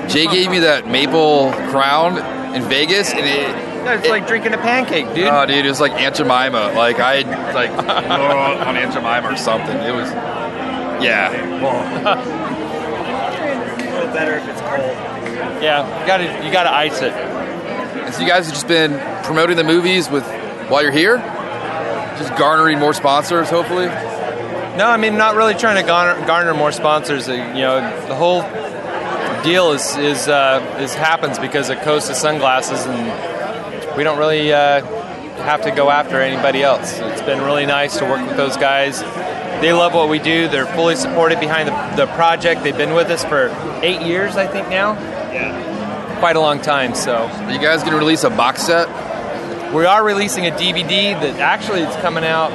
Jay 0.09 0.27
gave 0.27 0.51
me 0.51 0.61
that 0.61 0.87
maple 0.87 1.53
crown 1.70 2.18
in 2.55 2.62
Vegas, 2.68 3.11
and 3.12 3.20
it. 3.20 3.49
Yeah, 3.87 3.95
it's 3.99 4.09
like 4.09 4.27
drinking 4.27 4.53
a 4.53 4.59
pancake, 4.59 5.07
dude. 5.14 5.29
Oh, 5.29 5.47
dude, 5.47 5.64
it 5.64 5.68
was 5.68 5.81
like 5.81 5.93
Aunt 5.93 6.16
Jemima. 6.16 6.72
Like 6.74 6.99
I 6.99 7.22
had 7.22 7.55
like 7.55 7.70
on 7.79 8.77
Aunt 8.77 8.93
Jemima 8.93 9.33
or 9.33 9.37
something. 9.37 9.77
It 9.79 9.95
was, 9.95 10.11
yeah. 11.03 11.31
A 11.31 12.16
little 13.95 14.12
better 14.12 14.39
if 14.39 14.49
it's 14.49 14.61
cold. 14.61 15.62
yeah, 15.62 16.01
you 16.01 16.07
gotta 16.07 16.45
you 16.45 16.53
gotta 16.53 16.74
ice 16.74 17.01
it. 17.01 17.12
And 18.16 18.22
so 18.22 18.26
you 18.26 18.32
guys 18.32 18.46
have 18.46 18.54
just 18.54 18.66
been 18.66 18.98
promoting 19.24 19.58
the 19.58 19.64
movies 19.64 20.08
with 20.08 20.24
while 20.70 20.82
you're 20.82 20.90
here, 20.90 21.18
just 22.16 22.34
garnering 22.38 22.78
more 22.78 22.94
sponsors, 22.94 23.50
hopefully. 23.50 23.88
No, 24.78 24.86
I 24.88 24.96
mean 24.96 25.18
not 25.18 25.36
really 25.36 25.52
trying 25.52 25.76
to 25.76 25.86
garner, 25.86 26.26
garner 26.26 26.54
more 26.54 26.72
sponsors. 26.72 27.28
Uh, 27.28 27.32
You 27.32 27.60
know, 27.60 28.06
the 28.08 28.14
whole 28.14 28.40
deal 29.42 29.72
is 29.72 29.98
is 29.98 30.28
uh, 30.28 30.78
is 30.80 30.94
happens 30.94 31.38
because 31.38 31.68
of 31.68 31.78
Costa 31.82 32.14
sunglasses, 32.14 32.86
and 32.86 33.96
we 33.98 34.02
don't 34.02 34.18
really 34.18 34.50
uh, 34.50 34.80
have 35.44 35.60
to 35.62 35.70
go 35.70 35.90
after 35.90 36.18
anybody 36.22 36.62
else. 36.62 36.98
It's 36.98 37.20
been 37.20 37.42
really 37.42 37.66
nice 37.66 37.98
to 37.98 38.06
work 38.06 38.26
with 38.26 38.38
those 38.38 38.56
guys. 38.56 39.02
They 39.60 39.74
love 39.74 39.92
what 39.92 40.08
we 40.08 40.20
do. 40.20 40.48
They're 40.48 40.64
fully 40.74 40.96
supported 40.96 41.38
behind 41.38 41.68
the, 41.68 42.06
the 42.06 42.12
project. 42.14 42.62
They've 42.62 42.76
been 42.76 42.94
with 42.94 43.08
us 43.08 43.26
for 43.26 43.48
eight 43.82 44.00
years, 44.00 44.36
I 44.36 44.46
think 44.46 44.70
now. 44.70 44.94
Yeah. 45.32 45.65
Quite 46.18 46.36
a 46.36 46.40
long 46.40 46.60
time. 46.60 46.94
So 46.94 47.14
Are 47.14 47.52
you 47.52 47.58
guys 47.58 47.82
gonna 47.82 47.98
release 47.98 48.24
a 48.24 48.30
box 48.30 48.62
set? 48.62 48.88
we 49.72 49.84
are 49.84 50.02
releasing 50.02 50.46
a 50.46 50.50
DVD 50.50 51.12
that 51.20 51.38
actually 51.40 51.80
it's 51.80 51.96
coming 51.96 52.24
out, 52.24 52.52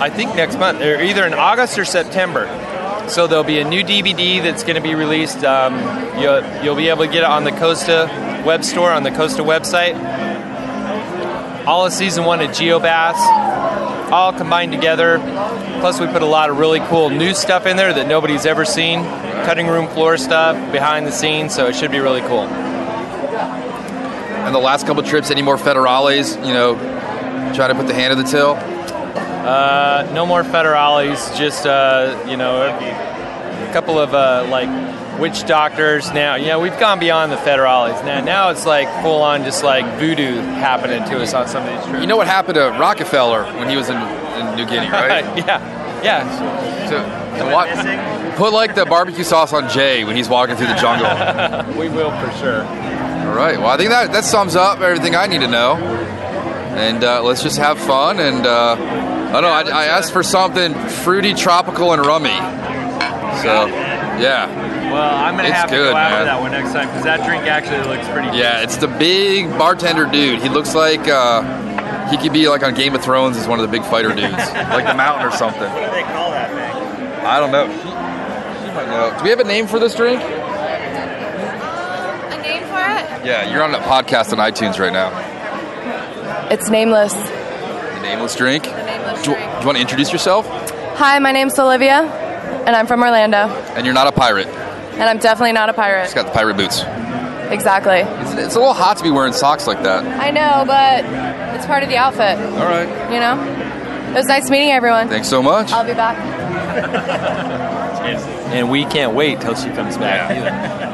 I 0.00 0.10
think 0.10 0.34
next 0.34 0.58
month, 0.58 0.80
or 0.80 1.00
either 1.00 1.24
in 1.24 1.34
August 1.34 1.78
or 1.78 1.84
September. 1.84 2.46
So 3.08 3.26
there'll 3.26 3.44
be 3.44 3.60
a 3.60 3.68
new 3.68 3.82
DVD 3.84 4.42
that's 4.42 4.64
going 4.64 4.74
to 4.74 4.80
be 4.80 4.94
released. 4.94 5.44
Um, 5.44 5.74
you'll, 6.20 6.42
you'll 6.64 6.74
be 6.74 6.88
able 6.88 7.04
to 7.04 7.12
get 7.12 7.18
it 7.18 7.24
on 7.24 7.44
the 7.44 7.52
Costa 7.52 8.42
web 8.44 8.64
store 8.64 8.90
on 8.90 9.02
the 9.04 9.12
Costa 9.12 9.42
website. 9.42 9.94
All 11.66 11.86
of 11.86 11.92
season 11.92 12.24
one 12.24 12.40
of 12.40 12.50
GeoBass, 12.50 14.10
all 14.10 14.32
combined 14.32 14.72
together. 14.72 15.18
Plus, 15.80 16.00
we 16.00 16.06
put 16.06 16.22
a 16.22 16.26
lot 16.26 16.50
of 16.50 16.58
really 16.58 16.80
cool 16.80 17.10
new 17.10 17.34
stuff 17.34 17.66
in 17.66 17.76
there 17.76 17.92
that 17.92 18.08
nobody's 18.08 18.46
ever 18.46 18.64
seen. 18.64 19.04
Cutting 19.44 19.68
room 19.68 19.88
floor 19.88 20.16
stuff, 20.16 20.56
behind 20.72 21.06
the 21.06 21.12
scenes. 21.12 21.54
So 21.54 21.66
it 21.66 21.76
should 21.76 21.92
be 21.92 21.98
really 22.00 22.22
cool. 22.22 22.48
And 24.46 24.54
the 24.54 24.60
last 24.60 24.86
couple 24.86 25.02
trips, 25.02 25.32
any 25.32 25.42
more 25.42 25.56
federales? 25.56 26.36
You 26.46 26.54
know, 26.54 26.76
trying 27.52 27.70
to 27.70 27.74
put 27.74 27.88
the 27.88 27.94
hand 27.94 28.12
in 28.12 28.18
the 28.18 28.24
till. 28.24 28.52
Uh, 28.54 30.08
no 30.14 30.24
more 30.24 30.44
federales. 30.44 31.36
Just 31.36 31.66
uh, 31.66 32.24
you 32.28 32.36
know, 32.36 32.62
a 32.62 33.72
couple 33.72 33.98
of 33.98 34.14
uh, 34.14 34.46
like 34.48 34.68
witch 35.18 35.46
doctors. 35.46 36.12
Now, 36.12 36.36
you 36.36 36.46
know, 36.46 36.60
we've 36.60 36.78
gone 36.78 37.00
beyond 37.00 37.32
the 37.32 37.36
federales. 37.36 38.04
Now, 38.04 38.22
now 38.22 38.50
it's 38.50 38.66
like 38.66 38.88
full 39.02 39.22
on, 39.22 39.42
just 39.42 39.64
like 39.64 39.84
voodoo 39.98 40.36
happening 40.36 41.02
to 41.10 41.20
us 41.20 41.34
on 41.34 41.48
some 41.48 41.66
of 41.66 41.72
these 41.72 41.84
trips. 41.84 42.00
You 42.00 42.06
know 42.06 42.16
what 42.16 42.28
happened 42.28 42.54
to 42.54 42.68
Rockefeller 42.78 43.44
when 43.58 43.68
he 43.68 43.76
was 43.76 43.88
in, 43.88 43.96
in 43.96 44.56
New 44.56 44.66
Guinea, 44.66 44.88
right? 44.92 45.24
yeah, 45.36 46.02
yeah. 46.04 46.88
to, 46.88 47.38
to 47.38 47.52
what, 47.52 48.36
put 48.36 48.52
like 48.52 48.74
the 48.74 48.86
barbecue 48.86 49.24
sauce 49.24 49.52
on 49.52 49.68
Jay 49.68 50.04
when 50.04 50.14
he's 50.14 50.28
walking 50.28 50.56
through 50.56 50.68
the 50.68 50.74
jungle. 50.74 51.08
we 51.78 51.88
will 51.88 52.10
for 52.20 52.30
sure. 52.38 52.95
All 53.26 53.34
right. 53.34 53.58
Well, 53.58 53.68
I 53.68 53.76
think 53.76 53.90
that 53.90 54.12
that 54.12 54.24
sums 54.24 54.56
up 54.56 54.80
everything 54.80 55.14
I 55.14 55.26
need 55.26 55.40
to 55.40 55.48
know. 55.48 55.74
And 55.76 57.02
uh, 57.04 57.22
let's 57.22 57.42
just 57.42 57.58
have 57.58 57.78
fun. 57.78 58.18
And 58.20 58.46
uh, 58.46 58.72
I 58.76 59.32
don't 59.32 59.42
know. 59.42 59.48
I, 59.48 59.62
I 59.62 59.84
asked 59.86 60.12
for 60.12 60.22
something 60.22 60.74
fruity, 61.04 61.34
tropical, 61.34 61.92
and 61.92 62.04
rummy. 62.04 62.30
So, 63.42 63.66
yeah. 64.20 64.46
Well, 64.92 65.14
I'm 65.14 65.36
gonna 65.36 65.48
It's 65.48 65.56
have 65.56 65.68
to 65.70 65.76
good, 65.76 65.90
go 65.92 65.96
out 65.96 66.10
man. 66.10 66.24
that 66.26 66.40
one 66.40 66.52
next 66.52 66.72
time 66.72 66.86
because 66.88 67.04
that 67.04 67.24
drink 67.26 67.44
actually 67.44 67.82
looks 67.92 68.08
pretty. 68.08 68.36
Yeah, 68.38 68.62
it's 68.62 68.76
the 68.76 68.86
big 68.88 69.50
bartender 69.58 70.06
dude. 70.06 70.40
He 70.40 70.48
looks 70.48 70.74
like 70.74 71.06
uh, 71.08 71.42
he 72.08 72.16
could 72.16 72.32
be 72.32 72.48
like 72.48 72.62
on 72.62 72.72
Game 72.74 72.94
of 72.94 73.02
Thrones 73.02 73.36
as 73.36 73.46
one 73.48 73.58
of 73.58 73.66
the 73.68 73.72
big 73.72 73.84
fighter 73.88 74.08
dudes, 74.14 74.32
like 74.72 74.86
the 74.86 74.94
Mountain 74.94 75.26
or 75.26 75.30
something. 75.32 75.60
What 75.62 75.84
do 75.86 75.90
they 75.90 76.02
call 76.04 76.30
that 76.30 76.50
thing? 76.50 77.26
I 77.26 77.40
don't 77.40 77.50
know. 77.52 77.66
She, 77.68 77.82
she 77.82 78.70
might 78.74 78.86
know. 78.86 79.10
Do 79.18 79.24
we 79.24 79.30
have 79.30 79.40
a 79.40 79.44
name 79.44 79.66
for 79.66 79.78
this 79.80 79.94
drink? 79.94 80.22
A 80.22 80.26
name 82.42 82.62
for 82.70 82.84
it? 82.86 83.15
Yeah, 83.26 83.50
you're 83.50 83.64
on 83.64 83.74
a 83.74 83.80
podcast 83.80 84.32
on 84.32 84.38
iTunes 84.38 84.78
right 84.78 84.92
now. 84.92 85.10
It's 86.48 86.70
nameless. 86.70 87.12
The 87.12 88.00
nameless 88.00 88.36
drink. 88.36 88.62
The 88.62 88.84
nameless 88.84 89.22
do, 89.24 89.32
drink. 89.32 89.52
Do 89.52 89.58
you 89.58 89.66
want 89.66 89.78
to 89.78 89.82
introduce 89.82 90.12
yourself? 90.12 90.46
Hi, 90.96 91.18
my 91.18 91.32
name's 91.32 91.58
Olivia, 91.58 92.02
and 92.02 92.76
I'm 92.76 92.86
from 92.86 93.02
Orlando. 93.02 93.48
And 93.74 93.84
you're 93.84 93.96
not 93.96 94.06
a 94.06 94.12
pirate. 94.12 94.46
And 94.46 95.02
I'm 95.02 95.18
definitely 95.18 95.54
not 95.54 95.68
a 95.68 95.72
pirate. 95.72 96.04
She's 96.04 96.14
got 96.14 96.26
the 96.26 96.32
pirate 96.32 96.56
boots. 96.56 96.82
Exactly. 97.50 97.98
It's, 98.22 98.32
it's 98.34 98.54
a 98.54 98.60
little 98.60 98.74
hot 98.74 98.98
to 98.98 99.02
be 99.02 99.10
wearing 99.10 99.32
socks 99.32 99.66
like 99.66 99.82
that. 99.82 100.04
I 100.04 100.30
know, 100.30 100.62
but 100.64 101.04
it's 101.56 101.66
part 101.66 101.82
of 101.82 101.88
the 101.88 101.96
outfit. 101.96 102.38
All 102.38 102.68
right. 102.68 102.88
You 103.12 103.18
know? 103.18 104.12
It 104.12 104.14
was 104.14 104.26
nice 104.26 104.48
meeting 104.50 104.70
everyone. 104.70 105.08
Thanks 105.08 105.28
so 105.28 105.42
much. 105.42 105.72
I'll 105.72 105.84
be 105.84 105.94
back. 105.94 107.64
And 108.46 108.70
we 108.70 108.84
can't 108.84 109.12
wait 109.12 109.40
till 109.40 109.56
she 109.56 109.68
comes 109.70 109.98
back 109.98 110.85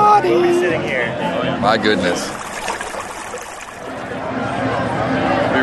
either. 0.00 0.28
We'll 0.30 0.42
be 0.42 0.52
sitting 0.54 0.82
here. 0.82 1.06
My 1.60 1.76
goodness. 1.76 2.49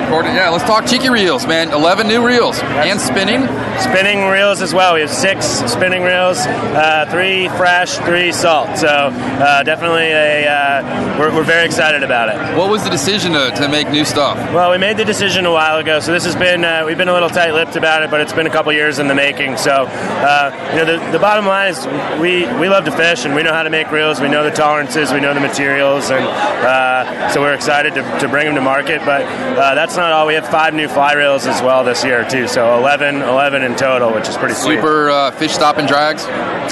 Yeah, 0.08 0.50
let's 0.50 0.64
talk 0.64 0.86
cheeky 0.86 1.10
reels, 1.10 1.46
man. 1.46 1.74
Eleven 1.74 2.08
new 2.08 2.26
reels 2.26 2.58
and 2.62 3.00
spinning. 3.00 3.42
Spinning 3.78 4.26
reels 4.30 4.62
as 4.62 4.74
well. 4.74 4.94
We 4.94 5.02
have 5.02 5.10
six 5.10 5.46
spinning 5.46 6.02
reels, 6.02 6.38
uh, 6.40 7.06
three 7.12 7.50
fresh, 7.50 7.98
three 7.98 8.32
salt. 8.32 8.78
So 8.78 8.88
uh, 8.88 9.64
definitely 9.64 10.06
a 10.06 10.48
uh, 10.48 11.20
we're, 11.20 11.36
we're 11.36 11.44
very 11.44 11.66
excited 11.66 12.04
about 12.04 12.30
it. 12.30 12.58
What 12.58 12.70
was 12.70 12.86
the 12.86 12.90
decision 12.90 13.34
to, 13.34 13.52
to 13.52 13.68
make 13.68 13.90
new 13.90 14.06
stuff? 14.06 14.38
Well, 14.54 14.72
we 14.72 14.78
made 14.78 14.96
the 14.96 15.04
decision 15.04 15.46
a 15.46 15.52
while 15.52 15.78
ago, 15.78 16.00
so 16.00 16.14
this 16.14 16.24
has 16.24 16.36
been 16.36 16.64
uh, 16.64 16.84
we've 16.86 16.98
been 16.98 17.10
a 17.10 17.14
little 17.14 17.30
tight-lipped 17.30 17.76
about 17.76 18.02
it, 18.02 18.10
but 18.10 18.22
it's 18.22 18.34
been 18.34 18.48
a 18.48 18.52
couple 18.52 18.72
years 18.72 19.00
in 19.00 19.10
the 19.10 19.16
making. 19.16 19.58
So 19.58 19.88
uh, 19.90 20.70
you 20.72 20.86
know, 20.86 20.86
the, 20.86 21.12
the 21.12 21.20
bottom 21.20 21.46
line 21.46 21.72
is 21.72 21.86
we 22.22 22.46
we 22.60 22.70
love 22.70 22.86
to 22.86 22.92
fish 22.92 23.26
and 23.26 23.36
we 23.36 23.44
know 23.44 23.54
how 23.54 23.64
to 23.64 23.70
make 23.70 23.92
reels. 23.92 24.22
We 24.22 24.30
know 24.30 24.46
the 24.46 24.52
tolerances, 24.52 25.12
we 25.12 25.20
know 25.20 25.34
the 25.34 25.42
materials, 25.42 26.10
and 26.12 26.24
uh, 26.24 27.30
so 27.30 27.42
we're 27.42 27.54
excited 27.54 27.94
to, 27.96 28.20
to 28.20 28.30
bring 28.30 28.46
them 28.46 28.56
to 28.56 28.62
market. 28.62 29.02
But 29.04 29.24
uh, 29.24 29.76
that's 29.76 29.97
not 29.98 30.12
all. 30.12 30.28
We 30.28 30.36
have 30.36 30.48
five 30.48 30.74
new 30.74 30.88
fly 30.88 31.14
reels 31.14 31.46
as 31.46 31.62
well 31.62 31.84
this 31.84 32.04
year 32.04 32.28
too. 32.30 32.48
So 32.48 32.78
11, 32.78 33.22
11 33.22 33.64
in 33.64 33.76
total, 33.76 34.14
which 34.14 34.28
is 34.30 34.38
pretty 34.38 34.54
sweet. 34.54 34.78
Super 34.78 35.10
uh, 35.10 35.32
fish 35.32 35.52
stop 35.52 35.78
and 35.78 35.88
drags. 35.88 36.26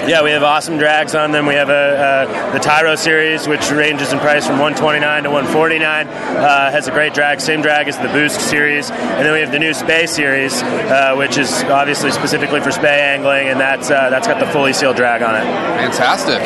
Yeah, 0.07 0.23
we 0.23 0.31
have 0.31 0.43
awesome 0.43 0.77
drags 0.77 1.15
on 1.15 1.31
them. 1.31 1.45
We 1.45 1.55
have 1.55 1.69
a, 1.69 1.73
uh, 1.73 2.53
the 2.53 2.59
Tyro 2.59 2.95
series, 2.95 3.47
which 3.47 3.71
ranges 3.71 4.13
in 4.13 4.19
price 4.19 4.45
from 4.45 4.59
129 4.59 5.23
to 5.23 5.29
149. 5.31 6.07
Uh, 6.07 6.71
has 6.71 6.87
a 6.87 6.91
great 6.91 7.13
drag, 7.13 7.41
same 7.41 7.61
drag 7.61 7.87
as 7.87 7.97
the 7.97 8.07
Boost 8.09 8.39
series, 8.39 8.91
and 8.91 9.25
then 9.25 9.33
we 9.33 9.39
have 9.39 9.51
the 9.51 9.59
new 9.59 9.73
Spey 9.73 10.05
series, 10.05 10.61
uh, 10.61 11.15
which 11.17 11.37
is 11.37 11.51
obviously 11.63 12.11
specifically 12.11 12.61
for 12.61 12.71
spey 12.71 13.13
angling, 13.13 13.47
and 13.47 13.59
that's 13.59 13.89
uh, 13.89 14.09
that's 14.09 14.27
got 14.27 14.39
the 14.39 14.45
fully 14.47 14.73
sealed 14.73 14.95
drag 14.95 15.21
on 15.21 15.35
it. 15.35 15.43
Fantastic. 15.43 16.41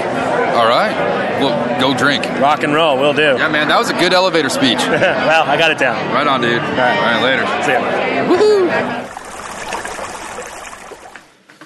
All 0.55 0.67
right. 0.67 0.93
Well, 1.41 1.79
go 1.79 1.97
drink. 1.97 2.25
Rock 2.39 2.63
and 2.63 2.73
roll, 2.73 2.97
will 2.97 3.13
do. 3.13 3.21
Yeah, 3.21 3.47
man, 3.47 3.69
that 3.69 3.77
was 3.77 3.89
a 3.89 3.93
good 3.93 4.13
elevator 4.13 4.49
speech. 4.49 4.77
well, 4.79 5.43
I 5.43 5.57
got 5.57 5.71
it 5.71 5.77
down. 5.77 5.95
Right 6.13 6.27
on, 6.27 6.41
dude. 6.41 6.61
All 6.69 6.75
right, 6.75 7.21
later. 7.23 7.45
See 7.63 7.71
ya. 7.71 8.25
Woohoo! 8.27 8.59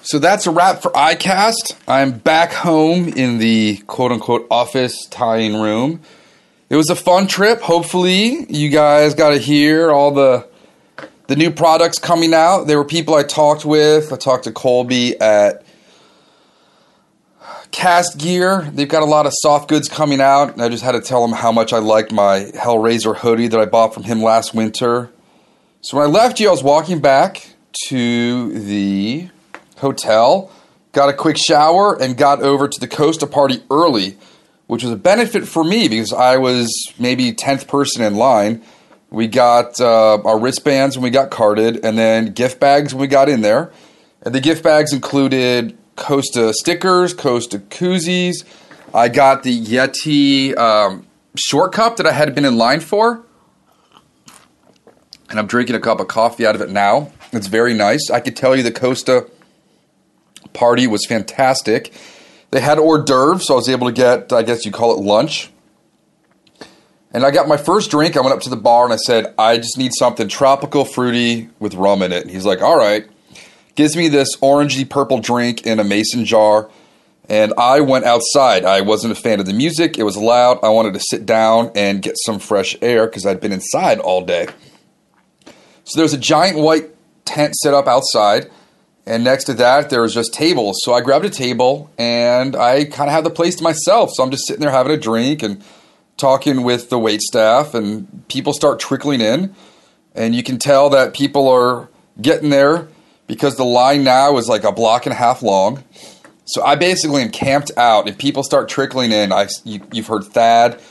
So 0.06 0.20
that's 0.20 0.48
a 0.48 0.52
wrap 0.52 0.82
for 0.82 0.92
iCast. 0.92 1.76
I'm 1.88 2.12
back 2.12 2.52
home 2.52 3.08
in 3.08 3.38
the 3.38 3.78
quote 3.88 4.12
unquote 4.12 4.46
office 4.52 5.06
tying 5.10 5.60
room. 5.60 6.02
It 6.70 6.76
was 6.76 6.90
a 6.90 6.96
fun 6.96 7.28
trip. 7.28 7.62
Hopefully, 7.62 8.46
you 8.50 8.70
guys 8.70 9.14
got 9.14 9.30
to 9.30 9.38
hear 9.38 9.92
all 9.92 10.12
the 10.12 10.48
the 11.28 11.36
new 11.36 11.52
products 11.52 12.00
coming 12.00 12.34
out. 12.34 12.66
There 12.66 12.78
were 12.78 12.86
people 12.86 13.16
I 13.16 13.24
talked 13.24 13.66
with. 13.66 14.12
I 14.12 14.18
talked 14.18 14.44
to 14.44 14.52
Colby 14.52 15.20
at 15.20 15.63
Cast 17.74 18.20
Gear. 18.20 18.70
They've 18.72 18.88
got 18.88 19.02
a 19.02 19.08
lot 19.08 19.26
of 19.26 19.34
soft 19.36 19.68
goods 19.68 19.90
coming 19.90 20.22
out. 20.22 20.62
I 20.62 20.70
just 20.70 20.84
had 20.84 20.94
to 20.94 21.02
tell 21.02 21.26
him 21.26 21.32
how 21.32 21.52
much 21.52 21.74
I 21.74 21.80
liked 21.80 22.14
my 22.14 22.52
Hellraiser 22.54 23.18
hoodie 23.18 23.48
that 23.48 23.60
I 23.60 23.66
bought 23.66 23.94
from 23.96 24.04
him 24.04 24.22
last 24.22 24.54
winter. 24.54 25.12
So 25.82 25.98
when 25.98 26.06
I 26.06 26.10
left 26.10 26.40
you, 26.40 26.48
I 26.48 26.52
was 26.52 26.64
walking 26.64 27.02
back 27.02 27.56
to 27.88 28.54
the 28.58 29.28
hotel, 29.78 30.52
got 30.94 31.10
a 31.10 31.14
quick 31.14 31.36
shower, 31.36 32.00
and 32.00 32.16
got 32.16 32.42
over 32.44 32.70
to 32.70 32.80
the 32.80 32.88
Costa 32.88 33.26
party 33.26 33.64
early, 33.72 34.18
which 34.68 34.84
was 34.84 34.94
a 34.94 34.96
benefit 34.96 35.48
for 35.48 35.64
me 35.64 35.88
because 35.88 36.14
I 36.14 36.38
was 36.38 36.72
maybe 37.00 37.34
10th 37.34 37.68
person 37.68 38.04
in 38.04 38.16
line. 38.16 38.62
We 39.10 39.28
got 39.28 39.82
uh, 39.82 40.22
our 40.24 40.40
wristbands 40.40 40.96
when 40.96 41.04
we 41.04 41.10
got 41.10 41.32
carded, 41.32 41.84
and 41.84 41.98
then 41.98 42.34
gift 42.34 42.60
bags 42.60 42.94
when 42.94 43.02
we 43.02 43.08
got 43.08 43.30
in 43.30 43.42
there. 43.42 43.74
And 44.22 44.34
the 44.34 44.40
gift 44.42 44.64
bags 44.64 44.94
included 44.94 45.78
Costa 45.96 46.54
stickers, 46.54 47.14
Costa 47.14 47.60
koozies. 47.60 48.44
I 48.94 49.10
got 49.10 49.44
the 49.44 49.60
Yeti 49.60 50.56
um, 50.58 51.06
short 51.36 51.74
cup 51.74 51.98
that 51.98 52.06
I 52.06 52.12
had 52.12 52.34
been 52.36 52.46
in 52.46 52.58
line 52.58 52.80
for 52.80 53.24
and 55.34 55.40
I'm 55.40 55.48
drinking 55.48 55.76
a 55.76 55.80
cup 55.80 56.00
of 56.00 56.08
coffee 56.08 56.46
out 56.46 56.54
of 56.54 56.62
it 56.62 56.70
now. 56.70 57.12
It's 57.32 57.48
very 57.48 57.74
nice. 57.74 58.12
I 58.12 58.20
could 58.20 58.36
tell 58.36 58.56
you 58.56 58.62
the 58.62 58.72
Costa 58.72 59.28
party 60.54 60.86
was 60.86 61.08
fantastic. 61.08 61.92
They 62.52 62.62
had 62.62 62.78
hors 62.78 63.04
d'oeuvres, 63.04 63.48
so 63.48 63.56
I 63.56 63.58
was 63.58 63.68
able 63.68 63.88
to 63.88 63.94
get, 63.94 64.32
I 64.32 64.44
guess 64.44 64.64
you 64.64 64.72
call 64.72 64.96
it 64.96 65.02
lunch. 65.02 65.50
And 67.12 67.26
I 67.26 67.32
got 67.32 67.48
my 67.48 67.58
first 67.58 67.90
drink. 67.90 68.16
I 68.16 68.22
went 68.22 68.34
up 68.34 68.42
to 68.42 68.50
the 68.52 68.56
bar 68.56 68.84
and 68.84 68.94
I 68.94 68.98
said, 68.98 69.34
I 69.40 69.58
just 69.58 69.76
need 69.76 69.94
something 69.98 70.28
tropical, 70.28 70.86
fruity 70.86 71.50
with 71.58 71.74
rum 71.74 72.04
in 72.04 72.12
it. 72.12 72.22
And 72.22 72.30
he's 72.30 72.46
like, 72.46 72.62
all 72.62 72.78
right. 72.78 73.08
Gives 73.76 73.96
me 73.96 74.08
this 74.08 74.36
orangey 74.38 74.88
purple 74.90 75.20
drink 75.20 75.66
in 75.66 75.80
a 75.80 75.84
mason 75.84 76.26
jar. 76.26 76.70
And 77.30 77.54
I 77.58 77.80
went 77.80 78.06
outside. 78.06 78.66
I 78.66 78.82
wasn't 78.82 79.14
a 79.14 79.16
fan 79.16 79.40
of 79.40 79.46
the 79.46 79.54
music. 79.54 79.98
It 79.98 80.04
was 80.04 80.18
loud. 80.18 80.60
I 80.62 80.70
wanted 80.70 80.94
to 80.94 81.00
sit 81.00 81.26
down 81.26 81.72
and 81.74 82.02
get 82.02 82.16
some 82.26 82.38
fresh 82.38 82.76
air 82.82 83.06
because 83.06 83.26
I'd 83.26 83.40
been 83.40 83.54
inside 83.54 84.00
all 84.00 84.26
day. 84.26 84.48
So 85.86 86.00
there's 86.00 86.14
a 86.14 86.18
giant 86.18 86.58
white 86.58 86.90
tent 87.26 87.56
set 87.56 87.74
up 87.74 87.88
outside, 87.88 88.52
and 89.06 89.24
next 89.24 89.46
to 89.46 89.54
that 89.54 89.90
there 89.90 90.02
was 90.02 90.14
just 90.14 90.34
tables. 90.34 90.80
So 90.84 90.94
I 90.94 91.02
grabbed 91.02 91.26
a 91.26 91.30
table 91.30 91.90
and 91.98 92.56
I 92.56 92.86
kind 92.86 93.10
of 93.10 93.14
had 93.14 93.24
the 93.24 93.30
place 93.30 93.56
to 93.56 93.64
myself. 93.64 94.12
So 94.14 94.24
I'm 94.24 94.32
just 94.32 94.46
sitting 94.46 94.62
there 94.62 94.72
having 94.72 94.92
a 94.92 94.98
drink 94.98 95.44
and 95.44 95.64
talking 96.18 96.64
with 96.64 96.90
the 96.90 97.00
wait 97.00 97.22
staff, 97.22 97.74
and 97.74 98.28
people 98.28 98.54
start 98.54 98.80
trickling 98.80 99.22
in, 99.22 99.56
and 100.14 100.36
you 100.36 100.44
can 100.44 100.60
tell 100.60 100.90
that 100.90 101.14
people 101.14 101.48
are 101.48 101.90
getting 102.22 102.50
there 102.50 102.88
because 103.28 103.56
the 103.56 103.66
line 103.66 104.04
now 104.04 104.38
is 104.38 104.48
like 104.48 104.64
a 104.64 104.72
block 104.72 105.06
and 105.06 105.14
a 105.14 105.18
half 105.18 105.42
long. 105.42 105.84
So 106.46 106.64
I 106.64 106.76
basically 106.76 107.22
am 107.22 107.30
camped 107.30 107.72
out, 107.78 108.08
and 108.08 108.18
people 108.18 108.44
start 108.44 108.68
trickling 108.68 109.12
in. 109.12 109.32
I 109.32 109.48
you, 109.64 109.82
you've 109.92 110.08
heard 110.08 110.26
Thad, 110.26 110.82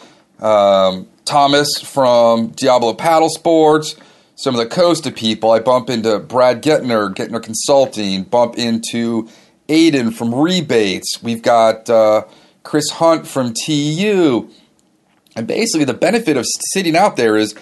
um, 0.41 1.09
Thomas 1.25 1.81
from 1.81 2.49
Diablo 2.49 2.95
Paddle 2.95 3.29
Sports 3.29 3.97
some 4.43 4.57
of 4.57 4.59
the 4.59 4.75
Costa 4.75 5.13
people. 5.13 5.53
I 5.53 5.61
bump 5.61 5.89
into 5.89 6.19
Brad 6.19 6.63
Gettner, 6.63 7.15
Gettner 7.15 7.41
Consulting, 7.41 8.25
bump 8.25 8.57
into 8.59 9.29
Aiden 9.69 10.13
from 10.13 10.35
Rebates. 10.35 11.23
We've 11.23 11.43
got 11.43 11.89
uh, 11.89 12.25
Chris 12.65 12.91
Hunt 12.91 13.27
from 13.27 13.55
TU. 13.55 14.51
And 15.37 15.47
basically, 15.47 15.85
the 15.85 15.95
benefit 15.95 16.37
of 16.37 16.45
sitting 16.73 16.97
out 16.97 17.17
there 17.17 17.37
is 17.37 17.55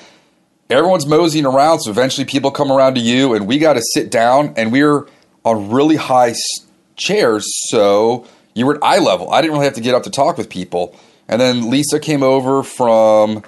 everyone's 0.70 1.06
moseying 1.06 1.46
around, 1.46 1.80
so 1.80 1.90
eventually 1.90 2.24
people 2.24 2.50
come 2.50 2.70
around 2.70 2.94
to 2.94 3.00
you, 3.00 3.34
and 3.34 3.46
we 3.46 3.58
got 3.58 3.74
to 3.74 3.82
sit 3.94 4.10
down, 4.10 4.54
and 4.56 4.72
we're 4.72 5.06
on 5.44 5.70
really 5.70 5.96
high 5.96 6.34
chairs, 6.96 7.46
so 7.70 8.26
you 8.54 8.66
were 8.66 8.76
at 8.76 8.82
eye 8.82 8.98
level. 8.98 9.30
I 9.30 9.40
didn't 9.40 9.54
really 9.54 9.64
have 9.64 9.74
to 9.74 9.80
get 9.80 9.94
up 9.94 10.02
to 10.04 10.10
talk 10.10 10.36
with 10.38 10.48
people. 10.48 10.94
And 11.28 11.40
then 11.40 11.70
Lisa 11.70 12.00
came 12.00 12.22
over 12.22 12.62
from 12.62 13.42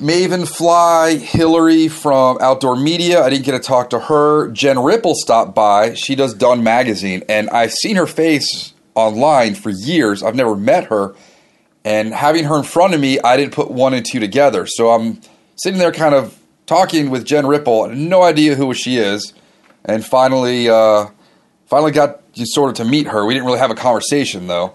Maven 0.00 0.46
Fly, 0.46 1.16
Hillary 1.16 1.88
from 1.88 2.38
Outdoor 2.40 2.76
Media. 2.76 3.22
I 3.22 3.30
didn't 3.30 3.44
get 3.44 3.52
to 3.52 3.58
talk 3.58 3.90
to 3.90 3.98
her. 3.98 4.48
Jen 4.52 4.78
Ripple 4.78 5.14
stopped 5.16 5.54
by. 5.54 5.94
She 5.94 6.14
does 6.14 6.34
DUN 6.34 6.62
Magazine, 6.62 7.24
and 7.28 7.50
I've 7.50 7.72
seen 7.72 7.96
her 7.96 8.06
face 8.06 8.72
online 8.94 9.54
for 9.56 9.70
years. 9.70 10.22
I've 10.22 10.36
never 10.36 10.54
met 10.54 10.84
her. 10.84 11.14
And 11.84 12.14
having 12.14 12.44
her 12.44 12.56
in 12.58 12.64
front 12.64 12.94
of 12.94 13.00
me, 13.00 13.18
I 13.20 13.36
didn't 13.36 13.52
put 13.52 13.70
one 13.70 13.92
and 13.94 14.06
two 14.06 14.20
together. 14.20 14.66
So 14.66 14.90
I'm 14.90 15.20
sitting 15.58 15.78
there 15.78 15.92
kind 15.92 16.14
of 16.14 16.38
talking 16.66 17.10
with 17.10 17.24
Jen 17.24 17.46
Ripple. 17.46 17.88
No 17.88 18.22
idea 18.22 18.54
who 18.54 18.72
she 18.74 18.96
is. 18.98 19.32
And 19.84 20.04
finally, 20.04 20.68
uh, 20.68 21.06
finally 21.66 21.92
got 21.92 22.20
sort 22.34 22.70
of 22.70 22.76
to 22.76 22.84
meet 22.84 23.06
her. 23.08 23.24
We 23.24 23.34
didn't 23.34 23.46
really 23.46 23.58
have 23.58 23.70
a 23.70 23.74
conversation, 23.74 24.46
though. 24.46 24.74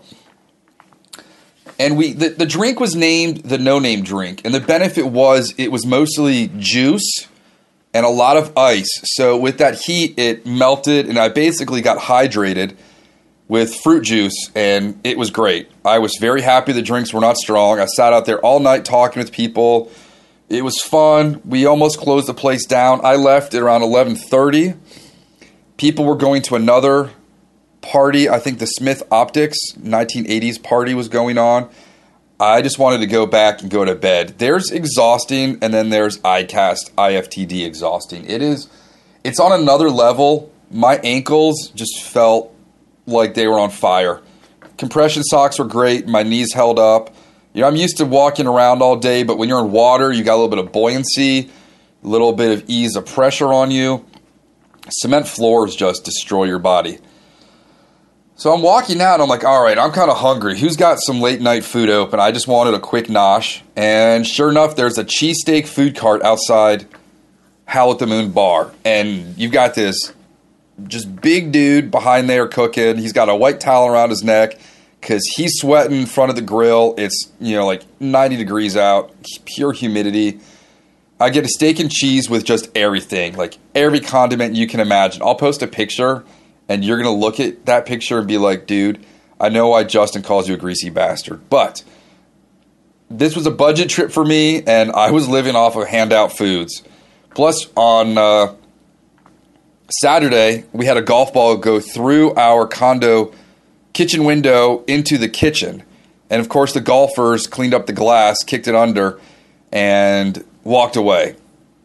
and 1.79 1.97
we 1.97 2.13
the, 2.13 2.29
the 2.29 2.45
drink 2.45 2.79
was 2.79 2.95
named 2.95 3.37
the 3.37 3.57
no 3.57 3.79
name 3.79 4.03
drink, 4.03 4.41
and 4.45 4.53
the 4.53 4.59
benefit 4.59 5.05
was 5.05 5.53
it 5.57 5.71
was 5.71 5.85
mostly 5.85 6.49
juice 6.57 7.27
and 7.93 8.05
a 8.05 8.09
lot 8.09 8.37
of 8.37 8.57
ice. 8.57 8.89
So 9.03 9.37
with 9.37 9.57
that 9.59 9.81
heat, 9.81 10.17
it 10.17 10.45
melted, 10.45 11.07
and 11.07 11.17
I 11.17 11.29
basically 11.29 11.81
got 11.81 11.97
hydrated 11.99 12.75
with 13.47 13.75
fruit 13.83 14.03
juice, 14.03 14.49
and 14.55 14.99
it 15.03 15.17
was 15.17 15.29
great. 15.29 15.69
I 15.85 15.99
was 15.99 16.17
very 16.19 16.41
happy 16.41 16.71
the 16.71 16.81
drinks 16.81 17.13
were 17.13 17.21
not 17.21 17.37
strong. 17.37 17.79
I 17.79 17.85
sat 17.85 18.13
out 18.13 18.25
there 18.25 18.39
all 18.39 18.59
night 18.59 18.85
talking 18.85 19.21
with 19.21 19.31
people. 19.31 19.91
It 20.53 20.63
was 20.63 20.79
fun. 20.79 21.41
We 21.45 21.65
almost 21.65 21.97
closed 21.97 22.27
the 22.27 22.33
place 22.35 22.67
down. 22.67 23.01
I 23.03 23.15
left 23.15 23.55
at 23.55 23.63
around 23.63 23.81
11:30. 23.81 24.75
People 25.77 26.05
were 26.05 26.15
going 26.15 26.43
to 26.43 26.55
another 26.55 27.09
party. 27.81 28.29
I 28.29 28.37
think 28.37 28.59
the 28.59 28.67
Smith 28.67 29.01
Optics 29.09 29.57
1980s 29.75 30.61
party 30.61 30.93
was 30.93 31.07
going 31.09 31.39
on. 31.39 31.69
I 32.39 32.61
just 32.61 32.77
wanted 32.77 32.99
to 32.99 33.07
go 33.07 33.25
back 33.25 33.63
and 33.63 33.71
go 33.71 33.83
to 33.83 33.95
bed. 33.95 34.35
There's 34.37 34.69
exhausting, 34.69 35.57
and 35.59 35.73
then 35.73 35.89
there's 35.89 36.19
ICAST, 36.19 36.91
IFTD 36.99 37.65
exhausting. 37.65 38.23
It 38.25 38.43
is, 38.43 38.67
it's 39.23 39.39
on 39.39 39.59
another 39.59 39.89
level. 39.89 40.51
My 40.69 40.97
ankles 40.97 41.71
just 41.73 42.03
felt 42.03 42.53
like 43.07 43.33
they 43.33 43.47
were 43.47 43.57
on 43.57 43.71
fire. 43.71 44.21
Compression 44.77 45.23
socks 45.23 45.57
were 45.57 45.65
great. 45.65 46.07
My 46.07 46.21
knees 46.21 46.53
held 46.53 46.77
up. 46.77 47.15
You 47.53 47.61
know, 47.61 47.67
I'm 47.67 47.75
used 47.75 47.97
to 47.97 48.05
walking 48.05 48.47
around 48.47 48.81
all 48.81 48.95
day, 48.95 49.21
but 49.21 49.37
when 49.37 49.47
you're 49.47 49.63
in 49.63 49.71
water, 49.71 50.11
you 50.11 50.23
got 50.23 50.33
a 50.33 50.39
little 50.41 50.49
bit 50.49 50.57
of 50.57 50.71
buoyancy, 50.71 51.51
a 52.03 52.07
little 52.07 52.33
bit 52.33 52.51
of 52.51 52.63
ease 52.67 52.95
of 52.95 53.05
pressure 53.05 53.53
on 53.53 53.69
you. 53.69 54.05
Cement 54.89 55.27
floors 55.27 55.75
just 55.75 56.03
destroy 56.03 56.45
your 56.45 56.59
body. 56.59 56.97
So 58.35 58.51
I'm 58.51 58.63
walking 58.63 58.99
out. 59.01 59.15
And 59.15 59.23
I'm 59.23 59.29
like, 59.29 59.43
all 59.43 59.63
right, 59.63 59.77
I'm 59.77 59.91
kind 59.91 60.09
of 60.09 60.17
hungry. 60.17 60.57
Who's 60.57 60.75
got 60.75 60.99
some 60.99 61.21
late 61.21 61.41
night 61.41 61.63
food 61.63 61.89
open? 61.89 62.19
I 62.19 62.31
just 62.31 62.47
wanted 62.47 62.73
a 62.73 62.79
quick 62.79 63.05
nosh. 63.05 63.61
And 63.75 64.25
sure 64.25 64.49
enough, 64.49 64.75
there's 64.75 64.97
a 64.97 65.05
cheesesteak 65.05 65.67
food 65.67 65.95
cart 65.95 66.23
outside 66.23 66.87
Howl 67.65 67.91
at 67.91 67.99
the 67.99 68.07
Moon 68.07 68.31
Bar. 68.31 68.73
And 68.83 69.37
you've 69.37 69.51
got 69.51 69.75
this 69.75 70.11
just 70.87 71.21
big 71.21 71.51
dude 71.51 71.91
behind 71.91 72.27
there 72.27 72.47
cooking. 72.47 72.97
He's 72.97 73.13
got 73.13 73.29
a 73.29 73.35
white 73.35 73.59
towel 73.59 73.87
around 73.87 74.09
his 74.09 74.23
neck 74.23 74.59
because 75.03 75.27
he's 75.35 75.51
sweating 75.57 75.99
in 75.99 76.05
front 76.05 76.29
of 76.29 76.37
the 76.37 76.41
grill. 76.41 76.95
It's, 76.97 77.29
you 77.41 77.57
know, 77.57 77.65
like 77.65 77.83
90 77.99 78.37
degrees 78.37 78.77
out, 78.77 79.13
pure 79.45 79.73
humidity. 79.73 80.39
I 81.19 81.29
get 81.29 81.43
a 81.43 81.49
steak 81.49 81.81
and 81.81 81.91
cheese 81.91 82.29
with 82.29 82.45
just 82.45 82.69
everything, 82.75 83.35
like 83.35 83.57
every 83.75 83.99
condiment 83.99 84.55
you 84.55 84.65
can 84.65 84.79
imagine. 84.79 85.21
I'll 85.21 85.35
post 85.35 85.61
a 85.61 85.67
picture 85.67 86.23
and 86.69 86.85
you're 86.85 86.95
going 86.97 87.13
to 87.13 87.19
look 87.19 87.41
at 87.41 87.65
that 87.65 87.85
picture 87.85 88.17
and 88.17 88.27
be 88.27 88.37
like, 88.37 88.65
dude, 88.65 89.05
I 89.41 89.49
know 89.49 89.67
why 89.67 89.83
Justin 89.83 90.21
calls 90.21 90.47
you 90.47 90.55
a 90.55 90.57
greasy 90.57 90.89
bastard, 90.89 91.49
but 91.49 91.83
this 93.09 93.35
was 93.35 93.45
a 93.45 93.51
budget 93.51 93.89
trip 93.89 94.11
for 94.11 94.23
me, 94.23 94.63
and 94.63 94.91
I 94.91 95.11
was 95.11 95.27
living 95.27 95.55
off 95.55 95.75
of 95.75 95.85
handout 95.85 96.37
foods. 96.37 96.81
Plus, 97.35 97.67
on 97.75 98.17
uh, 98.17 98.55
Saturday, 99.99 100.63
we 100.71 100.85
had 100.85 100.95
a 100.95 101.01
golf 101.01 101.33
ball 101.33 101.57
go 101.57 101.81
through 101.81 102.33
our 102.35 102.65
condo 102.65 103.33
kitchen 103.93 104.23
window 104.25 104.83
into 104.87 105.17
the 105.17 105.29
kitchen. 105.29 105.83
And 106.29 106.41
of 106.41 106.49
course, 106.49 106.73
the 106.73 106.81
golfers 106.81 107.47
cleaned 107.47 107.73
up 107.73 107.85
the 107.85 107.93
glass, 107.93 108.43
kicked 108.43 108.67
it 108.67 108.75
under, 108.75 109.19
and 109.71 110.43
walked 110.63 110.95
away. 110.95 111.35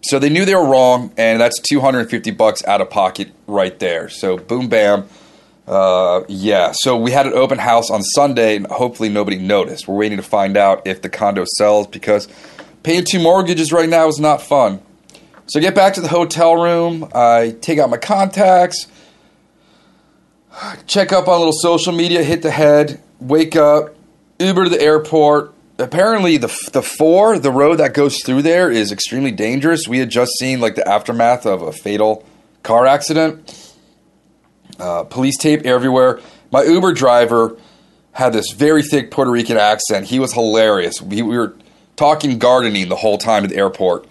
So 0.02 0.18
they 0.18 0.28
knew 0.28 0.44
they 0.44 0.54
were 0.54 0.66
wrong, 0.66 1.12
and 1.16 1.40
that's 1.40 1.58
250 1.60 2.30
bucks 2.32 2.64
out 2.64 2.80
of 2.80 2.88
pocket 2.88 3.32
right 3.46 3.78
there. 3.78 4.08
So 4.08 4.38
boom, 4.38 4.68
bam. 4.68 5.08
Uh, 5.66 6.24
yeah, 6.28 6.72
so 6.72 6.96
we 6.96 7.10
had 7.10 7.26
an 7.26 7.34
open 7.34 7.58
house 7.58 7.90
on 7.90 8.02
Sunday, 8.02 8.56
and 8.56 8.66
hopefully 8.68 9.10
nobody 9.10 9.36
noticed. 9.36 9.86
We're 9.86 9.96
waiting 9.96 10.16
to 10.16 10.22
find 10.22 10.56
out 10.56 10.86
if 10.86 11.02
the 11.02 11.10
condo 11.10 11.44
sells 11.56 11.86
because 11.88 12.26
paying 12.82 13.04
two 13.04 13.18
mortgages 13.20 13.70
right 13.70 13.88
now 13.88 14.08
is 14.08 14.18
not 14.18 14.40
fun. 14.40 14.80
So 15.48 15.58
I 15.58 15.62
get 15.62 15.74
back 15.74 15.94
to 15.94 16.00
the 16.00 16.08
hotel 16.08 16.56
room. 16.56 17.08
I 17.14 17.54
take 17.60 17.78
out 17.78 17.90
my 17.90 17.98
contacts, 17.98 18.86
check 20.86 21.12
up 21.12 21.28
on 21.28 21.34
a 21.34 21.38
little 21.38 21.52
social 21.52 21.92
media, 21.92 22.22
hit 22.22 22.42
the 22.42 22.50
head, 22.50 23.00
wake 23.20 23.56
up, 23.56 23.94
Uber 24.38 24.64
to 24.64 24.70
the 24.70 24.80
airport. 24.80 25.54
Apparently, 25.78 26.36
the 26.36 26.48
the 26.72 26.82
four, 26.82 27.38
the 27.38 27.52
road 27.52 27.76
that 27.76 27.94
goes 27.94 28.22
through 28.24 28.42
there 28.42 28.70
is 28.70 28.90
extremely 28.90 29.30
dangerous. 29.30 29.86
We 29.86 29.98
had 29.98 30.10
just 30.10 30.32
seen 30.38 30.60
like 30.60 30.74
the 30.74 30.86
aftermath 30.88 31.46
of 31.46 31.62
a 31.62 31.72
fatal 31.72 32.24
car 32.62 32.86
accident. 32.86 33.74
Uh, 34.78 35.04
police 35.04 35.36
tape 35.36 35.64
everywhere. 35.64 36.20
My 36.50 36.62
Uber 36.62 36.94
driver 36.94 37.56
had 38.12 38.32
this 38.32 38.52
very 38.52 38.82
thick 38.82 39.10
Puerto 39.10 39.30
Rican 39.30 39.56
accent. 39.56 40.06
He 40.06 40.18
was 40.18 40.32
hilarious. 40.32 41.00
We, 41.00 41.22
we 41.22 41.36
were 41.36 41.54
talking 41.96 42.38
gardening 42.38 42.88
the 42.88 42.96
whole 42.96 43.18
time 43.18 43.44
at 43.44 43.50
the 43.50 43.56
airport. 43.56 44.06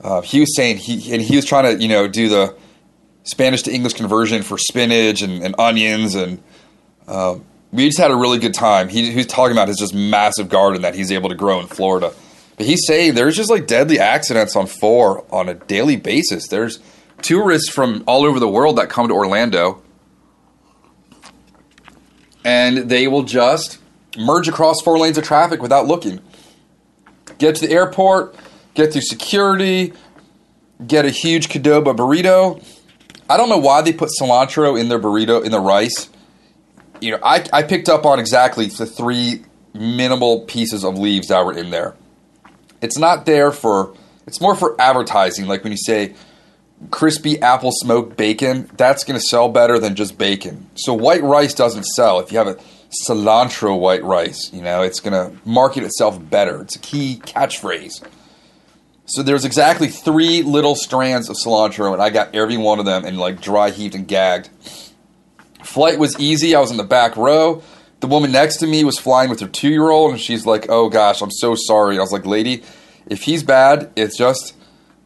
Uh, 0.00 0.20
he 0.20 0.40
was 0.40 0.54
saying 0.56 0.78
he 0.78 1.12
and 1.12 1.22
he 1.22 1.36
was 1.36 1.44
trying 1.44 1.64
to 1.64 1.82
you 1.82 1.88
know 1.88 2.08
do 2.08 2.28
the 2.28 2.56
Spanish 3.26 3.62
to 3.62 3.72
English 3.72 3.92
conversion 3.94 4.42
for 4.42 4.56
spinach 4.56 5.20
and, 5.20 5.42
and 5.42 5.54
onions 5.58 6.14
and 6.14 6.42
uh, 7.06 7.38
we 7.72 7.86
just 7.86 7.98
had 7.98 8.10
a 8.10 8.16
really 8.16 8.38
good 8.38 8.54
time. 8.54 8.88
He, 8.88 9.22
talking 9.24 9.52
about 9.52 9.68
his 9.68 9.76
just 9.76 9.92
massive 9.94 10.48
garden 10.48 10.82
that 10.82 10.94
he's 10.94 11.12
able 11.12 11.28
to 11.28 11.34
grow 11.34 11.60
in 11.60 11.66
Florida. 11.66 12.12
But 12.56 12.66
he's 12.66 12.86
saying 12.86 13.14
there's 13.14 13.36
just 13.36 13.50
like 13.50 13.66
deadly 13.66 13.98
accidents 13.98 14.56
on 14.56 14.66
four 14.66 15.24
on 15.30 15.48
a 15.48 15.54
daily 15.54 15.96
basis. 15.96 16.48
There's 16.48 16.78
tourists 17.20 17.68
from 17.68 18.02
all 18.06 18.24
over 18.24 18.40
the 18.40 18.48
world 18.48 18.78
that 18.78 18.88
come 18.88 19.08
to 19.08 19.14
Orlando 19.14 19.82
and 22.46 22.88
they 22.88 23.08
will 23.08 23.24
just 23.24 23.78
merge 24.16 24.46
across 24.46 24.80
four 24.80 24.98
lanes 24.98 25.18
of 25.18 25.24
traffic 25.24 25.60
without 25.60 25.86
looking. 25.86 26.20
Get 27.38 27.56
to 27.56 27.66
the 27.66 27.72
airport, 27.74 28.36
get 28.74 28.92
through 28.92 29.02
security, 29.02 29.92
get 30.86 31.04
a 31.04 31.10
huge 31.10 31.48
Qdoba 31.48 31.96
burrito. 31.96 32.64
I 33.28 33.36
don't 33.36 33.48
know 33.48 33.58
why 33.58 33.82
they 33.82 33.92
put 33.92 34.10
cilantro 34.20 34.78
in 34.78 34.88
their 34.88 34.98
burrito 34.98 35.44
in 35.44 35.50
the 35.50 35.60
rice. 35.60 36.08
You 37.00 37.12
know, 37.12 37.18
I, 37.22 37.44
I 37.52 37.62
picked 37.62 37.88
up 37.88 38.06
on 38.06 38.18
exactly 38.18 38.66
the 38.66 38.86
three 38.86 39.44
minimal 39.74 40.40
pieces 40.40 40.84
of 40.84 40.98
leaves 40.98 41.28
that 41.28 41.44
were 41.44 41.52
in 41.52 41.70
there. 41.70 41.94
It's 42.80 42.98
not 42.98 43.26
there 43.26 43.52
for, 43.52 43.94
it's 44.26 44.40
more 44.40 44.54
for 44.54 44.80
advertising. 44.80 45.46
Like 45.46 45.64
when 45.64 45.72
you 45.72 45.78
say 45.78 46.14
crispy 46.90 47.40
apple 47.40 47.72
smoked 47.72 48.16
bacon, 48.16 48.70
that's 48.76 49.04
going 49.04 49.18
to 49.18 49.26
sell 49.26 49.48
better 49.48 49.78
than 49.78 49.94
just 49.94 50.18
bacon. 50.18 50.70
So 50.74 50.94
white 50.94 51.22
rice 51.22 51.54
doesn't 51.54 51.84
sell. 51.84 52.20
If 52.20 52.32
you 52.32 52.38
have 52.38 52.48
a 52.48 52.58
cilantro 53.06 53.78
white 53.78 54.04
rice, 54.04 54.52
you 54.52 54.62
know, 54.62 54.82
it's 54.82 55.00
going 55.00 55.12
to 55.12 55.36
market 55.48 55.82
itself 55.82 56.18
better. 56.30 56.62
It's 56.62 56.76
a 56.76 56.80
key 56.80 57.20
catchphrase. 57.24 58.06
So 59.06 59.22
there's 59.22 59.44
exactly 59.44 59.86
three 59.86 60.42
little 60.42 60.74
strands 60.74 61.28
of 61.28 61.36
cilantro, 61.36 61.92
and 61.92 62.02
I 62.02 62.10
got 62.10 62.34
every 62.34 62.56
one 62.56 62.80
of 62.80 62.86
them 62.86 63.04
and 63.04 63.18
like 63.18 63.40
dry 63.40 63.70
heaved 63.70 63.94
and 63.94 64.06
gagged. 64.06 64.50
Flight 65.62 65.98
was 65.98 66.18
easy. 66.18 66.54
I 66.54 66.60
was 66.60 66.72
in 66.72 66.76
the 66.76 66.84
back 66.84 67.16
row. 67.16 67.62
The 68.00 68.08
woman 68.08 68.32
next 68.32 68.58
to 68.58 68.66
me 68.66 68.84
was 68.84 68.98
flying 68.98 69.30
with 69.30 69.40
her 69.40 69.46
two 69.46 69.68
year 69.68 69.90
old, 69.90 70.10
and 70.10 70.20
she's 70.20 70.44
like, 70.44 70.66
"Oh 70.68 70.88
gosh, 70.88 71.22
I'm 71.22 71.30
so 71.30 71.54
sorry." 71.54 71.98
I 71.98 72.00
was 72.00 72.12
like, 72.12 72.26
"Lady, 72.26 72.62
if 73.06 73.22
he's 73.22 73.44
bad, 73.44 73.90
it's 73.94 74.18
just 74.18 74.54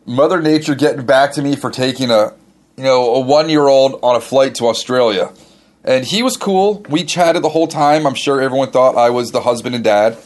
Mother 0.06 0.40
Nature 0.40 0.74
getting 0.74 1.04
back 1.04 1.32
to 1.32 1.42
me 1.42 1.54
for 1.54 1.70
taking 1.70 2.10
a, 2.10 2.32
you 2.76 2.84
know, 2.84 3.14
a 3.14 3.20
one 3.20 3.50
year 3.50 3.68
old 3.68 4.00
on 4.02 4.16
a 4.16 4.20
flight 4.20 4.54
to 4.56 4.66
Australia." 4.66 5.30
And 5.84 6.04
he 6.04 6.22
was 6.22 6.36
cool. 6.36 6.84
We 6.88 7.04
chatted 7.04 7.42
the 7.42 7.48
whole 7.50 7.66
time. 7.66 8.06
I'm 8.06 8.14
sure 8.14 8.40
everyone 8.40 8.70
thought 8.70 8.96
I 8.96 9.10
was 9.10 9.30
the 9.30 9.42
husband 9.42 9.74
and 9.74 9.84
dad. 9.84 10.18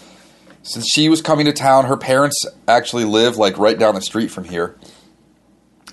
Since 0.65 0.89
she 0.95 1.11
was 1.11 1.21
coming 1.21 1.45
to 1.45 1.53
town, 1.53 1.85
her 1.85 1.97
parents 1.97 2.43
actually 2.67 3.05
live 3.05 3.37
like 3.37 3.59
right 3.59 3.79
down 3.79 3.95
the 3.95 4.01
street 4.01 4.31
from 4.31 4.45
here. 4.45 4.77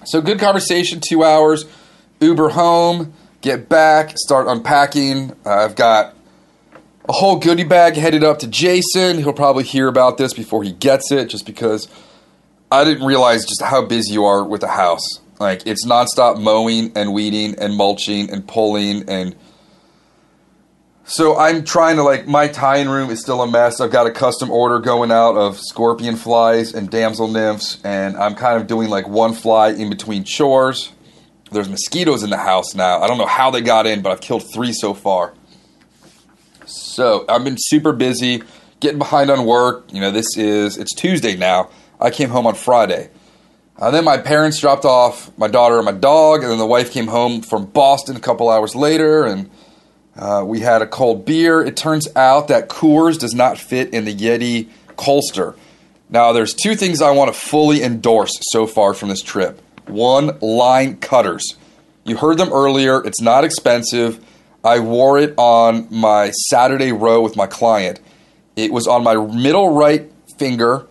So 0.05 0.21
good 0.21 0.39
conversation, 0.39 1.01
two 1.05 1.23
hours. 1.23 1.65
Uber 2.21 2.49
home, 2.49 3.13
get 3.41 3.67
back, 3.67 4.17
start 4.17 4.47
unpacking. 4.47 5.31
Uh, 5.45 5.49
I've 5.49 5.75
got 5.75 6.15
a 7.09 7.11
whole 7.11 7.37
goodie 7.37 7.65
bag 7.65 7.95
headed 7.95 8.23
up 8.23 8.39
to 8.39 8.47
Jason. 8.47 9.17
He'll 9.17 9.33
probably 9.33 9.65
hear 9.65 9.87
about 9.87 10.17
this 10.17 10.33
before 10.33 10.63
he 10.63 10.71
gets 10.71 11.11
it, 11.11 11.25
just 11.25 11.45
because 11.45 11.89
I 12.71 12.85
didn't 12.85 13.05
realize 13.05 13.43
just 13.45 13.61
how 13.61 13.85
busy 13.85 14.13
you 14.13 14.23
are 14.23 14.43
with 14.43 14.61
the 14.61 14.69
house. 14.69 15.19
Like 15.39 15.63
it's 15.65 15.85
nonstop 15.85 16.41
mowing 16.41 16.93
and 16.95 17.11
weeding 17.13 17.55
and 17.59 17.75
mulching 17.75 18.29
and 18.29 18.47
pulling 18.47 19.09
and 19.09 19.35
so 21.11 21.37
I'm 21.37 21.65
trying 21.65 21.97
to 21.97 22.03
like 22.03 22.25
my 22.25 22.47
tying 22.47 22.87
room 22.87 23.09
is 23.09 23.19
still 23.19 23.41
a 23.41 23.47
mess. 23.47 23.81
I've 23.81 23.91
got 23.91 24.07
a 24.07 24.11
custom 24.11 24.49
order 24.49 24.79
going 24.79 25.11
out 25.11 25.35
of 25.35 25.59
scorpion 25.59 26.15
flies 26.15 26.73
and 26.73 26.89
damsel 26.89 27.27
nymphs, 27.27 27.79
and 27.83 28.15
I'm 28.15 28.33
kind 28.33 28.61
of 28.61 28.65
doing 28.65 28.89
like 28.89 29.09
one 29.09 29.33
fly 29.33 29.71
in 29.71 29.89
between 29.89 30.23
chores. 30.23 30.93
There's 31.51 31.67
mosquitoes 31.67 32.23
in 32.23 32.29
the 32.29 32.37
house 32.37 32.75
now. 32.75 33.01
I 33.01 33.07
don't 33.07 33.17
know 33.17 33.25
how 33.25 33.51
they 33.51 33.59
got 33.59 33.85
in, 33.85 34.01
but 34.01 34.13
I've 34.13 34.21
killed 34.21 34.49
three 34.53 34.71
so 34.71 34.93
far. 34.93 35.33
So 36.65 37.25
I've 37.27 37.43
been 37.43 37.57
super 37.59 37.91
busy, 37.91 38.43
getting 38.79 38.97
behind 38.97 39.29
on 39.29 39.45
work. 39.45 39.91
You 39.91 39.99
know, 39.99 40.11
this 40.11 40.37
is 40.37 40.77
it's 40.77 40.95
Tuesday 40.95 41.35
now. 41.35 41.69
I 41.99 42.09
came 42.09 42.29
home 42.29 42.47
on 42.47 42.55
Friday. 42.55 43.09
And 43.77 43.93
then 43.93 44.05
my 44.05 44.17
parents 44.17 44.61
dropped 44.61 44.85
off 44.85 45.37
my 45.37 45.49
daughter 45.49 45.75
and 45.75 45.83
my 45.83 45.91
dog, 45.91 46.43
and 46.43 46.51
then 46.51 46.57
the 46.57 46.65
wife 46.65 46.93
came 46.93 47.07
home 47.07 47.41
from 47.41 47.65
Boston 47.65 48.15
a 48.15 48.21
couple 48.21 48.49
hours 48.49 48.75
later, 48.75 49.25
and 49.25 49.49
Uh, 50.15 50.43
we 50.45 50.59
had 50.59 50.81
a 50.81 50.87
cold 50.87 51.25
beer. 51.25 51.61
It 51.61 51.77
turns 51.77 52.07
out 52.15 52.47
that 52.49 52.69
Coors 52.69 53.17
does 53.17 53.33
not 53.33 53.57
fit 53.57 53.93
in 53.93 54.05
the 54.05 54.15
Yeti 54.15 54.69
Colster. 54.97 55.55
Now, 56.09 56.33
there's 56.33 56.53
two 56.53 56.75
things 56.75 57.01
I 57.01 57.11
want 57.11 57.33
to 57.33 57.39
fully 57.39 57.81
endorse 57.81 58.37
so 58.51 58.67
far 58.67 58.93
from 58.93 59.09
this 59.09 59.21
trip. 59.21 59.61
One, 59.87 60.37
line 60.41 60.97
cutters. 60.97 61.55
You 62.03 62.17
heard 62.17 62.37
them 62.37 62.51
earlier. 62.51 63.01
It's 63.05 63.21
not 63.21 63.43
expensive. 63.45 64.23
I 64.63 64.79
wore 64.79 65.17
it 65.17 65.33
on 65.37 65.87
my 65.89 66.31
Saturday 66.49 66.91
row 66.91 67.21
with 67.21 67.35
my 67.35 67.47
client. 67.47 67.99
It 68.55 68.71
was 68.71 68.87
on 68.87 69.03
my 69.03 69.15
middle 69.15 69.73
right 69.73 70.11
finger. 70.37 70.85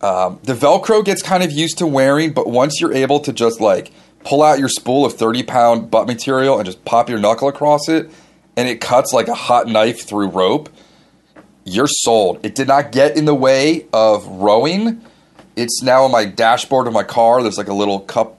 Um, 0.00 0.40
the 0.44 0.54
Velcro 0.54 1.04
gets 1.04 1.22
kind 1.22 1.42
of 1.42 1.52
used 1.52 1.78
to 1.78 1.86
wearing, 1.86 2.32
but 2.32 2.48
once 2.48 2.80
you're 2.80 2.94
able 2.94 3.20
to 3.20 3.32
just 3.32 3.60
like 3.60 3.92
pull 4.24 4.42
out 4.42 4.58
your 4.58 4.68
spool 4.68 5.04
of 5.04 5.14
30 5.14 5.42
pound 5.42 5.90
butt 5.90 6.06
material 6.06 6.56
and 6.56 6.64
just 6.64 6.84
pop 6.84 7.08
your 7.08 7.18
knuckle 7.18 7.48
across 7.48 7.88
it, 7.88 8.10
and 8.58 8.68
it 8.68 8.80
cuts 8.80 9.12
like 9.12 9.28
a 9.28 9.34
hot 9.34 9.68
knife 9.68 10.04
through 10.04 10.26
rope, 10.26 10.68
you're 11.64 11.86
sold. 11.86 12.44
It 12.44 12.56
did 12.56 12.66
not 12.66 12.90
get 12.90 13.16
in 13.16 13.24
the 13.24 13.34
way 13.34 13.86
of 13.92 14.26
rowing. 14.26 15.00
It's 15.54 15.80
now 15.80 16.02
on 16.02 16.10
my 16.10 16.24
dashboard 16.24 16.88
of 16.88 16.92
my 16.92 17.04
car. 17.04 17.40
There's 17.40 17.56
like 17.56 17.68
a 17.68 17.74
little 17.74 18.00
cup, 18.00 18.36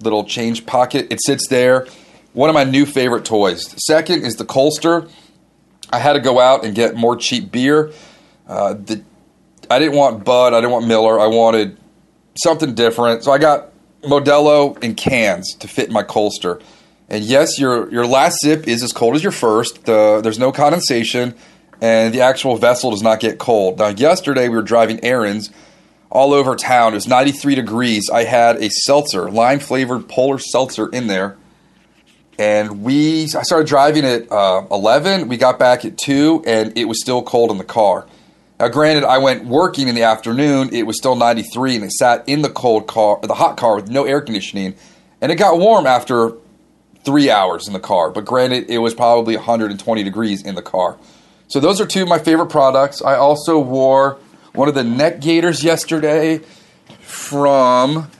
little 0.00 0.24
change 0.24 0.66
pocket. 0.66 1.06
It 1.12 1.20
sits 1.24 1.46
there. 1.46 1.86
One 2.32 2.50
of 2.50 2.54
my 2.54 2.64
new 2.64 2.84
favorite 2.84 3.24
toys. 3.24 3.72
Second 3.86 4.24
is 4.24 4.34
the 4.34 4.44
Colster. 4.44 5.08
I 5.92 6.00
had 6.00 6.14
to 6.14 6.20
go 6.20 6.40
out 6.40 6.64
and 6.64 6.74
get 6.74 6.96
more 6.96 7.14
cheap 7.14 7.52
beer. 7.52 7.92
Uh, 8.48 8.74
the, 8.74 9.04
I 9.70 9.78
didn't 9.78 9.96
want 9.96 10.24
Bud. 10.24 10.52
I 10.52 10.56
didn't 10.56 10.72
want 10.72 10.88
Miller. 10.88 11.20
I 11.20 11.28
wanted 11.28 11.78
something 12.42 12.74
different. 12.74 13.22
So 13.22 13.30
I 13.30 13.38
got 13.38 13.70
Modelo 14.02 14.82
in 14.82 14.96
cans 14.96 15.54
to 15.60 15.68
fit 15.68 15.92
my 15.92 16.02
Colster. 16.02 16.60
And 17.08 17.24
yes, 17.24 17.58
your 17.58 17.90
your 17.92 18.06
last 18.06 18.40
sip 18.40 18.66
is 18.66 18.82
as 18.82 18.92
cold 18.92 19.14
as 19.14 19.22
your 19.22 19.32
first. 19.32 19.84
The, 19.84 20.20
there's 20.22 20.38
no 20.38 20.52
condensation, 20.52 21.34
and 21.80 22.14
the 22.14 22.22
actual 22.22 22.56
vessel 22.56 22.90
does 22.90 23.02
not 23.02 23.20
get 23.20 23.38
cold. 23.38 23.78
Now, 23.78 23.88
yesterday 23.88 24.48
we 24.48 24.56
were 24.56 24.62
driving 24.62 25.04
errands 25.04 25.50
all 26.10 26.32
over 26.32 26.56
town. 26.56 26.92
It 26.92 26.96
was 26.96 27.08
93 27.08 27.56
degrees. 27.56 28.08
I 28.10 28.24
had 28.24 28.56
a 28.56 28.70
seltzer, 28.70 29.30
lime 29.30 29.58
flavored 29.58 30.08
polar 30.08 30.38
seltzer 30.38 30.88
in 30.88 31.08
there, 31.08 31.36
and 32.38 32.82
we 32.82 33.24
I 33.24 33.42
started 33.42 33.68
driving 33.68 34.04
at 34.06 34.32
uh, 34.32 34.66
11. 34.70 35.28
We 35.28 35.36
got 35.36 35.58
back 35.58 35.84
at 35.84 35.98
two, 35.98 36.42
and 36.46 36.76
it 36.76 36.86
was 36.86 37.02
still 37.02 37.22
cold 37.22 37.50
in 37.50 37.58
the 37.58 37.64
car. 37.64 38.06
Now, 38.58 38.68
granted, 38.68 39.04
I 39.04 39.18
went 39.18 39.44
working 39.44 39.88
in 39.88 39.94
the 39.94 40.04
afternoon. 40.04 40.70
It 40.72 40.86
was 40.86 40.96
still 40.96 41.16
93, 41.16 41.74
and 41.74 41.84
it 41.84 41.92
sat 41.92 42.26
in 42.26 42.40
the 42.40 42.48
cold 42.48 42.86
car, 42.86 43.18
the 43.20 43.34
hot 43.34 43.58
car 43.58 43.76
with 43.76 43.90
no 43.90 44.04
air 44.04 44.22
conditioning, 44.22 44.74
and 45.20 45.30
it 45.30 45.34
got 45.36 45.58
warm 45.58 45.86
after 45.86 46.32
three 47.04 47.30
hours 47.30 47.66
in 47.66 47.72
the 47.72 47.80
car. 47.80 48.10
But 48.10 48.24
granted, 48.24 48.70
it 48.70 48.78
was 48.78 48.94
probably 48.94 49.36
120 49.36 50.02
degrees 50.02 50.42
in 50.42 50.54
the 50.54 50.62
car. 50.62 50.96
So 51.48 51.60
those 51.60 51.80
are 51.80 51.86
two 51.86 52.02
of 52.02 52.08
my 52.08 52.18
favorite 52.18 52.48
products. 52.48 53.02
I 53.02 53.16
also 53.16 53.58
wore 53.58 54.18
one 54.54 54.68
of 54.68 54.74
the 54.74 54.84
neck 54.84 55.20
gaiters 55.20 55.62
yesterday 55.62 56.40
from. 57.00 58.10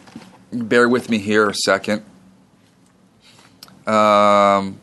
Bear 0.53 0.89
with 0.89 1.11
me 1.11 1.19
here 1.19 1.49
a 1.49 1.55
second. 1.55 2.05
Um. 3.87 4.81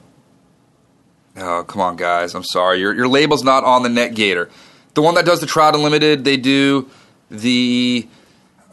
Oh, 1.38 1.64
come 1.66 1.82
on, 1.82 1.96
guys. 1.96 2.36
I'm 2.36 2.44
sorry. 2.44 2.80
Your, 2.80 2.94
your 2.94 3.08
label's 3.08 3.44
not 3.44 3.64
on 3.64 3.84
the 3.84 3.90
neck 3.90 4.14
gator. 4.14 4.50
The 4.96 5.02
one 5.02 5.16
that 5.16 5.26
does 5.26 5.40
the 5.40 5.46
Trout 5.46 5.76
Unlimited, 5.76 6.26
they 6.26 6.36
do 6.36 6.90
the 7.30 8.08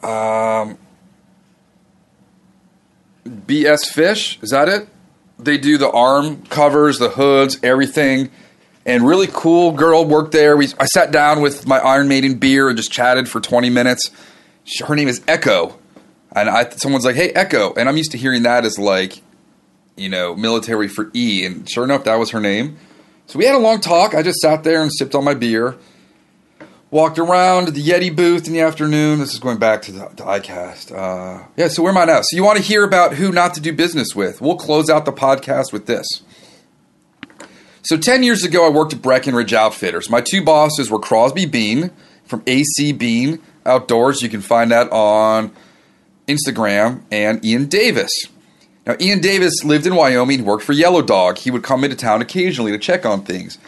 um, 0.02 0.76
BS 3.24 3.86
Fish. 3.86 4.40
Is 4.42 4.50
that 4.50 4.68
it? 4.68 4.88
They 5.38 5.58
do 5.58 5.78
the 5.78 5.90
arm 5.90 6.42
covers, 6.46 6.98
the 6.98 7.10
hoods, 7.10 7.58
everything. 7.62 8.30
And 8.84 9.06
really 9.06 9.28
cool 9.30 9.72
girl 9.72 10.04
worked 10.04 10.32
there. 10.32 10.56
We, 10.56 10.68
I 10.80 10.86
sat 10.86 11.12
down 11.12 11.40
with 11.40 11.66
my 11.66 11.78
Iron 11.78 12.08
Maiden 12.08 12.34
beer 12.36 12.68
and 12.68 12.76
just 12.76 12.90
chatted 12.90 13.28
for 13.28 13.40
20 13.40 13.70
minutes. 13.70 14.10
She, 14.64 14.84
her 14.84 14.96
name 14.96 15.08
is 15.08 15.22
Echo. 15.28 15.78
And 16.32 16.48
I, 16.48 16.68
someone's 16.70 17.04
like, 17.04 17.16
hey, 17.16 17.30
Echo. 17.30 17.74
And 17.74 17.88
I'm 17.88 17.96
used 17.96 18.12
to 18.12 18.18
hearing 18.18 18.42
that 18.44 18.64
as 18.64 18.78
like, 18.78 19.22
you 19.96 20.08
know, 20.08 20.34
military 20.34 20.88
for 20.88 21.10
E. 21.14 21.44
And 21.44 21.68
sure 21.68 21.84
enough, 21.84 22.04
that 22.04 22.16
was 22.16 22.30
her 22.30 22.40
name. 22.40 22.78
So 23.26 23.38
we 23.38 23.44
had 23.44 23.54
a 23.54 23.58
long 23.58 23.80
talk. 23.80 24.14
I 24.14 24.22
just 24.22 24.38
sat 24.38 24.64
there 24.64 24.82
and 24.82 24.90
sipped 24.92 25.14
on 25.14 25.24
my 25.24 25.34
beer 25.34 25.76
walked 26.90 27.18
around 27.18 27.68
the 27.68 27.82
Yeti 27.82 28.14
booth 28.14 28.46
in 28.46 28.52
the 28.52 28.60
afternoon. 28.60 29.18
This 29.18 29.32
is 29.32 29.38
going 29.38 29.58
back 29.58 29.82
to 29.82 29.92
the 29.92 30.06
to 30.06 30.22
ICAST. 30.22 30.92
Uh, 30.96 31.46
yeah, 31.56 31.68
so 31.68 31.82
where 31.82 31.92
am 31.92 31.98
I 31.98 32.04
now? 32.04 32.20
So 32.22 32.36
you 32.36 32.44
want 32.44 32.58
to 32.58 32.64
hear 32.64 32.84
about 32.84 33.14
who 33.14 33.32
not 33.32 33.54
to 33.54 33.60
do 33.60 33.72
business 33.72 34.14
with? 34.14 34.40
We'll 34.40 34.56
close 34.56 34.88
out 34.88 35.04
the 35.04 35.12
podcast 35.12 35.72
with 35.72 35.86
this. 35.86 36.06
So 37.82 37.96
10 37.96 38.22
years 38.22 38.44
ago, 38.44 38.66
I 38.66 38.70
worked 38.70 38.92
at 38.92 39.00
Breckenridge 39.00 39.54
Outfitters. 39.54 40.10
My 40.10 40.20
two 40.20 40.44
bosses 40.44 40.90
were 40.90 40.98
Crosby 40.98 41.46
Bean 41.46 41.90
from 42.24 42.42
AC 42.46 42.92
Bean 42.92 43.40
Outdoors. 43.64 44.20
You 44.20 44.28
can 44.28 44.42
find 44.42 44.70
that 44.70 44.90
on 44.92 45.52
Instagram, 46.28 47.02
and 47.10 47.44
Ian 47.44 47.66
Davis. 47.66 48.10
Now, 48.86 48.96
Ian 49.00 49.20
Davis 49.20 49.64
lived 49.64 49.86
in 49.86 49.94
Wyoming, 49.94 50.44
worked 50.44 50.62
for 50.62 50.72
Yellow 50.72 51.02
Dog. 51.02 51.38
He 51.38 51.50
would 51.50 51.62
come 51.62 51.84
into 51.84 51.96
town 51.96 52.22
occasionally 52.22 52.70
to 52.70 52.78
check 52.78 53.04
on 53.04 53.22
things. 53.22 53.58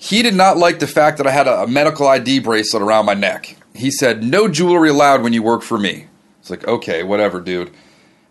He 0.00 0.22
did 0.22 0.34
not 0.34 0.56
like 0.56 0.78
the 0.78 0.86
fact 0.86 1.18
that 1.18 1.26
I 1.26 1.32
had 1.32 1.48
a, 1.48 1.66
medical 1.66 2.06
ID 2.06 2.38
bracelet 2.38 2.82
around 2.82 3.04
my 3.04 3.14
neck. 3.14 3.56
He 3.74 3.90
said, 3.90 4.22
No 4.22 4.46
jewelry 4.46 4.90
allowed 4.90 5.22
when 5.22 5.32
you 5.32 5.42
work 5.42 5.62
for 5.62 5.76
me. 5.76 6.06
It's 6.40 6.50
like, 6.50 6.66
okay, 6.66 7.02
whatever, 7.02 7.40
dude. 7.40 7.72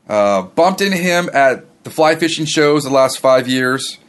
Uh, 0.07 0.43
bumped 0.43 0.79
into 0.79 0.95
him 0.95 1.29
at 1.33 1.65
the 1.83 1.89
fly 1.89 2.15
fishing 2.15 2.45
shows 2.45 2.85
the 2.85 2.89
last 2.89 3.19
five 3.19 3.49
years. 3.49 3.99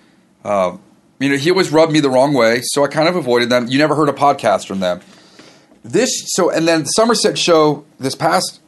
Uh, 0.45 0.77
you 1.19 1.29
know, 1.29 1.37
he 1.37 1.51
always 1.51 1.73
rubbed 1.73 1.93
me 1.93 1.99
the 1.99 2.09
wrong 2.09 2.33
way, 2.33 2.61
so 2.63 2.85
I 2.85 2.89
kind 2.89 3.09
of 3.09 3.17
avoided 3.17 3.51
them. 3.51 3.67
You 3.67 3.79
never 3.79 3.97
heard 3.97 4.09
a 4.09 4.13
podcast 4.13 4.69
from 4.69 4.79
them. 4.79 5.01
This 5.83 6.27
so, 6.29 6.51
and 6.51 6.69
then 6.69 6.83
the 6.83 6.91
Somerset 6.91 7.37
show 7.37 7.85
this 7.99 8.15
past 8.15 8.61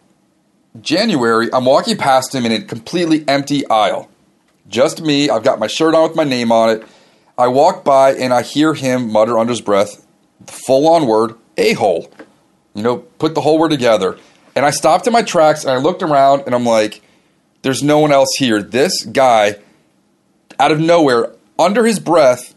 January, 0.81 1.49
I'm 1.53 1.65
walking 1.65 1.97
past 1.97 2.35
him 2.35 2.45
in 2.45 2.51
a 2.51 2.61
completely 2.61 3.25
empty 3.29 3.65
aisle, 3.69 4.11
just 4.69 5.01
me. 5.01 5.31
I've 5.31 5.45
got 5.45 5.61
my 5.61 5.69
shirt 5.69 5.95
on 5.95 6.09
with 6.09 6.17
my 6.17 6.25
name 6.25 6.51
on 6.51 6.71
it 6.71 6.85
I 7.41 7.49
walk 7.49 7.85
by 7.85 8.13
and 8.13 8.35
I 8.35 8.43
hear 8.43 8.75
him 8.75 9.11
mutter 9.11 9.39
under 9.39 9.53
his 9.53 9.63
breath, 9.63 10.07
the 10.45 10.53
full 10.53 10.87
on 10.87 11.07
word, 11.07 11.37
a 11.57 11.73
hole. 11.73 12.13
You 12.75 12.83
know, 12.83 12.99
put 12.99 13.35
the 13.35 13.41
whole 13.41 13.59
word 13.59 13.71
together. 13.71 14.19
And 14.55 14.67
I 14.67 14.71
stopped 14.71 15.07
in 15.07 15.15
my 15.15 15.23
tracks 15.23 15.65
and 15.65 15.73
I 15.73 15.79
looked 15.79 16.03
around 16.03 16.43
and 16.45 16.55
I'm 16.55 16.67
like, 16.67 17.01
there's 17.63 17.83
no 17.83 17.99
one 17.99 18.13
else 18.13 18.29
here. 18.37 18.63
This 18.63 19.05
guy, 19.05 19.57
out 20.59 20.71
of 20.71 20.81
nowhere, 20.81 21.33
under 21.59 21.87
his 21.87 21.99
breath, 21.99 22.55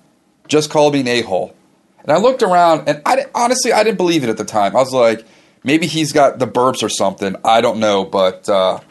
just 0.50 0.70
called 0.70 0.96
me 0.96 1.00
an 1.00 1.08
a 1.08 1.22
hole. 1.22 1.56
And 2.00 2.12
I 2.12 2.18
looked 2.18 2.44
around 2.44 2.90
and 2.90 3.02
I 3.06 3.26
honestly, 3.34 3.72
I 3.72 3.86
didn't 3.86 3.98
believe 3.98 4.26
it 4.26 4.30
at 4.30 4.36
the 4.36 4.44
time. 4.44 4.76
I 4.76 4.80
was 4.80 4.92
like, 4.92 5.26
maybe 5.64 5.88
he's 5.88 6.12
got 6.12 6.40
the 6.40 6.48
burps 6.48 6.84
or 6.84 6.90
something. 6.90 7.38
I 7.46 7.62
don't 7.62 7.80
know. 7.80 8.04
But 8.04 8.50
uh, 8.50 8.82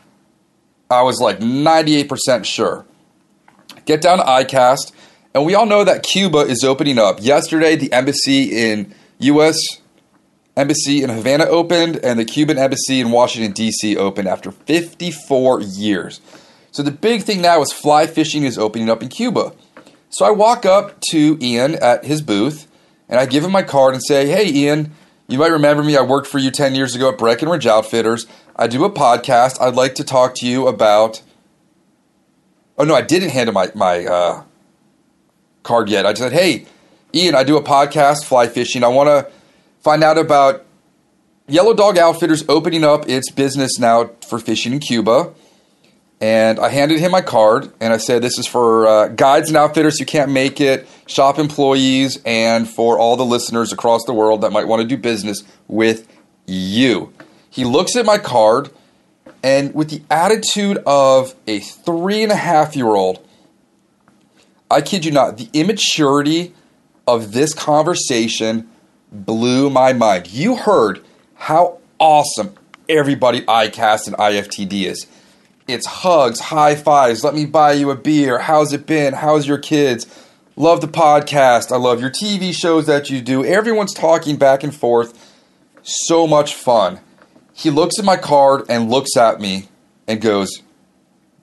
I 0.90 1.02
was 1.02 1.20
like 1.20 1.40
98% 1.40 2.46
sure. 2.46 2.86
Get 3.84 4.00
down 4.00 4.18
to 4.18 4.24
ICAST 4.24 4.92
and 5.34 5.46
we 5.46 5.54
all 5.54 5.66
know 5.66 5.84
that 5.84 6.02
Cuba 6.02 6.38
is 6.38 6.64
opening 6.64 6.98
up. 6.98 7.18
Yesterday, 7.22 7.76
the 7.76 7.92
embassy 7.92 8.44
in 8.44 8.94
U.S. 9.18 9.58
Embassy 10.56 11.02
in 11.02 11.08
Havana 11.08 11.44
opened, 11.44 11.96
and 11.96 12.18
the 12.18 12.24
Cuban 12.24 12.58
embassy 12.58 13.00
in 13.00 13.10
Washington, 13.10 13.52
D.C. 13.52 13.96
opened 13.96 14.28
after 14.28 14.52
54 14.52 15.62
years. 15.62 16.20
So 16.70 16.82
the 16.82 16.90
big 16.90 17.22
thing 17.22 17.40
now 17.40 17.62
is 17.62 17.72
fly 17.72 18.06
fishing 18.06 18.44
is 18.44 18.58
opening 18.58 18.90
up 18.90 19.02
in 19.02 19.08
Cuba. 19.08 19.52
So 20.10 20.26
I 20.26 20.30
walk 20.30 20.66
up 20.66 21.00
to 21.10 21.38
Ian 21.40 21.76
at 21.76 22.04
his 22.04 22.20
booth, 22.20 22.66
and 23.08 23.18
I 23.18 23.24
give 23.24 23.44
him 23.44 23.52
my 23.52 23.62
card 23.62 23.94
and 23.94 24.02
say, 24.02 24.26
Hey, 24.26 24.50
Ian, 24.50 24.92
you 25.26 25.38
might 25.38 25.52
remember 25.52 25.82
me. 25.82 25.96
I 25.96 26.02
worked 26.02 26.26
for 26.26 26.38
you 26.38 26.50
10 26.50 26.74
years 26.74 26.94
ago 26.94 27.10
at 27.10 27.16
Breckenridge 27.16 27.66
Outfitters. 27.66 28.26
I 28.54 28.66
do 28.66 28.84
a 28.84 28.90
podcast. 28.90 29.58
I'd 29.60 29.74
like 29.74 29.94
to 29.94 30.04
talk 30.04 30.34
to 30.36 30.46
you 30.46 30.66
about. 30.66 31.22
Oh, 32.76 32.84
no, 32.84 32.94
I 32.94 33.00
didn't 33.00 33.30
hand 33.30 33.48
him 33.48 33.54
my, 33.54 33.70
my 33.74 34.04
uh, 34.04 34.42
card 35.62 35.88
yet. 35.88 36.06
I 36.06 36.14
said, 36.14 36.32
hey, 36.32 36.66
Ian, 37.14 37.34
I 37.34 37.44
do 37.44 37.56
a 37.56 37.62
podcast, 37.62 38.24
fly 38.24 38.48
fishing. 38.48 38.84
I 38.84 38.88
want 38.88 39.08
to 39.08 39.32
find 39.80 40.02
out 40.02 40.18
about 40.18 40.64
Yellow 41.48 41.74
Dog 41.74 41.98
Outfitters 41.98 42.44
opening 42.48 42.84
up 42.84 43.08
its 43.08 43.30
business 43.30 43.78
now 43.78 44.10
for 44.26 44.38
fishing 44.38 44.72
in 44.72 44.78
Cuba. 44.78 45.34
And 46.20 46.60
I 46.60 46.68
handed 46.68 47.00
him 47.00 47.10
my 47.10 47.20
card 47.20 47.72
and 47.80 47.92
I 47.92 47.96
said, 47.96 48.22
This 48.22 48.38
is 48.38 48.46
for 48.46 48.86
uh, 48.86 49.08
guides 49.08 49.48
and 49.48 49.56
outfitters 49.56 49.98
who 49.98 50.04
can't 50.04 50.30
make 50.30 50.60
it, 50.60 50.86
shop 51.06 51.36
employees, 51.38 52.20
and 52.24 52.68
for 52.68 52.96
all 52.96 53.16
the 53.16 53.24
listeners 53.24 53.72
across 53.72 54.04
the 54.04 54.14
world 54.14 54.42
that 54.42 54.52
might 54.52 54.68
want 54.68 54.82
to 54.82 54.88
do 54.88 54.96
business 54.96 55.42
with 55.66 56.06
you. 56.46 57.12
He 57.50 57.64
looks 57.64 57.96
at 57.96 58.06
my 58.06 58.18
card 58.18 58.70
and, 59.42 59.74
with 59.74 59.90
the 59.90 60.02
attitude 60.10 60.78
of 60.86 61.34
a 61.46 61.58
three 61.58 62.22
and 62.22 62.30
a 62.30 62.36
half 62.36 62.76
year 62.76 62.86
old, 62.86 63.21
I 64.72 64.80
kid 64.80 65.04
you 65.04 65.10
not, 65.10 65.36
the 65.36 65.50
immaturity 65.52 66.54
of 67.06 67.32
this 67.32 67.52
conversation 67.52 68.70
blew 69.12 69.68
my 69.68 69.92
mind. 69.92 70.32
You 70.32 70.56
heard 70.56 71.04
how 71.34 71.78
awesome 71.98 72.54
everybody 72.88 73.42
ICAST 73.42 74.06
and 74.06 74.16
IFTD 74.16 74.86
is. 74.86 75.06
It's 75.68 75.86
hugs, 75.86 76.40
high 76.40 76.74
fives, 76.74 77.22
let 77.22 77.34
me 77.34 77.44
buy 77.44 77.72
you 77.72 77.90
a 77.90 77.96
beer, 77.96 78.38
how's 78.38 78.72
it 78.72 78.86
been, 78.86 79.12
how's 79.12 79.46
your 79.46 79.58
kids? 79.58 80.06
Love 80.56 80.80
the 80.80 80.88
podcast. 80.88 81.70
I 81.72 81.76
love 81.76 82.00
your 82.00 82.10
TV 82.10 82.54
shows 82.54 82.86
that 82.86 83.08
you 83.08 83.20
do. 83.20 83.44
Everyone's 83.44 83.94
talking 83.94 84.36
back 84.36 84.62
and 84.62 84.74
forth. 84.74 85.34
So 85.82 86.26
much 86.26 86.54
fun. 86.54 87.00
He 87.54 87.70
looks 87.70 87.98
at 87.98 88.04
my 88.04 88.16
card 88.16 88.64
and 88.68 88.90
looks 88.90 89.16
at 89.16 89.40
me 89.40 89.68
and 90.06 90.20
goes, 90.20 90.62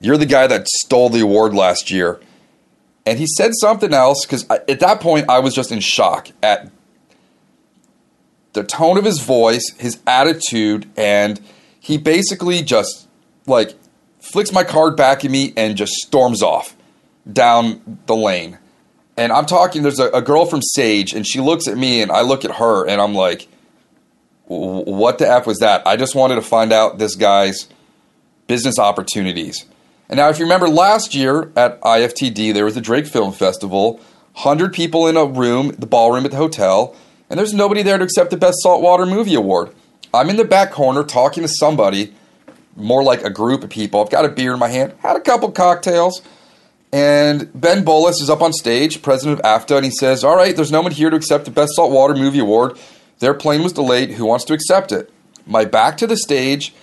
You're 0.00 0.16
the 0.16 0.26
guy 0.26 0.46
that 0.46 0.68
stole 0.68 1.08
the 1.08 1.20
award 1.20 1.54
last 1.54 1.90
year. 1.90 2.20
And 3.10 3.18
he 3.18 3.26
said 3.26 3.56
something 3.56 3.92
else 3.92 4.24
because 4.24 4.48
at 4.48 4.78
that 4.78 5.00
point 5.00 5.28
I 5.28 5.40
was 5.40 5.52
just 5.52 5.72
in 5.72 5.80
shock 5.80 6.30
at 6.44 6.70
the 8.52 8.62
tone 8.62 8.98
of 8.98 9.04
his 9.04 9.18
voice, 9.18 9.68
his 9.78 9.98
attitude, 10.06 10.88
and 10.96 11.40
he 11.80 11.98
basically 11.98 12.62
just 12.62 13.08
like 13.48 13.74
flicks 14.20 14.52
my 14.52 14.62
card 14.62 14.96
back 14.96 15.24
at 15.24 15.30
me 15.32 15.52
and 15.56 15.76
just 15.76 15.92
storms 15.94 16.40
off 16.40 16.76
down 17.30 17.98
the 18.06 18.14
lane. 18.14 18.58
And 19.16 19.32
I'm 19.32 19.44
talking, 19.44 19.82
there's 19.82 19.98
a, 19.98 20.10
a 20.10 20.22
girl 20.22 20.46
from 20.46 20.62
Sage, 20.62 21.12
and 21.12 21.26
she 21.26 21.40
looks 21.40 21.66
at 21.66 21.76
me, 21.76 22.02
and 22.02 22.12
I 22.12 22.20
look 22.20 22.44
at 22.44 22.52
her, 22.52 22.86
and 22.86 23.00
I'm 23.00 23.12
like, 23.12 23.48
what 24.46 25.18
the 25.18 25.28
F 25.28 25.48
was 25.48 25.58
that? 25.58 25.84
I 25.84 25.96
just 25.96 26.14
wanted 26.14 26.36
to 26.36 26.42
find 26.42 26.72
out 26.72 26.98
this 26.98 27.16
guy's 27.16 27.68
business 28.46 28.78
opportunities. 28.78 29.64
And 30.10 30.16
now, 30.16 30.28
if 30.28 30.40
you 30.40 30.44
remember 30.44 30.68
last 30.68 31.14
year 31.14 31.52
at 31.54 31.80
IFTD, 31.82 32.52
there 32.52 32.64
was 32.64 32.74
the 32.74 32.80
Drake 32.80 33.06
Film 33.06 33.32
Festival, 33.32 33.92
100 34.32 34.72
people 34.72 35.06
in 35.06 35.16
a 35.16 35.24
room, 35.24 35.68
the 35.78 35.86
ballroom 35.86 36.24
at 36.24 36.32
the 36.32 36.36
hotel, 36.36 36.96
and 37.30 37.38
there's 37.38 37.54
nobody 37.54 37.84
there 37.84 37.96
to 37.96 38.02
accept 38.02 38.30
the 38.30 38.36
Best 38.36 38.56
Saltwater 38.60 39.06
Movie 39.06 39.36
Award. 39.36 39.72
I'm 40.12 40.28
in 40.28 40.36
the 40.36 40.44
back 40.44 40.72
corner 40.72 41.04
talking 41.04 41.44
to 41.44 41.48
somebody, 41.48 42.12
more 42.74 43.04
like 43.04 43.22
a 43.22 43.30
group 43.30 43.62
of 43.62 43.70
people. 43.70 44.02
I've 44.02 44.10
got 44.10 44.24
a 44.24 44.28
beer 44.28 44.52
in 44.52 44.58
my 44.58 44.66
hand, 44.66 44.94
had 44.98 45.14
a 45.14 45.20
couple 45.20 45.52
cocktails, 45.52 46.22
and 46.92 47.48
Ben 47.54 47.84
Bulis 47.84 48.20
is 48.20 48.28
up 48.28 48.42
on 48.42 48.52
stage, 48.52 49.02
president 49.02 49.38
of 49.38 49.44
AFFTA, 49.44 49.76
and 49.76 49.84
he 49.84 49.92
says, 49.92 50.24
All 50.24 50.34
right, 50.34 50.56
there's 50.56 50.72
no 50.72 50.82
one 50.82 50.90
here 50.90 51.10
to 51.10 51.16
accept 51.16 51.44
the 51.44 51.52
Best 51.52 51.76
Saltwater 51.76 52.16
Movie 52.16 52.40
Award. 52.40 52.76
Their 53.20 53.32
plane 53.32 53.62
was 53.62 53.74
delayed. 53.74 54.10
Who 54.12 54.26
wants 54.26 54.44
to 54.46 54.54
accept 54.54 54.90
it? 54.90 55.12
My 55.46 55.64
back 55.64 55.96
to 55.98 56.08
the 56.08 56.16
stage, 56.16 56.74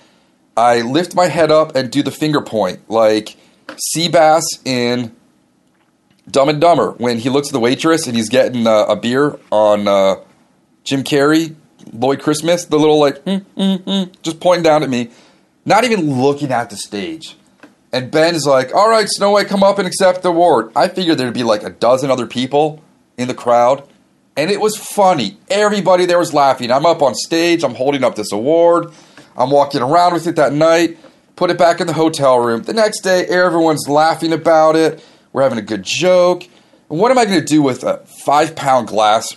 I 0.58 0.80
lift 0.80 1.14
my 1.14 1.26
head 1.26 1.52
up 1.52 1.76
and 1.76 1.88
do 1.88 2.02
the 2.02 2.10
finger 2.10 2.40
point, 2.40 2.90
like 2.90 3.36
Seabass 3.94 4.42
in 4.64 5.14
Dumb 6.28 6.48
and 6.48 6.60
Dumber 6.60 6.90
when 6.98 7.18
he 7.18 7.30
looks 7.30 7.48
at 7.48 7.52
the 7.52 7.60
waitress 7.60 8.08
and 8.08 8.16
he's 8.16 8.28
getting 8.28 8.66
uh, 8.66 8.86
a 8.88 8.96
beer 8.96 9.38
on 9.52 9.86
uh, 9.86 10.16
Jim 10.82 11.04
Carrey, 11.04 11.54
Lloyd 11.92 12.20
Christmas, 12.20 12.64
the 12.64 12.76
little 12.76 12.98
like, 12.98 13.24
mm, 13.24 13.44
mm, 13.56 13.78
mm, 13.78 14.22
just 14.22 14.40
pointing 14.40 14.64
down 14.64 14.82
at 14.82 14.90
me, 14.90 15.10
not 15.64 15.84
even 15.84 16.20
looking 16.20 16.50
at 16.50 16.70
the 16.70 16.76
stage. 16.76 17.36
And 17.92 18.10
Ben 18.10 18.34
is 18.34 18.44
like, 18.44 18.74
all 18.74 18.90
right, 18.90 19.08
Snow 19.08 19.30
White, 19.30 19.46
come 19.46 19.62
up 19.62 19.78
and 19.78 19.86
accept 19.86 20.22
the 20.22 20.30
award. 20.30 20.72
I 20.74 20.88
figured 20.88 21.18
there'd 21.18 21.32
be 21.34 21.44
like 21.44 21.62
a 21.62 21.70
dozen 21.70 22.10
other 22.10 22.26
people 22.26 22.82
in 23.16 23.28
the 23.28 23.34
crowd. 23.34 23.88
And 24.36 24.50
it 24.50 24.60
was 24.60 24.76
funny. 24.76 25.38
Everybody 25.48 26.04
there 26.04 26.18
was 26.18 26.34
laughing. 26.34 26.72
I'm 26.72 26.84
up 26.84 27.00
on 27.00 27.14
stage. 27.14 27.62
I'm 27.62 27.76
holding 27.76 28.02
up 28.02 28.16
this 28.16 28.32
award. 28.32 28.92
I'm 29.38 29.50
walking 29.50 29.80
around 29.80 30.12
with 30.12 30.26
it 30.26 30.36
that 30.36 30.52
night. 30.52 30.98
Put 31.36 31.50
it 31.50 31.56
back 31.56 31.80
in 31.80 31.86
the 31.86 31.94
hotel 31.94 32.38
room. 32.38 32.62
The 32.62 32.74
next 32.74 33.00
day, 33.00 33.24
everyone's 33.24 33.88
laughing 33.88 34.34
about 34.34 34.76
it. 34.76 35.02
We're 35.32 35.42
having 35.42 35.58
a 35.58 35.62
good 35.62 35.84
joke. 35.84 36.42
And 36.90 36.98
what 36.98 37.10
am 37.10 37.18
I 37.18 37.24
going 37.24 37.40
to 37.40 37.46
do 37.46 37.62
with 37.62 37.84
a 37.84 37.98
five 38.24 38.54
pound 38.54 38.88
glass 38.88 39.36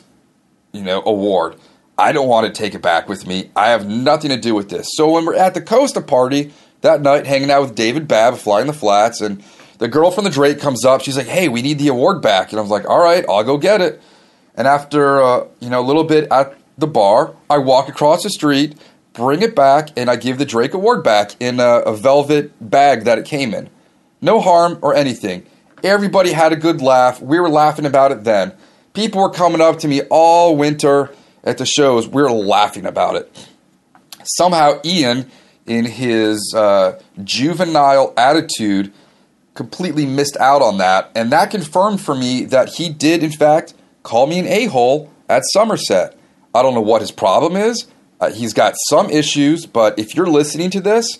you 0.71 0.81
know, 0.81 1.01
award. 1.05 1.55
I 1.97 2.11
don't 2.11 2.27
want 2.27 2.47
to 2.47 2.61
take 2.61 2.73
it 2.73 2.81
back 2.81 3.07
with 3.09 3.27
me. 3.27 3.51
I 3.55 3.69
have 3.69 3.87
nothing 3.87 4.29
to 4.29 4.37
do 4.37 4.55
with 4.55 4.69
this. 4.69 4.87
So 4.93 5.11
when 5.11 5.25
we're 5.25 5.35
at 5.35 5.53
the 5.53 5.61
Costa 5.61 6.01
party 6.01 6.51
that 6.81 7.01
night, 7.01 7.27
hanging 7.27 7.51
out 7.51 7.61
with 7.61 7.75
David 7.75 8.07
Babb, 8.07 8.37
flying 8.37 8.67
the 8.67 8.73
flats, 8.73 9.21
and 9.21 9.43
the 9.77 9.87
girl 9.87 10.09
from 10.11 10.23
the 10.23 10.29
Drake 10.29 10.59
comes 10.59 10.85
up. 10.85 11.01
She's 11.01 11.17
like, 11.17 11.27
"Hey, 11.27 11.47
we 11.47 11.61
need 11.61 11.77
the 11.77 11.89
award 11.89 12.21
back," 12.21 12.51
and 12.51 12.59
I 12.59 12.61
was 12.61 12.71
like, 12.71 12.89
"All 12.89 13.03
right, 13.03 13.25
I'll 13.29 13.43
go 13.43 13.57
get 13.57 13.81
it." 13.81 14.01
And 14.55 14.67
after 14.67 15.21
uh, 15.21 15.45
you 15.59 15.69
know 15.69 15.79
a 15.79 15.85
little 15.85 16.03
bit 16.03 16.27
at 16.31 16.57
the 16.77 16.87
bar, 16.87 17.35
I 17.49 17.59
walk 17.59 17.87
across 17.87 18.23
the 18.23 18.29
street, 18.29 18.75
bring 19.13 19.41
it 19.41 19.55
back, 19.55 19.89
and 19.97 20.09
I 20.09 20.15
give 20.15 20.37
the 20.37 20.45
Drake 20.45 20.73
award 20.73 21.03
back 21.03 21.35
in 21.39 21.59
a, 21.59 21.79
a 21.79 21.95
velvet 21.95 22.51
bag 22.61 23.03
that 23.03 23.17
it 23.17 23.25
came 23.25 23.53
in. 23.53 23.69
No 24.21 24.39
harm 24.39 24.79
or 24.81 24.93
anything. 24.93 25.45
Everybody 25.83 26.31
had 26.31 26.53
a 26.53 26.55
good 26.55 26.81
laugh. 26.81 27.21
We 27.21 27.39
were 27.39 27.49
laughing 27.49 27.85
about 27.85 28.11
it 28.11 28.23
then. 28.23 28.53
People 28.93 29.21
were 29.21 29.31
coming 29.31 29.61
up 29.61 29.79
to 29.79 29.87
me 29.87 30.01
all 30.09 30.55
winter 30.55 31.11
at 31.43 31.57
the 31.57 31.65
shows. 31.65 32.07
We 32.07 32.21
were 32.21 32.31
laughing 32.31 32.85
about 32.85 33.15
it. 33.15 33.47
Somehow, 34.23 34.79
Ian, 34.85 35.31
in 35.65 35.85
his 35.85 36.53
uh, 36.55 36.99
juvenile 37.23 38.13
attitude, 38.15 38.93
completely 39.53 40.05
missed 40.05 40.37
out 40.37 40.61
on 40.61 40.77
that. 40.77 41.11
And 41.15 41.31
that 41.31 41.51
confirmed 41.51 42.01
for 42.01 42.15
me 42.15 42.45
that 42.45 42.69
he 42.69 42.89
did, 42.89 43.23
in 43.23 43.31
fact, 43.31 43.73
call 44.03 44.27
me 44.27 44.39
an 44.39 44.47
a 44.47 44.65
hole 44.65 45.11
at 45.27 45.43
Somerset. 45.53 46.15
I 46.53 46.61
don't 46.61 46.73
know 46.73 46.81
what 46.81 47.01
his 47.01 47.11
problem 47.11 47.55
is. 47.55 47.87
Uh, 48.21 48.31
he's 48.31 48.53
got 48.53 48.75
some 48.87 49.09
issues, 49.09 49.65
but 49.65 49.99
if 49.99 50.15
you're 50.15 50.27
listening 50.27 50.69
to 50.69 50.79
this, 50.79 51.19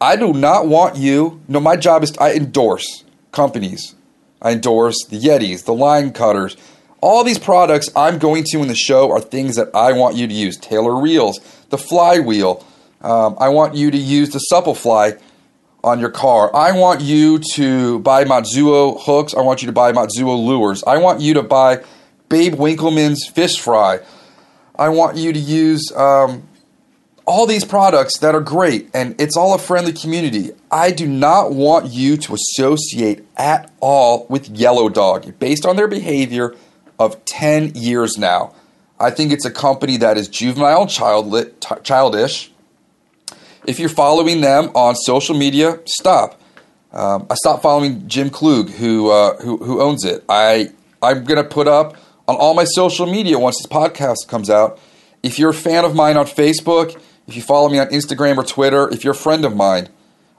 I 0.00 0.16
do 0.16 0.34
not 0.34 0.66
want 0.66 0.96
you. 0.96 1.40
No, 1.48 1.60
my 1.60 1.76
job 1.76 2.02
is 2.02 2.10
to, 2.10 2.22
I 2.22 2.34
endorse 2.34 3.04
companies. 3.32 3.94
I 4.42 4.50
endorse 4.50 5.06
the 5.08 5.18
Yetis, 5.18 5.64
the 5.64 5.72
line 5.72 6.12
cutters, 6.12 6.56
all 7.00 7.24
these 7.24 7.38
products 7.38 7.88
I'm 7.94 8.18
going 8.18 8.44
to 8.50 8.58
in 8.62 8.68
the 8.68 8.74
show 8.74 9.12
are 9.12 9.20
things 9.20 9.56
that 9.56 9.74
I 9.74 9.92
want 9.92 10.16
you 10.16 10.26
to 10.26 10.34
use. 10.34 10.56
Taylor 10.56 11.00
reels, 11.00 11.38
the 11.70 11.78
flywheel. 11.78 12.64
Um, 13.00 13.36
I 13.38 13.48
want 13.50 13.74
you 13.74 13.90
to 13.90 13.96
use 13.96 14.30
the 14.30 14.40
Souplefly 14.50 15.20
on 15.84 16.00
your 16.00 16.10
car. 16.10 16.54
I 16.54 16.72
want 16.72 17.02
you 17.02 17.38
to 17.54 18.00
buy 18.00 18.24
Matsuo 18.24 19.00
hooks. 19.00 19.34
I 19.34 19.42
want 19.42 19.62
you 19.62 19.66
to 19.66 19.72
buy 19.72 19.92
Matsuo 19.92 20.44
lures. 20.44 20.82
I 20.84 20.96
want 20.98 21.20
you 21.20 21.34
to 21.34 21.42
buy 21.42 21.84
Babe 22.28 22.54
Winkelman's 22.54 23.26
fish 23.26 23.60
fry. 23.60 24.00
I 24.78 24.88
want 24.90 25.16
you 25.16 25.32
to 25.32 25.38
use 25.38 25.92
um, 25.96 26.46
all 27.26 27.46
these 27.46 27.64
products 27.64 28.18
that 28.18 28.34
are 28.34 28.40
great, 28.40 28.90
and 28.94 29.20
it's 29.20 29.36
all 29.36 29.54
a 29.54 29.58
friendly 29.58 29.92
community. 29.92 30.52
I 30.70 30.90
do 30.90 31.06
not 31.06 31.52
want 31.52 31.90
you 31.90 32.16
to 32.18 32.34
associate 32.34 33.26
at 33.36 33.70
all 33.80 34.26
with 34.28 34.48
Yellow 34.48 34.88
Dog 34.88 35.38
based 35.38 35.66
on 35.66 35.76
their 35.76 35.88
behavior 35.88 36.54
of 36.98 37.24
10 37.24 37.74
years 37.74 38.16
now. 38.16 38.54
I 38.98 39.10
think 39.10 39.32
it's 39.32 39.44
a 39.44 39.50
company 39.50 39.96
that 39.98 40.16
is 40.16 40.28
juvenile, 40.28 40.86
childish. 40.86 42.50
If 43.66 43.78
you're 43.78 43.88
following 43.88 44.40
them 44.40 44.70
on 44.74 44.94
social 44.94 45.36
media, 45.36 45.80
stop. 45.86 46.40
Um, 46.92 47.26
I 47.28 47.34
stopped 47.34 47.62
following 47.62 48.06
Jim 48.08 48.30
Klug, 48.30 48.70
who, 48.70 49.10
uh, 49.10 49.36
who, 49.38 49.58
who 49.58 49.82
owns 49.82 50.04
it. 50.04 50.24
I 50.28 50.70
I'm 51.02 51.24
gonna 51.24 51.44
put 51.44 51.68
up 51.68 51.96
on 52.28 52.36
all 52.36 52.54
my 52.54 52.64
social 52.64 53.06
media 53.06 53.38
once 53.38 53.58
this 53.58 53.66
podcast 53.66 54.28
comes 54.28 54.50
out. 54.50 54.78
If 55.22 55.38
you're 55.38 55.50
a 55.50 55.54
fan 55.54 55.84
of 55.84 55.94
mine 55.94 56.16
on 56.16 56.26
Facebook, 56.26 57.00
if 57.26 57.36
you 57.36 57.42
follow 57.42 57.68
me 57.68 57.78
on 57.78 57.88
Instagram 57.88 58.36
or 58.36 58.44
Twitter, 58.44 58.88
if 58.92 59.04
you're 59.04 59.12
a 59.12 59.16
friend 59.16 59.44
of 59.44 59.56
mine, 59.56 59.88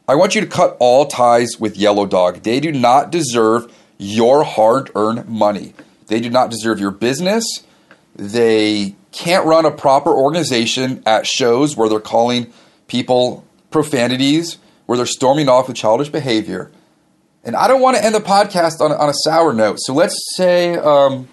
I 0.07 0.15
want 0.15 0.35
you 0.35 0.41
to 0.41 0.47
cut 0.47 0.77
all 0.79 1.05
ties 1.05 1.59
with 1.59 1.75
Yellow 1.75 2.05
Dog. 2.05 2.43
They 2.43 2.59
do 2.59 2.71
not 2.71 3.11
deserve 3.11 3.71
your 3.97 4.43
hard-earned 4.43 5.27
money. 5.27 5.73
They 6.07 6.21
do 6.21 6.29
not 6.29 6.49
deserve 6.49 6.79
your 6.79 6.91
business. 6.91 7.43
They 8.15 8.95
can't 9.11 9.45
run 9.45 9.65
a 9.65 9.71
proper 9.71 10.11
organization 10.11 11.03
at 11.05 11.27
shows 11.27 11.75
where 11.75 11.89
they're 11.89 11.99
calling 11.99 12.53
people 12.87 13.45
profanities, 13.71 14.57
where 14.85 14.97
they're 14.97 15.05
storming 15.05 15.49
off 15.49 15.67
with 15.67 15.75
childish 15.75 16.09
behavior. 16.09 16.71
And 17.43 17.55
I 17.55 17.67
don't 17.67 17.81
want 17.81 17.97
to 17.97 18.03
end 18.03 18.15
the 18.15 18.19
podcast 18.19 18.79
on, 18.79 18.91
on 18.91 19.09
a 19.09 19.13
sour 19.13 19.53
note. 19.53 19.77
So 19.79 19.93
let's 19.93 20.17
say 20.35 20.75
um, 20.75 21.27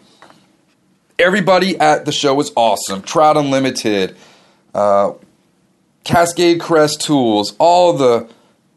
everybody 1.18 1.78
at 1.78 2.04
the 2.04 2.12
show 2.12 2.34
was 2.34 2.52
awesome. 2.56 3.02
Trout 3.02 3.36
Unlimited, 3.36 4.16
uh, 4.74 5.12
Cascade 6.04 6.60
Crest 6.60 7.00
Tools, 7.00 7.54
all 7.58 7.92
the 7.92 8.28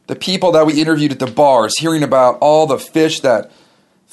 the 0.07 0.15
people 0.15 0.53
that 0.53 0.65
we 0.65 0.79
interviewed 0.79 1.11
at 1.11 1.19
the 1.19 1.27
bars, 1.27 1.77
hearing 1.77 2.01
about 2.01 2.37
all 2.39 2.65
the 2.65 2.79
fish 2.79 3.19
that 3.21 3.51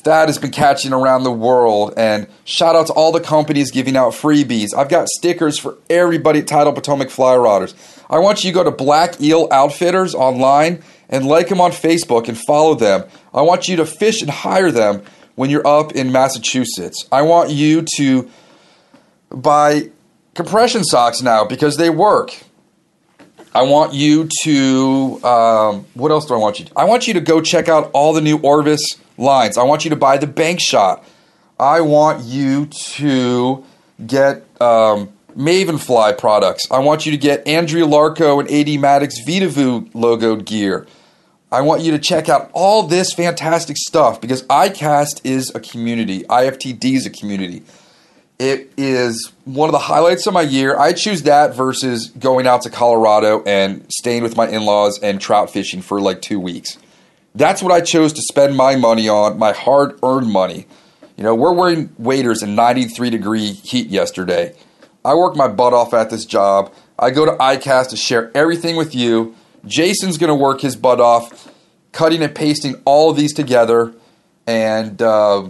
that 0.02 0.28
has 0.28 0.38
been 0.38 0.50
catching 0.50 0.92
around 0.92 1.22
the 1.22 1.32
world. 1.32 1.94
And 1.96 2.26
shout 2.44 2.76
out 2.76 2.88
to 2.88 2.92
all 2.92 3.10
the 3.10 3.20
companies 3.20 3.70
giving 3.70 3.96
out 3.96 4.12
freebies. 4.12 4.74
I've 4.76 4.88
got 4.88 5.08
stickers 5.08 5.58
for 5.58 5.78
everybody 5.88 6.40
at 6.40 6.46
Tidal 6.46 6.72
Potomac 6.74 7.10
Fly 7.10 7.34
Rodders. 7.34 7.74
I 8.10 8.18
want 8.18 8.44
you 8.44 8.50
to 8.50 8.54
go 8.54 8.64
to 8.64 8.70
Black 8.70 9.20
Eel 9.20 9.48
Outfitters 9.50 10.14
online 10.14 10.82
and 11.08 11.26
like 11.26 11.48
them 11.48 11.60
on 11.60 11.70
Facebook 11.70 12.28
and 12.28 12.38
follow 12.38 12.74
them. 12.74 13.04
I 13.32 13.42
want 13.42 13.66
you 13.66 13.76
to 13.76 13.86
fish 13.86 14.20
and 14.20 14.30
hire 14.30 14.70
them 14.70 15.02
when 15.34 15.50
you're 15.50 15.66
up 15.66 15.92
in 15.92 16.12
Massachusetts. 16.12 17.06
I 17.10 17.22
want 17.22 17.50
you 17.50 17.84
to 17.96 18.30
buy 19.30 19.90
compression 20.34 20.84
socks 20.84 21.22
now 21.22 21.44
because 21.44 21.76
they 21.76 21.90
work. 21.90 22.36
I 23.54 23.62
want 23.62 23.94
you 23.94 24.28
to, 24.42 25.24
um, 25.24 25.86
what 25.94 26.10
else 26.10 26.26
do 26.26 26.34
I 26.34 26.38
want 26.38 26.58
you 26.58 26.64
to? 26.64 26.72
I 26.76 26.84
want 26.84 27.06
you 27.06 27.14
to 27.14 27.20
go 27.20 27.40
check 27.40 27.68
out 27.68 27.90
all 27.92 28.12
the 28.12 28.20
new 28.20 28.38
Orvis 28.38 28.82
lines. 29.16 29.56
I 29.56 29.62
want 29.62 29.84
you 29.84 29.90
to 29.90 29.96
buy 29.96 30.18
the 30.18 30.26
bank 30.26 30.60
shot. 30.60 31.04
I 31.58 31.80
want 31.80 32.24
you 32.24 32.66
to 32.66 33.64
get 34.04 34.44
um, 34.60 35.12
Mavenfly 35.36 36.18
products. 36.18 36.68
I 36.70 36.80
want 36.80 37.06
you 37.06 37.12
to 37.12 37.18
get 37.18 37.46
Andrea 37.46 37.84
Larko 37.84 38.40
and 38.40 38.50
AD 38.50 38.80
Maddox 38.80 39.20
Vedavoo 39.24 39.90
logoed 39.92 40.44
gear. 40.44 40.86
I 41.54 41.60
want 41.60 41.82
you 41.82 41.92
to 41.92 42.00
check 42.00 42.28
out 42.28 42.50
all 42.52 42.82
this 42.82 43.12
fantastic 43.12 43.76
stuff 43.76 44.20
because 44.20 44.42
ICAST 44.48 45.20
is 45.22 45.54
a 45.54 45.60
community. 45.60 46.24
IFTD 46.24 46.96
is 46.96 47.06
a 47.06 47.10
community. 47.10 47.62
It 48.40 48.72
is 48.76 49.32
one 49.44 49.68
of 49.68 49.72
the 49.72 49.78
highlights 49.78 50.26
of 50.26 50.34
my 50.34 50.42
year. 50.42 50.76
I 50.76 50.92
choose 50.92 51.22
that 51.22 51.54
versus 51.54 52.08
going 52.08 52.48
out 52.48 52.62
to 52.62 52.70
Colorado 52.70 53.44
and 53.44 53.86
staying 53.88 54.24
with 54.24 54.36
my 54.36 54.48
in 54.48 54.64
laws 54.64 54.98
and 54.98 55.20
trout 55.20 55.48
fishing 55.48 55.80
for 55.80 56.00
like 56.00 56.20
two 56.20 56.40
weeks. 56.40 56.76
That's 57.36 57.62
what 57.62 57.70
I 57.70 57.82
chose 57.82 58.12
to 58.14 58.22
spend 58.22 58.56
my 58.56 58.74
money 58.74 59.08
on, 59.08 59.38
my 59.38 59.52
hard 59.52 59.96
earned 60.02 60.32
money. 60.32 60.66
You 61.16 61.22
know, 61.22 61.36
we're 61.36 61.52
wearing 61.52 61.94
waders 61.98 62.42
in 62.42 62.56
93 62.56 63.10
degree 63.10 63.52
heat 63.52 63.90
yesterday. 63.90 64.56
I 65.04 65.14
work 65.14 65.36
my 65.36 65.46
butt 65.46 65.72
off 65.72 65.94
at 65.94 66.10
this 66.10 66.24
job. 66.24 66.74
I 66.98 67.12
go 67.12 67.24
to 67.24 67.32
ICAST 67.36 67.90
to 67.90 67.96
share 67.96 68.36
everything 68.36 68.74
with 68.74 68.92
you. 68.92 69.36
Jason's 69.66 70.18
going 70.18 70.28
to 70.28 70.34
work 70.34 70.60
his 70.60 70.76
butt 70.76 71.00
off, 71.00 71.52
cutting 71.92 72.22
and 72.22 72.34
pasting 72.34 72.80
all 72.84 73.10
of 73.10 73.16
these 73.16 73.32
together, 73.32 73.94
and 74.46 75.00
uh, 75.00 75.48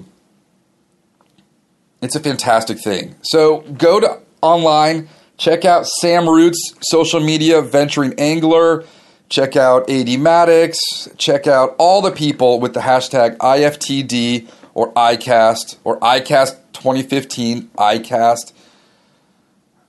it's 2.03 2.15
a 2.15 2.21
fantastic 2.21 2.79
thing. 2.79 3.17
So 3.23 3.61
go 3.61 4.01
to 4.01 4.21
online, 4.43 5.09
check 5.37 5.65
out 5.65 5.87
Sam 5.87 6.29
Root's 6.29 6.75
social 6.83 7.21
media, 7.21 7.63
Venturing 7.63 8.15
Angler. 8.19 8.85
Check 9.31 9.57
out 9.57 9.89
AD 9.91 10.21
Maddox. 10.21 10.79
Check 11.17 11.47
out 11.47 11.75
all 11.79 12.03
the 12.03 12.13
people 12.13 12.61
with 12.61 12.75
the 12.75 12.81
hashtag 12.81 13.37
IFTD 13.39 14.49
or 14.75 14.93
ICAST 14.93 15.79
or 15.83 15.99
ICAST 16.01 16.57
2015, 16.75 17.71
ICAST. 17.77 18.53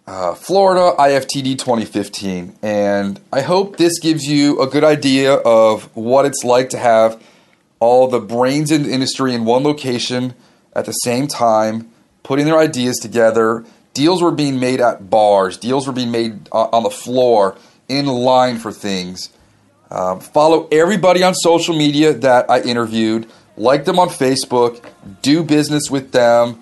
Uh, 0.07 0.36
Florida 0.36 0.95
IFTD 0.99 1.57
2015. 1.57 2.56
And 2.61 3.19
I 3.34 3.41
hope 3.41 3.77
this 3.77 3.98
gives 3.98 4.23
you 4.26 4.61
a 4.61 4.68
good 4.68 4.84
idea 4.84 5.34
of 5.34 5.86
what 5.95 6.26
it's 6.26 6.44
like 6.44 6.69
to 6.69 6.77
have 6.77 7.22
all 7.80 8.07
the 8.07 8.19
brains 8.19 8.69
in 8.69 8.84
the 8.84 8.91
industry 8.91 9.34
in 9.34 9.45
one 9.45 9.64
location 9.64 10.36
at 10.73 10.86
the 10.86 10.91
same 10.91 11.27
time, 11.27 11.90
putting 12.22 12.45
their 12.45 12.60
ideas 12.60 12.98
together. 12.98 13.65
Deals 13.95 14.22
were 14.22 14.32
being 14.32 14.60
made 14.60 14.80
at 14.80 15.10
bars, 15.10 15.57
deals 15.57 15.88
were 15.88 15.94
being 15.94 16.11
made 16.11 16.49
on 16.52 16.84
the 16.84 16.91
floor, 16.91 17.57
in 17.90 18.06
line 18.06 18.57
for 18.60 18.72
things. 18.72 19.30
Um, 19.90 20.19
follow 20.19 20.68
everybody 20.72 21.23
on 21.23 21.34
social 21.34 21.76
media 21.76 22.14
that 22.14 22.49
I 22.49 22.61
interviewed, 22.61 23.27
like 23.57 23.86
them 23.86 23.98
on 23.98 24.10
Facebook, 24.10 24.84
do 25.23 25.44
business 25.44 25.90
with 25.90 26.11
them 26.11 26.61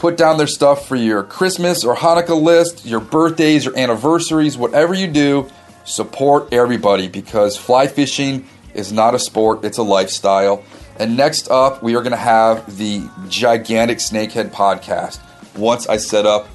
put 0.00 0.16
down 0.16 0.38
their 0.38 0.46
stuff 0.46 0.88
for 0.88 0.96
your 0.96 1.22
Christmas 1.22 1.84
or 1.84 1.94
Hanukkah 1.94 2.40
list, 2.40 2.86
your 2.86 3.00
birthdays, 3.00 3.66
your 3.66 3.76
anniversaries, 3.76 4.56
whatever 4.56 4.94
you 4.94 5.06
do, 5.06 5.46
support 5.84 6.50
everybody 6.54 7.06
because 7.06 7.54
fly 7.54 7.86
fishing 7.86 8.46
is 8.72 8.92
not 8.92 9.14
a 9.14 9.18
sport, 9.18 9.62
it's 9.62 9.76
a 9.76 9.82
lifestyle. 9.82 10.64
And 10.98 11.18
next 11.18 11.50
up, 11.50 11.82
we 11.82 11.96
are 11.96 12.00
going 12.00 12.12
to 12.12 12.16
have 12.16 12.78
the 12.78 13.06
gigantic 13.28 13.98
Snakehead 13.98 14.52
podcast 14.52 15.20
once 15.54 15.86
I 15.86 15.98
set 15.98 16.24
up 16.24 16.48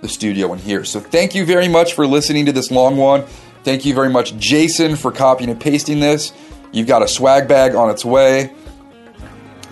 the 0.00 0.08
studio 0.08 0.52
in 0.52 0.58
here. 0.58 0.82
So 0.82 0.98
thank 0.98 1.36
you 1.36 1.44
very 1.44 1.68
much 1.68 1.94
for 1.94 2.04
listening 2.04 2.46
to 2.46 2.52
this 2.52 2.72
long 2.72 2.96
one. 2.96 3.26
Thank 3.62 3.84
you 3.84 3.94
very 3.94 4.10
much, 4.10 4.36
Jason, 4.38 4.96
for 4.96 5.12
copying 5.12 5.50
and 5.50 5.60
pasting 5.60 6.00
this. 6.00 6.32
You've 6.72 6.88
got 6.88 7.02
a 7.02 7.06
swag 7.06 7.46
bag 7.46 7.76
on 7.76 7.90
its 7.90 8.04
way. 8.04 8.52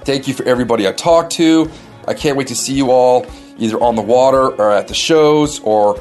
Thank 0.02 0.28
you 0.28 0.34
for 0.34 0.44
everybody 0.44 0.86
I 0.86 0.92
talked 0.92 1.32
to. 1.32 1.68
I 2.08 2.14
can't 2.14 2.38
wait 2.38 2.46
to 2.48 2.56
see 2.56 2.72
you 2.72 2.90
all 2.90 3.26
either 3.58 3.78
on 3.82 3.94
the 3.94 4.02
water 4.02 4.48
or 4.48 4.72
at 4.72 4.88
the 4.88 4.94
shows 4.94 5.60
or 5.60 6.00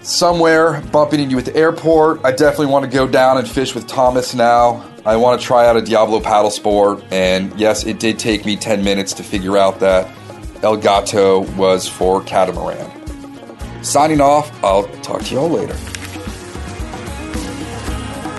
somewhere 0.00 0.80
bumping 0.90 1.20
into 1.20 1.32
you 1.32 1.38
at 1.38 1.44
the 1.44 1.54
airport. 1.54 2.24
I 2.24 2.30
definitely 2.32 2.68
want 2.68 2.86
to 2.86 2.90
go 2.90 3.06
down 3.06 3.36
and 3.36 3.46
fish 3.48 3.74
with 3.74 3.86
Thomas 3.86 4.34
now. 4.34 4.82
I 5.04 5.16
want 5.16 5.38
to 5.38 5.46
try 5.46 5.66
out 5.66 5.76
a 5.76 5.82
Diablo 5.82 6.18
paddle 6.20 6.50
sport, 6.50 7.02
and 7.10 7.58
yes, 7.58 7.84
it 7.84 8.00
did 8.00 8.18
take 8.18 8.46
me 8.46 8.56
10 8.56 8.82
minutes 8.82 9.12
to 9.14 9.22
figure 9.22 9.58
out 9.58 9.80
that 9.80 10.10
El 10.62 10.76
Gato 10.76 11.40
was 11.56 11.86
for 11.86 12.22
catamaran. 12.22 12.90
Signing 13.84 14.20
off, 14.20 14.50
I'll 14.64 14.84
talk 15.02 15.22
to 15.24 15.34
you 15.34 15.40
all 15.40 15.48
later. 15.48 15.74